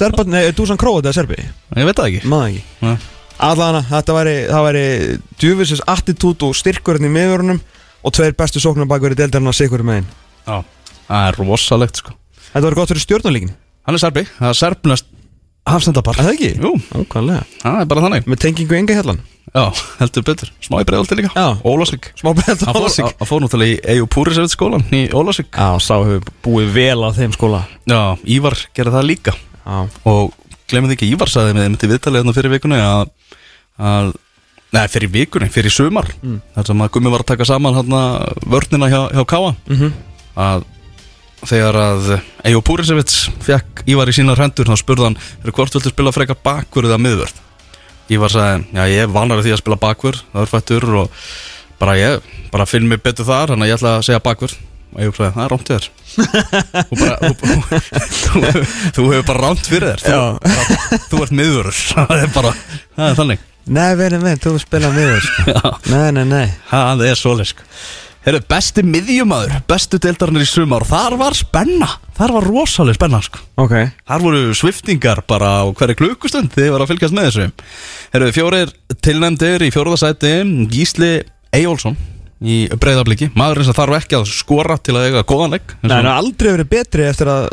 Serbat, 0.00 0.30
nei, 0.30 0.46
Dusan 0.56 0.80
Króat 0.80 1.04
eða 1.04 1.18
Serbi? 1.20 1.36
Ég 1.76 1.88
veit 1.88 2.00
það 2.00 2.08
ekki. 2.10 2.22
Maður 2.32 2.56
ekki. 2.56 2.96
Allana, 3.38 3.84
þetta 3.86 4.16
væri, 4.16 4.34
það 4.50 4.64
væri 4.66 4.84
djúfisins 5.38 5.84
attitút 5.86 6.42
og 6.48 6.56
styrkurinn 6.58 7.06
í 7.06 7.12
miðurunum 7.14 7.60
og 8.02 8.14
tveir 8.16 8.34
bestu 8.38 8.62
sóknum 8.62 8.88
bakverði 8.90 9.20
deildarinn 9.20 9.52
að 9.52 9.58
sigur 9.60 9.84
megin. 9.86 10.08
Já, 10.48 10.56
það 11.06 11.28
er 11.28 11.38
rosalegt 11.44 12.00
sko. 12.00 12.16
Þetta 12.48 12.64
var 12.66 12.76
gott 12.80 12.90
fyrir 12.94 13.04
stjórnulíkin 13.04 13.54
Hann 13.86 13.96
er 13.96 14.02
serbi, 14.02 14.24
það 14.40 14.50
er 14.50 14.58
serbnast 14.58 15.06
hafsendapar. 15.68 16.18
Það 16.18 16.32
ekki? 16.34 16.50
Jú, 16.64 16.72
Ákvæmlega 16.98 17.44
það 17.62 17.78
er 17.84 17.90
bara 17.92 18.04
þannig. 18.08 18.26
Með 18.28 18.42
tengingu 18.42 18.76
enga 18.80 18.96
hellan 18.98 19.22
Já, 19.54 19.64
heldur 20.00 20.24
betur. 20.26 20.50
Smá 20.64 20.80
í 20.82 20.86
bregðaldi 20.88 21.16
líka. 21.18 21.30
Já. 21.32 21.56
Ólasvík 21.64 22.10
Smá 22.18 22.32
Hann 22.36 22.58
fór, 22.60 22.90
hann 23.08 23.28
fór 23.30 23.42
náttúrulega 23.44 23.74
í 23.74 23.78
Eyjú 23.94 24.08
Púrisevit 24.12 24.52
skólan 24.52 24.84
í 24.92 25.06
Ólasvík 25.16 25.48
Já, 25.56 25.68
sá 25.80 25.94
hefur 26.02 26.28
búið 26.44 26.70
vel 26.76 27.00
á 27.04 27.08
þeim 27.16 27.34
skóla. 27.36 27.62
Já, 27.88 28.00
Ívar 28.28 28.56
gerði 28.76 28.94
það 28.98 29.08
líka. 29.08 29.34
Já, 29.64 29.78
Og 30.08 30.32
glemum 30.68 30.90
því 30.92 30.98
ekki, 30.98 31.10
Ívar 31.14 31.32
sagði 31.32 31.56
með 31.56 31.66
þeim 31.68 31.78
til 31.80 31.92
viðtalið 31.94 32.22
hérna 32.22 32.36
fyrir 32.36 32.54
vikunni 32.56 32.80
að, 32.84 33.12
að 33.80 34.12
Nei, 34.76 34.82
fyrir 34.92 35.08
vikunni, 35.14 35.48
fyrir 35.48 35.72
sumar. 35.72 36.10
Mm. 36.20 36.42
Þar 36.58 36.66
sem 36.68 36.82
að 36.84 36.90
Gummi 36.92 37.12
var 37.14 37.24
að 37.24 37.30
taka 37.30 37.46
saman 37.48 37.78
hérna 37.78 38.02
vörnina 38.44 38.90
hjá, 38.92 39.00
hjá 39.16 39.24
Káa 39.24 39.54
Mhm. 39.64 39.94
Að 40.38 40.66
þegar 41.48 41.76
að 41.78 42.08
Eyjú 42.46 42.60
Púrisevits 42.66 43.28
fekk 43.46 43.84
Ívar 43.88 44.10
í 44.10 44.14
sínar 44.14 44.38
hendur 44.42 44.68
þá 44.68 44.74
er 44.76 45.52
hvort 45.54 45.74
viltu 45.74 45.90
spila 45.92 46.12
frekar 46.12 46.36
bakvörð 46.44 46.90
eða 46.92 47.00
miðvörð 47.02 47.47
Ívar 48.08 48.32
sagði, 48.32 48.64
já 48.72 48.82
ég 48.88 49.04
er 49.04 49.12
vanar 49.12 49.42
því 49.44 49.52
að 49.52 49.60
spila 49.62 49.80
bakvörð 49.82 50.22
það 50.32 50.42
er 50.44 50.50
fættur 50.52 50.88
og 51.02 51.20
bara 51.78 51.98
ég 51.98 52.32
bara 52.52 52.66
finn 52.68 52.88
mig 52.88 53.02
betur 53.04 53.28
þar, 53.28 53.52
þannig 53.52 53.66
að 53.66 53.70
ég 53.70 53.78
ætla 53.78 53.94
að 53.98 54.06
segja 54.08 54.24
bakvörð 54.24 54.56
og 54.88 55.02
ég 55.04 55.18
sagði, 55.18 55.32
það 55.34 55.44
er 55.44 55.52
rámt 55.52 55.68
þér. 55.68 55.88
Þú, 56.08 56.96
bara, 57.02 57.30
þú, 57.36 57.58
þú, 58.08 58.64
þú 58.96 59.06
hefur 59.12 59.26
bara 59.28 59.42
rámt 59.44 59.68
fyrir 59.68 60.00
þér. 60.00 60.40
Þú, 61.10 61.20
ert 61.20 61.34
miðvörður. 61.36 61.80
Það 61.92 62.14
er 62.16 62.32
bara, 62.32 62.52
það 62.96 63.10
er 63.10 63.18
þannig. 63.20 63.46
Nei, 63.68 63.88
verið 64.00 64.22
með, 64.24 64.38
þú 64.46 64.54
spila 64.62 64.88
miður 64.94 65.26
sko. 65.26 65.72
Nei, 65.92 66.06
nei, 66.16 66.24
nei. 66.24 66.46
Það 66.70 67.02
er 67.04 67.18
svoleið 67.20 67.50
Heru, 68.28 68.42
besti 68.44 68.82
miðjumadur, 68.84 69.62
bestu 69.64 69.96
deildarnir 70.04 70.42
í 70.44 70.48
sumar 70.48 70.84
og 70.84 70.90
þar 70.90 71.14
var 71.16 71.36
spenna, 71.38 71.86
þar 72.18 72.34
var 72.34 72.46
rosalega 72.50 72.98
spenna 72.98 73.20
sko. 73.24 73.40
Ok. 73.62 73.72
Þar 74.04 74.24
voru 74.26 74.40
sviftingar 74.58 75.22
bara 75.24 75.52
á 75.64 75.72
hverju 75.72 75.96
klukkustund 75.96 76.52
þið 76.52 76.68
var 76.74 76.84
að 76.84 76.90
fylgjast 76.90 77.16
með 77.16 77.28
þessu. 77.30 77.46
Herru, 78.12 78.28
fjórir 78.36 78.74
tilnæmdir 79.00 79.64
í 79.64 79.70
fjóruðasæti 79.72 80.34
Gísli 80.74 81.10
Eyjólfsson 81.56 81.96
í 82.44 82.58
breyðabliki 82.76 83.30
Maðurinn 83.32 83.70
sem 83.70 83.78
þarf 83.80 83.96
ekki 84.02 84.18
að 84.20 84.28
skora 84.30 84.76
til 84.76 84.98
að 84.98 85.08
eiga 85.08 85.24
góðanleik 85.26 85.72
Nei, 85.80 85.88
hann 85.96 86.10
har 86.10 86.20
aldrei 86.20 86.52
verið 86.52 86.68
betri 86.76 87.08
eftir 87.08 87.32
að 87.32 87.48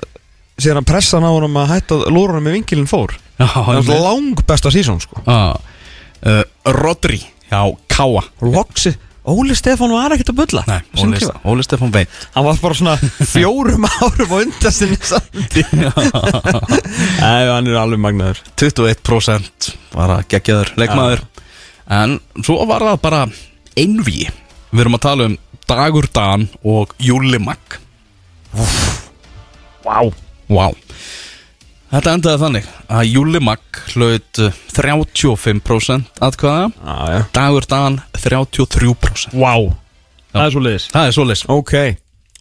síðan 0.60 0.84
að 0.84 0.90
pressa 0.92 1.24
honum 1.24 1.56
að 1.64 1.72
hætta 1.72 2.02
lúrunum 2.12 2.44
með 2.44 2.60
vinkilin 2.60 2.92
fór. 2.92 3.16
Já, 3.40 3.48
Það 3.48 3.80
var 3.94 4.04
lang 4.10 4.44
besta 4.44 4.76
sísón 4.76 5.00
sko. 5.04 5.24
Uh, 5.24 6.44
Rodri 6.68 7.24
Já, 7.48 7.64
Káa. 7.88 8.28
Loksi 8.44 8.92
Óli 9.26 9.56
Stefán 9.58 9.90
var 9.90 10.14
ekkert 10.14 10.30
að 10.34 10.38
bulla. 10.38 10.64
Nei, 10.70 10.82
Óli. 11.02 11.20
Óli 11.50 11.64
Stefán 11.66 11.94
veit 11.94 12.12
Hann 12.36 12.46
var 12.46 12.60
bara 12.62 12.78
svona 12.78 12.94
fjórum 13.34 13.88
árum 13.90 14.34
á 14.34 14.38
undan 14.38 14.76
sinni 14.76 15.00
sandi 15.02 15.64
Nei, 17.24 17.48
hann 17.50 17.70
er 17.72 17.80
alveg 17.82 18.02
magnaður. 18.04 18.44
21% 18.62 19.72
var 19.96 20.14
að 20.20 20.28
geggjaður 20.36 20.74
leikmaður. 20.78 21.26
En 21.96 22.20
svo 22.46 22.60
var 22.70 22.86
það 22.86 23.02
bara 23.02 23.24
einví 23.78 24.28
Við 24.76 24.84
erum 24.86 24.98
að 24.98 25.06
tala 25.08 25.30
um 25.32 25.38
Dagur 25.66 26.06
Dan 26.14 26.48
og 26.62 26.94
Júli 27.02 27.40
Magg. 27.42 27.80
Vá. 29.86 30.00
Vá 30.50 30.68
Þetta 31.96 32.14
endaði 32.18 32.40
þannig 32.42 32.66
að 32.92 33.06
Júli 33.08 33.40
Magg 33.40 33.78
hlaut 33.94 34.40
uh, 34.44 34.56
35% 34.76 36.18
atkvæða. 36.28 36.66
Já, 36.76 36.96
já. 37.14 37.20
Dagur 37.38 37.68
Dan 37.72 38.02
33% 38.20 39.32
Vá. 39.40 39.54
Það 40.34 40.42
er 40.44 40.52
svo 40.52 40.64
liðis 40.66 40.88
Það 40.92 41.08
er 41.08 41.16
svoleiðis. 41.16 41.46
Ok. 41.56 41.76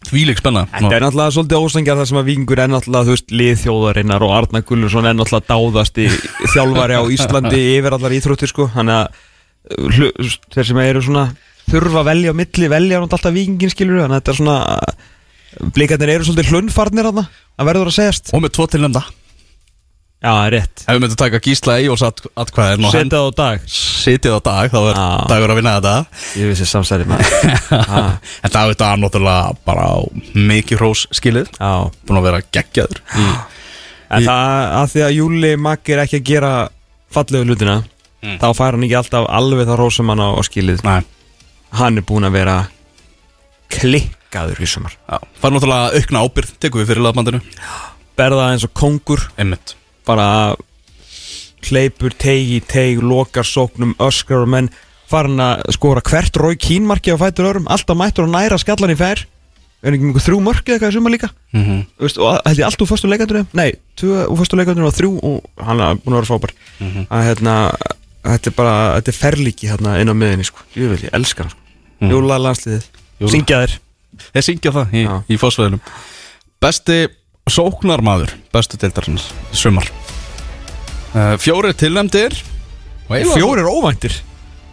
Þvílík 0.09 0.41
spenna. 0.41 0.65
Þetta 0.73 0.91
er 0.97 1.05
náttúrulega 1.05 1.35
svolítið 1.37 1.63
ósengjar 1.69 2.01
þar 2.01 2.11
sem 2.11 2.19
að 2.19 2.27
Víkingur 2.27 2.61
er 2.65 2.69
náttúrulega, 2.73 3.07
þú 3.07 3.15
veist, 3.15 3.31
liðþjóðarinnar 3.39 4.27
og 4.27 4.35
Arna 4.41 4.63
Gullursson 4.67 5.07
er 5.07 5.15
náttúrulega 5.15 5.47
dáðasti 5.55 6.11
þjálfari 6.53 6.99
á 6.99 7.03
Íslandi 7.15 7.65
yfir 7.79 7.95
allar 7.95 8.19
íþróttir, 8.19 8.51
sko. 8.51 8.67
Þannig 8.75 8.99
að 8.99 10.05
uh, 10.11 10.39
þeir 10.51 10.71
sem 10.73 10.83
eru 10.83 11.07
svona 11.07 11.27
þurfa 11.71 12.03
að 12.03 12.09
velja 12.11 12.35
á 12.35 12.39
milli, 12.43 12.73
velja 12.75 12.99
náttúrulega 12.99 13.21
alltaf 13.23 13.39
Víkingin, 13.39 13.71
skilur 13.71 14.03
Þannig 14.03 14.11
að 14.11 14.19
þetta 14.19 14.35
er 14.35 14.43
svona, 14.43 15.73
blikarnir 15.79 16.17
eru 16.19 16.27
svolítið 16.27 16.51
hlunfarnir 16.51 17.13
að 17.15 17.69
verður 17.71 17.93
að 17.93 18.01
segjast. 18.03 18.35
Og 18.35 18.43
með 18.43 18.59
tvo 18.59 18.67
tilnefnda 18.75 19.07
Já, 20.23 20.29
það 20.31 20.45
er 20.47 20.53
rétt. 20.55 20.83
Ef 20.85 20.95
við 20.95 21.01
myndum 21.03 21.17
taka 21.19 21.39
Gísla 21.43 21.73
atkvæðin 21.81 22.85
og 22.87 22.93
hann 22.93 22.93
Setja 22.95 23.17
það 23.19 23.25
á 23.25 23.33
dag. 23.39 23.65
Sitið 23.75 24.35
á 24.35 24.39
dag 24.47 24.71
þá 24.73 24.77
er 24.79 24.95
Já. 24.97 25.07
dagur 25.29 25.51
að 25.53 25.59
vinna 25.59 25.73
þetta. 25.75 25.95
Ég 26.39 26.49
vissi 26.53 26.65
samsæri 26.69 27.05
maður. 27.09 27.35
Ah, 27.75 28.15
En 28.47 28.53
Dagur 28.55 28.77
Dan 28.79 29.03
náttúrulega 29.03 29.51
bara 29.67 29.85
mikið 30.33 30.79
hrós 30.81 31.03
skilið. 31.13 31.51
Já. 31.59 31.73
Búin 32.07 32.19
að 32.21 32.25
vera 32.29 32.41
geggjaður. 32.57 33.01
Í, 33.21 33.27
En 34.15 34.25
það 34.25 34.73
að 34.79 34.89
því 34.95 35.03
að 35.05 35.13
Júli 35.19 35.51
Magg 35.59 35.89
er 35.93 36.01
ekki 36.05 36.19
að 36.21 36.27
gera 36.31 36.53
fallegu 37.13 37.49
hlutina 37.51 37.81
Mm. 38.25 38.39
þá 38.41 38.47
fær 38.57 38.73
hann 38.73 38.81
ekki 38.87 38.95
alltaf 38.97 39.25
alveg 39.29 39.67
það 39.69 39.77
rósum 39.77 40.07
hann 40.09 40.21
á, 40.25 40.33
á 40.33 40.41
skilið. 40.47 40.79
Nei, 40.81 41.03
hann 41.77 41.99
er 41.99 42.05
búinn 42.09 42.25
að 42.25 42.33
vera 42.39 42.55
klikkaður 43.69 44.61
í 44.65 44.67
sumar. 44.69 44.95
Það 45.05 45.45
er 45.45 45.53
náttúrulega 45.55 45.99
aukna 45.99 46.23
ábyrð 46.25 46.53
Tekum 46.63 46.81
við 46.81 46.89
fyrir 46.89 47.05
laðbandinu 47.05 47.41
berða 48.17 48.47
eins 48.53 48.65
og 48.65 48.73
kongur 48.77 49.21
Einmitt 49.37 49.75
bara 50.07 50.55
hleypur, 51.65 52.13
tegi, 52.13 52.59
teg, 52.61 53.01
lokar 53.01 53.47
sóknum, 53.47 53.95
öskar 54.01 54.43
og 54.43 54.51
menn 54.53 54.69
farin 55.09 55.41
að 55.41 55.63
skora 55.75 56.03
hvert 56.05 56.37
rói 56.37 56.55
kínmarki 56.61 57.13
á 57.13 57.17
fætur 57.21 57.49
örum, 57.51 57.69
alltaf 57.71 57.97
mættur 57.97 58.27
að 58.27 58.35
næra 58.35 58.59
skallan 58.61 58.93
í 58.93 58.99
fær. 58.99 59.25
Er 59.85 59.93
ekki 59.93 60.07
mjög 60.07 60.23
þrjú 60.25 60.37
mörki 60.41 60.71
eða 60.71 60.77
eitthvað 60.77 60.93
í 60.93 60.95
sumar 60.95 61.13
líka? 61.13 61.29
Mm 61.53 61.63
-hmm. 61.65 61.81
Veist, 62.01 62.17
og 62.17 62.39
held 62.45 62.59
ég 62.59 62.65
allt 62.65 62.81
úr 62.81 62.89
fyrstu 62.89 63.09
leikandunum 63.09 63.47
nei, 63.53 63.75
tvö 63.97 64.25
úr 64.25 64.37
fyrstu 64.39 64.57
leikandunum 64.57 64.89
og 64.89 64.95
þrjú 64.97 65.11
og 65.21 65.65
hann 65.67 65.79
er 65.79 65.99
búin 66.01 66.15
að 66.15 66.21
vera 66.21 66.31
fábar 66.31 66.53
að 67.09 67.25
hérna, 67.27 67.53
þetta 68.23 68.49
er 68.49 68.55
bara 68.55 68.75
þetta 68.95 69.11
er 69.11 69.19
ferlíki 69.19 69.69
hérna 69.69 69.99
inn 70.01 70.09
á 70.09 70.15
miðinni 70.17 70.45
sko. 70.45 70.57
ég 70.75 70.89
vil, 70.89 71.03
ég 71.05 71.13
elskar 71.13 71.45
hann 71.45 71.51
sko. 71.51 71.61
Mhm. 71.99 72.11
Jóla 72.11 72.37
landsliðið, 72.41 72.85
syngja 73.29 73.61
þér. 73.61 73.77
Þeir 74.33 74.41
syngja 74.41 74.71
það 74.71 74.93
í, 74.93 75.03
í 75.29 75.37
fósveðinum 75.37 75.81
Besti 76.61 77.07
sóknarmaður 77.51 78.31
Bestu 78.53 78.79
deildarins 78.81 79.27
sumar. 79.53 79.87
Uh, 81.15 81.35
Fjóri 81.41 81.73
tilnæmdir 81.77 82.35
fjórir 83.05 83.67
óvæntir? 83.69 84.15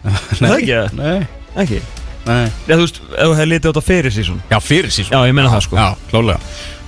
Nei, 0.43 0.49
það 0.49 0.55
ekki? 0.57 0.73
Það? 0.73 0.95
Nei, 0.99 1.27
ekki, 1.63 1.81
nei. 2.27 2.47
Já, 2.67 2.73
þú 2.73 2.81
veist, 2.81 3.03
ef 3.13 3.19
þú 3.27 3.35
hefði 3.37 3.49
litið 3.51 3.69
á 3.69 3.71
þetta 3.71 3.85
fyrir 3.87 4.15
sísón 4.17 4.41
Já, 4.51 4.57
fyrir 4.65 4.95
sísón 4.95 5.15
Já, 5.15 5.21
ég 5.29 5.37
meina 5.37 5.53
það 5.53 5.67
sko. 5.69 5.79
Já, 5.79 5.91
klálega 6.11 6.41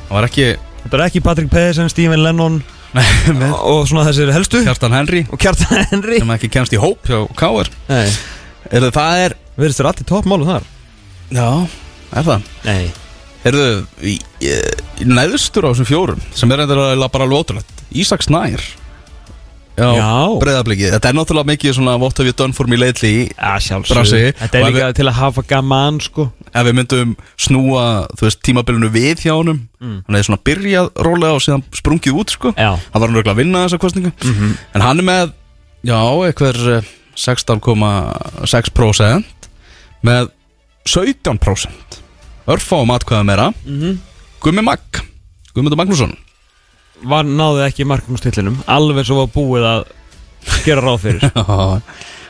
Það 0.09 0.17
var 0.17 0.29
ekki 0.31 0.49
Þetta 0.85 0.99
er 0.99 1.05
ekki 1.07 1.25
Patrick 1.29 1.53
Pedersen, 1.53 1.93
Stephen 1.93 2.25
Lennon 2.25 2.59
með 3.41 3.55
og 3.59 3.89
svona 3.91 4.05
þessir 4.07 4.31
helstu. 4.31 4.61
Kjartan 4.63 4.93
Henry. 4.95 5.25
Og 5.27 5.41
Kjartan 5.43 5.81
Henry. 5.91 6.21
Sem 6.23 6.31
ekki 6.37 6.51
kemst 6.55 6.77
í 6.77 6.79
hóp 6.79 7.09
hjá 7.09 7.25
Káar 7.35 7.71
Nei, 7.89 8.07
Er 8.71 8.87
það 8.95 9.23
er 9.25 9.39
við 9.59 9.73
erum 9.73 9.91
allir 9.91 10.07
toppmálum 10.09 10.49
þar. 10.51 10.69
Já, 11.35 11.49
er 12.15 12.29
það? 12.31 12.53
Nei 12.69 13.04
Í 13.45 13.53
neðstur 15.05 15.67
á 15.67 15.69
þessum 15.73 15.89
fjórum 15.91 16.21
sem 16.35 16.51
er 16.55 16.59
eitthvað 16.65 17.11
bara 17.13 17.25
alveg 17.29 17.41
ótrúlegt 17.45 17.71
Ísak 17.95 18.23
Snær 18.25 18.63
Já, 19.75 19.89
Já. 19.99 20.31
breiðabliki 20.39 20.87
Þetta 20.93 21.09
er 21.11 21.17
náttúrulega 21.19 21.49
mikið 21.51 21.73
svona 21.75 21.97
What 21.99 22.15
have 22.21 22.29
you 22.31 22.35
done 22.39 22.55
for 22.55 22.67
me 22.71 22.77
lately 22.79 23.27
sjálfsög 23.35 23.91
Brasi. 23.97 24.21
Þetta 24.39 24.55
er 24.61 24.65
líka 24.71 24.91
til 24.95 25.09
að 25.11 25.17
hafa 25.19 25.43
gaman 25.51 25.97
sko 26.05 26.29
Ef 26.55 26.63
við 26.69 26.77
myndum 26.79 27.17
snúa, 27.43 27.87
þú 28.15 28.23
veist, 28.29 28.39
tímabilinu 28.47 28.89
við 28.95 29.17
hjá 29.27 29.35
honum 29.35 29.61
Mm. 29.85 29.99
Hann 30.07 30.15
hefði 30.17 30.27
svona 30.31 30.45
byrjað 30.49 30.87
rólega 31.05 31.35
og 31.37 31.43
síðan 31.45 31.61
sprungið 31.77 32.15
út, 32.23 32.31
sko 32.33 32.49
Já 32.57 32.71
Hann 32.79 33.01
var 33.03 33.09
hann 33.11 33.19
að 33.35 33.41
vinna 33.43 33.65
þessa 33.67 33.81
kostningu 33.83 34.13
Mhm. 34.25 34.55
En 34.75 34.81
hann 34.81 34.99
er 35.03 35.05
með, 35.05 35.33
já, 35.85 36.01
eitthvað 36.25 36.85
16,6% 37.19 39.25
Með 40.07 40.31
17% 40.89 42.01
Örfáum 42.47 42.91
atkvæða 42.95 43.25
meira 43.25 43.53
Mhm. 43.65 43.99
Gummi 44.45 44.63
Magg 44.63 45.01
Gummundur 45.55 45.79
Magnússon. 45.81 46.17
Var 47.05 47.25
náði 47.25 47.65
ekki 47.69 47.85
marknumstillinum 47.89 48.59
Alveg 48.71 49.07
svo 49.07 49.23
var 49.23 49.31
búið 49.35 49.65
að 49.69 49.85
gera 50.67 50.81
ráð 50.85 50.99
fyrir. 51.07 51.31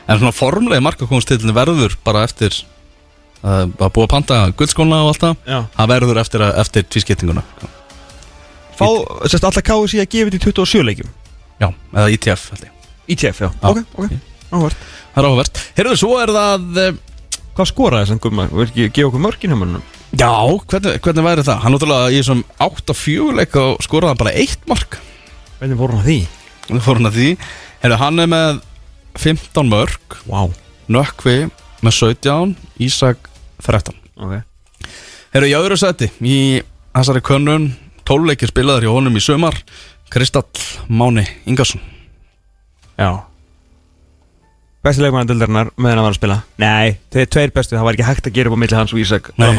En 0.07 0.19
svona 0.21 0.31
formlega 0.37 0.83
markakónstillin 0.85 1.53
verður 1.55 1.95
bara 2.05 2.23
eftir 2.27 2.53
að 3.43 3.71
búa 3.89 4.05
að 4.05 4.11
panta 4.11 4.35
guldskóna 4.53 4.99
og 5.01 5.07
allt 5.15 5.23
það. 5.23 5.39
Það 5.77 5.89
verður 5.89 6.19
eftir, 6.21 6.43
að- 6.45 6.59
eftir 6.61 6.83
tvískiptinguna. 6.93 7.41
Fá, 8.77 8.85
sérst 9.25 9.47
alltaf 9.47 9.63
KSI 9.65 10.01
að 10.03 10.09
gefa 10.13 10.29
þetta 10.29 10.37
í 10.37 10.53
27 10.53 10.83
leikjum? 10.85 11.09
Já, 11.61 11.69
eða 11.95 12.11
ITF 12.13 12.43
held 12.51 12.63
ég. 12.67 12.71
ITF, 13.15 13.39
já. 13.41 13.49
Já. 13.49 13.69
Ok, 13.71 13.77
ok. 13.97 14.13
Áhvert. 14.51 14.77
Það 15.15 15.23
er 15.23 15.27
áhugavert. 15.29 15.61
Heyrðu, 15.77 15.97
svo 16.03 16.11
er 16.21 16.33
það 16.37 16.79
eh, 16.85 16.93
Hvað 17.55 17.69
skoraði 17.71 18.05
þessan 18.05 18.21
gumma? 18.25 18.45
Vil 18.51 18.65
ekki 18.67 18.89
gefa 18.91 19.07
okkur 19.09 19.21
mörkin 19.25 19.53
hjá 19.53 19.57
mannum? 19.57 19.83
Já, 20.15 20.31
hvernig, 20.71 20.99
hvernig 21.03 21.25
væri 21.25 21.43
það? 21.43 21.59
Hann 21.63 21.75
náttúrulega 21.75 22.11
í 22.13 22.19
þessum 22.21 22.43
8-4 22.63 23.35
leik 23.39 23.57
og 23.59 23.83
skoraði 23.83 24.13
hann 24.13 24.21
bara 24.21 24.35
eitt 24.39 24.63
mark. 24.69 24.99
Hvernig 25.59 25.79
voru 25.79 25.97
hann 25.97 26.03
að 26.05 26.09
því? 26.09 26.19
Það 26.69 26.83
fór 26.85 26.99
hann 26.99 27.09
að 27.09 27.17
því? 27.19 27.29
Heyrðu, 27.83 27.97
hann 28.01 28.23
er 28.23 28.29
með 28.31 28.61
15 29.21 29.69
mörg 29.71 30.17
Vá. 30.25 30.39
Nökkvi 30.91 31.35
með 31.85 31.97
17 31.99 32.55
Ísak 32.85 33.29
13 33.65 33.99
Ok. 34.15 34.39
Heyrðu, 35.35 35.49
í 35.51 35.57
öðru 35.57 35.77
seti 35.79 36.09
Í 36.23 36.37
þessari 36.95 37.23
könnun 37.25 37.69
12 38.07 38.29
leikir 38.31 38.51
spilaður 38.51 38.87
hjá 38.87 38.93
honum 38.95 39.19
í 39.19 39.23
sumar 39.23 39.57
Kristall 40.13 40.47
Máni 40.89 41.25
Ingarsson 41.49 41.81
Já. 42.95 43.25
Besti 44.85 45.03
leikmann 45.03 45.27
dildarinnar 45.27 45.71
meðan 45.75 45.97
hann 45.99 46.05
var 46.05 46.13
að 46.13 46.19
spila. 46.19 46.35
Nei, 46.61 46.93
þeir 47.11 47.29
tveir 47.33 47.51
bestu, 47.55 47.75
það 47.75 47.87
var 47.89 47.97
ekki 47.97 48.05
hægt 48.07 48.29
að 48.29 48.35
gera 48.37 48.51
upp 48.51 48.55
á 48.55 48.61
milli 48.61 48.77
hans 48.77 48.93
og 48.95 49.01
Ísak 49.01 49.31
Nei. 49.35 49.49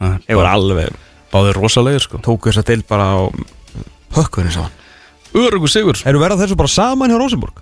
Þeir 0.00 0.38
voru 0.38 0.50
alveg 0.50 1.02
Báðir 1.34 1.58
rosalegir 1.58 2.04
sko. 2.04 2.20
Tóku 2.22 2.50
þess 2.50 2.62
að 2.62 2.70
dild 2.70 2.86
bara 2.86 3.06
á 3.10 3.20
Hökkurinn 4.14 4.54
saman 4.54 4.82
Örugu 5.34 5.66
sigur. 5.66 5.98
Erum 6.06 6.22
verða 6.22 6.44
þessu 6.44 6.58
bara 6.58 6.70
saman 6.70 7.10
hjá 7.10 7.18
Rosenborg? 7.18 7.58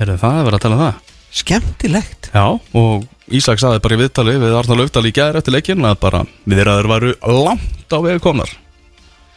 Heyrðu, 0.00 0.16
það 0.18 0.38
er 0.38 0.46
verið 0.48 0.56
að 0.58 0.64
tala 0.64 0.78
um 0.78 0.82
það. 0.82 1.12
Skemmtilegt. 1.32 2.30
Já, 2.34 2.46
og 2.80 3.04
Ísak 3.32 3.62
saði 3.62 3.78
bara 3.84 3.94
í 3.94 4.00
viðtali 4.00 4.34
við 4.42 4.56
Arnar 4.58 4.80
Löfdal 4.80 5.04
í 5.06 5.14
gæðir 5.14 5.38
eftir 5.38 5.54
leikinn 5.54 5.86
að 5.86 6.00
bara 6.02 6.24
við 6.42 6.58
þeirra 6.58 6.74
varu 6.90 7.14
langt 7.22 7.94
á 7.94 7.98
vegi 8.02 8.24
komnar. 8.24 8.50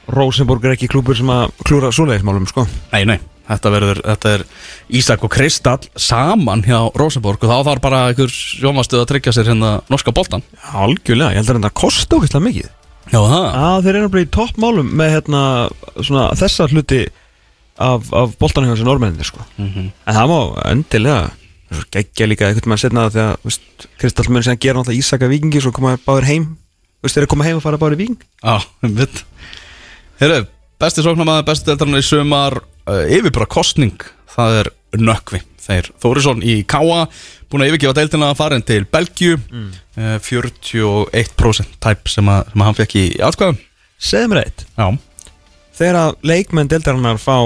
Rosenborg 0.10 0.66
er 0.66 0.74
ekki 0.74 0.89
klúpur 0.89 1.18
sem 1.18 1.30
að 1.30 1.54
klúra 1.62 1.93
svoleiðismálum, 1.93 2.50
sko. 2.50 2.66
Nei, 2.91 3.06
nei, 3.06 3.20
þetta 3.50 3.72
verður, 3.74 4.02
þetta 4.06 4.32
er 4.36 4.43
Ísak 5.00 5.26
og 5.26 5.34
Kristall 5.34 5.89
saman 6.00 6.64
hjá 6.66 6.80
Rosenborg 6.98 7.43
og 7.46 7.52
þá 7.52 7.70
þarf 7.70 7.84
bara 7.84 8.02
einhver 8.10 8.34
sjómastuð 8.34 9.04
að 9.04 9.12
tryggja 9.12 9.36
sér 9.36 9.52
hérna 9.52 9.76
norska 9.91 10.14
boltan 10.16 10.46
Algjörlega, 10.74 11.36
ég 11.36 11.41
held 11.41 11.54
að 11.54 11.60
þetta 11.60 11.74
kosti 11.82 12.20
ógeðslega 12.20 12.48
mikið. 12.48 12.74
Já, 13.06 13.20
það 13.22 13.48
að 13.62 13.86
þeir 13.86 14.00
eru 14.00 14.12
bara 14.16 14.26
í 14.26 14.32
toppmálum 14.34 14.91
með 14.98 15.12
hérna, 15.14 15.41
svona, 16.02 16.28
þessa 16.39 16.70
hluti 16.72 17.02
af, 17.78 18.12
af 18.16 18.36
þessu 18.39 18.88
normenninni 18.88 19.28
sko. 19.28 19.46
Mhm. 19.62 19.89
en 19.93 20.16
það 20.16 20.32
má 20.32 20.39
endilega 20.72 21.24
geggja 21.91 22.28
líka 22.30 22.48
eitthvað 22.50 22.70
með 22.72 22.78
að 22.78 22.84
setna 22.84 23.06
það 23.06 23.16
þegar 23.16 23.39
veist, 23.43 23.88
Kristall 24.00 24.30
mun 24.32 24.46
sem 24.46 24.58
gera 24.62 24.80
náttúrulega 24.80 25.02
Ísaka 25.02 25.30
vikingi 25.30 25.62
svo 25.62 25.74
koma 25.76 25.98
báður 26.06 26.28
heim. 26.30 26.46
Veist, 27.04 27.18
þeir 27.18 27.26
eru 27.26 27.32
koma 27.34 27.46
heim 27.48 27.60
og 27.60 27.66
fara 27.66 27.80
báður 27.82 27.98
í 27.98 28.02
viking 28.04 28.22
Já, 28.41 28.56
mitt 28.82 29.24
Heyrðu, 30.22 30.46
besti 30.82 31.04
sóknarmæður, 31.04 31.46
besti 31.50 31.68
deltarinn 31.70 32.00
í 32.00 32.06
sumar 32.06 32.62
uh, 32.90 33.06
yfir 33.12 33.34
bara 33.36 33.50
kostning 33.50 33.98
það 34.36 34.62
er 34.64 34.72
Nökkvi. 34.96 35.42
Þeir 35.66 35.90
Þórisson 36.00 36.44
í 36.46 36.60
Káa 36.70 37.06
búin 37.50 37.66
að 37.66 37.72
yfirgefa 37.72 37.96
deildina 37.98 38.30
farin 38.38 38.64
til 38.66 38.84
Belgju 38.88 39.40
mm. 39.40 39.72
41% 40.24 41.80
tæp 41.84 42.12
sem, 42.12 42.30
að, 42.32 42.52
sem 42.52 42.62
að 42.62 42.70
hann 42.70 42.78
fekk 42.78 42.96
í 43.00 43.06
atkvæðum. 43.26 43.60
Segð 44.06 44.30
mér 44.32 44.42
eitt, 44.44 44.66
Já, 44.76 44.88
þegar 45.78 46.00
að 46.02 46.16
leikmenn 46.28 46.72
deildarinnar 46.72 47.20
fá 47.22 47.38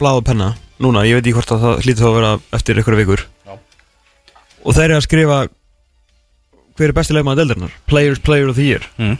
blað 0.00 0.20
og 0.20 0.26
penna 0.28 0.50
núna, 0.80 1.04
ég 1.04 1.18
veit 1.18 1.26
ekki 1.26 1.36
hvort 1.36 1.54
að 1.54 1.64
það 1.64 1.82
hlýtur 1.84 2.04
þá 2.04 2.10
að 2.10 2.18
vera 2.18 2.32
eftir 2.56 2.82
ykkur 2.82 2.98
vikur. 3.02 3.24
Já. 3.44 3.56
og 4.64 4.76
þeir 4.76 4.86
eru 4.86 5.00
að 5.00 5.06
skrifa 5.08 5.40
hver 6.78 6.88
er 6.88 6.96
besti 6.96 7.16
leikmann 7.16 7.40
deildarinnar? 7.40 7.74
Players 7.90 8.22
Player 8.24 8.48
of 8.48 8.56
the 8.56 8.68
Year. 8.70 8.86
Mm. 8.96 9.18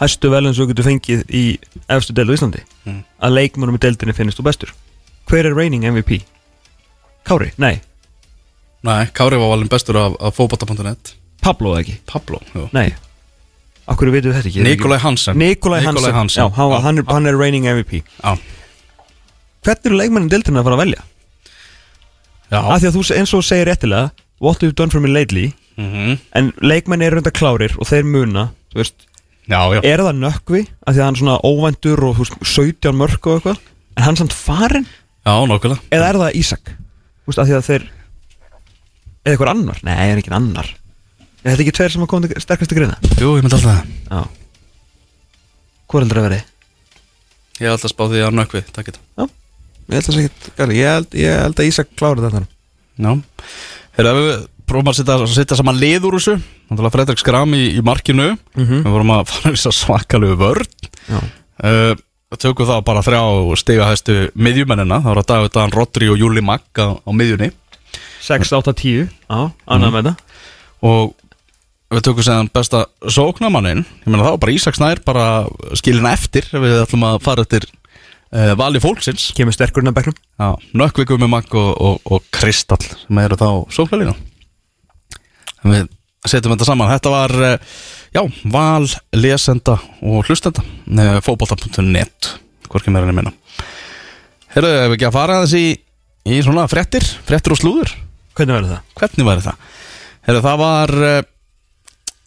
Hæstu 0.00 0.30
vel 0.32 0.46
eins 0.48 0.58
og 0.58 0.66
þú 0.66 0.72
getur 0.72 0.86
fengið 0.88 1.22
í 1.28 1.44
efstu 1.88 2.14
deild 2.16 2.30
á 2.32 2.36
Íslandi 2.38 2.62
Mm. 2.86 3.02
að 3.22 3.34
leikmennum 3.36 3.76
í 3.76 3.80
deildinni 3.84 4.14
finnist 4.16 4.38
þú 4.40 4.44
bestur 4.48 4.70
hver 5.28 5.46
er 5.46 5.54
reigning 5.54 5.84
MVP? 5.84 6.22
Kári? 7.28 7.50
Nei, 7.58 7.80
Nei, 8.82 9.04
Kári 9.12 9.36
var 9.36 9.50
valin 9.52 9.68
bestur 9.68 9.96
af, 10.00 10.14
af 10.20 10.36
fótbolta.net 10.38 11.14
Pablo 11.42 11.74
eða 11.74 11.82
ekki? 11.84 11.98
Pablo, 12.08 12.40
jú 12.54 12.68
Nei 12.72 12.94
Akkur 13.90 14.08
veitum 14.12 14.30
við 14.32 14.38
þetta 14.40 14.48
ekki? 14.50 14.62
Nikolai 14.64 14.98
Hansen 15.02 15.36
Nikolai 15.38 15.82
Hansen, 15.84 16.14
Hansen. 16.14 16.42
Já, 16.44 16.48
hann, 16.56 16.70
var- 16.70 16.80
hann, 16.84 16.98
er, 16.98 17.04
hann 17.10 17.26
er 17.26 17.36
reigning 17.36 17.64
MVP 17.68 18.00
Já, 18.24 18.36
Hvernig 19.64 19.86
eru 19.90 19.98
leikmennin 20.00 20.30
deildinni 20.32 20.60
að 20.62 20.64
fara 20.70 20.76
að 20.78 20.82
velja? 20.86 21.02
já. 22.50 22.58
Af 22.64 22.80
því 22.80 22.88
að 22.88 22.96
þú 22.96 23.02
eins 23.18 23.34
og 23.36 23.44
segir 23.44 23.68
réttilega 23.68 24.10
What 24.40 24.62
you've 24.64 24.74
done 24.78 24.90
for 24.90 25.00
me 25.04 25.12
lately 25.12 25.50
Mm 25.76 26.16
En 26.36 26.52
leikmenn 26.64 27.02
eru 27.04 27.18
reynda 27.20 27.30
klárir 27.36 27.76
og 27.78 27.86
þeir 27.88 28.04
muna 28.08 28.48
Þú 28.72 28.80
veist, 28.80 29.06
já, 29.50 29.60
já. 29.76 29.80
er 29.82 30.02
það 30.06 30.20
nökkvi 30.22 30.62
Af 30.86 30.94
því 30.94 31.00
að 31.00 31.04
hann 31.04 31.16
er 31.16 31.20
svona 31.20 31.38
óvæntur 31.46 32.04
og 32.06 32.20
veist, 32.20 32.36
17 32.46 32.96
mörg 32.96 33.26
og 33.26 33.38
eitthvað? 33.38 33.62
En 33.96 34.06
hann 34.06 34.16
er 34.16 34.22
samt 34.22 34.36
farinn? 34.36 34.86
Já 35.26 35.34
nokkulega 35.50 35.82
Eða 35.90 36.10
er 36.10 36.20
það 36.22 36.38
Ísak? 36.40 36.74
Af 37.30 37.42
því 37.42 37.56
að 37.58 37.66
þeir 37.68 37.88
Eða 39.20 39.34
eitthvað 39.34 39.52
annar? 39.52 39.82
Nei, 39.84 39.96
er 40.00 40.18
ekki 40.22 40.32
annar. 40.32 40.68
Er 41.44 41.52
þetta 41.52 41.64
ekki 41.66 41.74
tveir 41.76 41.92
sem 41.92 42.04
að 42.06 42.08
koma 42.08 42.30
til 42.30 42.40
sterkast 42.40 42.72
að 42.72 42.78
greina? 42.78 42.96
Jú, 43.20 43.34
ég 43.36 43.44
myndi 43.44 43.58
alltaf 43.58 43.66
það. 43.68 43.90
Já. 44.08 44.22
Hvor 45.92 46.04
heldur 46.04 46.20
að 46.22 46.26
veri? 46.30 46.38
Ég 47.60 47.68
er 47.68 47.74
alltaf 47.74 47.92
spáð 47.92 48.14
því 48.14 48.22
að 48.24 48.38
Nökkvi, 48.38 48.62
takk 48.72 48.88
Ég 49.90 49.98
held 49.98 50.06
að 50.06 50.14
segja 50.14 50.30
ekki 50.30 50.78
ég 50.78 50.92
held, 50.94 51.14
ég 51.18 51.38
held 51.42 51.60
að 51.60 51.68
Ísak 51.68 51.88
klára 51.98 52.22
þetta 52.22 52.44
Já. 53.00 53.10
Þegar 53.96 54.18
við 54.20 54.28
prófum 54.70 54.90
að 54.92 54.98
setja, 55.00 55.16
setja 55.34 55.58
saman 55.58 55.78
lið 55.80 56.06
úr 56.08 56.16
þessu. 56.18 56.36
Þannig 56.70 56.86
að 56.88 56.94
Fredrik 56.96 57.22
Skram 57.22 57.56
í, 57.58 57.64
í 57.76 57.82
markinu. 57.86 58.28
Mhm. 58.56 58.84
Við 58.86 58.94
vorum 58.94 59.14
að 59.16 59.26
fara 59.32 59.52
þess 59.56 59.70
að 59.72 59.76
svakalegu 59.80 60.38
vörn. 60.40 60.70
Já. 61.10 61.18
Uh, 61.60 61.92
Tökum 62.38 62.68
þá 62.68 62.76
bara 62.86 63.00
þrjá 63.02 63.20
stiga 63.58 63.88
hæstu 63.88 64.14
miðjumennina. 64.38 65.00
Það 65.02 65.10
var 65.10 65.18
að 65.18 65.30
David 65.32 65.54
Dan 65.56 65.72
Rodri 65.74 66.10
og 66.12 66.20
Júli 66.20 66.44
Magg 66.46 66.78
á, 66.78 66.94
á 67.02 67.10
miðjunni. 67.10 67.48
6, 68.22 68.52
8, 68.54 68.74
10 68.78 69.08
Já, 69.08 69.40
annað 69.66 69.94
með 69.96 70.06
þetta. 70.06 70.12
Og 70.86 71.10
við 71.90 72.04
tökum 72.06 72.22
séðan 72.22 72.50
besta 72.54 72.84
sóknamannin 73.10 73.82
Ég 73.82 74.06
meina 74.06 74.22
það 74.22 74.34
var 74.36 74.40
bara 74.44 74.54
Ísak 74.54 74.76
Snær 74.78 75.00
bara 75.02 75.24
skilin 75.80 76.06
eftir 76.06 76.46
Ef 76.46 76.62
við 76.62 76.76
ætlum 76.84 77.06
að 77.08 77.18
fara 77.24 77.42
eftir 77.42 77.66
uh, 77.66 78.52
vali 78.60 78.78
fólksins. 78.82 79.30
Kemur 79.34 79.56
sterkurinn 79.56 79.90
að 79.90 79.98
bekknum. 79.98 80.18
Já, 80.38 80.50
Nökkvi 80.78 81.08
Gumi 81.10 81.28
Magg 81.32 81.50
og, 81.58 81.70
og, 81.74 81.98
og 82.06 82.30
Kristall 82.30 82.84
sem 82.86 83.24
eru 83.24 83.40
þá 83.40 83.48
sóknarlínu 83.74 84.14
En 84.14 84.29
við 85.64 85.88
setjum 86.28 86.54
þetta 86.54 86.68
saman. 86.68 86.90
Þetta 86.92 87.12
var, 87.12 87.34
eh, 87.46 87.78
já, 88.16 88.22
val, 88.52 88.86
lesenda 89.16 89.76
og 90.02 90.28
hlustenda 90.28 90.64
eh, 90.64 91.20
fótbolta.net 91.24 92.34
hvorki 92.70 92.92
meira 92.92 93.08
enn 93.08 93.16
minna. 93.16 93.32
Herðu, 94.54 94.70
ef 94.76 94.90
við 94.90 94.96
ekki 94.98 95.08
að 95.08 95.16
fara 95.16 95.38
aðeins 95.38 95.56
í, 95.58 95.66
í 96.30 96.40
svona 96.44 96.66
fréttir, 96.70 97.06
fréttir 97.26 97.54
og 97.54 97.60
slúður? 97.60 97.94
Hvernig 98.38 98.56
verður 98.56 98.74
það? 98.74 98.96
Hvernig 99.00 99.28
væri 99.30 99.46
það? 99.46 99.64
Herðu, 100.28 100.42
það 100.46 100.60
var 100.60 100.94
eh, 101.08 101.22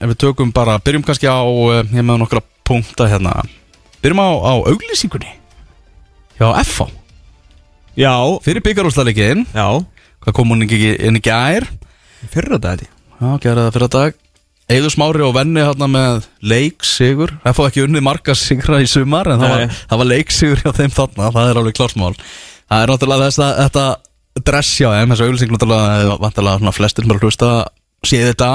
ef 0.04 0.12
við 0.12 0.20
tökum 0.26 0.56
bara, 0.56 0.80
byrjum 0.84 1.06
kannski 1.08 1.30
á 1.30 1.40
ég 1.44 1.94
með 2.02 2.24
nokkra 2.24 2.44
punkta 2.68 3.08
hérna. 3.12 3.38
Byrjum 4.04 4.24
á, 4.24 4.30
á 4.52 4.54
auglýsingunni 4.68 5.32
Já, 6.40 6.50
FH 6.64 6.90
Já. 7.96 8.16
Fyrir 8.44 8.64
byggarúslarleikin 8.66 9.46
Já. 9.54 9.80
Hvað 10.24 10.36
kom 10.36 10.52
hún 10.54 10.66
ekki 10.66 10.96
inn 11.04 11.20
í 11.20 11.22
gær. 11.24 11.68
Fyrra 12.32 12.58
ég 12.58 12.88
Já, 13.24 13.40
gerði 13.40 13.64
það 13.64 13.76
fyrir 13.76 13.88
að 13.88 13.94
dag. 13.96 14.16
Eður 14.74 14.92
Smári 14.94 15.24
og 15.24 15.36
Venni 15.36 15.64
hérna 15.64 15.88
með 15.92 16.26
leiksigur. 16.44 17.34
Það 17.44 17.56
fóð 17.58 17.70
ekki 17.70 17.84
unnið 17.84 18.04
marga 18.04 18.36
sigra 18.38 18.80
í 18.84 18.88
sumar 18.88 19.28
En 19.32 19.42
það 19.42 19.54
var, 19.54 19.78
það 19.92 20.02
var 20.02 20.10
leiksigur 20.10 20.64
hjá 20.64 20.72
þeim 20.80 20.94
þarna. 20.96 21.30
Það 21.36 21.50
er 21.52 21.60
alveg 21.62 21.78
klársmál 21.78 22.12
Það 22.16 22.84
er 22.84 22.92
náttúrulega 22.94 23.28
þess 23.28 23.44
að 23.44 23.60
þetta 23.60 23.86
dress 24.50 24.78
hjá 24.80 24.90
þeim 24.94 25.14
Þessu 25.14 25.28
auðlýsing 25.28 25.54
náttúrulega 25.54 26.18
Vantarlega 26.24 26.62
svona 26.62 26.76
flestir 26.76 27.06
sem 27.06 27.14
eru 27.14 27.22
að 27.22 27.28
hlusta 27.28 27.52
Séð 28.04 28.30
þetta 28.34 28.50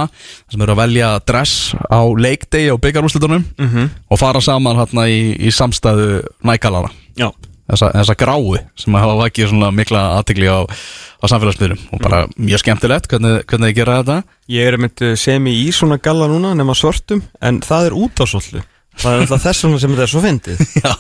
sem 0.53 0.65
eru 0.65 0.75
að 0.75 0.81
velja 0.83 1.11
dress 1.29 1.75
á 1.77 2.01
leikdegi 2.05 2.73
og 2.73 2.81
byggarúslitunum 2.85 3.45
mm 3.45 3.69
-hmm. 3.69 3.93
Og 4.09 4.21
fara 4.21 4.41
saman 4.45 4.81
hérna 4.81 5.09
í, 5.09 5.37
í 5.37 5.53
samstæðu 5.53 6.25
nækalana 6.45 6.93
Já 7.17 7.31
þessa, 7.69 7.91
þessa 7.99 8.17
grái 8.19 8.63
sem 8.81 8.97
hafa 8.99 9.19
vakið 9.23 9.53
svona 9.53 9.71
mikla 9.75 10.05
aðtikli 10.19 10.49
á, 10.49 10.65
á 10.69 11.25
samfélagsmiðlum. 11.31 11.85
Og 11.93 12.03
bara 12.03 12.25
mjög 12.37 12.65
skemmtilegt 12.65 13.11
hvernig, 13.13 13.45
hvernig 13.49 13.73
þið 13.73 13.79
gera 13.83 14.01
þetta. 14.01 14.19
Ég 14.55 14.73
er 14.73 14.81
mynd 14.81 15.05
sem 15.21 15.53
í 15.53 15.61
svona 15.77 16.01
galla 16.03 16.29
núna 16.31 16.55
nema 16.57 16.77
svörtum 16.79 17.23
En 17.45 17.61
það 17.65 17.91
er 17.91 17.97
út 18.05 18.23
á 18.23 18.25
svollu. 18.29 18.65
Það 18.99 19.15
er 19.15 19.21
alltaf 19.23 19.43
þess 19.45 19.65
vegna 19.65 19.79
sem 19.79 19.93
þetta 19.93 20.05
er 20.05 20.11
svo 20.11 20.21
fyndið. 20.25 20.63
Já, 20.83 20.95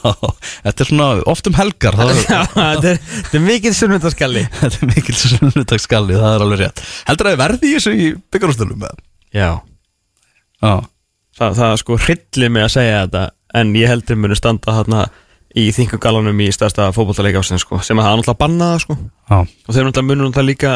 þetta 0.69 0.85
er 0.85 0.89
svona 0.93 1.07
oft 1.33 1.49
um 1.51 1.57
helgar 1.59 1.97
það 1.99 2.13
er, 2.13 2.21
Já, 2.23 2.43
þetta 2.55 2.93
er, 2.93 3.01
er 3.35 3.43
mikið 3.43 3.75
sunnvitaðskalli 3.81 4.45
þetta 4.61 4.79
er 4.79 4.93
mikil 4.93 5.17
sunnudagsskalli, 5.19 6.19
það 6.23 6.37
er 6.37 6.45
alveg 6.47 6.63
rétt. 6.63 6.85
Heldur 7.09 7.31
að 7.31 7.35
þið 7.35 7.43
verði 7.43 7.73
í 7.73 7.75
þessu 7.75 7.95
í 7.97 8.13
byggarústunum 8.35 8.87
Já. 9.35 9.49
Já, 10.63 10.73
Þa, 11.39 11.49
Það 11.49 11.67
er 11.73 11.83
sko 11.83 11.99
hryllir 12.05 12.55
mig 12.55 12.69
að 12.69 12.73
segja 12.77 13.03
þetta 13.03 13.25
En 13.59 13.75
ég 13.79 13.91
heldur 13.91 14.19
muni 14.21 14.39
standa 14.39 14.75
þarna 14.79 15.03
Í 15.59 15.65
þingugallanum 15.75 16.41
í 16.45 16.49
stærsta 16.55 16.91
fótbollaleik 16.95 17.39
ásinn 17.41 17.59
sko, 17.63 17.81
Sem 17.83 17.99
að 17.99 18.07
það 18.07 18.13
er 18.13 18.21
náttúrulega 18.21 18.43
bannað 18.45 18.75
sko. 18.85 18.97
já, 19.31 19.39
Og 19.43 19.75
þeir 19.75 19.89
náttúrulega 19.89 20.09
munu 20.11 20.29
náttúrulega 20.29 20.51
líka 20.53 20.75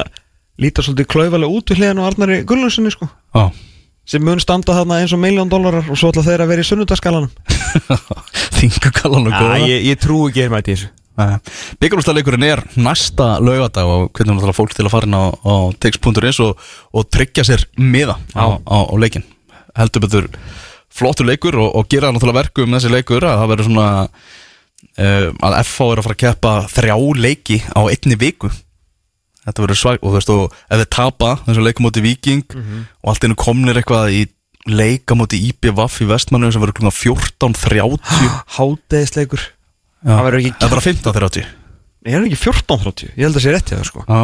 Líta 0.62 0.82
svolítið 0.84 1.09
klaufalega 1.14 1.54
út 1.59 1.70
við 1.72 1.78
hliðan 1.80 2.00
á 2.02 2.09
Arnari 2.10 2.40
Gunnlausinni 2.48 2.90
sko. 2.92 3.09
já. 3.34 3.44
Sem 4.04 4.24
mun 4.26 4.40
standa 4.42 4.74
þarna 4.74 4.98
eins 5.00 5.12
og 5.14 5.20
miljón 5.22 5.48
dólarar 5.52 5.86
Og 5.88 5.96
svo 6.00 6.10
ætla 6.10 6.24
þeir 6.26 6.42
að 6.44 6.50
vera 6.52 6.64
í 6.64 6.66
sunnudagskalanum 6.66 7.30
Þingu 8.59 8.90
kallan 8.98 9.28
og 9.30 9.32
Já, 9.32 9.38
góða 9.38 9.60
ég, 9.70 9.86
ég 9.92 10.00
trú 10.02 10.18
ekki 10.28 10.42
er 10.46 10.52
mæti 10.52 10.74
í 10.74 10.76
þessu 10.80 10.90
Byggarústaleikurinn 11.80 12.44
er 12.48 12.62
næsta 12.80 13.36
laugadag 13.44 13.84
og 13.86 14.06
hvernig 14.16 14.32
náttúrulega 14.38 14.56
fólk 14.56 14.72
til 14.76 14.86
að 14.88 14.94
fara 14.94 15.09
inn 15.09 15.16
á, 15.16 15.24
á 15.28 15.54
tix.is 15.76 16.38
og, 16.40 16.62
og 16.96 17.09
tryggja 17.12 17.44
sér 17.46 17.66
miða 17.76 18.16
á, 18.32 18.56
á, 18.64 18.76
á 18.88 18.94
leikin 18.96 19.24
heldur 19.76 20.04
betur 20.06 20.28
flottur 20.92 21.28
leikur 21.28 21.59
og, 21.60 21.68
og 21.76 21.88
gera 21.92 22.09
náttúrulega 22.12 22.40
verku 22.40 22.64
um 22.64 22.72
þessi 22.78 22.92
leikur 22.96 23.26
að 23.28 23.42
það 23.42 23.52
verður 23.52 23.68
svona 23.68 23.86
að 24.98 25.56
FH 25.62 25.86
er 25.93 26.01
að 26.02 26.06
fara 26.06 26.16
að 26.16 26.23
keppa 26.23 26.52
þrjá 26.73 26.97
leiki 27.23 27.59
á 27.73 27.81
einni 27.89 28.19
viku. 28.20 28.51
Þetta 29.43 29.64
verður 29.64 29.78
svag 29.81 30.02
og 30.05 30.12
þú 30.12 30.14
veist 30.19 30.31
og 30.31 30.52
ef 30.69 30.82
þið 30.82 30.90
tapa 30.94 31.31
þessu 31.47 31.64
leikum 31.64 31.86
móti 31.89 32.02
Viking 32.05 32.44
og 32.55 33.09
allt 33.10 33.24
einu 33.27 33.35
komnir 33.40 33.81
eitthvað 33.81 34.12
í 34.14 34.20
leika 34.70 35.16
móti 35.19 35.40
IBVF 35.48 35.97
í 36.05 36.06
vestmannu 36.12 36.52
sem 36.55 36.62
verður 36.62 36.77
klunga 36.78 36.93
14.30 37.02 37.98
Hádegisleikur. 38.59 39.43
Já. 40.02 40.12
Það 40.12 40.24
verður 40.28 40.39
ekki 40.43 40.52
Það 40.60 40.69
er 40.69 40.74
bara 40.77 40.85
15.30 40.86 41.51
Ég 42.02 42.14
er 42.19 42.24
ekki 42.28 42.39
14.30 42.44 43.10
Ég 43.16 43.24
held 43.27 43.39
að 43.39 43.44
sé 43.47 43.55
rétt 43.55 43.73
í 43.73 43.77
það 43.78 43.89
sko. 43.90 44.05
Já. 44.06 44.23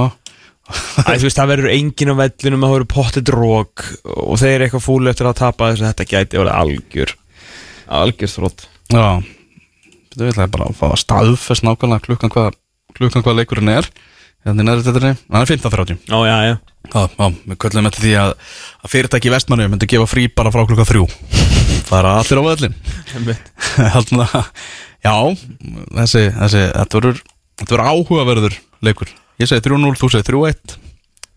Æ, 1.08 1.10
veist, 1.22 1.38
það 1.38 1.50
verður 1.54 1.72
engin 1.72 2.12
á 2.12 2.20
vellinum 2.20 2.62
að 2.66 2.68
það 2.68 2.76
verður 2.76 2.88
pottet 2.92 3.30
rók 3.32 3.84
og 4.04 4.34
þeir 4.38 4.50
eru 4.52 4.66
eitthvað 4.66 4.84
fúli 4.84 5.08
eftir 5.10 5.28
að 5.30 5.38
tapa 5.40 5.70
þess 5.72 5.82
að 5.82 5.90
þetta 5.94 6.08
gæti 6.12 6.40
orðið 6.42 6.58
algjör 6.60 7.14
algjör 7.98 8.32
þrótt 8.34 8.66
Já 8.92 9.06
Þú 10.18 10.26
vil 10.28 10.34
bara 10.54 10.66
að 10.68 10.78
fá 10.78 10.86
að 10.88 11.00
staðfest 11.04 11.66
nákvæmlega 11.66 12.04
klukkan 12.08 12.32
hvað 12.34 12.56
klukkan 12.98 13.24
hvað 13.24 13.38
leikurinn 13.40 13.70
er. 13.72 13.88
Í 14.48 14.54
neðri 14.54 14.84
þetta 14.86 15.00
er 15.02 15.06
15.30 15.50 16.12
Ó, 16.14 16.18
já, 16.26 16.36
já. 16.46 16.54
Já, 16.88 17.00
já, 17.18 17.26
við 17.50 17.58
köllum 17.60 17.88
eftir 17.90 18.04
því 18.04 18.12
að, 18.22 18.34
að 18.86 18.92
fyrirtæki 18.92 19.28
í 19.28 19.32
vestmannu 19.34 19.66
myndi 19.68 19.88
gefa 19.90 20.06
frí 20.08 20.26
bara 20.32 20.52
frá 20.54 20.62
klukkan 20.68 20.88
þrjú. 20.88 21.06
Það 21.88 21.98
er 21.98 22.10
allir 22.12 22.40
á 22.40 22.44
það. 24.32 24.52
Já, 25.04 25.14
þessi, 25.98 26.22
þessi 26.38 26.62
þetta 26.68 27.00
verður 27.00 27.84
áhugaverður 27.90 28.56
leikur. 28.86 29.10
Ég 29.38 29.46
segi 29.46 29.62
3-0, 29.68 29.94
þú 29.98 30.08
segi 30.10 30.26
3-1 30.32 30.78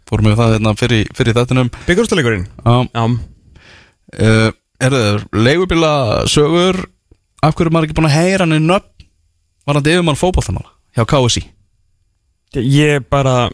Fórum 0.09 0.31
við 0.31 0.39
það 0.39 0.55
hérna 0.55 0.71
fyrir, 0.79 1.09
fyrir 1.15 1.35
þettinum 1.37 1.69
Byggurústaleikurinn 1.85 2.47
Já, 2.49 2.73
Já, 2.97 3.03
uh, 4.25 4.47
er 4.81 4.95
það 4.95 5.19
leigubíla 5.37 5.91
sögur 6.31 6.81
af 7.41 7.55
hverju 7.55 7.67
er 7.69 7.73
maður 7.75 7.89
ekki 7.89 7.97
búin 7.99 8.09
að 8.11 8.17
heyra 8.19 8.45
hann 8.45 8.57
í 8.57 8.61
nöfn 8.61 9.07
var 9.65 9.77
hann 9.79 9.89
yfirmann 9.91 10.19
fótballtamála 10.19 10.71
hjá 10.97 11.05
KSI 11.09 11.43
ég 12.59 13.05
bara 13.09 13.49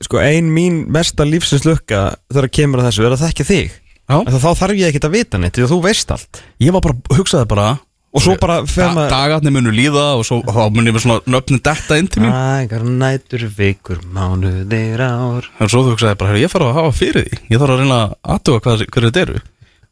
sko, 0.00 0.18
ein 0.22 0.48
mín 0.54 0.86
mesta 0.90 1.26
lífsins 1.28 1.66
lukka 1.68 2.16
þegar 2.32 2.50
kemur 2.56 2.82
að 2.82 2.88
þessu 2.90 3.06
er 3.06 3.14
að 3.14 3.22
þekka 3.26 3.46
þig. 3.50 3.76
Já. 4.10 4.16
En 4.24 4.34
þá 4.42 4.50
þarf 4.58 4.78
ég 4.80 4.88
ekkert 4.90 5.06
að 5.06 5.14
vita 5.14 5.38
neitt 5.38 5.54
því 5.58 5.66
að 5.66 5.72
þú 5.74 5.78
veist 5.84 6.14
allt. 6.14 6.40
Ég 6.58 6.74
var 6.74 6.82
bara, 6.86 6.96
hugsaði 7.14 7.48
bara 7.50 7.68
Og 8.10 8.24
svo 8.24 8.34
bara 8.42 8.56
fer 8.66 8.88
maður- 8.90 9.12
dagarnir 9.12 9.52
munu 9.54 9.70
líða 9.70 10.16
og 10.18 10.24
svo, 10.26 10.40
munu 10.74 10.90
við 10.90 11.04
svona 11.04 11.20
nöfnin 11.30 11.60
detta 11.62 11.94
inn 12.00 12.08
til 12.10 12.24
mín. 12.24 12.32
Ægar, 12.34 12.82
nætur, 12.82 13.44
vikur, 13.54 14.00
mánuðir, 14.02 14.98
ár. 14.98 15.46
En 15.60 15.68
svo 15.70 15.84
þú 15.84 15.94
hugsaði 15.94 16.18
bara, 16.18 16.32
"Heyrðu, 16.32 16.42
ég 16.42 16.50
þarf 16.50 16.66
að 16.66 16.74
hafa 16.74 16.92
fyrir 16.98 17.22
því. 17.22 17.38
Ég 17.50 17.60
þarf 17.60 17.70
að 17.70 17.78
reyna 17.78 18.00
að 18.02 18.16
aðtuga 18.34 18.60
hverju 18.60 19.10
þetta 19.12 19.20
eru. 19.22 19.40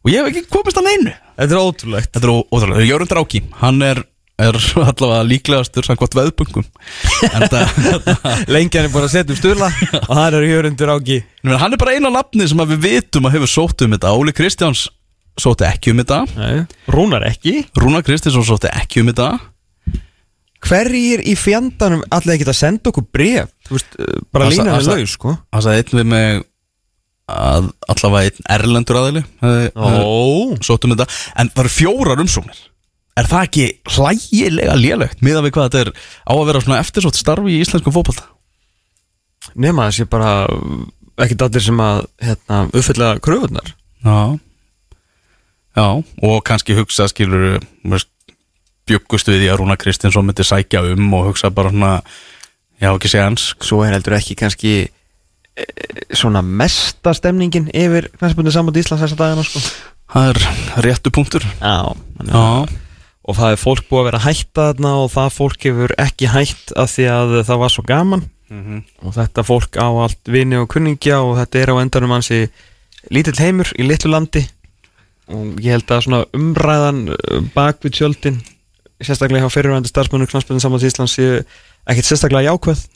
Og 0.03 0.11
ég 0.11 0.19
hef 0.19 0.27
ekki 0.35 0.49
komist 0.51 0.77
að 0.83 0.89
neinu 0.89 1.15
Þetta 1.39 1.55
er 1.55 1.61
ótrúlegt. 1.63 2.13
Þetta 2.15 2.27
er 2.27 2.33
ó- 2.35 2.47
ótrúlega, 2.51 2.87
Jörund 2.89 3.13
Ráki 3.15 3.41
hann 3.63 3.83
er, 3.87 4.01
er 4.43 4.59
allavega 4.59 5.23
líklegastur 5.27 5.87
en 5.89 7.47
það 7.49 8.49
Lengi 8.55 8.79
hann 8.79 8.89
er 8.89 8.93
búin 8.95 9.07
að 9.07 9.13
setja 9.15 9.35
um 9.35 9.39
sturla 9.39 9.69
Og 10.05 10.13
hann 10.19 10.35
er 10.39 10.47
hjörundur 10.49 10.93
áki. 10.97 11.21
Nú, 11.47 11.57
Hann 11.59 11.75
er 11.75 11.81
bara 11.81 11.95
eina 11.97 12.11
nafni 12.15 12.49
sem 12.51 12.59
að 12.63 12.75
við 12.77 12.85
vitum 12.89 13.29
að 13.29 13.39
hefur 13.39 13.53
sótt 13.55 13.85
um 13.87 13.95
þetta. 13.95 14.15
Óli 14.19 14.35
Kristjáns 14.35 14.87
sótti 15.39 15.67
ekki 15.69 15.93
um 15.95 16.03
þetta. 16.03 16.25
Rúnar 16.91 17.27
ekki. 17.31 17.61
Rúna 17.79 18.03
Kristinsson 18.07 18.47
sótti 18.47 18.71
ekki 18.75 19.05
um 19.05 19.13
þetta. 19.13 19.31
Hverjir 20.67 21.21
í 21.23 21.37
fjandanum 21.39 22.01
allir 22.11 22.35
ekki 22.35 22.49
að 22.51 22.57
senda 22.59 22.91
okkur 22.91 23.05
bref 23.15 23.53
Þú 23.69 23.77
veist, 23.77 23.93
uh, 23.95 24.17
bara 24.35 24.49
Það 24.49 24.57
lína 24.57 24.73
það 24.73 24.81
er 24.81 24.99
laus 24.99 25.13
sko. 25.15 25.35
Það 25.55 25.63
sagði 25.69 25.83
einn 25.85 25.99
við 26.01 26.09
mig 26.11 26.41
að 27.29 27.69
allavega 27.93 28.31
einn 28.31 28.49
erlendur 28.57 28.99
aðili 29.03 29.23
hefði- 29.43 29.71
hefði 29.77 30.03
Ó. 30.09 30.57
sótt 30.65 30.85
um 30.89 30.95
þetta. 30.97 31.07
En 31.37 31.51
það 31.53 31.65
eru 31.65 31.73
fjórar 31.75 32.23
umsóknir. 32.25 32.61
Er 33.19 33.27
það 33.27 33.47
ekki 33.49 33.67
hlægilega 33.97 34.75
lélegt 34.79 35.23
miðað 35.27 35.49
við 35.49 35.55
hvað 35.57 35.69
þetta 35.69 35.81
er 35.85 35.91
á 36.25 36.33
að 36.39 36.45
vera 36.47 36.61
svona 36.65 36.81
eftirsótt 36.85 37.19
starfi 37.19 37.57
í 37.57 37.63
íslenskum 37.65 37.93
fótbolta? 37.97 38.29
Nema 39.59 39.89
það 39.89 39.97
sé 39.97 40.05
bara 40.11 40.33
uh, 40.47 40.85
ekkert 41.25 41.43
allir 41.49 41.65
sem 41.65 41.81
að 41.83 42.05
hérna, 42.23 42.61
uppfylla 42.71 43.09
kröfunar 43.25 43.73
Já. 44.05 44.39
Já, 45.79 45.87
og 46.23 46.39
kannski 46.47 46.75
hugsa 46.79 47.09
skilur 47.11 47.59
bjöggust 48.89 49.29
við 49.31 49.43
því 49.43 49.49
að 49.53 49.59
Rúna 49.61 49.77
Kristinsson 49.81 50.27
myndi 50.27 50.47
sækja 50.47 50.81
um 50.95 51.11
og 51.19 51.29
hugsa 51.33 51.51
bara 51.55 51.71
svona 51.75 51.91
já, 52.81 52.89
ekki 52.95 53.11
sé 53.13 53.21
hans 53.23 53.51
Svo 53.61 53.83
er 53.85 53.97
heldur 53.99 54.17
ekki 54.19 54.37
kannski 54.39 54.73
svona 56.17 56.43
mesta 56.43 57.15
stemningin 57.17 57.71
yfir 57.75 58.11
knæspunni 58.19 58.53
sammátt 58.55 58.79
Íslands 58.81 59.05
þessa 59.05 59.19
dagana 59.19 59.45
sko. 59.47 59.63
Það 60.09 60.29
er 60.31 60.85
réttu 60.87 61.13
punktur. 61.15 61.45
Já, 61.61 61.95
Já, 62.29 62.69
Og 63.29 63.37
það 63.37 63.53
er 63.53 63.61
fólk 63.61 63.89
búið 63.91 64.01
að 64.01 64.07
vera 64.09 64.25
hætta 64.25 64.67
þarna 64.71 64.91
og 65.03 65.11
það 65.13 65.35
fólk 65.37 65.65
hefur 65.69 65.93
ekki 66.01 66.31
hætt 66.33 66.71
af 66.81 66.93
því 66.95 67.09
að 67.13 67.33
það 67.45 67.59
var 67.61 67.73
svo 67.75 67.83
gaman. 67.85 68.23
Og 69.05 69.13
þetta 69.13 69.45
fólk 69.45 69.77
á 69.77 69.89
allt 69.93 70.31
vini 70.33 70.57
og 70.57 70.71
kunningja 70.73 71.19
og 71.21 71.35
þetta 71.37 71.61
er 71.61 71.73
á 71.77 71.81
endanum 71.83 72.15
hansi 72.17 72.47
lítill 73.13 73.37
heimur 73.37 73.69
í 73.77 73.85
litlu 73.85 74.09
landi. 74.15 74.47
Og 75.29 75.61
ég 75.61 75.77
held 75.77 75.93
að 75.93 76.07
svona 76.07 76.23
umræðan 76.33 77.03
uh, 77.13 77.43
bak 77.53 77.85
við 77.85 77.99
tjöldin 77.99 78.39
sérstaklega 79.05 79.45
hjá 79.45 79.53
fyrirvændi 79.53 79.91
starfsmönu 79.93 80.27
knastbjörnum 80.27 80.63
saman 80.65 80.81
Íslands 80.89 81.19
sé 81.19 81.27
ekkert 81.85 82.09
sérstaklega 82.09 82.49
jákvæð 82.49 82.87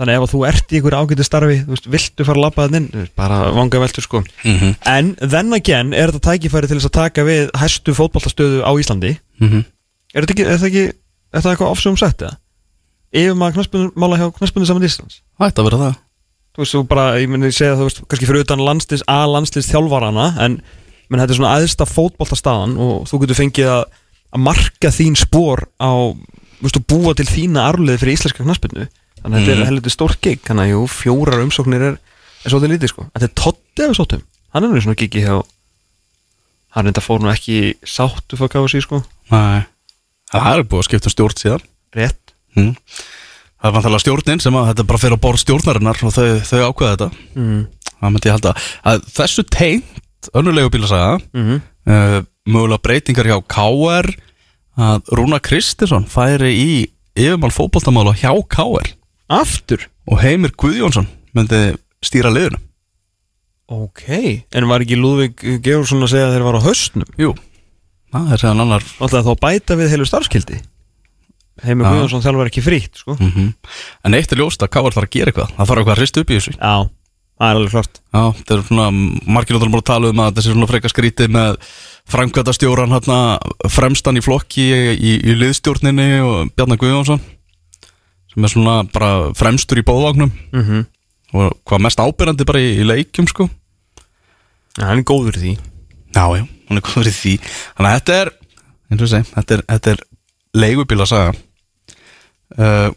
þannig 0.00 0.16
ef 0.16 0.22
að 0.24 0.32
þú 0.32 0.40
ert 0.48 0.72
í 0.72 0.78
ykkur 0.80 0.96
ágæti 0.96 1.24
starfi 1.26 1.56
þú 1.66 1.74
veist, 1.74 1.88
viltu 1.92 2.24
fara 2.24 2.38
að 2.40 2.44
labba 2.46 2.66
það 2.66 2.76
inn 2.80 3.08
bara 3.20 3.38
vanga 3.52 3.80
veltur 3.82 4.02
sko 4.06 4.22
Mhm. 4.44 4.74
en 4.86 5.14
then 5.20 5.52
again 5.52 5.92
er 5.94 6.08
þetta 6.10 6.32
tækifæri 6.32 6.68
til 6.70 6.78
þess 6.80 6.88
að 6.88 6.96
taka 6.96 7.24
við 7.28 7.50
hæstu 7.60 7.92
fótballtastöðu 7.94 8.62
á 8.64 8.70
Íslandi 8.80 9.18
Mhm. 9.40 9.64
er 10.14 10.22
þetta 10.24 10.34
ekki, 10.34 10.46
er 10.48 10.58
þetta 10.58 10.94
er 11.34 11.40
það 11.44 11.52
eitthvað 11.54 11.70
ofsum 11.76 11.96
sett 12.00 12.18
eða? 12.24 12.36
Yfir 13.12 13.34
maður 13.34 13.58
knaspunumála 13.60 14.16
hjá 14.18 14.30
knaspunum 14.38 14.66
saman 14.66 14.82
Íslands 14.88 15.20
ætti 15.40 15.60
að 15.60 15.68
vera 15.70 15.82
það 15.84 15.96
Þú 16.50 16.62
veist, 16.64 16.74
þú 16.74 16.80
bara, 16.88 17.04
ég 17.20 17.28
myndi 17.30 17.52
segja 17.54 17.76
þú 17.78 17.84
veist, 17.86 18.00
kannski 18.10 18.26
fyrir 18.26 18.42
utan 18.42 18.58
landslýs, 18.58 19.02
A 19.06 19.22
landslýs 19.30 19.68
þjálfarana 19.70 20.24
en 20.42 20.56
menn 21.08 21.20
þetta 21.22 21.30
er 21.30 21.38
svona 21.38 21.52
aðsta 21.60 21.86
fótboltastaðan 21.86 22.72
og 22.78 23.06
þú 23.06 23.20
getur 23.22 23.38
fengið 23.38 23.68
að, 23.70 23.84
að 24.34 24.40
marka 24.48 24.90
þín 24.90 25.14
spór 25.16 25.62
á 25.78 25.90
þú 26.58 26.66
veist, 26.66 26.80
búa 26.90 27.14
til 27.14 27.26
þína 27.30 27.68
arfleði 27.70 27.98
fyrir 28.02 28.16
íslenska 28.18 28.42
knaspinu 28.44 28.88
þannig 29.22 29.36
að 29.36 29.40
þetta 29.40 29.54
Mhm. 29.54 29.60
er 29.60 29.66
heldur 29.70 29.90
stórt 29.94 30.20
gig. 30.20 30.40
Þannig 30.42 30.64
að 30.66 30.70
jú, 30.74 30.82
fjórar 30.88 31.42
umsóknir 31.44 31.82
er, 31.82 31.98
er 32.44 32.50
svolítið 32.50 32.72
lítið 32.74 32.88
sko. 32.88 33.06
Þetta 33.14 33.28
er 33.28 33.34
Totti 33.34 33.82
ef 33.84 33.90
við 33.90 33.96
sóttum, 34.00 34.22
hann 34.54 34.64
er 34.64 34.68
nú 34.70 34.80
svona 34.82 34.96
gigi 34.96 35.20
hjá 35.24 35.42
hann 36.74 36.84
reynda 36.86 37.02
fór 37.02 37.20
nú 37.20 37.30
ekki 37.32 37.74
sáttu 37.82 38.36
fyrir 38.38 38.52
KFC 38.54 38.80
sko, 38.84 39.02
Nei. 39.30 39.64
Það 40.30 40.58
er 40.58 40.62
búið 40.62 40.78
að 40.80 40.86
skipta 40.86 41.08
um 41.10 41.14
stjórn 41.14 41.38
síðan. 41.40 41.62
Rétt. 41.94 42.32
Mm. 42.56 42.74
Það 43.60 43.66
er 43.68 43.74
vantilega 43.74 44.02
stjórnin 44.04 44.40
sem 44.42 44.54
að 44.54 44.68
þetta 44.70 44.84
bara 44.86 44.98
fyrir 45.02 45.16
á 45.18 45.24
borð 45.24 45.40
stjórnarinnar 45.42 45.98
og 46.06 46.12
þau, 46.14 46.28
þau 46.46 46.60
ákveða 46.70 46.92
þetta. 46.94 47.08
Mm. 47.34 47.66
Það 48.00 48.12
myndi 48.14 48.28
ég 48.30 48.36
halda. 48.36 48.52
Að 48.86 49.00
þessu 49.18 49.44
tengt 49.50 50.30
önnulegu 50.34 50.70
bílasaga 50.70 51.18
Mm 51.34 51.42
-hmm. 51.48 51.60
uh, 51.90 52.22
mögulega 52.46 52.82
breytingar 52.82 53.26
hjá 53.26 53.38
KR 53.48 54.06
að 54.78 55.02
Rúna 55.18 55.40
Kristinsson 55.42 56.06
færi 56.06 56.52
í 56.54 56.90
yfirmál 57.18 57.50
fótboltamála 57.50 58.14
hjá 58.14 58.30
KR 58.48 58.86
Aftur? 59.30 59.86
og 60.10 60.18
Heimir 60.24 60.50
Guðjónsson 60.58 61.06
myndi 61.36 61.60
stýra 62.02 62.32
liðinu. 62.34 62.58
Ok, 63.70 64.02
en 64.50 64.66
var 64.66 64.82
ekki 64.82 64.98
Lúðvík 64.98 65.44
Georgsson 65.62 66.02
að 66.02 66.10
segja 66.16 66.26
að 66.26 66.32
þeir 66.34 66.46
var 66.48 66.58
á 66.58 66.66
höstnum? 66.66 67.10
Jú, 67.20 67.30
það 68.10 68.32
er 68.34 68.42
séðan 68.42 68.64
annar 68.64 68.86
Alltaf 68.98 69.28
þá 69.28 69.34
bæta 69.44 69.76
við 69.78 69.92
heilu 69.94 70.08
starfskildi 70.08 70.58
Heimir 71.62 71.86
Já. 71.86 71.92
Guðjónsson 71.92 72.24
þjálfur 72.24 72.50
ekki 72.50 72.64
frítt 72.64 72.98
sko. 72.98 73.14
mm 73.20 73.52
En 74.08 74.16
eitt 74.18 74.32
er 74.32 74.40
ljóst 74.40 74.64
að 74.64 74.72
KR 74.74 74.96
þarf 74.96 75.06
að 75.06 75.14
gera 75.14 75.30
eitthvað. 75.30 75.52
Það 75.54 75.70
þarf 75.70 75.82
eitthvað 75.82 75.94
að 75.94 76.00
hrista 76.00 76.24
upp 76.24 76.30
í 76.30 76.38
þessu. 76.38 76.54
Já, 76.56 76.74
það 77.36 77.50
er 77.50 77.58
alveg 77.60 77.74
klart. 77.74 78.00
Já, 78.00 78.22
þetta 78.40 78.56
er 78.56 78.62
svona, 78.66 78.86
margir 79.36 79.56
náttúrulega 79.56 79.74
bara 79.76 79.84
að 79.84 79.90
tala 79.92 80.12
um 80.14 80.22
að 80.24 80.40
sé 80.40 80.46
svona 80.48 80.70
frekar 80.70 80.94
skrítið 80.94 81.34
með 81.36 81.58
framkvæmtastjóran 82.10 82.94
hérna 82.96 83.18
fremstan 83.70 84.18
í 84.18 84.24
flokki 84.24 84.64
í, 84.72 84.80
í, 84.96 85.12
í 85.20 85.36
liðstjórninni 85.36 86.08
og 86.24 86.50
Bjarnar 86.56 86.80
Guðjónsson 86.80 87.20
er 88.46 88.52
svona 88.52 88.76
bara 88.92 89.10
fremstur 89.36 89.80
í 89.80 89.86
bóðvagnum 89.86 90.30
mm 90.30 90.62
-hmm. 90.62 90.86
og 91.34 91.56
hvað 91.68 91.84
mest 91.86 92.00
ábyrrandi 92.00 92.46
bara 92.46 92.60
í, 92.60 92.70
í 92.80 92.86
leikjum 92.86 93.28
sko. 93.28 93.48
Ja, 94.78 94.86
Hann 94.86 95.02
er 95.02 95.04
góður 95.04 95.36
í 95.36 95.40
því. 95.40 95.58
Já, 96.14 96.24
já, 96.38 96.46
hún 96.68 96.78
er 96.78 96.86
góður 96.86 97.10
í 97.10 97.14
því. 97.14 97.34
Þannig 97.76 97.90
að 97.90 97.98
þetta 97.98 98.14
er, 98.20 98.32
ég 98.90 99.08
segi, 99.08 99.30
þetta 99.34 99.54
er, 99.54 99.62
þetta 99.68 99.90
er 99.90 100.02
leigubíla 100.54 101.06
saga. 101.06 101.34
Uh, 102.58 102.90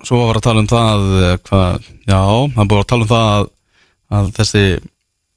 Svo 0.00 0.22
var 0.24 0.38
að 0.38 0.46
tala 0.46 0.62
um 0.62 0.68
það 0.70 1.02
uh, 1.12 1.34
hvað, 1.44 1.88
já, 2.08 2.20
hann 2.56 2.68
búið 2.68 2.80
að 2.80 2.88
tala 2.88 3.04
um 3.04 3.10
það 3.10 3.26
að, 3.34 3.48
að 4.16 4.30
þessi 4.38 4.62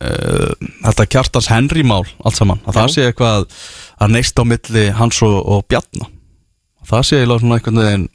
uh, 0.03 0.51
þetta 0.87 1.07
kjartans 1.15 1.49
Henry 1.51 1.83
mál 1.87 2.03
allt 2.23 2.39
saman, 2.39 2.61
að 2.63 2.77
það 2.77 2.87
Já. 2.87 2.93
sé 2.95 3.07
eitthvað 3.09 3.47
að 3.99 4.13
neist 4.15 4.39
á 4.39 4.43
milli 4.47 4.85
hans 4.95 5.21
og, 5.25 5.35
og 5.43 5.65
Bjarna. 5.67 6.07
Það 6.87 7.07
sé 7.07 7.19
eiginlega 7.19 7.43
svona 7.43 7.59
einhvern 7.59 7.81
veginn 7.83 8.07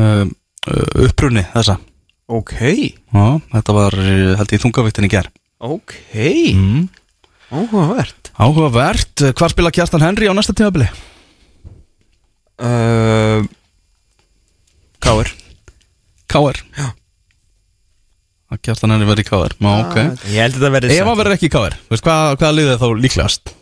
uh, 0.00 0.24
uh, 0.26 1.06
upprunni 1.06 1.44
þessa 1.54 1.78
Ok, 2.24 2.54
Já, 3.12 3.24
þetta 3.52 3.74
var 3.76 3.94
uh, 4.00 4.34
held 4.40 4.52
ég 4.56 4.62
þungavíktin 4.62 5.08
í 5.08 5.12
ger 5.12 5.28
ok 5.64 5.96
mm. 6.56 6.84
Áhugavert 7.54 8.30
Áhugavert, 8.34 9.24
hvar 9.38 9.52
spila 9.52 9.70
Kjartan 9.74 10.02
Henry 10.02 10.26
á 10.26 10.34
næsta 10.34 10.54
tímabili? 10.56 10.88
uh, 12.58 13.44
Káir 15.04 15.30
K.R. 16.34 16.58
Já. 16.74 16.88
Kjartan 18.64 18.90
Henry 18.94 19.06
verði 19.06 19.22
í 19.22 19.28
K.R. 19.28 19.52
Má, 19.62 19.68
ok 19.84 19.96
Ég 20.32 20.40
held 20.40 20.56
að 20.56 20.58
þetta 20.58 20.70
verði 20.74 20.96
Ef 20.96 21.06
hann 21.08 21.18
verður 21.20 21.34
ekki 21.36 21.46
í 21.50 21.52
K.R. 21.52 21.76
Veist, 21.92 22.04
hvað, 22.06 22.30
hvaða 22.40 22.56
liðið 22.56 22.80
þá 22.80 22.86
líklegast? 23.04 23.52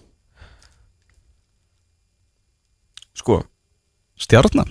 Sko 3.20 3.42
Stjarnan? 4.22 4.70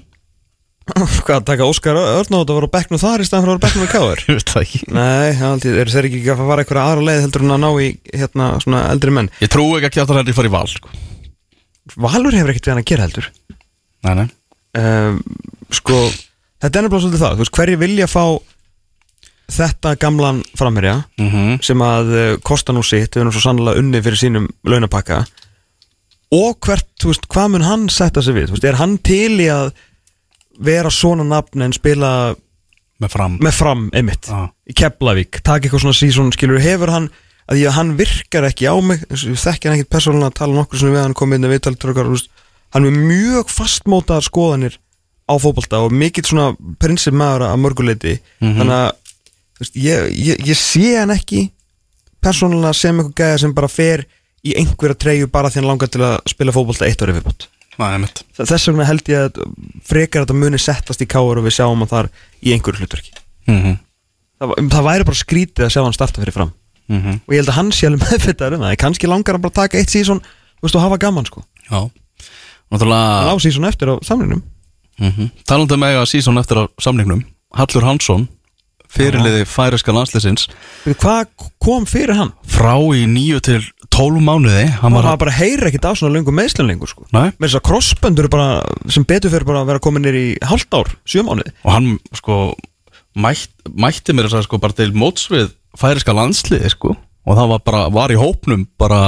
Hvað, 1.26 1.44
taka 1.48 1.68
Óskar 1.68 1.98
Örnátt 2.00 2.50
að 2.52 2.58
vera 2.58 2.70
á 2.70 2.76
bekknum 2.76 3.02
þar 3.02 3.24
í 3.24 3.28
staðan 3.28 3.46
fyrir 3.46 3.52
að 3.52 3.58
vera 3.58 3.62
á 3.62 3.66
bekknum 3.66 3.84
með 3.86 3.92
Káir 3.94 4.24
Ég 4.28 4.40
veit 4.40 4.52
það 4.54 4.66
ekki. 4.66 4.82
Nei, 4.98 5.30
aldrei, 5.52 5.72
er 5.84 5.92
þeir 5.94 6.08
ekki 6.10 6.22
að 6.34 6.44
fara 6.50 6.66
eitthvað 6.66 6.82
aðra 6.86 7.06
leið 7.08 7.22
heldur 7.26 7.46
en 7.46 7.56
að 7.56 7.62
ná 7.64 7.70
í 7.72 7.88
hérna 8.12 8.50
svona 8.64 8.84
eldri 8.92 9.16
menn. 9.18 9.32
Ég 9.44 9.52
trú 9.54 9.66
ekki 9.78 9.90
að 9.90 9.96
Kjartan 9.98 10.22
Henry 10.22 10.36
fari 10.38 10.52
í 10.52 10.56
val 10.56 10.66
sko. 10.72 10.94
Valur 12.02 12.38
hefur 12.38 12.54
ekkert 12.54 12.68
við 12.70 12.74
hann 12.76 12.84
að 12.84 12.90
gera 12.92 13.08
heldur. 13.08 13.30
Nei, 14.08 14.14
nei. 14.22 14.28
Um, 14.82 15.20
Sko, 15.72 15.98
þetta 16.64 16.80
er 16.80 16.86
nefnilega 16.86 17.04
svolítið 17.06 17.22
það. 17.24 17.36
Þú 17.38 17.44
veist, 17.46 17.56
hverju 17.58 17.80
vilja 17.82 18.08
fá 18.12 18.24
þetta 19.52 19.94
gamlan 20.00 20.42
framherja 20.56 20.98
mm 21.20 21.60
sem 21.66 21.82
að 21.84 22.12
uh, 22.16 22.26
kosta 22.46 22.74
nú 22.76 22.84
sitt 22.88 23.16
við 23.16 23.26
erum 23.26 23.34
svo 23.36 23.44
sannlega 23.44 23.82
unni 23.82 24.00
fyrir 24.04 24.20
sínum 24.20 24.46
launapakka 24.64 25.22
og 26.32 26.54
hvert, 26.64 26.88
þú 27.02 27.12
veist, 27.12 27.26
hvað 27.32 27.50
mun 27.52 27.66
hann 27.68 27.82
setja 27.92 28.24
sig 28.24 28.38
við, 28.38 28.48
þú 28.48 28.56
veist, 28.56 28.68
er 28.70 28.80
hann 28.80 28.94
til 29.04 29.34
í 29.44 29.50
að 29.52 29.74
vera 30.60 30.90
svona 30.94 31.24
nafn 31.28 31.62
en 31.68 31.74
spila 31.76 32.36
Með 33.02 33.10
fram. 33.16 33.38
með 33.42 33.54
fram 33.58 33.88
einmitt, 33.98 34.28
Já. 34.30 34.50
í 34.70 34.74
Keflavík. 34.78 35.40
Taka 35.42 35.66
eitthvað 35.66 35.82
svona 35.88 35.98
sísón, 35.98 36.32
skilur, 36.36 36.60
hefur 36.62 36.92
hann 36.94 37.08
að 37.50 37.58
því 37.58 37.64
að 37.68 37.76
hann 37.80 37.96
virkar 37.98 38.46
ekki 38.46 38.68
á 38.70 38.76
mig 38.86 39.02
þekki 39.10 39.68
hann 39.68 39.78
ekkit 39.80 39.90
persónulega 39.90 40.30
að 40.30 40.38
tala 40.38 40.54
nokkur 40.60 40.80
sem 40.80 40.92
við 40.94 41.02
hann 41.02 41.16
komið 41.18 41.40
inn 41.40 41.48
að 41.50 41.54
viðtaltrökar, 41.56 42.12
hann 42.76 42.86
er 42.86 43.00
mjög 43.10 43.50
fastmótaðar 43.52 44.28
skoðanir 44.28 44.78
á 45.26 45.34
fótbolta 45.42 45.80
og 45.82 45.92
mikill 45.96 46.24
svona 46.28 46.52
prinsip 46.80 47.14
maður 47.18 47.48
að 47.50 47.60
mörguleiti 47.64 48.14
þannig 48.40 48.76
að 48.78 48.92
veist, 49.60 49.76
ég, 49.76 50.08
ég, 50.16 50.46
ég 50.52 50.58
sé 50.60 50.94
hann 51.00 51.12
ekki 51.16 51.48
persónulega 52.22 52.74
sem 52.78 53.00
eitthvað 53.02 53.18
gæða 53.18 53.42
sem 53.44 53.54
bara 53.58 53.70
fer 53.72 54.06
í 54.46 54.54
einhverja 54.62 54.98
treyju 55.02 55.28
bara 55.32 55.50
því 55.50 55.62
hann 55.62 55.70
langar 55.72 55.90
til 55.94 56.04
að 56.06 56.20
spila 56.32 56.54
fótbolta 56.56 56.86
eitt 56.88 57.02
ári 57.02 57.16
viðbútt 57.18 57.48
þess 58.52 58.68
vegna 58.70 58.88
held 58.90 59.12
ég 59.12 59.28
að 59.30 59.40
frekar 59.88 60.22
að 60.22 60.26
þetta 60.28 60.40
muni 60.42 60.60
settast 60.62 61.02
í 61.02 61.08
káur 61.10 61.40
og 61.40 61.46
við 61.48 61.56
sjáum 61.58 61.80
hann 61.84 61.92
þar 61.92 62.10
í 62.44 62.54
einhverju 62.56 62.84
hlutverki. 62.84 63.14
Mm 63.48 63.78
það, 64.42 64.50
va- 64.50 64.58
það 64.74 64.88
væri 64.90 65.08
bara 65.08 65.22
skrítið 65.22 65.66
að 65.68 65.74
sjá 65.76 65.82
hann 65.86 65.94
starta 65.94 66.22
fyrir 66.22 66.34
fram. 66.34 66.52
-hmm. 66.90 67.20
og 67.28 67.34
ég 67.34 67.40
held 67.42 67.50
að 67.50 67.60
hann 67.60 67.72
sé 67.72 67.88
alveg 67.88 68.04
meðfittar 68.12 68.54
um 68.54 68.62
það. 68.66 68.78
Kannski 68.78 69.08
langar 69.08 69.38
hann 69.38 69.42
bara 69.42 69.52
að 69.54 69.62
taka 69.62 69.78
eitt 69.78 69.90
sísón 69.94 70.22
og 70.62 70.82
hafa 70.82 70.98
gaman 70.98 71.26
sko. 71.26 71.44
Já. 71.70 71.80
Hann 71.80 71.92
Náttúrulega 72.72 73.32
á 73.32 73.36
sísón 73.40 73.68
eftir 73.68 73.88
á 73.92 73.96
samlingnum 74.04 74.44
mm 75.00 75.30
Talandi 75.46 75.74
um 75.74 75.84
eiga 75.84 76.06
sísón 76.06 76.40
eftir 76.40 76.58
á 76.58 76.64
samningnum. 76.80 77.24
Hallur 77.54 77.84
Hansson 77.84 78.28
Fyrirliði 78.92 79.46
færiska 79.48 79.94
landsliðsins. 79.96 80.50
Veitu, 80.84 81.00
hvað 81.00 81.30
kom 81.64 81.86
fyrir 81.88 82.18
hann? 82.18 82.34
Frá 82.44 82.76
í 82.92 83.06
nýju 83.08 83.40
til 83.40 83.62
tólf 84.02 84.24
mánuði 84.26 84.66
Hann 84.82 84.96
var 84.98 85.10
bara 85.22 85.34
heyra 85.36 85.70
ekkit 85.70 85.86
á 85.86 85.92
svona 85.94 86.16
löngu 86.18 86.34
meðslun 86.34 86.70
lengur 86.72 86.90
sko. 86.90 87.06
Nei. 87.14 87.30
Með 87.38 87.48
þess 87.48 87.60
að 87.60 87.66
crossböndur 87.70 88.30
er 88.32 88.92
sem 88.94 89.06
betur 89.08 89.34
fyrir 89.34 89.48
bara 89.48 89.64
að 89.64 89.72
vera 89.72 89.84
komin 89.84 90.06
nýr 90.06 90.18
í 90.18 90.28
hálft 90.46 90.74
ár, 90.74 90.90
sjömánuði 91.06 91.54
Og 91.64 91.72
hann 91.76 91.90
sko 92.18 92.42
mætt, 93.22 93.52
Mætti 93.70 94.16
mér 94.18 94.30
þess 94.30 94.42
að 94.42 94.48
sko 94.50 94.62
bara 94.62 94.78
til 94.78 94.92
móts 94.98 95.28
við 95.32 95.52
Færiska 95.80 96.16
landsliði 96.16 96.72
sko. 96.74 96.96
Og 97.28 97.38
það 97.38 97.54
var 97.54 97.66
bara 97.68 97.84
Var 97.94 98.16
í 98.16 98.20
hópnum 98.20 98.66
bara 98.82 99.02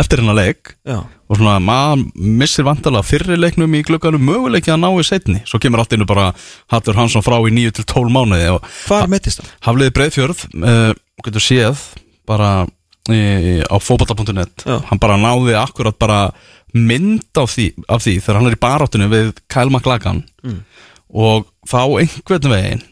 Eftir 0.00 0.20
hennar 0.22 0.38
leik. 0.38 0.76
Já, 0.86 1.00
Og 1.30 1.38
svona 1.38 1.58
maður 1.62 2.04
missir 2.14 2.66
vantarlega 2.66 3.06
fyrri 3.06 3.36
leiknum 3.38 3.74
í 3.74 3.84
glugganum 3.86 4.22
Möguleiki 4.22 4.70
að 4.72 4.80
ná 4.84 4.88
í 4.94 5.06
setni 5.06 5.42
Svo 5.46 5.60
kemur 5.62 5.82
allt 5.82 5.94
innu 5.94 6.06
bara 6.08 6.30
Hallur 6.72 6.98
Hansson 6.98 7.26
frá 7.26 7.36
í 7.42 7.52
nýju 7.54 7.74
til 7.76 7.86
tólf 7.90 8.10
mánuði 8.14 8.52
Og 8.54 8.64
hvað 8.86 9.10
mettist 9.12 9.42
hann? 9.42 9.50
Hafliði 9.66 9.94
Breiðfjörð 9.98 10.44
uh, 10.62 10.92
getur 11.26 11.44
séð 11.44 11.82
bara 12.30 12.50
á 13.66 13.76
fótbolta.net 13.82 14.64
Já. 14.66 14.78
hann 14.90 14.98
bara 15.02 15.16
náði 15.20 15.54
akkurat 15.58 15.98
bara 15.98 16.20
mynd 16.74 17.34
af 17.40 17.50
því, 17.56 17.66
af 17.88 18.02
því 18.04 18.14
þegar 18.22 18.38
hann 18.38 18.46
er 18.50 18.56
í 18.56 18.62
baráttunni 18.62 19.08
við 19.10 19.32
Kyle 19.50 19.70
McLagan 19.70 20.22
Mm. 20.44 20.62
og 21.12 21.46
þá 21.68 21.80
einhvern 22.00 22.48
veginn 22.54 22.82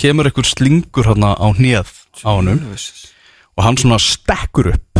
kemur 0.00 0.26
einhver 0.26 0.48
slingur 0.48 1.06
hann 1.06 1.22
á 1.22 1.46
hnið 1.54 1.86
á 2.24 2.30
honum 2.34 2.58
og 3.56 3.64
hann 3.64 3.76
svona 3.76 3.98
stekkur 4.00 4.72
upp 4.72 4.98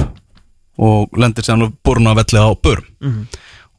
og 0.79 1.09
lendir 1.19 1.43
sér 1.45 1.57
hann 1.57 1.73
borun 1.85 2.07
að 2.07 2.21
velli 2.23 2.39
á 2.39 2.51
börn 2.55 2.85
Mhm. 3.01 3.27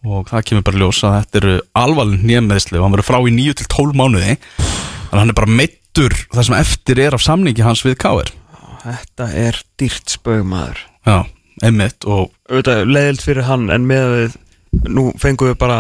og 0.05 0.27
það 0.27 0.43
kemur 0.49 0.63
bara 0.63 0.77
ljós 0.77 1.03
að 1.03 1.15
þetta 1.23 1.37
eru 1.43 1.61
alvarleg 1.75 2.23
nýjameðsli 2.27 2.77
og 2.77 2.83
hann 2.83 2.91
verður 2.97 3.09
frá 3.09 3.19
í 3.23 3.31
9 3.31 3.53
til 3.55 3.67
12 3.67 3.93
mánuði 3.95 4.35
þannig 4.35 5.13
að 5.13 5.19
hann 5.19 5.29
er 5.29 5.33
bara 5.39 5.47
meittur 5.61 6.13
það 6.33 6.43
sem 6.43 6.55
eftir 6.59 6.99
er 6.99 7.13
af 7.13 7.21
samningi 7.21 7.63
hans 7.63 7.83
við 7.85 7.95
K.R. 7.97 8.27
þetta 8.84 9.30
er 9.43 9.60
dýrt 9.80 10.15
spög 10.18 10.43
maður 10.47 10.81
Já, 11.03 11.18
einmitt 11.64 12.07
og 12.07 12.31
auðvitað 12.49 12.84
leðilt 12.89 13.26
fyrir 13.26 13.47
hann 13.49 13.69
en 13.73 13.88
með 13.89 14.03
að 14.07 14.18
við 14.18 14.38
nú 14.89 15.07
fengum 15.22 15.51
við 15.51 15.60
bara 15.61 15.80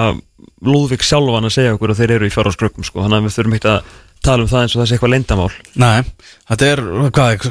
Lúðvík 0.63 1.03
sjálfan 1.03 1.47
að 1.47 1.55
segja 1.57 1.75
okkur 1.75 1.91
að 1.91 1.99
þeir 1.99 2.11
eru 2.17 2.27
í 2.27 2.31
fjárháskrökkum 2.33 2.85
sko, 2.87 3.01
þannig 3.03 3.19
að 3.19 3.25
við 3.25 3.35
þurfum 3.35 3.55
ekki 3.57 3.69
að 3.71 3.93
tala 4.23 4.45
um 4.45 4.49
það 4.51 4.61
eins 4.63 4.75
og 4.75 4.79
það 4.79 4.87
sé 4.87 4.95
eitthvað 4.95 5.11
leyndamál 5.13 5.47
Nei, 5.83 6.03
þetta 6.51 6.69
er, 6.69 6.81
hvað, 7.17 7.47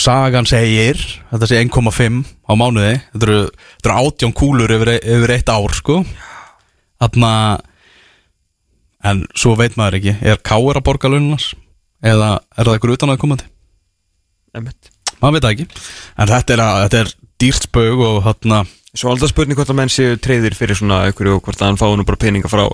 sagan 0.00 0.48
segir, 0.48 1.00
þetta 1.30 1.48
sé 1.48 1.60
1,5 1.62 2.18
á 2.28 2.52
mánuði, 2.60 2.92
þetta 3.14 3.28
eru, 3.28 3.38
eru 3.84 3.94
18 3.94 4.34
kúlur 4.36 4.74
yfir, 4.76 4.92
yfir 5.00 5.34
eitt 5.36 5.52
ár, 5.52 5.76
sko 5.76 6.02
Þarna, 7.02 7.32
en 9.10 9.24
svo 9.34 9.56
veit 9.58 9.78
maður 9.80 9.98
ekki, 9.98 10.12
er 10.20 10.38
K.R. 10.44 10.78
að 10.78 10.84
borga 10.86 11.10
laununars? 11.10 11.48
Eða 12.02 12.36
er 12.54 12.68
það 12.68 12.76
ykkur 12.78 12.94
utan 12.94 13.14
að 13.14 13.22
komandi? 13.24 13.48
Maður 15.22 15.36
veit 15.36 15.44
það 15.44 15.52
ekki, 15.52 15.66
en 16.18 16.32
þetta 16.32 16.54
er, 16.56 16.62
að, 16.64 16.78
þetta 16.84 17.02
er 17.02 17.12
dýrt 17.42 17.68
spög 17.68 18.06
og 18.06 18.22
þarna, 18.26 18.64
Svo 18.92 19.08
alltaf 19.08 19.30
spurning 19.32 19.56
hvort 19.56 19.70
að 19.72 19.78
menn 19.78 19.88
séu 19.88 20.18
treyðir 20.20 20.52
fyrir 20.52 20.76
svona 20.76 21.06
einhverju 21.06 21.38
og 21.38 21.46
hvort 21.46 21.62
að 21.62 21.70
hann 21.70 21.78
fái 21.80 21.94
nú 21.96 22.04
bara 22.04 22.20
peninga 22.20 22.50
frá 22.52 22.66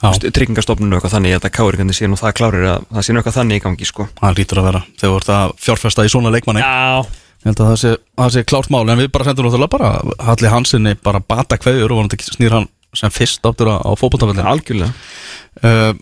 Já. 0.00 0.30
tryggingastofnunu 0.32 0.94
og 0.94 1.02
eitthvað 1.02 1.16
þannig 1.18 1.34
að 1.36 1.48
káir 1.52 1.76
kannski 1.76 2.06
sé 2.06 2.08
nú 2.08 2.16
það 2.16 2.32
klárir 2.38 2.64
að 2.70 2.86
það 2.88 3.04
sé 3.04 3.12
nú 3.12 3.20
eitthvað 3.20 3.36
þannig 3.36 3.58
í 3.58 3.62
gangi 3.66 3.88
sko. 3.90 4.06
Það 4.20 4.38
lítur 4.38 4.60
að 4.62 4.68
vera, 4.70 4.80
þegar 4.94 5.12
þú 5.12 5.18
ert 5.18 5.32
að 5.34 5.52
fjárfesta 5.66 6.06
í 6.06 6.12
svona 6.14 6.32
leikmanni. 6.32 6.62
Já. 6.64 7.04
Ég 7.38 7.50
held 7.50 7.60
að 7.60 7.68
það 7.68 7.78
sé, 7.82 7.92
það 8.18 8.32
sé 8.34 8.40
klárt 8.50 8.70
mál 8.74 8.80
En 8.88 8.98
við 8.98 9.12
bara 9.14 9.28
sendum 9.28 9.46
náttúrulega 9.46 9.70
bara 9.70 9.90
Halli 10.26 10.48
Hansinni 10.50 10.94
bara 11.06 11.20
bata 11.22 11.54
kveður 11.60 11.92
og 11.94 12.16
snýr 12.24 12.56
hann 12.56 12.66
sem 12.98 13.12
fyrst 13.14 13.44
áttur 13.46 13.70
á 13.70 13.92
fótbolltafellin 14.00 14.48
Algjörlega. 14.48 14.90
Uh, 15.60 15.92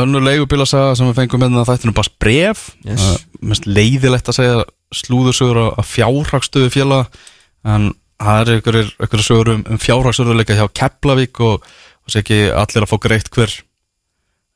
Önnur 0.00 0.24
leigubílasaga 0.26 0.94
sem 0.98 1.06
við 1.10 1.20
fengum 1.20 1.44
með 1.44 1.68
þættinu 1.68 1.94
bara 1.94 2.14
bref 2.22 2.64
Yes. 2.86 3.24
Mest 3.44 3.68
leiðilegt 3.68 4.30
að 4.30 4.38
segja 4.40 4.64
slúðursögur 4.94 5.60
á 5.78 5.82
fjárhagstöðu 5.86 6.72
félag 6.74 7.20
En 7.64 7.92
það 8.20 8.40
er 8.40 8.50
einhverjir, 8.56 8.90
einhverjir 8.98 9.26
sögur 9.26 9.52
um, 9.54 9.62
um 9.70 9.80
fjárhagstöðuleika 9.80 10.56
hjá 10.58 10.66
Keflavík 10.80 11.40
og 11.44 11.64
það 11.64 12.12
sé 12.12 12.22
ekki 12.24 12.40
allir 12.52 12.84
að 12.86 12.90
fá 12.90 12.98
greitt 13.06 13.30
hver 13.32 13.54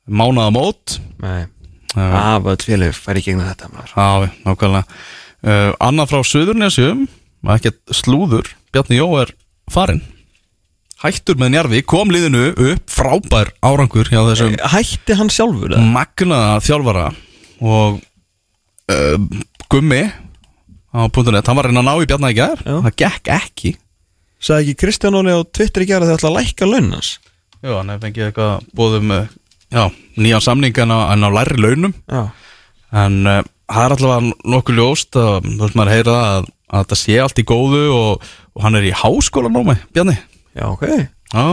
mánaða 0.09 0.53
mót. 0.53 0.99
Nei. 1.21 1.47
Af 1.97 2.45
öll 2.45 2.61
félög 2.61 2.93
færi 2.93 3.23
í 3.23 3.25
gegnum 3.25 3.47
þetta 3.49 3.69
Já, 3.89 4.29
nákvæmlega. 4.45 4.99
Uh, 5.39 5.71
Annað 5.81 6.11
frá 6.11 6.21
Suðurnesjum 6.27 7.07
ekkert 7.55 7.79
slúður, 7.95 8.51
Bjarni 8.73 8.99
Jó 8.99 9.07
er 9.21 9.31
farinn 9.71 10.03
Hættur 10.99 11.37
með 11.39 11.53
Njarvi 11.53 11.79
kom 11.87 12.09
liðinu 12.11 12.49
upp 12.51 12.91
frábær 12.91 13.53
árangur 13.63 14.09
hjá 14.11 14.19
þessum 14.27 14.57
Hætti 14.73 15.15
hann 15.15 15.29
sjálfur 15.31 15.77
magnaða 15.79 16.57
þjálfara 16.65 17.05
og 17.63 18.01
uh, 18.91 19.15
Gummi 19.71 20.01
á 20.89 20.99
.net, 21.07 21.47
hann 21.47 21.55
var 21.55 21.69
að 21.69 21.71
reyna 21.71 21.83
að 21.83 21.87
ná 21.87 21.93
í 22.03 22.09
Bjarni 22.09 22.31
í 22.33 22.37
Já. 22.39 22.49
það 22.65 22.95
gekk 22.99 23.31
ekki. 23.35 23.71
Sagði 24.43 24.65
ekki 24.73 24.79
Kristján 24.83 25.15
Óli 25.19 25.35
á 25.35 25.39
Twitter 25.45 25.85
í 25.85 25.87
gera 25.87 26.07
þegar 26.07 26.19
ætla 26.19 26.31
að 26.31 26.37
lækka 26.39 26.67
launans 26.67 27.11
Já, 27.59 27.71
hann 27.75 27.91
hefði 27.93 28.03
fengið 28.07 28.25
eitthvað 28.25 28.67
bóðum 28.79 29.13
já, 29.69 29.83
nýjan 30.19 30.43
samning 30.43 30.77
en 30.79 30.93
á, 30.95 30.99
á 31.11 31.29
læri 31.35 31.59
launum. 31.59 31.93
Já. 32.07 32.21
En 32.95 33.19
uh, 33.27 33.41
það 33.69 33.85
er 33.85 33.95
allavega 33.95 34.51
nokkuð 34.55 34.79
ljóst 34.79 35.19
að 35.19 35.47
þú 35.47 35.59
veist 35.63 35.79
maður 35.79 35.93
heyra 35.95 36.17
að, 36.25 36.49
að 36.71 36.83
þetta 36.85 36.99
sé 37.03 37.19
allt 37.23 37.39
í 37.43 37.47
góðu 37.51 37.83
og, 37.93 38.29
og 38.55 38.65
hann 38.65 38.79
er 38.79 38.87
í 38.89 38.95
háskóla 38.95 39.51
námi, 39.53 39.77
Bjarni 39.93 40.17
Já, 40.57 40.65
ok. 40.69 40.85
Já, 41.33 41.45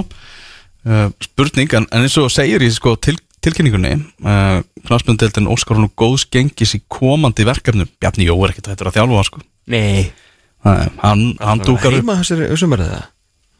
uh, 0.86 1.08
spurning 1.24 1.72
en, 1.76 1.88
en 1.90 2.06
eins 2.06 2.16
og 2.20 2.30
segir 2.32 2.64
í 2.64 2.70
sko, 2.72 2.94
til, 3.02 3.18
tilkynningunni 3.44 3.96
uh, 4.24 4.62
knafspjöndeldin 4.86 5.50
Óskar 5.52 5.80
hann 5.80 5.90
góðs 5.98 6.26
gengis 6.32 6.76
í 6.78 6.82
komandi 6.88 7.46
verkefnum. 7.48 7.90
Bjarni 8.00 8.28
Jó 8.28 8.38
er 8.38 8.54
ekkert 8.54 8.72
hættur 8.72 8.90
að 8.92 9.00
þjálfa 9.00 9.26
sko. 9.28 9.42
Nei. 9.72 10.08
Nei, 10.66 10.86
hann, 11.02 11.26
hann 11.42 11.62
dúkar 11.62 11.92
upp. 11.94 12.00
Heima 12.00 12.18
þessari 12.22 12.56
sumarið 12.58 12.94
það? 12.94 13.04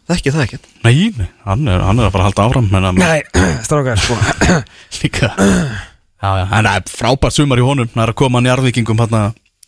Þekki 0.07 0.33
það 0.33 0.45
ekkert? 0.45 0.67
Nei, 0.87 0.95
nei, 1.19 1.29
hann 1.43 1.67
er, 1.67 1.83
hann 1.83 1.99
er 1.99 2.07
að 2.07 2.13
fara 2.15 2.25
að 2.25 2.29
halda 2.31 2.45
áfram 2.47 2.69
en 2.79 2.89
að 2.89 3.01
Nei, 3.01 3.21
strákar 3.67 3.99
sko. 3.99 4.19
Líka. 5.01 5.33
Já, 5.37 6.29
já, 6.31 6.45
en 6.47 6.69
það 6.69 6.77
er 6.79 6.93
frábært 6.95 7.37
sumar 7.37 7.61
í 7.61 7.67
honum. 7.67 7.91
Það 7.91 8.05
er 8.05 8.13
að 8.15 8.19
koma 8.23 8.43
njarðvíkingum 8.45 9.03
hérna 9.03 9.23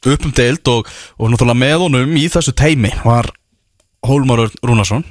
upp 0.06 0.26
um 0.28 0.34
deild 0.34 0.70
og, 0.70 0.90
og 1.18 1.32
náttúrulega 1.32 1.58
með 1.58 1.84
honum 1.84 2.14
í 2.18 2.24
þessu 2.30 2.54
teimi 2.56 2.92
var 3.02 3.32
Hólmar 4.06 4.46
Rúnarsson 4.62 5.02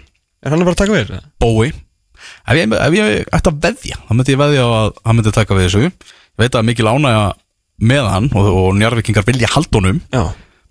Er 0.45 0.53
hann 0.53 0.63
að 0.63 0.69
bara 0.69 0.79
taka 0.79 0.93
við 0.93 1.03
þessu? 1.07 1.21
Bói. 1.41 1.71
Ef 2.47 2.57
ég, 2.57 2.73
ef 2.73 2.95
ég 2.97 3.29
ætti 3.37 3.51
að 3.51 3.59
veðja 3.65 3.99
þá 4.07 4.11
myndi 4.15 4.33
ég 4.33 4.41
veðja 4.41 4.65
að 4.65 4.87
hann 5.05 5.17
myndi 5.19 5.33
taka 5.35 5.57
við 5.57 5.67
þessu. 5.67 5.83
Ég 5.87 6.15
veit 6.41 6.57
að 6.57 6.67
mikil 6.67 6.89
ánægja 6.89 7.23
með 7.87 8.09
hann 8.11 8.29
og, 8.33 8.49
og 8.49 8.69
njarðvíkingar 8.77 9.25
vilja 9.27 9.49
haldunum 9.53 9.99
Já. 10.09 10.23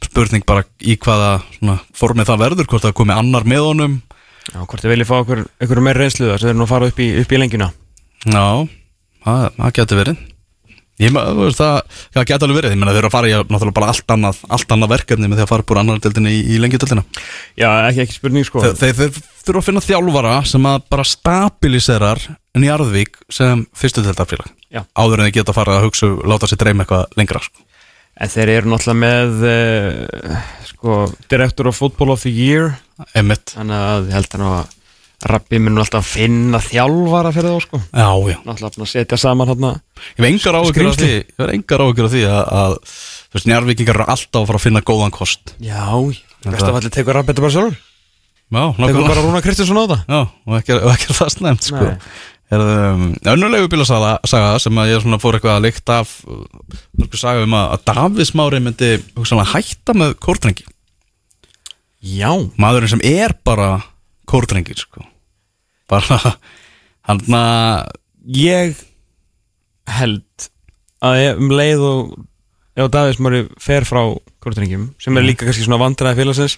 Spurning 0.03 0.43
bara 0.47 0.65
í 0.83 0.97
hvaða 1.01 1.31
svona, 1.55 1.77
formið 1.97 2.29
það 2.29 2.43
verður, 2.43 2.67
hvort 2.69 2.85
það 2.85 2.97
komi 2.99 3.15
annar 3.17 3.47
með 3.49 3.63
honum. 3.65 3.95
Já, 4.51 4.59
hvort 4.61 4.83
þið 4.83 4.93
viljið 4.93 5.09
fá 5.09 5.15
okkur, 5.23 5.41
okkur 5.65 5.81
meir 5.87 5.99
reynslu 6.03 6.29
þar 6.29 6.43
sem 6.43 6.51
þeir 6.51 6.59
nú 6.61 6.67
fara 6.69 6.91
upp 6.91 7.01
í, 7.01 7.07
upp 7.23 7.33
í 7.33 7.41
lengjuna. 7.41 7.71
Já, 8.27 8.45
það, 9.25 9.47
það 9.57 9.73
getur 9.81 10.01
verið 10.03 10.21
Ég, 10.97 11.13
það, 11.13 11.99
það 12.15 12.27
getur 12.31 12.47
alveg 12.47 12.59
verið. 12.61 12.73
Ég 12.73 12.81
meina 12.81 12.93
þeir 12.95 13.03
eru 13.03 13.11
að 13.11 13.15
fara 13.17 13.29
í 13.29 13.35
náttúrulega 13.37 13.77
bara 13.77 13.89
allt 13.93 14.13
annað 14.15 14.39
allt 14.57 14.71
annað 14.73 14.93
verkefni 14.95 15.29
með 15.29 15.41
því 15.41 15.45
að 15.45 15.51
fara 15.51 15.67
úr 15.69 15.81
annar 15.83 16.01
deildinni 16.07 16.33
í, 16.33 16.39
í 16.55 16.61
lengjudeldina 16.63 17.05
Já, 17.61 17.69
ekki, 17.91 18.07
ekki 18.07 18.17
spurning 18.17 18.49
sko. 18.49 18.63
Þeir, 18.81 19.19
þurfa 19.45 19.61
að 19.61 19.67
finna 19.69 19.85
þjálfara 19.85 20.35
sem 20.49 20.69
að 20.73 20.87
bara 20.95 21.05
stabiliserar 21.07 22.25
Njarðvík 22.57 23.21
sem 23.29 23.67
fyrstu 23.77 24.01
deildarfélag. 24.07 24.49
Já. 24.73 24.83
áður 24.97 25.21
en 25.21 25.29
þeir 25.29 25.37
geta 25.39 25.53
að 25.53 25.59
fara 25.61 25.77
að 25.77 25.85
hugsa 25.87 26.09
láta 26.27 26.49
sér 26.51 26.61
dreyma 26.61 26.85
eitthvað 26.85 27.19
lengra 27.21 27.43
sko. 27.45 27.67
En 28.17 28.33
þeir 28.33 28.53
eru 28.55 28.73
náttúrulega 28.73 29.03
með 29.03 29.45
uh, 29.45 30.41
sko, 30.71 30.97
Director 31.29 31.69
of 31.69 31.77
Football 31.77 32.15
of 32.15 32.25
the 32.25 32.33
Year. 32.33 32.73
Einmitt. 33.13 33.53
Þannig 33.53 33.85
að 33.93 34.11
held 34.15 34.37
að 34.39 34.73
Rappi 35.31 35.59
mun 35.63 35.81
alltaf 35.83 36.07
finna 36.15 36.61
þjálfara 36.63 37.33
fyrir 37.35 37.57
þá 37.57 37.65
sko. 37.67 37.81
Já, 37.91 38.09
já. 38.31 38.39
Að 38.67 38.87
setja 38.91 39.19
saman 39.21 39.51
hérna 39.51 39.73
Ég 39.77 40.23
hef 40.23 40.29
engar 40.31 40.59
áhyggjur 40.61 40.91
af 40.93 41.01
því. 41.01 41.11
Ég 41.17 41.43
hef 41.43 41.53
engar 41.57 41.85
áhyggjur 41.87 42.09
af 42.09 42.15
því 42.15 42.23
að, 42.31 42.45
að 42.61 42.79
þú 42.87 43.39
veist, 43.39 43.51
Njarðvíkingar 43.51 43.99
eru 44.01 44.09
alltaf 44.15 44.41
að 44.43 44.49
fara 44.53 44.61
að 44.61 44.67
finna 44.69 44.85
góðan 44.93 45.15
kost. 45.17 45.55
Já, 45.63 45.83
best 46.47 46.67
að 46.69 46.79
falli 46.79 46.95
tekur 46.95 47.19
Rappi 47.19 47.33
þetta 47.33 47.47
bara 47.47 47.57
sjálfur. 47.57 47.77
Já, 48.47 48.63
Tekur 48.63 48.81
nákvæmlega. 48.87 49.11
bara 49.11 49.27
Rúna 49.27 49.43
Kristinsson 49.43 49.83
á 49.83 49.85
það. 49.91 50.01
Já, 50.07 50.21
og 50.47 50.57
ekki, 50.61 50.75
og 50.79 50.91
ekki 50.93 51.09
er 51.11 51.19
það 51.19 51.31
snemt 51.35 51.67
sko. 51.67 51.83
Nei. 51.83 51.97
er 52.55 52.63
um, 52.63 53.09
önnulegu 53.33 53.67
bílasaga 53.73 54.13
saga 54.31 54.53
sem 54.63 54.79
að 54.79 54.93
ég 54.93 55.03
svona 55.03 55.19
fór 55.19 55.35
eitthvað 55.35 55.57
að 55.57 55.65
líkt 55.65 55.91
af 55.91 56.13
uh, 56.31 57.09
saga 57.19 57.43
um 57.43 57.57
að, 57.59 57.73
að 57.75 57.85
Davís 57.91 58.31
Mári 58.39 58.61
myndi 58.63 58.93
hugsanlega 59.17 59.51
hætta 59.57 59.97
með 59.99 60.15
kórdrengi. 60.23 60.69
Já. 62.07 62.31
Maðurinn 62.63 62.93
sem 62.95 63.03
er 63.03 63.35
bara 63.43 63.81
kórdrengi 64.31 64.79
sko. 64.79 65.03
Bara 65.91 66.37
hann 67.09 67.23
að 67.39 67.95
Ég 68.27 68.75
held 69.87 70.47
að 71.05 71.19
ef 71.23 71.43
um 71.43 71.53
leið 71.55 71.83
og 71.87 72.15
ef 72.77 72.89
Davís 72.91 73.21
Mári 73.23 73.45
fer 73.63 73.87
frá 73.87 74.01
Kortringjum 74.43 74.89
sem 75.03 75.19
er 75.19 75.27
líka 75.27 75.47
kannski 75.47 75.63
svona 75.63 75.79
vandræði 75.79 76.25
félagsins 76.25 76.57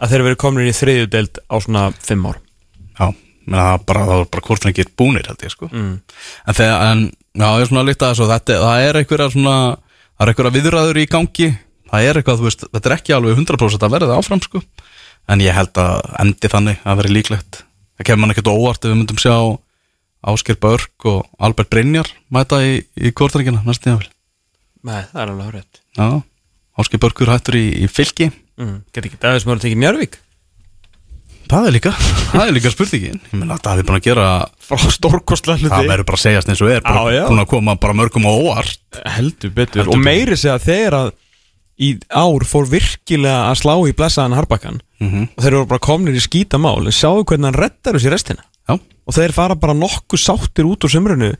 að 0.00 0.08
þeir 0.08 0.18
eru 0.18 0.28
verið 0.30 0.40
komin 0.40 0.70
í 0.70 0.76
þriðju 0.76 1.10
deild 1.12 1.42
á 1.44 1.56
svona 1.60 1.82
fimm 2.00 2.24
ár. 2.30 2.40
Já, 2.96 3.10
bara, 3.84 4.06
það 4.06 4.14
var 4.14 4.26
bara 4.32 4.46
kórdrengir 4.46 4.90
búnir 4.96 5.28
held 5.28 5.44
ég 5.44 5.52
sko. 5.52 5.68
Mm. 5.72 5.94
en 6.46 6.56
þegar, 6.56 6.82
en 6.88 7.04
já, 7.10 7.46
ég 7.50 7.62
er 7.64 7.70
svona 7.70 7.84
að 7.84 8.02
þessu 8.04 8.28
þetta, 8.30 8.58
það 8.64 8.84
er 8.86 8.98
einhverja 9.00 9.30
svona 9.34 9.56
það 9.76 10.24
er 10.24 10.32
einhverja 10.32 10.56
viðræður 10.56 11.00
í 11.00 11.06
gangi 11.10 11.48
það 11.90 12.06
er 12.06 12.20
eitthvað, 12.20 12.40
þú 12.40 12.48
veist, 12.48 12.68
þetta 12.70 12.90
er 12.90 12.96
ekki 12.96 13.16
alveg 13.16 13.40
100% 13.40 13.86
að 13.86 13.96
verða 13.96 14.20
áfram 14.20 14.44
sko. 14.44 14.62
En 15.30 15.42
ég 15.44 15.54
held 15.54 15.80
að 15.80 16.06
endi 16.22 16.50
þannig 16.50 16.80
að 16.84 17.02
vera 17.02 17.12
líklegt 17.18 17.64
það 18.00 18.08
kemur 18.08 18.24
mann 18.24 18.34
ekkert 18.34 18.50
óvart 18.50 18.80
ef 18.80 18.90
við 18.90 18.98
myndum 19.02 19.20
sjá 19.20 19.36
Ásker 20.30 20.58
Börk 20.60 21.06
og 21.08 21.28
Albert 21.40 21.70
Brynjar 21.72 22.08
mæta 22.32 22.60
í, 22.64 22.80
í 22.96 23.12
kórdrengina 23.16 23.62
næst 23.64 23.84
tíðanfél 23.84 24.10
Nei, 24.80 25.04
það 25.12 25.20
er 25.22 25.32
alveg 25.34 25.62
já, 25.96 26.08
Ásker 26.80 27.00
Börkur 27.02 27.28
hættur 27.28 27.58
í, 27.60 27.66
í 27.84 27.88
fylki. 27.92 28.30
Mm. 28.56 28.78
Get 28.96 29.04
ekki 29.04 29.20
Davís 29.20 29.44
Mári 29.44 29.60
tekið 29.60 29.80
Njárvík 29.82 30.16
það 31.50 31.66
er 31.66 31.74
líka, 31.74 31.92
það 32.30 32.44
er 32.44 32.54
líka 32.54 32.70
spurningin. 32.72 33.20
Ég 33.26 33.38
meina 33.40 33.56
að 33.56 33.64
það 33.64 33.80
er 33.80 33.88
búin 33.88 33.98
að 33.98 34.06
gera 34.06 34.26
frá 34.62 34.92
stórkostlega 34.94 35.58
hluti. 35.58 35.72
Það 35.72 35.90
verður 35.90 36.08
bara 36.10 36.18
að 36.20 36.24
segjast 36.24 36.52
eins 36.52 36.62
og 36.62 36.70
er 36.70 36.84
bara 36.84 37.24
búin 37.26 37.42
að 37.42 37.48
koma 37.50 37.74
bara 37.82 37.96
mörgum 37.98 38.28
á 38.28 38.32
óvart. 38.32 39.00
Heldur 39.16 39.54
betur. 39.56 39.82
Heldur 39.82 39.96
og 39.96 40.04
meiri 40.04 40.38
segja 40.38 40.58
þeir 40.62 40.96
að 41.00 41.10
í 41.80 41.94
ár 42.12 42.44
fór 42.48 42.68
virkilega 42.70 43.48
að 43.48 43.60
slá 43.62 43.74
í 43.88 43.94
blessaðan 43.96 44.36
Harbakkan 44.36 44.80
mm 45.00 45.28
og 45.32 45.42
þeir 45.42 45.54
eru 45.54 45.66
bara 45.70 45.80
komnir 45.82 46.16
í 46.16 46.20
skítamál. 46.20 46.84
En 46.84 46.92
sjáu 46.94 47.24
hvernig 47.24 47.48
hann 47.48 47.56
reddar 47.56 47.96
þessi 47.96 48.12
restina? 48.12 48.44
Já, 48.68 48.76
og 48.76 49.16
þeir 49.16 49.32
fara 49.32 49.56
bara 49.56 49.74
nokkuð 49.74 50.20
sáttir 50.20 50.68
út 50.68 50.84
úr 50.84 50.92
sömrunu 50.92 51.30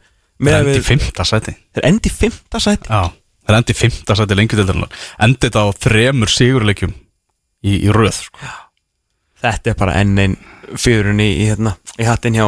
að 0.40 0.70
endi 0.72 0.80
fymta 0.84 1.26
sæti. 1.28 1.52
Þeir 1.76 1.86
endi 1.90 2.12
fymta 2.14 2.60
sæti. 2.62 2.88
Já, 2.88 3.12
það 3.44 3.52
er 3.52 3.58
endið 3.60 3.78
fymta 3.80 4.16
sæti 4.16 4.38
lengjudildarinnar 4.38 4.98
Endið 5.26 5.46
þetta 5.50 5.64
á 5.64 5.68
þremur 5.84 6.32
sigurleikjum 6.32 6.94
í, 6.96 7.76
í 7.76 7.92
röð 7.92 8.16
sko. 8.24 8.50
þetta 9.44 9.72
er 9.72 9.78
bara 9.80 9.96
enn 10.00 10.18
einn 10.24 10.36
fyrun 10.78 11.20
í, 11.20 11.28
í, 11.42 11.46
hérna, 11.50 11.74
í 11.98 12.06
hattin 12.06 12.36
hjá, 12.38 12.46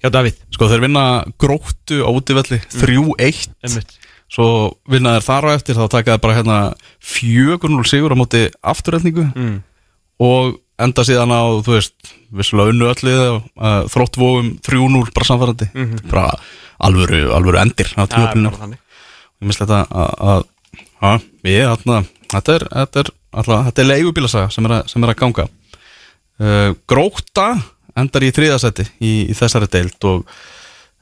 hjá 0.00 0.10
Davíð. 0.14 0.38
Sko 0.54 0.68
þeir 0.70 0.84
vinna 0.86 1.04
gróttu 1.40 2.00
á 2.06 2.08
útivelli 2.12 2.60
3-1 2.72 3.52
Einmitt. 3.66 3.96
Svo 4.32 4.48
vinna 4.88 5.16
þeir 5.18 5.26
þar 5.26 5.44
á 5.44 5.50
eftir 5.58 5.76
þá 5.76 5.84
taka 5.92 6.14
þeir 6.14 6.22
bara 6.24 6.36
hérna 6.38 6.58
4-0 7.04 7.84
sigur 7.90 8.14
á 8.14 8.16
móti 8.16 8.46
afturreldningu 8.64 9.26
mm. 9.28 9.56
og 10.24 10.54
enda 10.82 11.04
síðan 11.06 11.34
á, 11.36 11.42
þú 11.62 11.74
veist 11.76 12.12
vissulega 12.32 12.72
unnu 12.72 12.88
öllið 12.88 13.20
uh, 13.28 13.82
þróttvóum 13.92 14.54
3-0 14.64 15.12
bara 15.12 15.28
samfærandi 15.28 15.68
Mhm. 15.74 16.00
bara 16.08 16.30
alvöru, 16.82 17.20
alvöru 17.36 17.60
endir 17.60 17.92
á 17.94 18.08
bara 18.56 18.62
þannig. 18.64 18.80
ég 19.42 19.46
misla 19.50 19.66
þetta 19.66 19.82
að, 19.92 20.46
ég, 21.44 21.68
þarna, 21.68 22.00
þetta 22.32 22.54
er 22.56 22.66
þetta 22.72 23.04
er, 23.04 23.12
er 23.84 23.90
leigubílasaga 23.90 24.50
sem 24.50 24.66
sem 24.88 25.04
er 25.04 25.12
að 25.12 25.20
ganga 25.22 25.46
uh, 26.40 26.70
Gróta 26.88 27.48
endar 27.96 28.24
í 28.24 28.32
þriðasetti 28.32 28.86
í, 29.04 29.12
í 29.28 29.34
þessari 29.36 29.68
deild 29.68 30.08
og 30.08 30.24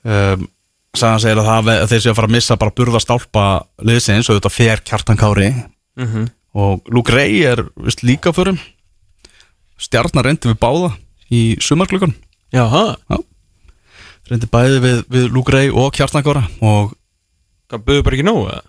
um, 0.05 0.49
sagan 0.97 1.23
segir 1.23 1.39
að, 1.41 1.49
það, 1.49 1.71
að 1.77 1.93
þeir 1.93 2.03
séu 2.03 2.13
að 2.13 2.19
fara 2.19 2.31
að 2.31 2.35
missa 2.35 2.57
bara 2.61 2.75
burðastálpa 2.81 3.45
liðsins 3.87 4.31
og 4.31 4.39
þetta 4.39 4.53
fer 4.55 4.83
kjartan 4.87 5.21
kári. 5.21 5.51
Mhm. 6.01 6.29
og 6.55 6.83
Luke 6.91 7.13
Ray 7.15 7.45
er 7.47 7.61
vist 7.79 8.03
líka 8.03 8.33
fyrir. 8.35 8.59
Stjarnar 9.79 10.27
reyndi 10.27 10.51
við 10.51 10.59
báða 10.59 10.97
í 11.31 11.57
sumarklukkan 11.63 12.15
Jaha, 12.53 12.97
reyndi 14.29 14.49
bæði 14.51 14.81
við, 14.83 15.05
við 15.07 15.29
Luke 15.31 15.53
Ray 15.55 15.71
og 15.71 15.93
kjartan 15.95 16.25
kára 16.27 16.43
og 16.61 16.97
hvað 17.71 17.85
buður 17.87 18.03
bara 18.03 18.19
ekki 18.19 18.27
nógu 18.27 18.49
eða? 18.51 18.65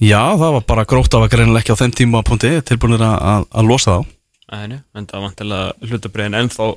Já, 0.00 0.22
það 0.38 0.54
var 0.54 0.64
bara 0.70 0.86
grótt 0.88 1.14
af 1.18 1.26
að 1.26 1.32
greinilega 1.34 1.60
ekki 1.60 1.74
á 1.76 1.80
þeim 1.82 1.92
tíma 1.92 2.22
punkti. 2.24 2.54
Tilbúinir 2.64 3.02
að, 3.04 3.42
að, 3.50 3.66
losa 3.68 3.98
þá. 3.98 4.14
Nei, 4.70 4.78
en 4.96 5.08
það 5.10 5.24
vantilega 5.26 5.90
hlutabriðin 5.90 6.38
ennþá 6.38 6.68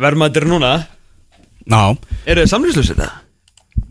verðmættir 0.00 0.46
núna. 0.48 0.70
Já, 1.66 1.82
Eru 2.24 2.46
þið 2.46 2.52
samlýslusið 2.54 3.02
það? 3.02 3.25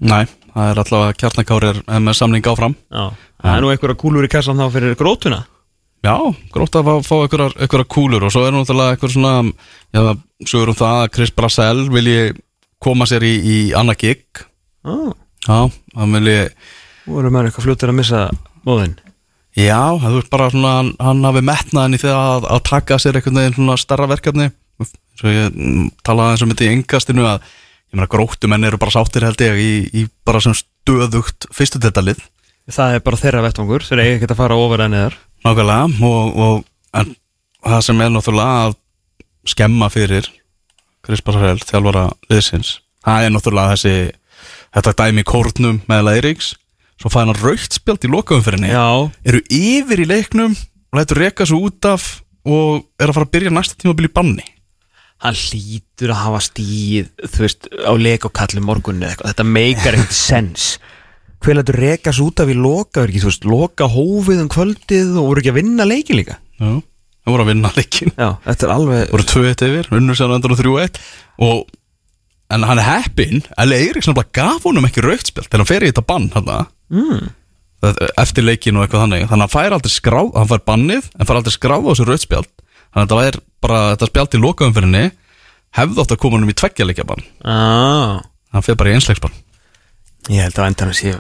Næ, 0.02 0.26
það 0.54 0.72
er 0.72 0.82
allavega 0.84 1.18
kjarnakári 1.22 1.72
er, 1.72 1.82
er 1.88 2.06
með 2.06 2.18
samling 2.20 2.48
áfram. 2.52 2.78
Já, 2.92 3.06
það 3.42 3.58
er 3.58 3.66
nú 3.66 3.74
einhverja 3.74 4.00
kúlur 4.06 4.28
í 4.28 4.32
kassan 4.32 4.62
þá 4.62 4.66
fyrir 4.74 4.98
grótuna. 5.00 5.44
Já, 6.06 6.16
grótt 6.54 6.76
af 6.78 6.90
að 6.92 7.06
fá 7.08 7.16
einhverjar, 7.18 7.56
einhverjar 7.58 7.92
kúlur 7.96 8.26
og 8.28 8.34
svo 8.34 8.46
er 8.46 8.54
náttúrulega 8.54 8.96
einhver 8.96 9.14
svona 9.14 9.36
já, 9.42 10.02
sögur 10.46 10.74
um 10.74 10.78
það 10.78 11.04
að 11.04 11.12
Chris 11.18 11.34
Brassell 11.34 11.86
vilji 11.94 12.34
koma 12.84 13.08
sér 13.10 13.26
í, 13.26 13.36
í 13.42 13.58
annað 13.78 14.02
gig. 14.04 14.44
Já, 14.86 15.16
Já, 15.46 15.70
hann 15.96 16.16
vilji 16.18 16.38
nú 17.06 17.20
erum 17.22 17.36
maður 17.36 17.52
eitthvað 17.52 17.68
fljóttur 17.68 17.92
að 17.92 18.00
missa 18.00 18.22
móðinn 18.66 18.96
Já, 19.56 19.96
það 20.02 20.18
er 20.20 20.30
bara 20.34 20.48
svona 20.52 20.72
hann, 20.80 20.88
hann 21.00 21.28
hafi 21.28 21.44
metnaðin 21.46 21.96
í 21.96 22.00
því 22.02 22.10
að, 22.12 22.48
að 22.52 22.64
taka 22.68 22.98
sér 23.00 23.20
einhvern 23.20 23.38
veginn 23.40 23.54
svona 23.56 23.78
starra 23.80 24.08
verkefni. 24.12 24.50
Svo 25.16 25.32
ég 25.32 25.46
mm, 25.54 25.86
talaði 26.04 26.34
eins 26.34 26.44
og 26.44 26.50
myndi 26.50 26.68
í 26.68 26.72
engastinu 26.74 27.24
að 27.30 27.46
ég 27.96 28.02
meina 28.02 28.12
gróttumenn 28.12 28.68
eru 28.68 28.80
bara 28.82 28.92
sáttir 28.92 29.24
held 29.24 29.42
ég 29.46 29.60
í, 29.62 29.74
í 29.96 30.08
bara 30.28 30.42
sem 30.44 30.56
stöðugt 30.58 31.48
fyrstu 31.56 31.80
deltalið 31.80 32.20
Það 32.66 32.96
er 32.96 33.02
bara 33.06 33.20
þeirra 33.22 33.44
vettvangur, 33.46 33.84
þeir 33.86 34.00
eiga 34.02 34.14
ekki 34.18 34.28
að 34.34 34.40
fara 34.40 34.56
ofar 34.58 34.82
en 34.88 34.96
eðar 34.98 35.16
nákvæmlega 35.46 36.08
og, 36.08 36.40
og 36.42 37.12
það 37.62 37.84
sem 37.86 38.02
er 38.02 38.12
náttúrulega 38.12 38.64
að 38.66 38.76
skemma 39.46 39.90
fyrir 39.94 40.30
Chris 41.06 41.22
Bassarell, 41.22 41.62
þjálfara 41.62 42.08
liðsins 42.34 42.80
það 43.06 43.28
er 43.28 43.36
náttúrulega 43.36 43.76
þessi 43.76 43.96
þetta 44.76 44.96
dæmi 45.04 45.26
kórnum 45.30 45.82
með 45.90 46.08
Leiriks 46.10 46.56
svo 47.02 47.12
fæði 47.14 47.30
hann 47.30 47.42
raukt 47.44 47.76
spjald 47.76 48.08
í 48.08 48.12
lokaumferðinni. 48.12 48.72
Já, 48.72 49.12
eru 49.28 49.42
yfir 49.52 50.02
í 50.02 50.10
leiknum 50.10 50.56
og 50.56 51.00
lætur 51.00 51.22
reka 51.22 51.48
svo 51.48 51.62
út 51.68 51.90
af 51.90 52.08
og 52.46 52.86
er 52.98 53.10
að 53.10 53.18
fara 53.18 53.28
að 53.28 53.34
byrja 53.36 53.54
næsta 53.54 53.78
tímabil 53.78 54.10
í 54.10 54.14
banni 54.16 54.46
hann 55.24 55.38
hlýtur 55.38 56.12
að 56.14 56.22
hafa 56.22 56.42
stíð 56.44 57.08
þú 57.24 57.46
veist, 57.46 57.70
á 57.72 57.94
kalli 58.36 58.64
morgunni 58.64 59.08
eitthvað, 59.08 59.32
þetta 59.32 59.48
meikar 59.48 59.98
ekkert 59.98 60.18
sens. 60.28 60.68
Hver 61.44 61.60
lætur 61.60 61.80
rekas 61.80 62.20
út 62.24 62.42
af 62.42 62.52
í 62.52 62.58
loka 62.58 63.04
er 63.04 63.14
ekki, 63.14 63.24
þú 63.24 63.32
veist, 63.32 63.48
loka 63.48 63.88
hófið 63.92 64.44
um 64.44 64.52
kvöldið 64.52 65.16
og 65.22 65.32
voru 65.32 65.44
ekki 65.44 65.54
að 65.54 65.60
vinna 65.62 65.88
leikin 65.88 66.20
líka? 66.20 66.38
Já, 66.60 66.70
það 67.26 67.34
voru 67.36 67.46
að 67.46 67.52
vinna 67.52 67.72
leikin 67.76 68.14
já, 68.16 68.28
þetta 68.46 68.68
er 68.68 68.76
alveg 68.76 69.16
voru 69.16 69.28
2-1 69.32 69.66
yfir, 69.70 69.90
unnur 70.00 70.20
sér 70.20 70.36
endur 70.36 70.56
og 70.56 70.62
3-1 70.62 71.02
og 71.46 71.66
en 72.54 72.68
hann 72.70 72.82
er 72.82 72.86
heppinn. 72.86 73.42
Eli 73.62 73.80
Eiríksson 73.88 74.18
bara 74.18 74.30
gaf 74.36 74.68
honum 74.68 74.86
ekki 74.88 75.04
rautspjald 75.06 75.50
þegar 75.50 75.64
hann 75.64 75.70
fer 75.72 75.86
í 75.86 75.90
þetta 75.90 76.06
bann 76.06 76.28
mm. 76.94 77.24
eftir 78.22 78.46
leikin 78.46 78.78
og 78.78 78.86
eitthvað 78.86 79.06
þannig. 79.08 79.26
Þannig 79.26 79.34
að 79.34 79.48
hann 79.48 79.56
fær 79.56 79.78
aldrei 79.78 79.94
skráð, 79.94 80.30
hann 80.36 80.52
fær 80.52 80.64
bannið 80.70 81.10
en 81.18 81.30
fær 81.30 81.40
aldrei 81.40 81.56
skráð 81.56 81.88
á 81.88 81.90
þessu 81.90 82.08
rautspjald 82.10 82.52
þannig 82.52 83.02
að 83.02 83.06
þetta 83.06 83.18
var 83.20 83.40
bara, 83.66 83.82
þetta 83.96 84.12
spjald 84.12 84.38
í 84.38 84.44
lokaumfyrinni 84.46 85.04
hefði 85.76 86.02
átt 86.04 86.16
að 86.16 86.22
koma 86.22 86.40
honum 86.40 86.54
í 86.54 86.58
tveggja 86.58 86.88
leikja 86.88 87.08
bann 87.10 87.26
ah. 87.44 88.22
hann 88.54 88.66
fer 88.66 88.80
bara 88.80 88.94
í 88.94 88.98
einsleiksbann 89.00 89.36
Ég 90.26 90.42
held 90.42 90.58
að 90.58 90.72
endan 90.72 90.90
að 90.90 90.98
sé 90.98 91.12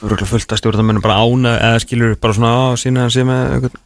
fullt 0.00 0.52
að 0.52 0.58
stjórnarmennum 0.58 1.04
bara 1.04 1.20
ána 1.22 1.52
eða 1.60 1.82
skilur 1.84 2.16
bara 2.18 2.34
svona 2.34 2.50
á 2.50 2.62
sína 2.80 3.06
að 3.06 3.14
sé 3.14 3.24
með 3.28 3.42
eitthvað 3.54 3.78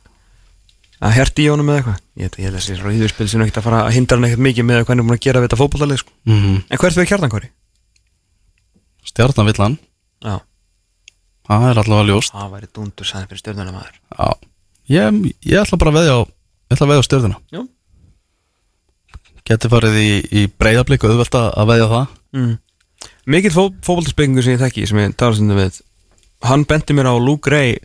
að 1.05 1.15
herti 1.19 1.45
í 1.45 1.51
honum 1.51 1.69
eða 1.69 1.81
eitthvað 1.81 1.99
ég 2.23 2.39
ég 2.39 2.47
held 2.47 2.55
að 2.55 2.61
þessi 2.61 2.77
rauðurspil 2.81 3.27
sem 3.29 3.45
ekkert 3.45 3.61
að 3.61 3.67
fara 3.67 3.83
að 3.85 3.97
hindra 3.97 4.17
hann 4.17 4.29
ekkert 4.29 4.45
mikið 4.47 4.69
með 4.69 4.81
hvað 4.81 4.93
hann 4.93 5.03
er 5.03 5.09
búin 5.09 5.19
að 5.19 5.25
gera 5.27 5.43
við 5.43 5.49
þetta 5.49 5.61
fótbollalið 5.61 6.01
sko. 6.01 6.13
mm 6.25 6.39
-hmm. 6.41 6.63
en 6.71 6.81
hvert 6.81 6.99
við 6.99 7.09
kjartankori? 7.11 7.51
stjarnan 9.05 9.49
vill 9.51 9.61
hann, 9.61 9.79
Já, 10.25 10.37
það 11.49 11.69
er 11.69 11.83
allavega 11.83 12.09
ljóst 12.09 12.33
það 12.33 12.55
væri 12.55 12.69
dundur 12.73 13.07
sæði 13.07 13.27
fyrir 13.29 13.43
stjórnarna 13.43 13.75
maður 13.75 13.97
Já, 14.17 14.29
ég, 14.89 15.35
ég 15.45 15.61
ætla 15.61 15.79
bara 15.79 15.91
að 15.91 15.99
veðja 15.99 16.15
á 16.15 16.21
á 16.73 17.39
Já. 17.53 17.61
Geti 19.45 19.71
farið 19.73 19.97
í, 20.01 20.11
í 20.33 20.45
breyðablík 20.49 21.05
og 21.05 21.15
auðvelt 21.15 21.39
að 21.39 21.49
að 21.61 21.71
veðja 21.73 21.89
það? 21.91 22.13
Mm. 22.35 22.53
Mikill 23.35 23.53
fó, 23.55 23.65
fótboltasprengu 23.85 24.45
sem 24.45 24.55
ég 24.55 24.63
þekki 24.63 24.87
sem 24.89 25.01
ég 25.03 25.17
tala 25.21 25.37
stundum 25.37 25.61
við 25.61 25.81
hann 26.45 26.65
bendi 26.69 26.97
mér 26.97 27.11
á 27.13 27.15
Luke 27.17 27.53
Ray 27.53 27.79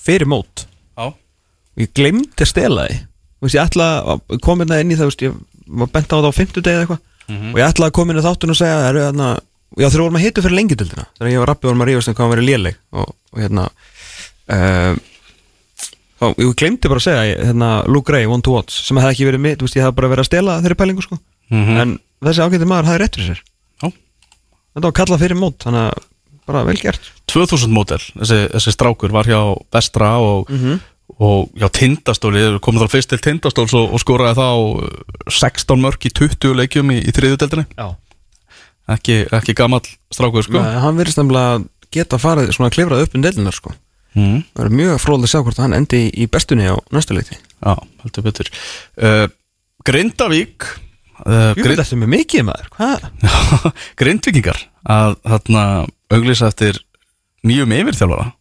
fyrir 0.00 0.28
mót. 0.28 0.66
Já. 0.96 1.12
Og 1.12 1.80
ég 1.84 1.92
glemdi 1.96 2.44
að 2.44 2.50
stela 2.50 2.86
því. 2.88 3.00
Veist, 3.44 3.56
ég 3.56 3.64
ætla 3.64 3.88
að 4.14 4.38
koma 4.44 4.64
inn 4.64 4.92
í 4.92 4.98
það 4.98 5.10
veist, 5.10 5.24
ég 5.24 5.36
var 5.80 5.90
bent 5.92 6.12
á 6.12 6.16
það 6.16 6.28
á 6.32 6.38
fimmtudegi 6.38 6.74
eða 6.74 6.84
eitthvað. 6.84 7.02
Og 7.52 7.58
ég 7.60 7.66
ætla 7.68 7.88
að 7.88 7.96
koma 7.96 8.12
inn 8.12 8.20
í 8.20 8.24
þáttun 8.24 8.52
og 8.52 8.58
segja 8.60 8.80
það 8.80 8.90
eru 8.90 9.04
hérna, 9.04 9.28
já 9.74 9.88
þegar 9.88 10.04
vorum 10.04 10.18
að 10.18 10.24
hitu 10.24 10.44
fyrir 10.44 10.58
lengjadöldina 10.58 11.06
þegar 11.18 11.32
ég 11.32 11.42
var 11.42 11.50
rappið 11.50 11.70
vorum 11.70 11.82
að 11.84 11.88
rífast 11.90 12.10
um 12.10 12.16
hvað 12.16 12.24
hann 12.24 12.34
verið 12.34 12.48
léleg 12.50 12.76
og, 12.94 13.14
og 13.34 13.42
hérna 13.42 13.64
uh, 14.54 14.92
þá, 16.24 16.40
ég 16.42 16.54
glemdi 16.60 16.90
bara 16.90 17.00
að 17.02 17.06
segja 17.06 17.44
hérna, 17.50 17.68
Luke 17.90 18.12
Ray, 18.14 18.26
one 18.26 18.42
to 18.44 18.54
watch 18.56 18.80
sem 18.86 18.98
hefði 19.00 19.14
ekki 19.16 19.28
verið 19.30 19.44
mitt, 19.46 19.62
ég 19.64 19.84
hefði 19.84 19.96
bara 20.00 20.10
verið 20.14 20.24
að 20.24 20.30
stela 20.30 20.56
þeirri 20.64 20.78
pælingu 20.80 21.04
sko, 21.06 21.18
Mhm. 21.52 21.76
en 21.84 21.98
þessi 22.24 22.42
ágæti 22.44 22.66
maður 22.70 22.88
hafði 22.88 23.02
rétt 23.04 23.16
fyrir 23.20 23.30
sér. 23.34 23.42
Já. 23.82 23.88
þetta 24.74 24.88
var 24.88 24.96
kallað 24.98 25.22
fyrir 25.24 25.38
mót, 25.38 25.58
þannig 25.60 25.84
að 25.92 26.02
bara 26.46 26.64
vel 26.64 26.76
gert. 26.76 27.10
2000 27.30 27.72
mótel, 27.72 28.00
þessi, 28.20 28.38
þessi 28.52 28.72
strákur 28.74 29.12
var 29.12 29.24
hjá 29.24 29.38
Vestra 29.72 30.10
og, 30.20 30.48
og 31.20 31.50
hjá 31.56 31.68
Tindastóli, 31.72 32.42
komið 32.60 32.84
þá 32.84 32.88
fyrst 32.92 33.08
til 33.12 33.18
Tindastóls 33.24 33.72
og, 33.76 33.92
og 33.94 34.00
skoraði 34.02 34.36
þá 34.40 34.48
uh, 34.50 35.30
16 35.30 35.80
mörg 35.80 36.04
í 36.04 36.12
20 36.12 36.54
leikjum 36.58 36.90
í, 36.92 36.98
í 37.04 37.12
þriðudeldinni 37.16 37.66
Já. 37.76 37.94
ekki, 38.88 39.22
ekki 39.32 39.54
gamall 39.56 39.84
strákur 40.12 40.44
sko. 40.44 40.60
Nei, 40.60 40.80
hann 40.84 40.96
verðist 41.00 41.20
nefnilega 41.20 41.64
geta 41.94 42.18
farið 42.20 42.50
svona 42.52 42.68
að 42.70 42.76
klifrað 42.76 43.04
upp 43.06 43.14
um 43.16 43.22
deilinar 43.24 43.54
sko 43.56 43.72
mm. 44.16 44.38
það 44.54 44.64
er 44.66 44.76
mjög 44.80 45.02
fróðlega 45.02 45.28
að 45.28 45.34
sjá 45.34 45.42
hvort 45.42 45.60
hann 45.62 45.76
endi 45.76 46.02
í, 46.10 46.28
bestunni 46.30 46.70
á 46.70 46.76
næstu 46.94 47.16
leiti. 47.16 47.38
Já, 47.58 47.74
heldur 48.04 48.26
betur. 48.26 48.50
Uh, 48.98 49.26
Grindavík 49.84 50.68
uh, 51.24 51.52
Jú, 51.58 51.66
þetta 51.66 51.84
er 51.84 52.00
með 52.00 52.12
mikið 52.14 52.46
maður, 52.48 52.70
hvað? 52.78 53.04
Grindvíkingar 54.00 54.64
að 54.84 55.18
þarna 55.24 55.66
auglýsa 56.14 56.50
eftir 56.52 56.80
nýjum 57.44 57.74
yfirþjálfara. 57.76 58.32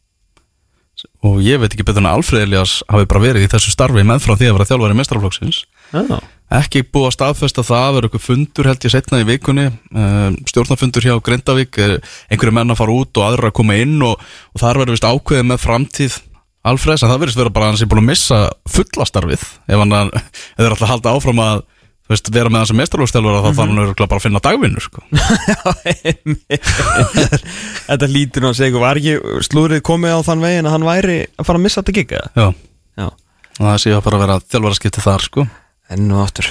Og 1.27 1.39
ég 1.43 1.59
veit 1.59 1.73
ekki 1.73 1.83
betur 1.83 2.03
en 2.03 2.09
að 2.11 2.19
Alfred 2.19 2.45
Elias 2.45 2.77
hafi 2.91 3.07
bara 3.09 3.23
verið 3.23 3.45
í 3.45 3.51
þessu 3.51 3.73
starfi 3.73 4.03
með 4.07 4.21
frá 4.23 4.35
því 4.37 4.49
að 4.49 4.57
vera 4.57 4.67
þjálfari 4.69 4.97
mestrarflokksins 4.99 5.63
Já, 5.93 6.19
ekki 6.59 6.83
búið 6.89 7.07
að 7.09 7.15
staðfesta 7.17 7.63
það 7.65 7.85
að 7.87 7.95
vera 7.97 8.09
eitthvað 8.09 8.25
fundur 8.27 8.69
held 8.69 8.85
ég 8.87 8.93
setna 8.93 9.21
í 9.23 9.27
vikunni. 9.29 9.65
Um, 9.93 10.35
stjórnafundur 10.49 11.05
hjá 11.07 11.15
Grindavík 11.25 11.79
er 11.81 11.95
einhverju 12.33 12.53
menn 12.59 12.73
að 12.73 12.79
fara 12.81 12.95
út 12.99 13.17
og 13.21 13.27
aðra 13.29 13.49
að 13.51 13.57
koma 13.61 13.77
inn 13.81 13.95
og, 14.05 14.21
og 14.53 14.61
þar 14.61 14.81
verður 14.83 14.97
vist 14.97 15.07
ákveðið 15.09 15.49
með 15.53 15.63
framtíð 15.65 16.19
Alfreds 16.63 17.01
en 17.03 17.09
það 17.11 17.19
verðist 17.25 17.39
vera 17.41 17.51
bara 17.51 17.65
að 17.67 17.71
hann 17.73 17.79
sé 17.81 17.85
búin 17.91 17.99
að 18.05 18.09
missa 18.13 18.37
fulla 18.71 19.03
starfið. 19.09 19.41
Ef 19.67 19.81
hann 19.81 19.95
að- 19.97 20.13
þeir 20.55 20.75
ætla 20.77 20.85
að 20.87 20.91
halda 20.93 21.11
áfram 21.17 21.41
að 21.43 21.57
veist, 22.13 22.29
vera 22.35 22.51
með 22.53 22.61
hann 22.61 22.69
sem 22.69 22.77
mestrarflokksþjálfara 22.79 23.41
þá 23.41 23.47
þarf 23.49 23.59
hann 23.63 23.81
örugglega 23.83 24.11
bara 24.13 24.21
að 24.21 24.25
finna 24.27 24.41
dagvinnur 24.45 24.85
sko. 24.85 25.03
þetta 27.89 28.09
lítur 28.11 28.43
nú 28.45 28.51
að 28.51 28.57
segja 28.61 28.81
var 28.81 28.99
ekki 29.01 29.17
slúrið 29.47 29.83
komið 29.87 30.15
á 30.15 30.19
þann 30.27 30.43
veginn 30.45 30.69
að 30.69 30.75
hann 30.77 30.87
væri 30.87 31.17
að 31.35 31.47
fara 31.49 31.59
að 31.59 31.65
missa 31.65 31.81
þetta 31.83 31.95
gigga 31.99 32.21
Já, 32.37 32.47
Já, 32.99 33.07
það 33.59 33.77
sé 33.83 33.93
að 33.97 34.03
bara 34.07 34.19
að 34.19 34.23
vera 34.25 34.39
þjálfara 34.53 34.79
skipti 34.79 35.03
þar 35.03 35.25
sko. 35.27 35.45
Enn 35.91 36.11
og 36.11 36.23
aftur. 36.23 36.49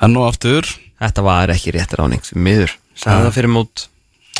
Enn 0.00 0.16
og 0.16 0.28
aftur. 0.30 0.68
Þetta 1.00 1.24
var 1.24 1.52
ekki 1.52 1.74
rétt 1.76 1.96
ráning 1.96 2.24
sem 2.24 2.40
miður. 2.42 2.76
Sagði 2.94 3.28
það 3.28 3.36
fyrir 3.38 3.54
mót. 3.56 3.86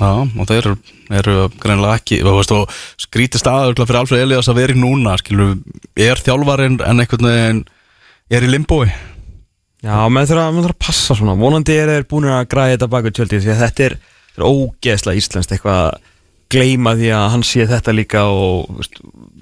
Já, 0.00 0.12
og 0.24 0.48
þeir 0.48 0.62
eru, 0.62 0.76
eru 1.12 1.34
greinilega 1.60 1.98
ekki 2.00 2.22
veist, 2.24 2.52
og 2.56 2.70
skrítið 3.00 3.42
staður 3.42 3.82
fyrir 3.82 3.98
Alfred 4.00 4.24
Elias 4.24 4.48
að 4.48 4.60
vera 4.62 4.72
í 4.72 4.80
núna 4.80 5.16
skilur, 5.20 5.58
er 5.92 6.22
þjálfarinn 6.24 6.78
en 6.80 7.02
einhvern 7.02 7.28
veginn 7.28 7.60
er 8.32 8.46
í 8.46 8.48
limbói 8.48 8.86
Já, 9.80 9.96
menn 10.12 10.28
þurfa, 10.28 10.48
að 10.52 10.76
passa 10.80 11.16
svona. 11.16 11.36
Vonandi 11.40 11.76
er 11.80 11.88
þeir 11.88 12.06
búin 12.08 12.28
að 12.28 12.48
græða 12.52 12.74
þetta 12.74 12.88
baku 12.92 13.12
tjöldið 13.16 13.44
Því 13.44 13.52
að 13.54 13.62
þetta 13.62 13.84
er, 13.86 13.94
er 14.36 14.44
ógeðslega 14.44 15.20
íslenskt 15.22 15.54
Eitthvað 15.56 15.80
að 15.86 16.10
gleyma 16.52 16.92
því 16.98 17.12
að 17.16 17.24
hann 17.34 17.44
sé 17.48 17.66
þetta 17.70 17.94
líka 17.96 18.26
Og 18.28 18.82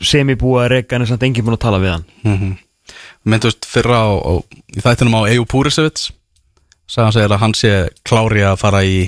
semibúa 0.07 0.69
En 0.69 1.03
er 1.03 1.11
samt 1.11 1.27
enginn 1.27 1.47
búin 1.47 1.59
að 1.59 1.65
tala 1.65 1.83
við 1.83 1.95
hann. 1.97 2.07
Mm 2.23 2.37
-hmm. 2.37 2.53
Myndust 3.29 3.69
fyrra 3.69 4.01
á, 4.05 4.09
á, 4.17 4.33
í 4.75 4.85
þættinum 4.85 5.19
á 5.21 5.31
Eju 5.31 5.47
Púrisevits 5.49 6.11
sagði 6.89 7.05
hann 7.05 7.17
segir 7.17 7.35
að 7.35 7.43
hann 7.43 7.57
sé 7.57 7.73
klári 8.09 8.45
að 8.49 8.61
fara 8.63 8.85
í, 8.87 9.03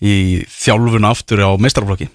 í 0.00 0.14
þjálfun 0.48 1.08
aftur 1.10 1.44
á 1.44 1.50
meistarflokki 1.60 2.08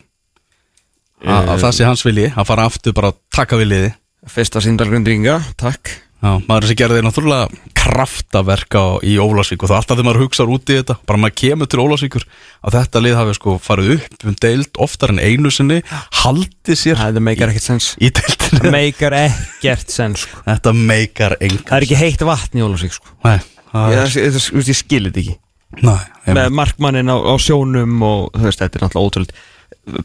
að 1.26 1.53
að 1.53 1.61
það 1.63 1.76
sé 1.77 1.88
hans 1.88 2.05
vilji 2.05 2.31
að 2.34 2.49
fara 2.49 2.65
aftur 2.69 2.95
bara 2.97 3.13
að 3.13 3.22
taka 3.34 3.59
viljiði 3.61 3.93
Fyrsta 4.26 4.57
síndalgrundringa, 4.63 5.38
takk 5.53 5.91
Já, 6.23 6.29
maður 6.47 6.69
sem 6.71 6.77
gerði 6.79 7.01
náttúrulega 7.05 7.73
kraftaverk 7.75 8.75
á, 8.79 8.85
í 9.05 9.13
Ólásvík 9.21 9.61
og 9.61 9.69
það 9.69 9.75
er 9.75 9.81
alltaf 9.81 9.97
þegar 9.99 10.07
maður 10.07 10.21
hugsaður 10.23 10.53
út 10.55 10.71
í 10.71 10.77
þetta 10.79 10.95
bara 11.05 11.19
maður 11.21 11.35
kemur 11.41 11.69
til 11.69 11.81
Ólásvíkur 11.83 12.25
að 12.65 12.77
þetta 12.79 13.01
lið 13.03 13.17
hafi 13.19 13.35
sko 13.37 13.55
farið 13.61 13.91
upp 13.97 14.25
um 14.31 14.37
deild 14.45 14.79
oftar 14.85 15.13
en 15.13 15.21
einu 15.21 15.51
sinni 15.53 15.77
haldið 16.23 16.79
sér 16.81 17.01
Það 17.01 17.19
meikar 17.27 17.51
ekkert 17.53 17.67
sens. 17.67 17.91
Það 17.99 18.67
meikar 18.73 19.17
ekkert 19.19 19.93
sens 19.93 20.25
sko. 20.25 20.41
Þetta 20.47 20.73
meikar 20.79 21.37
engan 21.39 21.65
Það 21.67 21.77
er 21.77 21.87
ekki 21.89 21.99
heitt 22.01 22.25
vatn 22.31 22.61
í 22.61 22.65
Ólafsvík 22.65 22.95
sko. 22.97 23.13
Nei, 23.27 23.37
það 23.73 23.95
Ég, 23.95 24.15
ég, 24.15 24.39
ég, 24.39 24.69
ég 24.71 24.79
skilir 24.79 25.11
þetta 25.13 25.23
ekki. 25.25 25.37
Nei, 25.85 25.99
Með 26.39 26.53
markmannin 26.55 27.11
á, 27.11 27.17
á 27.21 27.33
sjónum 27.41 27.99
Og 28.07 28.29
þú 28.33 28.47
veist, 28.47 28.61
þetta 28.63 28.79
er 28.79 28.85
náttúrulega 28.87 29.09
ótrúld 29.11 29.35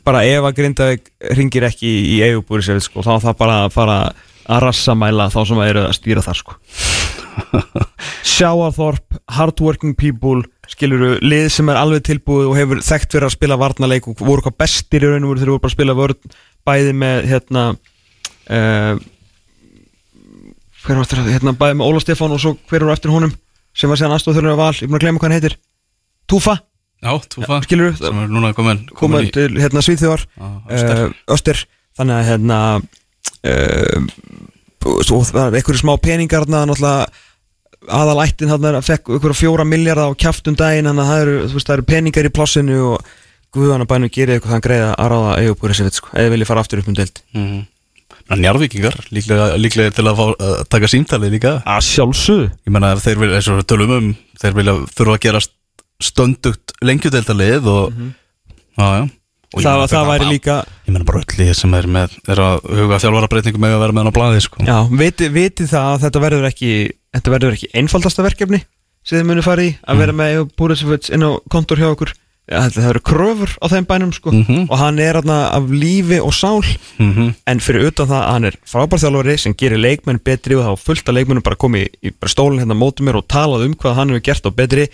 Bara 0.04 0.24
ef 0.28 0.44
að 0.44 0.56
Grindavík 0.58 1.06
ringir 1.38 1.64
ekki 1.70 1.90
í 2.10 2.16
eigubúri 2.26 2.64
sér 2.66 2.80
sko, 2.84 3.04
Þá 3.06 3.14
það 3.22 3.38
bara 3.40 3.58
að 3.64 3.72
fara 3.76 3.98
að 4.50 4.64
rassamæla 4.66 5.28
Þá 5.32 5.38
sem 5.50 5.60
að 5.62 5.70
eru 5.72 5.84
að 5.86 5.94
stýra 5.98 6.24
þar 6.26 6.40
sko. 6.40 6.56
Sjáaþorp 8.34 9.20
Hardworking 9.36 9.94
people 9.98 10.42
Skiluru, 10.70 11.16
lið 11.24 11.48
sem 11.54 11.70
er 11.72 11.78
alveg 11.80 12.04
tilbúið 12.10 12.50
Og 12.50 12.58
hefur 12.58 12.82
þekkt 12.84 13.14
fyrir 13.16 13.28
að 13.30 13.36
spila 13.36 13.58
varnarleik 13.60 14.10
Og 14.10 14.20
voru 14.20 14.44
hvað 14.46 14.58
bestir 14.64 15.06
í 15.06 15.12
raun 15.12 15.24
og 15.26 15.32
voru 15.32 15.42
Þeir 15.44 15.52
voru 15.54 15.62
bara 15.64 15.72
að 15.72 15.78
spila 15.78 15.96
vörn 15.98 16.36
Bæði 16.68 16.92
með 17.00 17.30
hérna 17.30 17.64
uh, 18.50 19.00
hver 20.84 20.96
var 21.00 21.08
þetta, 21.08 21.24
hérna 21.28 21.54
bæði 21.60 21.78
með 21.80 21.90
Óla 21.90 22.02
Stefán 22.02 22.34
og 22.34 22.40
svo 22.42 22.54
hver 22.70 22.84
var 22.86 22.96
eftir 22.96 23.12
honum 23.12 23.32
sem 23.76 23.90
var 23.90 24.00
síðan 24.00 24.14
aðstofþjörnur 24.16 24.54
af 24.54 24.60
val, 24.60 24.72
ég 24.74 24.86
er 24.86 24.90
búin 24.90 24.98
að 24.98 25.04
glemma 25.04 25.20
hvað 25.20 25.28
hann 25.30 25.36
heitir 25.38 25.56
Túfa, 26.30 26.54
Já, 27.00 27.10
túfa 27.32 27.58
skilur 27.64 27.94
sem 27.98 28.22
er 28.22 28.30
núna 28.32 28.52
komin, 28.56 28.82
komin 28.96 29.28
til 29.34 29.50
hérna 29.58 29.82
Svíþjóðar 29.84 30.24
Öster. 30.70 31.02
uh, 31.04 31.34
Öster, 31.36 31.62
þannig 31.98 32.16
að 32.16 32.28
hérna 32.30 32.58
svo 33.48 35.20
það 35.24 35.46
er 35.46 35.58
einhverju 35.60 35.82
smá 35.82 35.94
peningar 36.02 36.46
aðalættin 37.88 38.50
þarna 38.50 38.82
fekk 38.84 39.14
einhverju 39.14 39.38
fjóra 39.38 39.64
miljardar 39.64 40.12
á 40.12 40.20
kjaftum 40.20 40.56
daginn 40.58 40.88
þannig 40.90 41.04
að 41.04 41.10
það 41.10 41.22
eru, 41.24 41.36
veist, 41.54 41.66
það 41.66 41.76
eru 41.76 41.86
peningar 41.88 42.28
í 42.28 42.32
plássinu 42.36 42.78
og 42.90 43.12
guðan 43.56 43.84
að 43.84 43.90
bænum 43.90 44.12
gerir 44.12 44.36
eitthvað 44.36 44.54
þann 44.54 44.64
greiða 44.66 44.90
að 44.94 45.12
ráða 45.14 45.36
eigubúri 45.42 45.76
sér 45.76 45.92
sko, 45.94 46.10
eða 46.14 46.32
vilja 46.34 46.48
fara 46.50 46.64
aftur 46.64 46.82
upp 46.82 46.90
um 46.90 46.98
deild. 46.98 47.22
Mhm. 47.34 47.60
Njarvíkingar, 48.30 48.94
líklega, 49.10 49.46
líklega 49.58 49.90
til 49.90 50.04
að 50.06 50.20
fá, 50.20 50.26
uh, 50.30 50.58
taka 50.70 50.86
símtalið 50.86 51.32
líka. 51.34 51.54
Að 51.66 51.80
sjálfsög 51.82 52.44
Ég 52.62 52.70
menna 52.70 52.92
þeir 52.94 53.18
vilja, 53.18 53.40
eins 53.40 53.48
og 53.50 53.56
við 53.58 53.66
tölum 53.72 53.94
um 53.96 54.10
þeir 54.38 54.54
vilja 54.54 54.74
þurfa 54.94 55.16
að 55.16 55.24
gera 55.24 55.40
stöndugt 56.00 56.74
lengjudeldalið 56.80 57.66
og 57.66 57.96
já, 58.78 58.86
já 58.86 59.08
Og 59.50 59.62
það, 59.64 59.80
það 59.90 60.06
væri 60.12 60.26
líka 60.30 60.56
Ég 60.86 60.92
menna 60.94 61.04
bara 61.08 61.20
öll 61.24 61.38
lið 61.40 61.52
sem 61.58 61.74
er 61.74 61.86
með 61.90 62.12
er 62.30 62.38
að 62.44 62.68
huga 62.70 62.98
þjálfarabreitingum 63.02 63.60
með 63.64 63.74
að 63.74 63.80
vera 63.84 63.92
með 63.96 64.02
hann 64.04 64.12
á 64.14 64.18
blaði 64.18 64.40
sko. 64.44 64.62
Já, 64.66 64.76
viti, 65.02 65.28
viti 65.34 65.66
það 65.66 65.88
að 65.94 66.00
þetta 66.04 66.20
verður 66.26 66.48
ekki 66.52 66.72
þetta 67.16 67.30
verður 67.34 67.56
ekki 67.58 67.70
einfaldasta 67.74 68.22
verkefni 68.26 68.60
sem 69.02 69.18
þið 69.18 69.26
munið 69.30 69.46
fara 69.48 69.62
í 69.66 69.70
að 69.90 69.96
vera 70.04 70.12
með 70.12 70.42
Búrisovits 70.60 71.10
inn 71.10 71.24
á 71.26 71.30
kontor 71.50 71.80
hjá 71.80 71.88
okkur 71.90 72.12
það 72.50 72.86
eru 72.90 73.00
kröfur 73.06 73.52
á 73.62 73.66
þeim 73.70 73.84
bænum 73.86 74.12
sko 74.14 74.32
Mhm. 74.34 74.64
og 74.70 74.78
hann 74.78 74.98
er 74.98 75.14
aðna 75.20 75.36
af 75.54 75.68
lífi 75.70 76.18
og 76.20 76.32
sál 76.34 76.62
mm 76.98 77.12
-hmm. 77.14 77.34
en 77.46 77.60
fyrir 77.60 77.86
utan 77.90 78.06
það 78.10 78.22
að 78.22 78.32
hann 78.32 78.44
er 78.44 78.56
frábærþjálfari 78.66 79.36
sem 79.38 79.54
gerir 79.54 79.78
leikmenn 79.78 80.18
betri 80.24 80.54
og 80.54 80.64
þá 80.66 80.78
fullt 80.78 81.08
af 81.08 81.14
leikmennum 81.14 81.42
bara 81.42 81.56
komið 81.56 81.88
í 82.02 82.10
bara 82.20 82.28
stólinn 82.30 82.58
hérna 82.58 82.74
á 82.74 82.82
móti 82.82 83.02
mér 83.06 83.16
og 83.16 83.26
talað 83.28 83.64
um 83.66 83.74
hvað 83.74 83.94
hann 83.94 84.08
hefur 84.10 84.20
gert 84.22 84.46
á 84.46 84.50
betri 84.50 84.88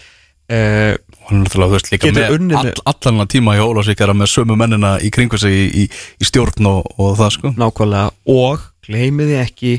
uh, 0.52 0.94
hann 1.26 1.40
er 1.40 1.44
náttúrulega, 1.44 1.68
þú 1.68 1.76
veist, 1.76 1.90
líka 1.92 2.10
Getur 2.10 2.44
með 2.46 2.56
all, 2.60 2.72
allan 2.92 3.30
tíma 3.32 3.56
í 3.58 3.62
Ólafsvíkara 3.64 4.14
með 4.16 4.32
sömu 4.32 4.56
mennina 4.58 4.94
í 5.02 5.10
kringu 5.14 5.40
sig 5.40 5.54
í, 5.56 5.66
í, 5.82 5.84
í 6.22 6.28
stjórn 6.28 6.70
og, 6.70 6.88
og 7.02 7.16
það 7.18 7.32
sko. 7.34 7.52
Nákvæmlega. 7.58 8.14
Og 8.36 8.64
gleymiði 8.86 9.38
ekki 9.42 9.74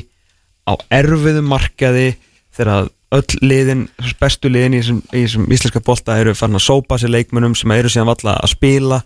á 0.68 0.72
erfiðum 1.00 1.48
markaði 1.48 2.08
þegar 2.56 2.90
öll 3.16 3.38
liðin, 3.40 3.86
bestu 4.20 4.50
liðin 4.52 4.76
í 4.76 4.82
þessum, 4.82 4.98
í 5.12 5.22
þessum 5.24 5.46
íslenska 5.54 5.84
bolta 5.84 6.18
eru 6.20 6.34
farin 6.36 6.58
að 6.58 6.66
sópa 6.66 6.98
sér 7.00 7.14
leikmönnum 7.14 7.54
sem 7.56 7.72
eru 7.72 7.92
síðan 7.92 8.10
valla 8.10 8.36
að 8.36 8.52
spila 8.52 8.98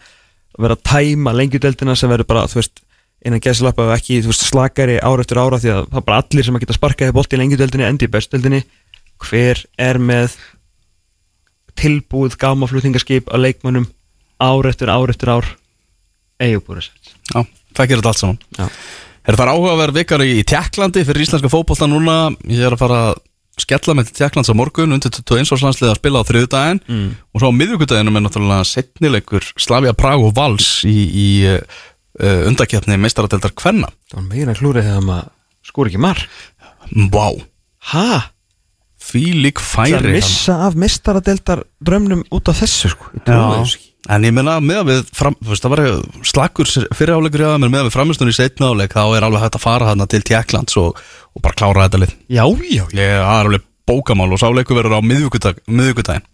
og 0.53 0.65
vera 0.65 0.77
að 0.77 0.87
tæma 0.89 1.35
lengjudeldina 1.37 1.95
sem 1.99 2.11
verður 2.11 2.29
bara, 2.33 2.49
þú 2.51 2.59
veist, 2.59 2.83
innan 3.23 3.43
gæðslappa 3.43 3.87
og 3.87 3.95
ekki, 3.95 4.19
þú 4.25 4.33
veist, 4.33 4.47
slakari 4.49 4.99
ára 4.99 5.23
eftir 5.23 5.39
ára 5.39 5.61
því 5.63 5.71
að 5.77 5.85
það 5.93 6.01
er 6.01 6.07
bara 6.09 6.25
allir 6.25 6.49
sem 6.49 6.59
að 6.59 6.65
geta 6.65 6.77
sparkaði 6.77 7.15
bolti 7.15 7.39
í 7.39 7.43
lengjudeldinni 7.43 7.87
endi 7.87 8.09
í 8.09 8.13
bestudeldinni 8.17 8.63
hver 9.23 9.63
er 9.79 10.01
með 10.03 10.35
tilbúið 11.79 12.37
gámaflutningaskip 12.43 13.31
að 13.33 13.45
leikmönnum 13.47 13.87
ár 14.43 14.69
eftir 14.71 14.91
ár 14.93 15.11
eftir 15.13 15.31
ár. 15.33 15.47
Eigubúrið 16.43 16.89
Já, 17.33 17.43
það 17.77 17.87
gerir 17.89 18.01
þetta 18.03 18.11
allt 18.13 18.21
saman. 18.23 18.39
Já. 18.59 18.67
Er 19.31 19.37
það 19.39 19.51
áhugaverð 19.55 19.99
vikar 20.01 20.25
í 20.27 20.41
Tjekklandi 20.43 21.05
fyrir 21.07 21.23
íslenska 21.23 21.51
fótbolta 21.53 21.87
núna? 21.87 22.17
Ég 22.51 22.65
er 22.67 22.75
að 22.75 22.81
fara 22.83 22.97
að 23.13 23.21
skella 23.63 23.95
með 23.95 24.11
Tjekklands 24.17 24.51
á 24.51 24.55
morgun 24.59 24.97
undir 24.97 25.13
21 25.15 25.53
árslandsliða 25.55 25.93
að 25.95 26.01
spila 26.01 26.23
á 26.25 26.29
þriðudaginn 26.29 26.81
Mm. 26.89 27.09
og 27.31 27.39
svo 27.43 27.51
á 27.53 27.59
miðvíkudaginum 27.61 28.17
er 28.19 28.25
náttúrulega 28.25 28.67
setnilegur 28.67 29.47
Slavia 29.61 29.93
Prag 29.95 30.25
og 30.25 30.33
Vals 30.35 30.83
í, 30.89 30.97
í 31.07 31.29
uh, 31.53 31.61
undakefni 32.49 32.97
meistaradeldar 32.99 33.53
Kvenna. 33.55 33.93
Það 34.11 34.19
var 34.19 34.27
meira 34.33 34.57
klúrið 34.59 34.89
þegar 34.89 35.07
maður 35.07 35.31
skor 35.69 35.87
ekki 35.93 36.03
marg 36.03 36.27
Vá, 37.13 37.29
Hæ? 37.93 38.33
Því 39.03 39.23
lík 39.45 39.63
Það 39.63 39.95
færi 39.97 40.13
missa 40.17 40.57
af 40.67 40.77
mistaradeldar 40.79 41.65
drömnum 41.85 42.23
út 42.33 42.51
af 42.53 42.61
þessu 42.63 42.93
sko? 42.95 43.11
Ekki. 43.23 43.89
En 44.11 44.25
ég 44.27 44.33
meina 44.35 44.57
með 44.59 44.79
að 44.81 44.89
við 44.91 45.03
fram, 45.15 45.37
veist, 45.47 45.63
það 45.63 45.73
var 45.77 45.83
slakur 46.27 46.67
fyrir 46.99 47.13
áleikur 47.15 47.45
en 47.53 47.69
með 47.71 47.85
að 47.85 47.87
við 47.87 47.95
framistunni 47.95 48.33
í 48.35 48.39
setna 48.39 48.73
áleik 48.75 48.97
þá 48.97 49.05
er 49.15 49.27
alveg 49.29 49.45
hægt 49.45 49.59
að 49.61 49.63
fara 49.63 49.91
þarna 49.93 50.09
til 50.11 50.23
Tjekklands 50.27 50.79
og, 50.83 50.99
og 51.37 51.45
bara 51.45 51.55
klára 51.61 51.85
þetta 51.87 52.01
lið. 52.03 52.15
Já, 52.35 52.43
já, 52.43 52.67
já. 52.73 52.85
Ég 52.99 53.13
er 53.21 53.23
alveg 53.23 53.63
bókamál 53.87 54.33
og 54.35 54.41
sáleiku 54.43 54.75
verður 54.75 54.99
á 54.99 55.07
miðvíkudaginn 55.07 56.27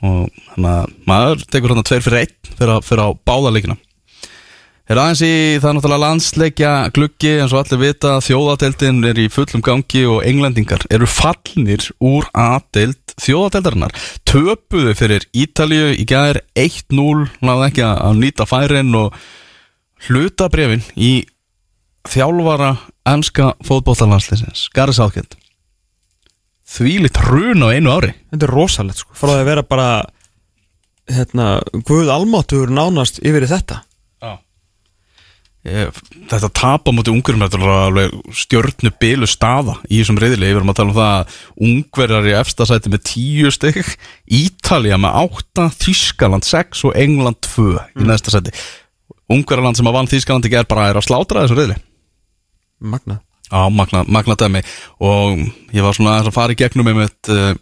og 0.00 0.26
þannig 0.54 0.70
að 0.72 0.92
maður 1.10 1.42
tekur 1.52 1.72
þarna 1.74 1.86
tveir 1.90 2.04
fyrir 2.06 2.20
einn 2.24 2.34
fyrir, 2.56 2.72
að- 2.74 2.84
fyrir 2.88 3.02
á 3.06 3.08
báða 3.30 3.52
leikina 3.54 3.76
Er 4.90 4.98
aðeins 4.98 5.20
í 5.22 5.34
það 5.62 5.74
náttúrulega 5.76 6.02
landsleikja 6.02 6.70
gluggi 6.90 7.28
eins 7.38 7.52
og 7.54 7.60
allir 7.60 7.78
vita 7.78 8.16
þjóðadeildin 8.26 8.96
er 9.06 9.18
í 9.22 9.28
fullum 9.30 9.62
gangi 9.62 10.00
og 10.10 10.24
englendingar 10.26 10.82
eru 10.90 11.06
fallnir 11.06 11.84
úr 12.02 12.24
aðdeild 12.34 13.12
þjóðadeildarinnar. 13.22 13.92
Töpuðu 14.26 14.94
fyrir 14.98 15.26
Ítalju 15.30 15.92
í 15.94 16.06
gæðir 16.10 16.40
1-0 16.58 17.28
náðu 17.38 17.66
ekki 17.68 17.84
að 17.86 18.00
að 18.08 18.18
nýta 18.24 18.46
færin 18.50 18.96
og 18.98 19.20
hlutabrefin 20.08 20.82
í 20.98 21.12
þjálfara 22.10 22.72
ennska 23.12 23.52
fótbollalandsleisins 23.68 24.64
Garri 24.74 24.96
Sákjöld 24.96 25.36
þvílitt 26.66 27.20
hrun 27.28 27.62
á 27.62 27.70
einu 27.70 27.92
ári. 27.94 28.10
Þetta 28.34 28.48
er 28.48 28.54
rosalegt 28.56 29.04
sko. 29.04 29.14
Því 29.14 29.36
að 29.36 29.46
vera 29.52 29.64
bara 29.66 29.92
Hérna, 31.10 31.60
Guð 31.86 32.10
almáttugur 32.10 32.70
nánast 32.74 33.22
yfir 33.26 33.46
þetta 33.50 33.80
þetta 35.60 36.48
tap 36.56 36.88
á 36.88 36.90
móti 36.96 37.12
ungurum 37.12 37.42
þetta 37.44 37.58
er 37.58 37.72
alveg 37.74 38.14
stjörnu 38.32 38.92
bilu 39.02 39.28
staða 39.28 39.74
í 39.90 39.98
þessum 39.98 40.20
reyðli, 40.22 40.46
við 40.48 40.56
erum 40.56 40.72
að 40.72 40.78
tala 40.78 40.92
um 40.92 40.96
það 40.96 41.10
að 41.18 41.34
ungverjar 41.68 42.28
í 42.30 42.36
efstasæti 42.38 42.92
með 42.92 43.02
10 43.10 43.56
stygg 43.58 43.90
Ítalía 44.40 44.96
með 45.00 45.18
8 45.26 45.66
Þískaland 45.82 46.48
6 46.48 46.86
og 46.88 46.96
England 46.96 47.42
2 47.44 47.74
í 47.76 48.08
næsta 48.08 48.32
sæti. 48.32 48.54
Ungverjarland 49.30 49.76
sem 49.76 49.90
að 49.90 49.98
vann 49.98 50.08
Þískaland 50.10 50.48
ekki 50.48 50.62
er 50.62 50.70
bara 50.70 50.88
er 50.88 51.00
að 51.00 51.10
slátra 51.10 51.44
þessum 51.44 51.60
reyðli 51.60 51.76
Magna. 52.80 53.20
Á 53.52 53.68
magna, 53.68 54.04
magna 54.08 54.36
dæmi. 54.38 54.62
Og 55.02 55.42
ég 55.74 55.84
var 55.84 55.96
svona 55.96 56.20
að 56.22 56.30
fara 56.32 56.54
í 56.54 56.58
gegnum 56.58 56.86
með 56.88 57.02
mitt 57.02 57.30
uh, 57.34 57.52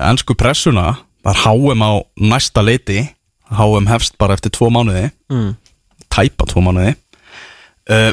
ennsku 0.00 0.36
pressuna 0.38 0.94
er 1.26 1.40
HM 1.44 1.82
á 1.84 1.92
næsta 2.16 2.64
leiti. 2.64 3.02
HM 3.52 3.90
hefst 3.90 4.16
bara 4.16 4.38
eftir 4.38 4.54
tvo 4.54 4.70
mánuði. 4.72 5.10
Mm. 5.28 5.52
Tæpa 6.14 6.46
tvo 6.50 6.62
mánuði. 6.64 6.94
Uh, 7.90 8.12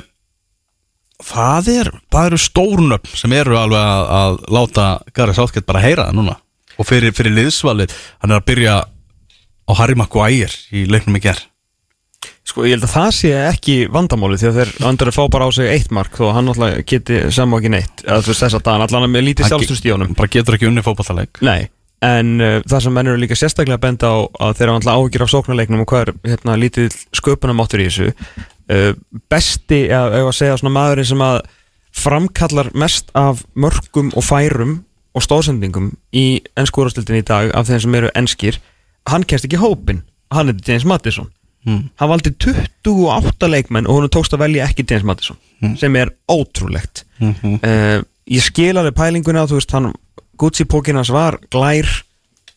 það 1.22 1.69
er 1.76 1.90
það 2.11 2.30
eru 2.32 2.40
stórnöfn 2.41 3.14
sem 3.19 3.34
eru 3.38 3.56
alveg 3.60 3.78
að, 3.86 4.07
að 4.22 4.40
láta 4.57 4.88
Gary 5.15 5.36
Southgate 5.38 5.68
bara 5.69 5.84
heyra 5.84 6.07
það 6.10 6.18
núna. 6.19 6.36
Og 6.82 6.88
fyrir, 6.90 7.14
fyrir 7.14 7.36
liðsvalið 7.38 7.94
hann 8.23 8.32
er 8.34 8.40
að 8.41 8.48
byrja 8.49 8.76
á 8.82 9.72
Harry 9.78 9.95
Maguire 9.99 10.56
í 10.73 10.86
leiknum 10.90 11.19
í 11.19 11.23
ger 11.23 11.40
Sko 12.48 12.64
ég 12.65 12.73
held 12.73 12.86
að 12.88 12.94
það 12.95 13.10
sé 13.15 13.30
ekki 13.48 13.76
vandamáli 13.94 14.38
Því 14.41 14.48
að 14.49 14.56
þeir 14.57 14.72
andur 14.90 15.10
að 15.11 15.15
fá 15.15 15.22
bara 15.32 15.45
á 15.45 15.49
sig 15.53 15.69
eitt 15.76 15.91
mark 15.94 16.15
Þó 16.18 16.23
að 16.28 16.34
hann 16.40 16.49
alltaf 16.52 16.80
geti 16.90 17.19
saman 17.34 17.61
ekki 17.61 17.72
neitt. 17.76 18.02
Eða 18.06 18.18
þú 18.26 18.32
veist 18.34 18.44
þess 18.44 18.57
að 18.57 18.64
það 18.65 18.86
allan 18.88 19.06
með 19.14 19.26
lítið 19.28 19.45
Hann 19.45 19.52
ge- 19.52 19.53
sjálfstöðst 19.60 19.86
í 19.88 19.94
honum. 19.94 20.15
bara 20.18 20.32
getur 20.36 20.57
ekki 20.57 20.69
unni 20.72 20.84
fótballaleik 20.86 21.41
Nei, 21.45 21.69
en 22.02 22.41
uh, 22.41 22.60
það 22.65 22.84
sem 22.86 22.95
menn 22.98 23.11
eru 23.11 23.22
líka 23.22 23.38
sérstaklega 23.38 23.78
að 23.78 23.86
benda 23.86 24.10
á 24.10 24.18
að 24.48 24.53
þeir 24.57 24.68
eru 24.68 24.76
alltaf 24.76 24.99
áhyggjur 24.99 25.26
af 25.26 25.34
sóknarleiknum 25.34 25.84
og 25.84 25.90
hvað 25.91 26.06
er 26.06 26.14
hérna, 26.34 26.57
lítið 26.57 26.95
sköpunamáttur 27.18 27.84
í 27.84 27.90
þessu 27.90 28.11
uh, 28.11 28.94
besti, 29.30 29.84
eða 29.90 30.23
að 30.26 30.32
segja 30.38 30.61
svona 30.61 30.76
maðurinn 30.78 31.11
sem 31.11 31.26
að 31.26 31.41
framkallar 32.02 32.72
mest 32.73 33.11
af 33.18 33.44
mörgum 33.53 34.14
og 34.15 34.23
færum 34.23 34.80
og 35.11 35.26
stóðsendingum 35.26 35.91
í 36.15 36.41
ennskúrastildin 36.56 37.19
í 37.19 37.28
dag 37.28 37.52
af 37.52 37.68
þeim 37.68 37.84
sem 37.84 37.99
eru 37.99 38.11
ennskir 38.15 38.61
hann 39.11 39.28
kemst 39.28 39.45
ekki 39.45 39.60
hópin, 39.60 40.06
hann 40.32 40.49
er 40.49 40.60
James 40.65 40.88
Mattisson 40.88 41.30
Mm. 41.61 41.91
hann 42.02 42.10
valdi 42.10 42.32
28 42.41 43.45
leikmenn 43.52 43.86
og 43.86 43.99
hún 43.99 44.10
tókst 44.10 44.34
að 44.34 44.41
velja 44.48 44.65
ekki 44.65 44.82
James 44.90 45.03
Mattisson 45.06 45.38
sem 45.78 45.95
er 45.95 46.10
ótrúlegt 46.26 47.03
mm 47.19 47.36
-hmm. 47.38 47.60
uh, 47.61 48.03
ég 48.26 48.41
skil 48.41 48.78
alveg 48.78 48.95
pælinguna 48.95 49.45
þú 49.45 49.60
veist, 49.60 49.72
hann, 49.72 49.94
Gucci 50.42 50.66
pókin 50.70 50.98
hans 51.00 51.12
var 51.14 51.38
glær 51.54 51.90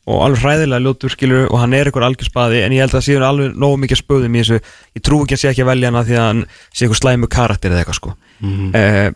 og 0.04 0.20
alveg 0.26 0.42
hræðilega 0.42 0.84
ljótur 0.84 1.12
skilur 1.12 1.46
og 1.48 1.60
hann 1.62 1.76
er 1.76 1.88
einhver 1.88 2.04
algjör 2.04 2.28
spaði 2.28 2.62
en 2.64 2.74
ég 2.76 2.84
held 2.84 2.96
að 2.96 3.06
síðan 3.06 3.26
alveg 3.28 3.54
nógu 3.60 3.78
mikið 3.82 4.00
spöðum 4.02 4.36
í 4.36 4.42
þessu. 4.42 4.58
Ég 4.96 5.04
trú 5.04 5.20
ekki 5.24 5.36
að 5.36 5.42
sé 5.42 5.52
ekki 5.52 5.64
að 5.64 5.70
velja 5.72 5.92
hana 5.92 6.04
því 6.08 6.18
að 6.18 6.28
hann 6.28 6.42
sé 6.66 6.84
einhver 6.84 7.00
slæmu 7.00 7.30
karakter 7.32 7.72
eða 7.72 7.84
eitthvað 7.84 8.00
sko. 8.00 8.12
Uh, 8.44 9.10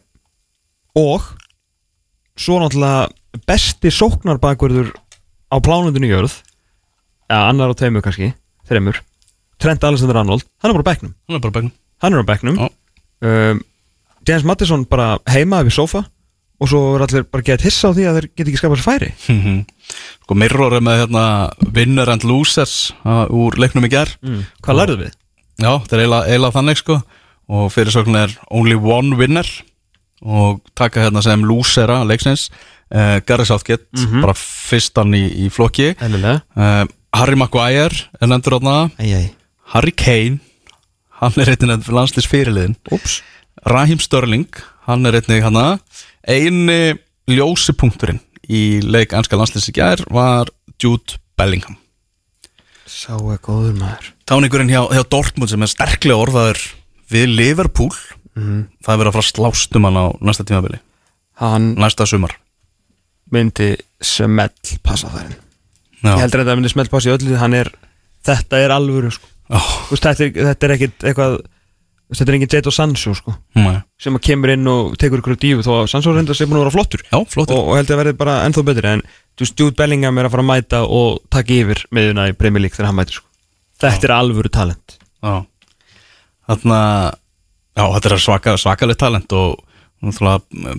og 0.97 1.27
svo 2.39 2.61
náttúrulega 2.62 3.43
besti 3.49 3.93
sóknarbakverður 3.93 4.95
á 5.53 5.57
plánundinu 5.65 6.09
jörð 6.09 6.39
eða 7.28 7.51
annar 7.51 7.73
á 7.73 7.78
tveimur 7.78 8.05
kannski, 8.05 8.32
þreimur 8.69 9.03
Trent 9.59 9.82
Alexander 9.85 10.20
Arnold, 10.20 10.47
hann 10.62 10.70
er 10.70 10.78
bara 10.78 10.86
á 10.86 10.90
bekknum. 10.93 11.15
Hann 11.27 11.36
er 11.36 11.45
bara 11.45 11.57
bæknum 11.59 11.74
hann 12.03 12.15
er 12.15 12.23
á 12.23 12.27
bekknum. 12.27 12.57
Já. 12.59 12.69
um, 13.27 13.62
James 14.27 14.45
Mattisson 14.45 14.85
bara 14.89 15.19
heima 15.31 15.62
við 15.66 15.78
sofa 15.78 16.05
og 16.59 16.70
svo 16.70 16.80
er 16.97 17.05
allir 17.06 17.26
bara 17.30 17.47
gett 17.47 17.64
hissa 17.66 17.90
á 17.90 17.94
því 17.94 18.06
að 18.09 18.18
þeir 18.18 18.26
geta 18.32 18.51
ekki 18.51 18.60
skapað 18.60 18.80
sér 18.80 18.86
færi. 18.89 19.10
Mhm. 19.30 19.60
Sko 20.24 20.36
Mirror 20.36 20.76
er 20.78 20.85
með 20.85 20.98
hérna 21.02 21.24
Winner 21.74 22.10
and 22.12 22.26
Losers 22.28 22.90
uh, 23.05 23.24
úr 23.32 23.56
leiknum 23.56 23.86
í 23.89 23.93
ger 23.93 24.10
mm. 24.20 24.43
hvað 24.64 24.78
lærðu 24.80 24.97
við? 25.05 25.14
Já, 25.59 25.70
þetta 25.70 25.97
er 25.97 26.02
eiginlega, 26.02 26.26
eiginlega 26.28 26.56
þannig 26.59 26.80
sko. 26.82 26.98
Og 27.48 27.70
fyrirsögn 27.72 28.18
er 28.20 28.35
Only 28.52 28.76
One 28.76 29.16
Winner. 29.16 29.48
Og 30.20 30.60
taka 30.76 31.06
hérna 31.06 31.22
sem 31.24 31.47
losera 31.47 32.02
leiksins 32.05 32.48
uh, 32.93 33.18
Gary 33.24 33.47
Southgate, 33.48 33.86
bara 34.18 34.35
fyrstan 34.36 35.14
í, 35.16 35.24
í 35.47 35.48
flokki. 35.55 35.94
Uh, 36.02 36.85
Harry 37.16 37.39
Maguire 37.39 38.09
er 38.20 38.28
nefndur 38.28 38.59
átna 38.59 38.76
Harry 39.72 39.94
Kane 39.97 40.43
hann 41.18 41.39
er 41.40 41.52
einnig 41.55 41.89
landslýs 41.90 42.28
fyrirliðin 42.30 42.76
Úps. 42.94 43.20
Raheem 43.68 44.01
Sterling, 44.02 44.47
hann 44.89 45.06
er 45.09 45.19
einnig 45.20 45.44
hana. 45.44 45.66
Eini 46.28 46.97
ljósi 47.28 47.74
punkturinn 47.77 48.20
í 48.48 48.81
leik 48.85 49.12
anska 49.16 49.36
landslýs 49.39 49.69
í 49.70 49.77
gær 49.77 50.02
var 50.12 50.48
Jude 50.81 51.19
Bellingham. 51.39 51.77
Sá 52.89 53.12
er 53.20 53.40
góður 53.44 53.74
maður. 53.77 54.12
Táningurinn 54.28 54.70
hjá, 54.73 54.81
hjá 54.97 55.02
Dortmund 55.12 55.51
sem 55.52 55.62
er 55.65 55.70
sterklega 55.70 56.16
orðaður 56.24 56.62
við 57.12 57.27
Liverpool. 57.36 57.93
Það 58.39 58.93
er 58.93 59.01
verið 59.01 59.10
að 59.10 59.16
fara 59.16 59.24
að 59.24 59.32
slást 59.32 59.77
um 59.77 59.86
hann 59.89 59.97
á 59.98 60.06
næsta 60.23 60.44
tímabili, 60.47 60.78
Hann 61.43 61.73
næsta 61.78 62.06
sumar. 62.06 62.36
myndi 63.35 63.73
smell 64.01 64.78
passa 64.86 65.10
þar 65.12 65.32
Ég 66.06 66.20
heldur 66.23 66.40
að 66.44 66.48
það 66.48 66.56
myndi 66.60 66.70
smell 66.70 66.89
passa 66.93 67.10
í 67.10 67.15
öllu 67.16 67.36
hann 67.40 67.55
er 67.59 67.69
Þetta 68.24 68.60
er 68.62 68.70
alvöru 68.74 69.10
sko. 69.10 69.27
Ó, 69.51 69.59
Þú 69.59 69.97
veist, 69.97 70.06
þetta, 70.06 70.24
er, 70.28 70.47
þetta 70.52 70.66
er 70.69 70.74
ekkit 70.77 71.05
eitthvað 71.10 71.35
Þetta 72.09 72.24
er 72.32 72.36
engin 72.39 72.52
Jadon 72.55 72.72
Sancho 72.72 73.12
sko 73.18 73.35
nei. 73.59 73.82
sem 74.01 74.14
að 74.16 74.22
kemur 74.24 74.52
inn 74.55 74.70
og 74.70 74.94
tekur 75.01 75.20
ykkur 75.20 75.36
dífu 75.40 75.64
þó 75.66 75.72
að 75.82 75.90
Sancho 75.93 76.14
reynda 76.16 76.36
sér 76.36 76.48
búin 76.48 76.62
að 76.62 76.64
vera 76.64 76.74
flottur. 76.78 77.02
Já, 77.05 77.18
flottur. 77.28 77.59
Og, 77.59 77.68
og 77.68 77.76
heldur 77.76 77.98
að 77.98 78.01
verði 78.01 78.18
bara 78.22 78.39
ennþá 78.47 78.64
betri 78.64 78.93
en 78.94 79.05
þú 79.36 79.48
Jude 79.51 79.76
Bellingham 79.76 80.20
er 80.20 80.28
að 80.28 80.32
fara 80.32 80.47
að 80.47 80.48
mæta 80.48 80.80
og 80.89 81.20
taka 81.28 81.52
yfir 81.59 81.85
meðuna 81.93 82.30
í 82.30 82.36
Premier 82.39 82.64
League 82.64 82.78
þegar 82.78 82.89
hann 82.90 83.01
mætir 83.02 83.20
sko. 83.20 83.28
þetta 83.85 84.09
er 84.09 84.14
alvöru 84.16 84.52
talent. 84.55 84.97
Já. 85.20 85.35
Þarna 86.48 86.80
Já, 87.78 87.85
þetta 87.94 88.10
er 88.10 88.22
svaka, 88.22 88.56
svakalegt 88.59 88.98
talent 88.98 89.35
og 89.39 89.60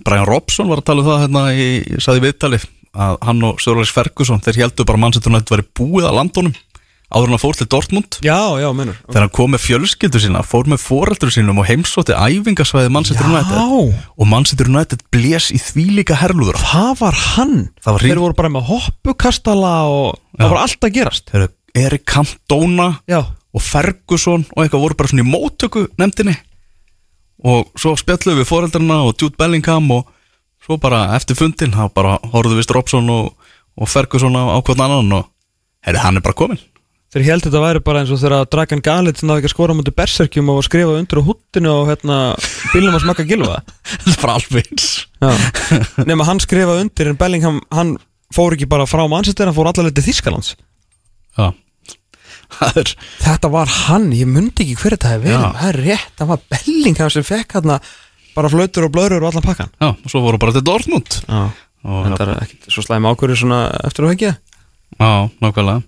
Brian 0.03 0.27
Robson 0.27 0.68
var 0.68 0.81
að 0.81 0.89
tala 0.89 1.03
um 1.03 1.07
það 1.07 1.22
hérna 1.23 1.43
í, 1.53 1.68
ég 1.95 2.03
saði 2.03 2.23
viðtali 2.26 2.60
að 2.99 3.19
hann 3.27 3.45
og 3.45 3.60
Sörleis 3.64 3.91
Ferguson 3.93 4.41
þeir 4.43 4.64
heldur 4.64 4.88
bara 4.88 4.99
að 4.99 5.03
Manchester 5.06 5.31
United 5.31 5.53
væri 5.53 5.68
búið 5.80 6.07
að 6.10 6.18
landunum 6.18 6.56
áður 7.10 7.31
en 7.31 7.36
að 7.38 7.41
fór 7.41 7.57
til 7.57 7.68
Dortmund. 7.73 8.18
Já, 8.22 8.38
já, 8.61 8.68
mennur 8.76 8.98
þegar 9.07 9.23
hann 9.26 9.31
kom 9.34 9.52
með 9.56 9.64
fjölskyldur 9.65 10.22
sína 10.22 10.44
fór 10.45 10.68
með 10.69 10.81
foreldur 10.84 11.31
sínum 11.34 11.57
og 11.61 11.65
heimsótti 11.69 12.14
æfingasvæði 12.14 12.91
Manchester 12.94 13.26
United. 13.26 13.95
Og 14.19 14.27
Manchester 14.30 14.69
United 14.69 15.02
blés 15.14 15.49
í 15.56 15.57
þvílíka 15.64 16.19
herluður 16.22 16.60
það 16.61 16.91
var 17.02 17.18
hann. 17.34 17.56
Það 17.81 17.91
var 17.95 17.99
hring- 18.03 18.14
Þeir 18.14 18.22
voru 18.26 18.38
bara 18.38 18.53
með 18.53 18.68
hoppukastala 18.69 19.73
og 19.90 20.19
Já. 20.38 20.44
það 20.44 20.53
var 20.53 20.61
allt 20.65 20.86
að 20.90 20.94
gerast. 20.99 21.26
Þeir 21.31 21.41
eru 21.48 21.53
Erik 21.86 22.06
Cantona 22.06 22.90
Já, 23.10 23.19
og 23.53 23.61
Ferguson 23.61 24.45
og 24.56 24.64
eitthvað 24.64 24.86
voru 24.86 24.95
bara 24.99 25.10
svona 25.10 25.26
í 25.26 25.30
móttöku 25.34 25.88
nefndinni. 25.98 26.38
Og 27.45 27.69
svo 27.80 27.94
spjalluðu 27.98 28.41
við 28.41 28.49
foreldrarna 28.49 29.02
og 29.07 29.15
Jude 29.22 29.38
Bellingham 29.40 29.90
og 29.95 30.07
svo 30.65 30.77
bara 30.81 31.15
eftir 31.15 31.38
fundin 31.40 31.72
þá 31.73 31.88
bara 31.95 32.18
horfðu 32.34 32.57
við 32.60 32.73
Robson 32.76 33.10
og, 33.10 33.34
og 33.80 33.88
Ferguson 33.90 34.36
á, 34.36 34.44
á 34.53 34.57
hvern 34.61 34.84
annan 34.86 35.14
og 35.22 35.30
herri, 35.86 36.02
hann 36.03 36.18
er 36.19 36.22
bara 36.26 36.36
komin 36.36 36.60
þeir 37.14 37.26
held 37.26 37.45
þetta 37.48 37.61
væri 37.64 37.81
bara 37.86 38.02
eins 38.03 38.11
og 38.14 38.19
þegar 38.22 38.49
Dragan 38.53 38.84
Galit 38.86 39.22
náði 39.26 39.41
ekki 39.41 39.49
að 39.49 39.53
skora 39.56 39.73
á 39.73 39.77
mútið 39.80 39.95
berserkjum 39.98 40.52
og 40.53 40.60
skrifa 40.68 40.98
undir 40.99 41.22
á 41.22 41.23
húttinu 41.26 41.72
og 41.73 41.88
hérna 41.90 42.18
bílum 42.73 42.98
að 42.98 43.06
smakka 43.06 43.26
gilva 43.30 43.61
það 44.03 44.11
er 44.14 44.19
bara 44.22 44.36
alveg. 44.38 44.86
Nefn 46.06 46.26
hann 46.30 46.44
skrifa 46.44 46.76
undir 46.84 47.10
en 47.11 47.18
Bellingham, 47.19 47.57
hann 47.73 47.95
fór 48.36 48.53
ekki 48.57 48.69
bara 48.69 48.86
frá 48.90 49.06
Manchester, 49.10 49.49
hann 49.49 49.57
fór 49.57 49.72
allavega 49.72 49.98
til 49.98 50.06
Þískalands 50.10 50.53
Já, 51.40 51.49
það 52.60 52.77
er 52.84 52.94
Þetta 53.26 53.52
var 53.57 53.73
hann, 53.88 54.10
ég 54.14 54.30
myndi 54.30 54.65
ekki 54.68 54.77
hver 54.84 54.95
þetta 54.98 55.15
hefði 55.15 55.31
verið. 55.34 55.57
Það 55.60 55.69
er 55.72 55.81
rétt, 55.88 56.14
það 56.22 56.31
var 56.36 56.45
Bellingham 56.53 57.11
sem 57.15 57.26
fekk 57.26 57.57
hann 57.57 57.73
bara 58.38 58.52
flautur 58.53 58.86
og 58.86 58.94
blöður 58.94 59.23
og 59.26 59.31
allan 59.31 59.45
pakkan 59.49 59.73
Já, 59.81 59.90
og 59.98 60.10
svo 60.14 60.22
voru 60.23 60.38
bara 60.41 60.53
til 60.56 60.65
Dortmund. 60.68 61.22
Já, 61.26 61.41
og, 61.90 62.02
þetta 62.06 62.26
er 62.27 62.34
ekkit 62.45 62.69
svo 62.76 62.86
slæm 62.86 63.07
ákvörður 63.10 63.41
svona 63.41 63.64
eftir 63.90 64.06
að 64.06 64.14
vekja 64.14 64.36
Já, 64.99 65.10
nákvæmlega 65.41 65.81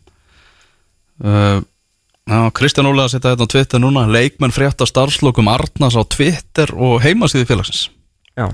Kristján 2.57 2.89
Ólega 2.89 3.11
setja 3.11 3.33
þetta 3.33 3.45
á 3.45 3.51
Twitter 3.53 3.81
núna. 3.83 4.07
Leikmenn 4.09 4.53
frétta 4.55 4.87
starfslokum 4.89 5.49
Arnars 5.51 5.97
á 5.97 6.03
Twitter 6.05 6.73
og 6.77 7.01
heimasíði 7.03 7.49
félagsins. 7.49 7.89
Já, 8.37 8.49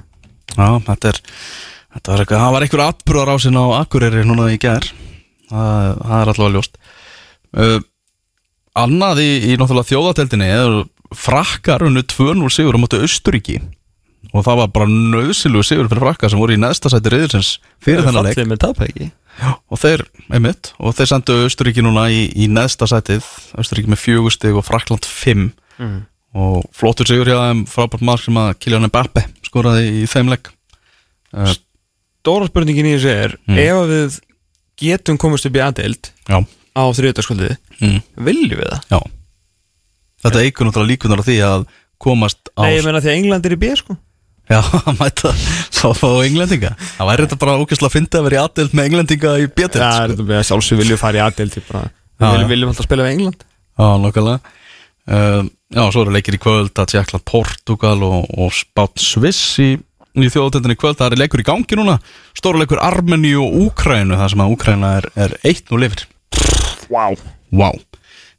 Já, 0.56 0.70
þetta 0.88 1.12
er 1.12 1.20
Þetta 1.98 2.12
var 2.12 2.22
eitthvað, 2.22 2.42
það 2.44 2.54
var 2.54 2.64
einhver 2.66 2.82
atbrúðar 2.84 3.30
á 3.34 3.38
sinna 3.42 3.62
á 3.66 3.70
Akureyri 3.80 4.26
núna 4.28 4.52
í 4.54 4.58
gær. 4.62 4.86
Það, 5.50 6.02
það 6.04 6.20
er 6.20 6.32
allavega 6.34 6.54
ljóst. 6.54 6.76
Uh, 7.58 7.80
Annað 8.78 9.22
í, 9.24 9.30
í 9.50 9.56
náttúrulega 9.58 9.90
þjóðateldinni 9.90 10.50
er 10.54 10.76
frakkar 11.18 11.88
unnu 11.88 12.04
2-0 12.06 12.52
sigur 12.54 12.78
á 12.78 12.80
móti 12.84 13.00
Austuríki 13.02 13.56
og 14.36 14.44
það 14.46 14.60
var 14.60 14.74
bara 14.76 14.90
nöðsilugu 14.92 15.66
sigur 15.66 15.88
fyrir 15.90 16.04
frakkar 16.04 16.30
sem 16.30 16.42
voru 16.42 16.54
í 16.54 16.60
neðsta 16.62 16.92
sæti 16.92 17.14
reyðinsins 17.14 17.54
fyrir 17.82 18.04
þennan 18.06 18.28
leik. 18.28 18.36
fallið 18.36 18.52
með 18.52 18.62
tapæki 18.66 19.08
og 19.46 19.80
þeir, 19.82 20.04
einmitt, 20.34 20.72
og 20.80 20.96
þeir 20.98 21.10
sendu 21.12 21.36
Austuríki 21.46 21.84
núna 21.86 22.08
í, 22.14 22.26
í 22.34 22.48
neðsta 22.52 22.88
sætið 22.90 23.26
Austuríki 23.60 23.92
með 23.92 24.02
fjögustig 24.04 24.56
og 24.58 24.66
Frakland 24.66 25.06
5 25.06 25.44
mm. 25.78 25.98
og 26.42 26.66
flottur 26.76 27.10
sigur 27.10 27.30
hjá 27.30 27.38
þeim 27.44 27.66
frábært 27.70 28.06
mark 28.08 28.24
sem 28.24 28.40
að 28.42 28.54
Kylian 28.64 28.88
Mbappe 28.90 29.26
skoraði 29.46 29.86
í 30.02 30.06
þeim 30.10 30.32
leik. 30.34 30.50
Uh, 31.36 31.54
Stóra 32.22 32.48
spurningin 32.50 32.90
í 32.90 32.96
þessu 32.98 33.14
er 33.14 33.38
Mm. 33.48 33.60
ef 33.64 33.78
við 33.92 34.18
getum 34.78 35.18
komist 35.22 35.46
upp 35.48 35.56
í 35.56 35.62
aðeild 35.64 36.10
á 36.28 36.84
þriðutaskvöldið, 36.94 37.56
mm, 37.82 38.02
viljum 38.28 38.60
við 38.60 38.68
það? 38.74 38.82
já. 38.92 39.00
Þetta 40.26 40.42
eigur 40.44 40.68
náttúrulega 40.68 40.92
líkunar 40.92 41.22
á 41.22 41.28
því 41.28 41.38
að 41.46 41.64
komast 42.02 42.52
á 42.58 42.62
Nei, 42.66 42.76
ég 42.76 42.84
meina 42.86 43.00
því 43.02 43.10
að 43.10 43.18
England 43.22 43.46
er 43.48 43.56
í 43.56 43.60
B 43.62 43.72
sko 43.78 43.96
Já, 44.48 44.62
að 44.88 44.94
mæta 45.02 45.34
þá 45.76 45.88
fá 45.98 46.08
englendinga. 46.24 46.74
Það 46.96 47.10
væri 47.10 47.26
þetta 47.26 47.40
bara 47.42 47.56
ógæslega 47.60 47.90
að 47.90 47.96
finna 47.98 48.20
að 48.20 48.28
vera 48.28 48.38
í 48.38 48.42
aðdelt 48.44 48.76
með 48.78 48.90
englendinga 48.90 49.34
í 49.44 49.48
bjötild 49.52 49.84
Já, 49.84 49.90
sko. 49.92 50.14
þetta 50.14 50.38
er 50.38 50.48
sjálfsög 50.48 50.82
viljum 50.82 51.02
fara 51.02 51.20
í 51.20 51.48
Já, 52.18 52.24
Við 52.24 52.32
viljum, 52.34 52.50
viljum 52.50 52.72
alltaf 52.72 52.88
spila 52.88 53.04
við 53.06 53.14
England. 53.18 53.44
Já, 53.78 53.88
nokkulega 54.02 54.40
uh, 55.14 55.50
Já, 55.76 55.82
svo 55.92 56.06
eru 56.06 56.14
leikir 56.16 56.38
í 56.38 56.40
kvöld 56.42 56.80
að 56.80 56.94
Tjekkland 56.94 57.26
Portugal 57.28 58.00
og, 58.08 58.24
og 58.40 58.56
Spát 58.56 59.04
Sviss 59.04 59.60
í, 59.62 59.68
í 60.18 60.30
þjóðatendinni 60.32 60.78
í 60.78 60.80
kvöld. 60.80 60.98
Það 60.98 61.14
er 61.14 61.22
leikur 61.22 61.44
í 61.44 61.46
gangi 61.46 61.78
núna 61.78 62.00
Stóra 62.38 62.64
leikur 62.64 62.82
Armeníu 62.82 63.44
og 63.44 63.60
Úkrænu 63.68 64.18
Það 64.18 64.32
sem 64.34 64.46
að 64.46 64.56
Úkræna 64.56 64.94
er, 65.02 65.10
er 65.28 65.36
eitt 65.46 65.70
nú 65.70 65.82
lifir. 65.84 66.08
Vá. 66.88 67.12
Vá. 67.52 67.70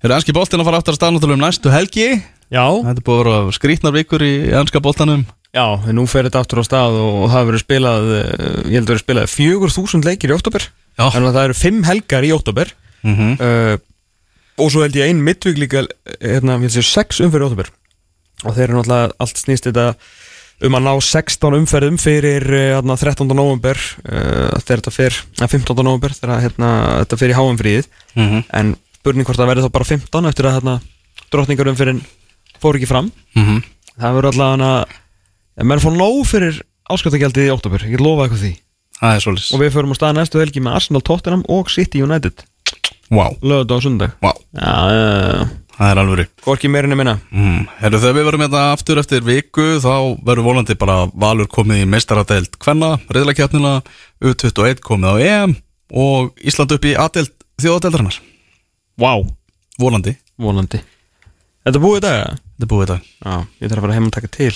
Eru 0.03 0.17
ennski 0.17 0.35
boltinn 0.35 0.65
að 0.65 0.71
fara 0.71 0.81
aftur 0.81 0.97
að 0.97 1.03
staðnáttúrulega 1.03 1.39
um 1.39 1.45
næstu 1.45 1.71
helgi? 1.75 2.09
Já, 2.49 2.65
Þetta 2.65 3.05
búið 3.05 3.21
að 3.21 3.27
vera 3.29 3.57
skrítnar 3.59 3.95
vikur 3.95 4.25
í 4.25 4.33
ennska 4.57 4.81
boltanum 4.83 5.27
já, 5.55 5.65
en 5.89 5.97
nú 5.97 6.07
fer 6.11 6.29
þetta 6.29 6.43
aftur 6.45 6.61
á 6.61 6.65
stað 6.67 6.99
og 7.01 7.31
það 7.33 7.49
verið 7.51 7.63
spilað, 7.65 8.09
eh, 8.19 8.71
ég 8.71 8.79
held 8.79 8.89
að 8.89 8.93
verið 8.95 9.05
spilað 9.05 9.33
4000 9.33 10.05
leikir 10.05 10.31
í 10.33 10.37
oktober 10.37 10.69
Já 10.99 11.05
Þannig 11.15 11.29
að 11.29 11.37
það 11.37 11.45
eru 11.49 11.55
5 11.59 11.85
helgar 11.87 12.25
í 12.27 12.33
oktober 12.35 12.73
mm 13.03 13.15
-hmm. 13.17 13.35
uh, 13.41 13.77
Og 14.59 14.71
svo 14.73 14.83
held 14.83 14.97
ég 14.99 15.07
ein 15.07 15.23
mittvík 15.23 15.59
líka 15.59 15.87
hérna, 16.21 16.59
ég 16.59 16.67
held 16.67 16.75
sér 16.75 16.89
6 16.89 17.21
umferð 17.23 17.43
í 17.43 17.47
oktober 17.47 17.71
Og 18.45 18.55
þeir 18.55 18.65
eru 18.69 18.79
náttúrulega 18.79 19.13
allt 19.19 19.39
snýst 19.39 19.67
þetta 19.67 19.95
um 20.67 20.75
að 20.75 20.83
ná 20.83 20.93
16 21.01 21.55
umferðum 21.55 21.99
fyrir 21.99 22.43
hérna, 22.43 22.97
13. 22.99 23.27
november 23.31 23.79
uh, 24.11 24.59
þegar 24.59 24.83
þetta 24.83 24.91
fer, 24.91 25.15
að 25.39 25.51
15. 25.55 25.83
november 25.87 26.11
þegar 26.11 26.43
hérna, 26.43 26.71
þetta 27.07 27.29
í 27.31 27.39
háumfríðið 27.39 27.87
Mm 28.15 28.27
-hmm. 28.29 28.45
en 28.53 28.77
spurning 28.99 29.27
hvort 29.27 29.39
það 29.39 29.47
verði 29.47 29.63
þá 29.63 29.73
bara 29.73 29.85
15 29.85 30.27
eftir 30.29 30.47
að 30.47 30.55
hérna, 30.59 30.81
drottningarumferðin 31.31 32.01
fór 32.61 32.77
ekki 32.77 32.89
fram 32.91 33.13
Mhm. 33.35 33.63
það 34.01 34.15
verður 34.17 34.33
allavega 34.33 34.87
ja, 35.59 35.67
menn 35.67 35.83
fór 35.83 35.97
nóg 35.99 36.25
fyrir 36.29 36.61
ásköldagjaldið 36.89 37.49
í 37.49 37.55
oktober 37.55 37.85
ég 37.87 37.97
get 37.97 38.05
lofa 38.05 38.27
eitthvað 38.27 38.45
því. 38.45 38.53
Það 38.99 39.15
er 39.15 39.25
svolítið 39.25 39.55
og 39.55 39.63
við 39.63 39.73
förum 39.77 39.95
á 39.95 39.97
stað 39.99 40.19
næstu 40.19 40.43
helgi 40.43 40.63
með 40.65 40.77
Arsenal, 40.79 41.05
Tottenham 41.07 41.47
og 41.53 41.73
City 41.73 42.03
United. 42.03 42.45
Vá, 43.09 43.25
lögðu 43.43 43.79
á 43.79 43.79
sundag 43.81 44.15
vá, 44.21 44.33
já, 44.53 44.73
já, 44.93 45.05
já, 45.09 45.47
það 45.79 45.93
er 45.93 46.01
alveg 46.03 46.33
hvorki 46.45 46.71
meirinni 46.73 46.99
minna. 46.99 47.17
Mm. 47.33 47.63
Herru, 47.81 48.03
þegar 48.03 48.19
við 48.19 48.29
verum 48.29 48.45
hérna 48.45 48.65
aftur 48.75 49.01
eftir 49.01 49.25
viku 49.27 49.69
þá 49.83 49.95
verður 50.27 50.49
volandi 50.51 50.77
bara 50.79 50.99
Valur 51.15 51.49
komið 51.51 51.85
í 51.85 51.89
meistaradeild 51.89 52.59
Kvenna, 52.61 52.97
reyðlakjarnina 53.09 53.79
U21 54.21 54.85
komið 54.85 55.15
á 55.15 55.17
EM 55.31 55.57
og 55.89 56.35
Ísland 56.45 56.75
upp 56.77 56.85
í 56.85 56.97
A-deild 56.99 57.33
þjóðadeildarinnar. 57.63 58.21
Wow. 59.01 59.25
Volandi, 59.79 60.17
vonandi. 60.43 60.83
Þetta 61.63 61.79
er 61.79 61.83
búið 61.85 61.99
í 62.01 62.03
dag 62.05 62.19
eða? 62.19 62.37
þetta 62.59 62.67
er 62.67 62.71
búið 62.73 62.85
í 62.85 62.91
dag. 62.91 63.09
Já, 63.23 63.35
ég 63.63 63.71
þarf 63.71 63.79
að 63.79 63.85
fara 63.87 63.97
heim 63.97 64.09
og 64.09 64.15
taka 64.15 64.31
til 64.35 64.53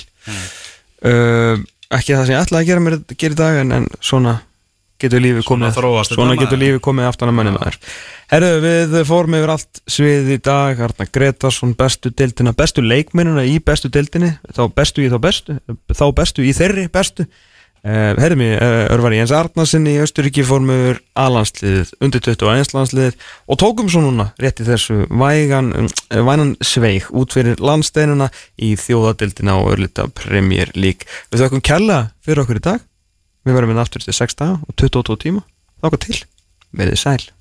uh, 1.08 1.60
ekki 1.92 2.16
það 2.16 2.24
sem 2.24 2.34
ég 2.34 2.46
ætlaði 2.46 2.62
að 2.62 2.70
gera 2.70 2.86
mér 2.86 2.98
að 2.98 3.14
gera 3.18 3.36
í 3.36 3.40
dag 3.42 3.60
en, 3.62 3.76
en 3.78 3.86
svona 4.00 4.38
getur 5.02 5.22
lífið 5.22 5.46
komið 5.48 5.78
svona 6.08 6.36
getur 6.38 6.60
lífið 6.60 6.82
komið 6.84 7.08
aftan 7.08 7.32
að 7.32 7.38
manni 7.38 7.54
maður 7.56 7.78
Herru, 8.32 8.50
við 8.64 8.94
fórum 9.04 9.34
yfir 9.36 9.50
allt 9.52 9.80
svið 9.92 10.30
í 10.32 10.36
dag. 10.40 10.78
Arna 10.80 11.04
Gretarsson, 11.04 11.74
bestu 11.76 12.08
deildina 12.16 12.54
bestu 12.56 12.80
leikmennina 12.80 13.42
í 13.44 13.58
bestu 13.60 13.90
deildinni. 13.92 14.30
Þá 14.56 14.62
bestu 14.72 15.04
í 15.04 15.10
þá 15.12 15.18
bestu 15.20 15.56
þá 15.92 16.04
bestu 16.16 16.46
í 16.46 16.54
þeirri 16.56 16.86
bestu 16.94 17.26
uh, 17.86 18.12
Herru 18.20 18.38
mig, 18.38 18.54
uh, 18.56 18.86
Örvar 18.92 19.14
Jens 19.16 19.32
Arnarsen 19.34 19.88
í 19.90 19.96
Östuríki 20.02 20.44
yfir 20.44 21.00
A-landsliðið 21.18 21.92
undir 22.04 22.24
21 22.24 22.74
landsliðið 22.76 23.18
og 23.46 23.60
tókum 23.62 23.90
svo 23.92 24.04
núna 24.04 24.30
rétt 24.42 24.62
í 24.62 24.68
þessu 24.68 25.02
vægan, 25.10 25.72
um, 25.78 25.90
vænan 26.28 26.54
sveig 26.64 27.10
út 27.10 27.34
fyrir 27.36 27.60
landsteinuna 27.62 28.30
í 28.56 28.74
þjóðadeildina 28.80 29.58
og 29.60 29.74
örlita 29.76 30.08
Premier 30.14 30.72
League. 30.74 31.08
Við 31.32 31.46
þakkum 31.46 31.64
kærlega 31.64 32.10
fyrir 32.24 32.44
okkur 32.44 32.62
í 32.62 32.66
dag. 32.70 32.88
Við 33.42 33.58
verðum 33.58 33.74
inn 33.74 33.82
aftur 33.82 34.04
til 34.04 34.14
6 34.14 34.38
daga 34.38 34.58
og 34.62 34.74
22 34.78 35.22
tíma. 35.26 35.46
Þáka 35.82 36.04
til, 36.06 36.18
verið 36.70 37.00
sæl 37.02 37.32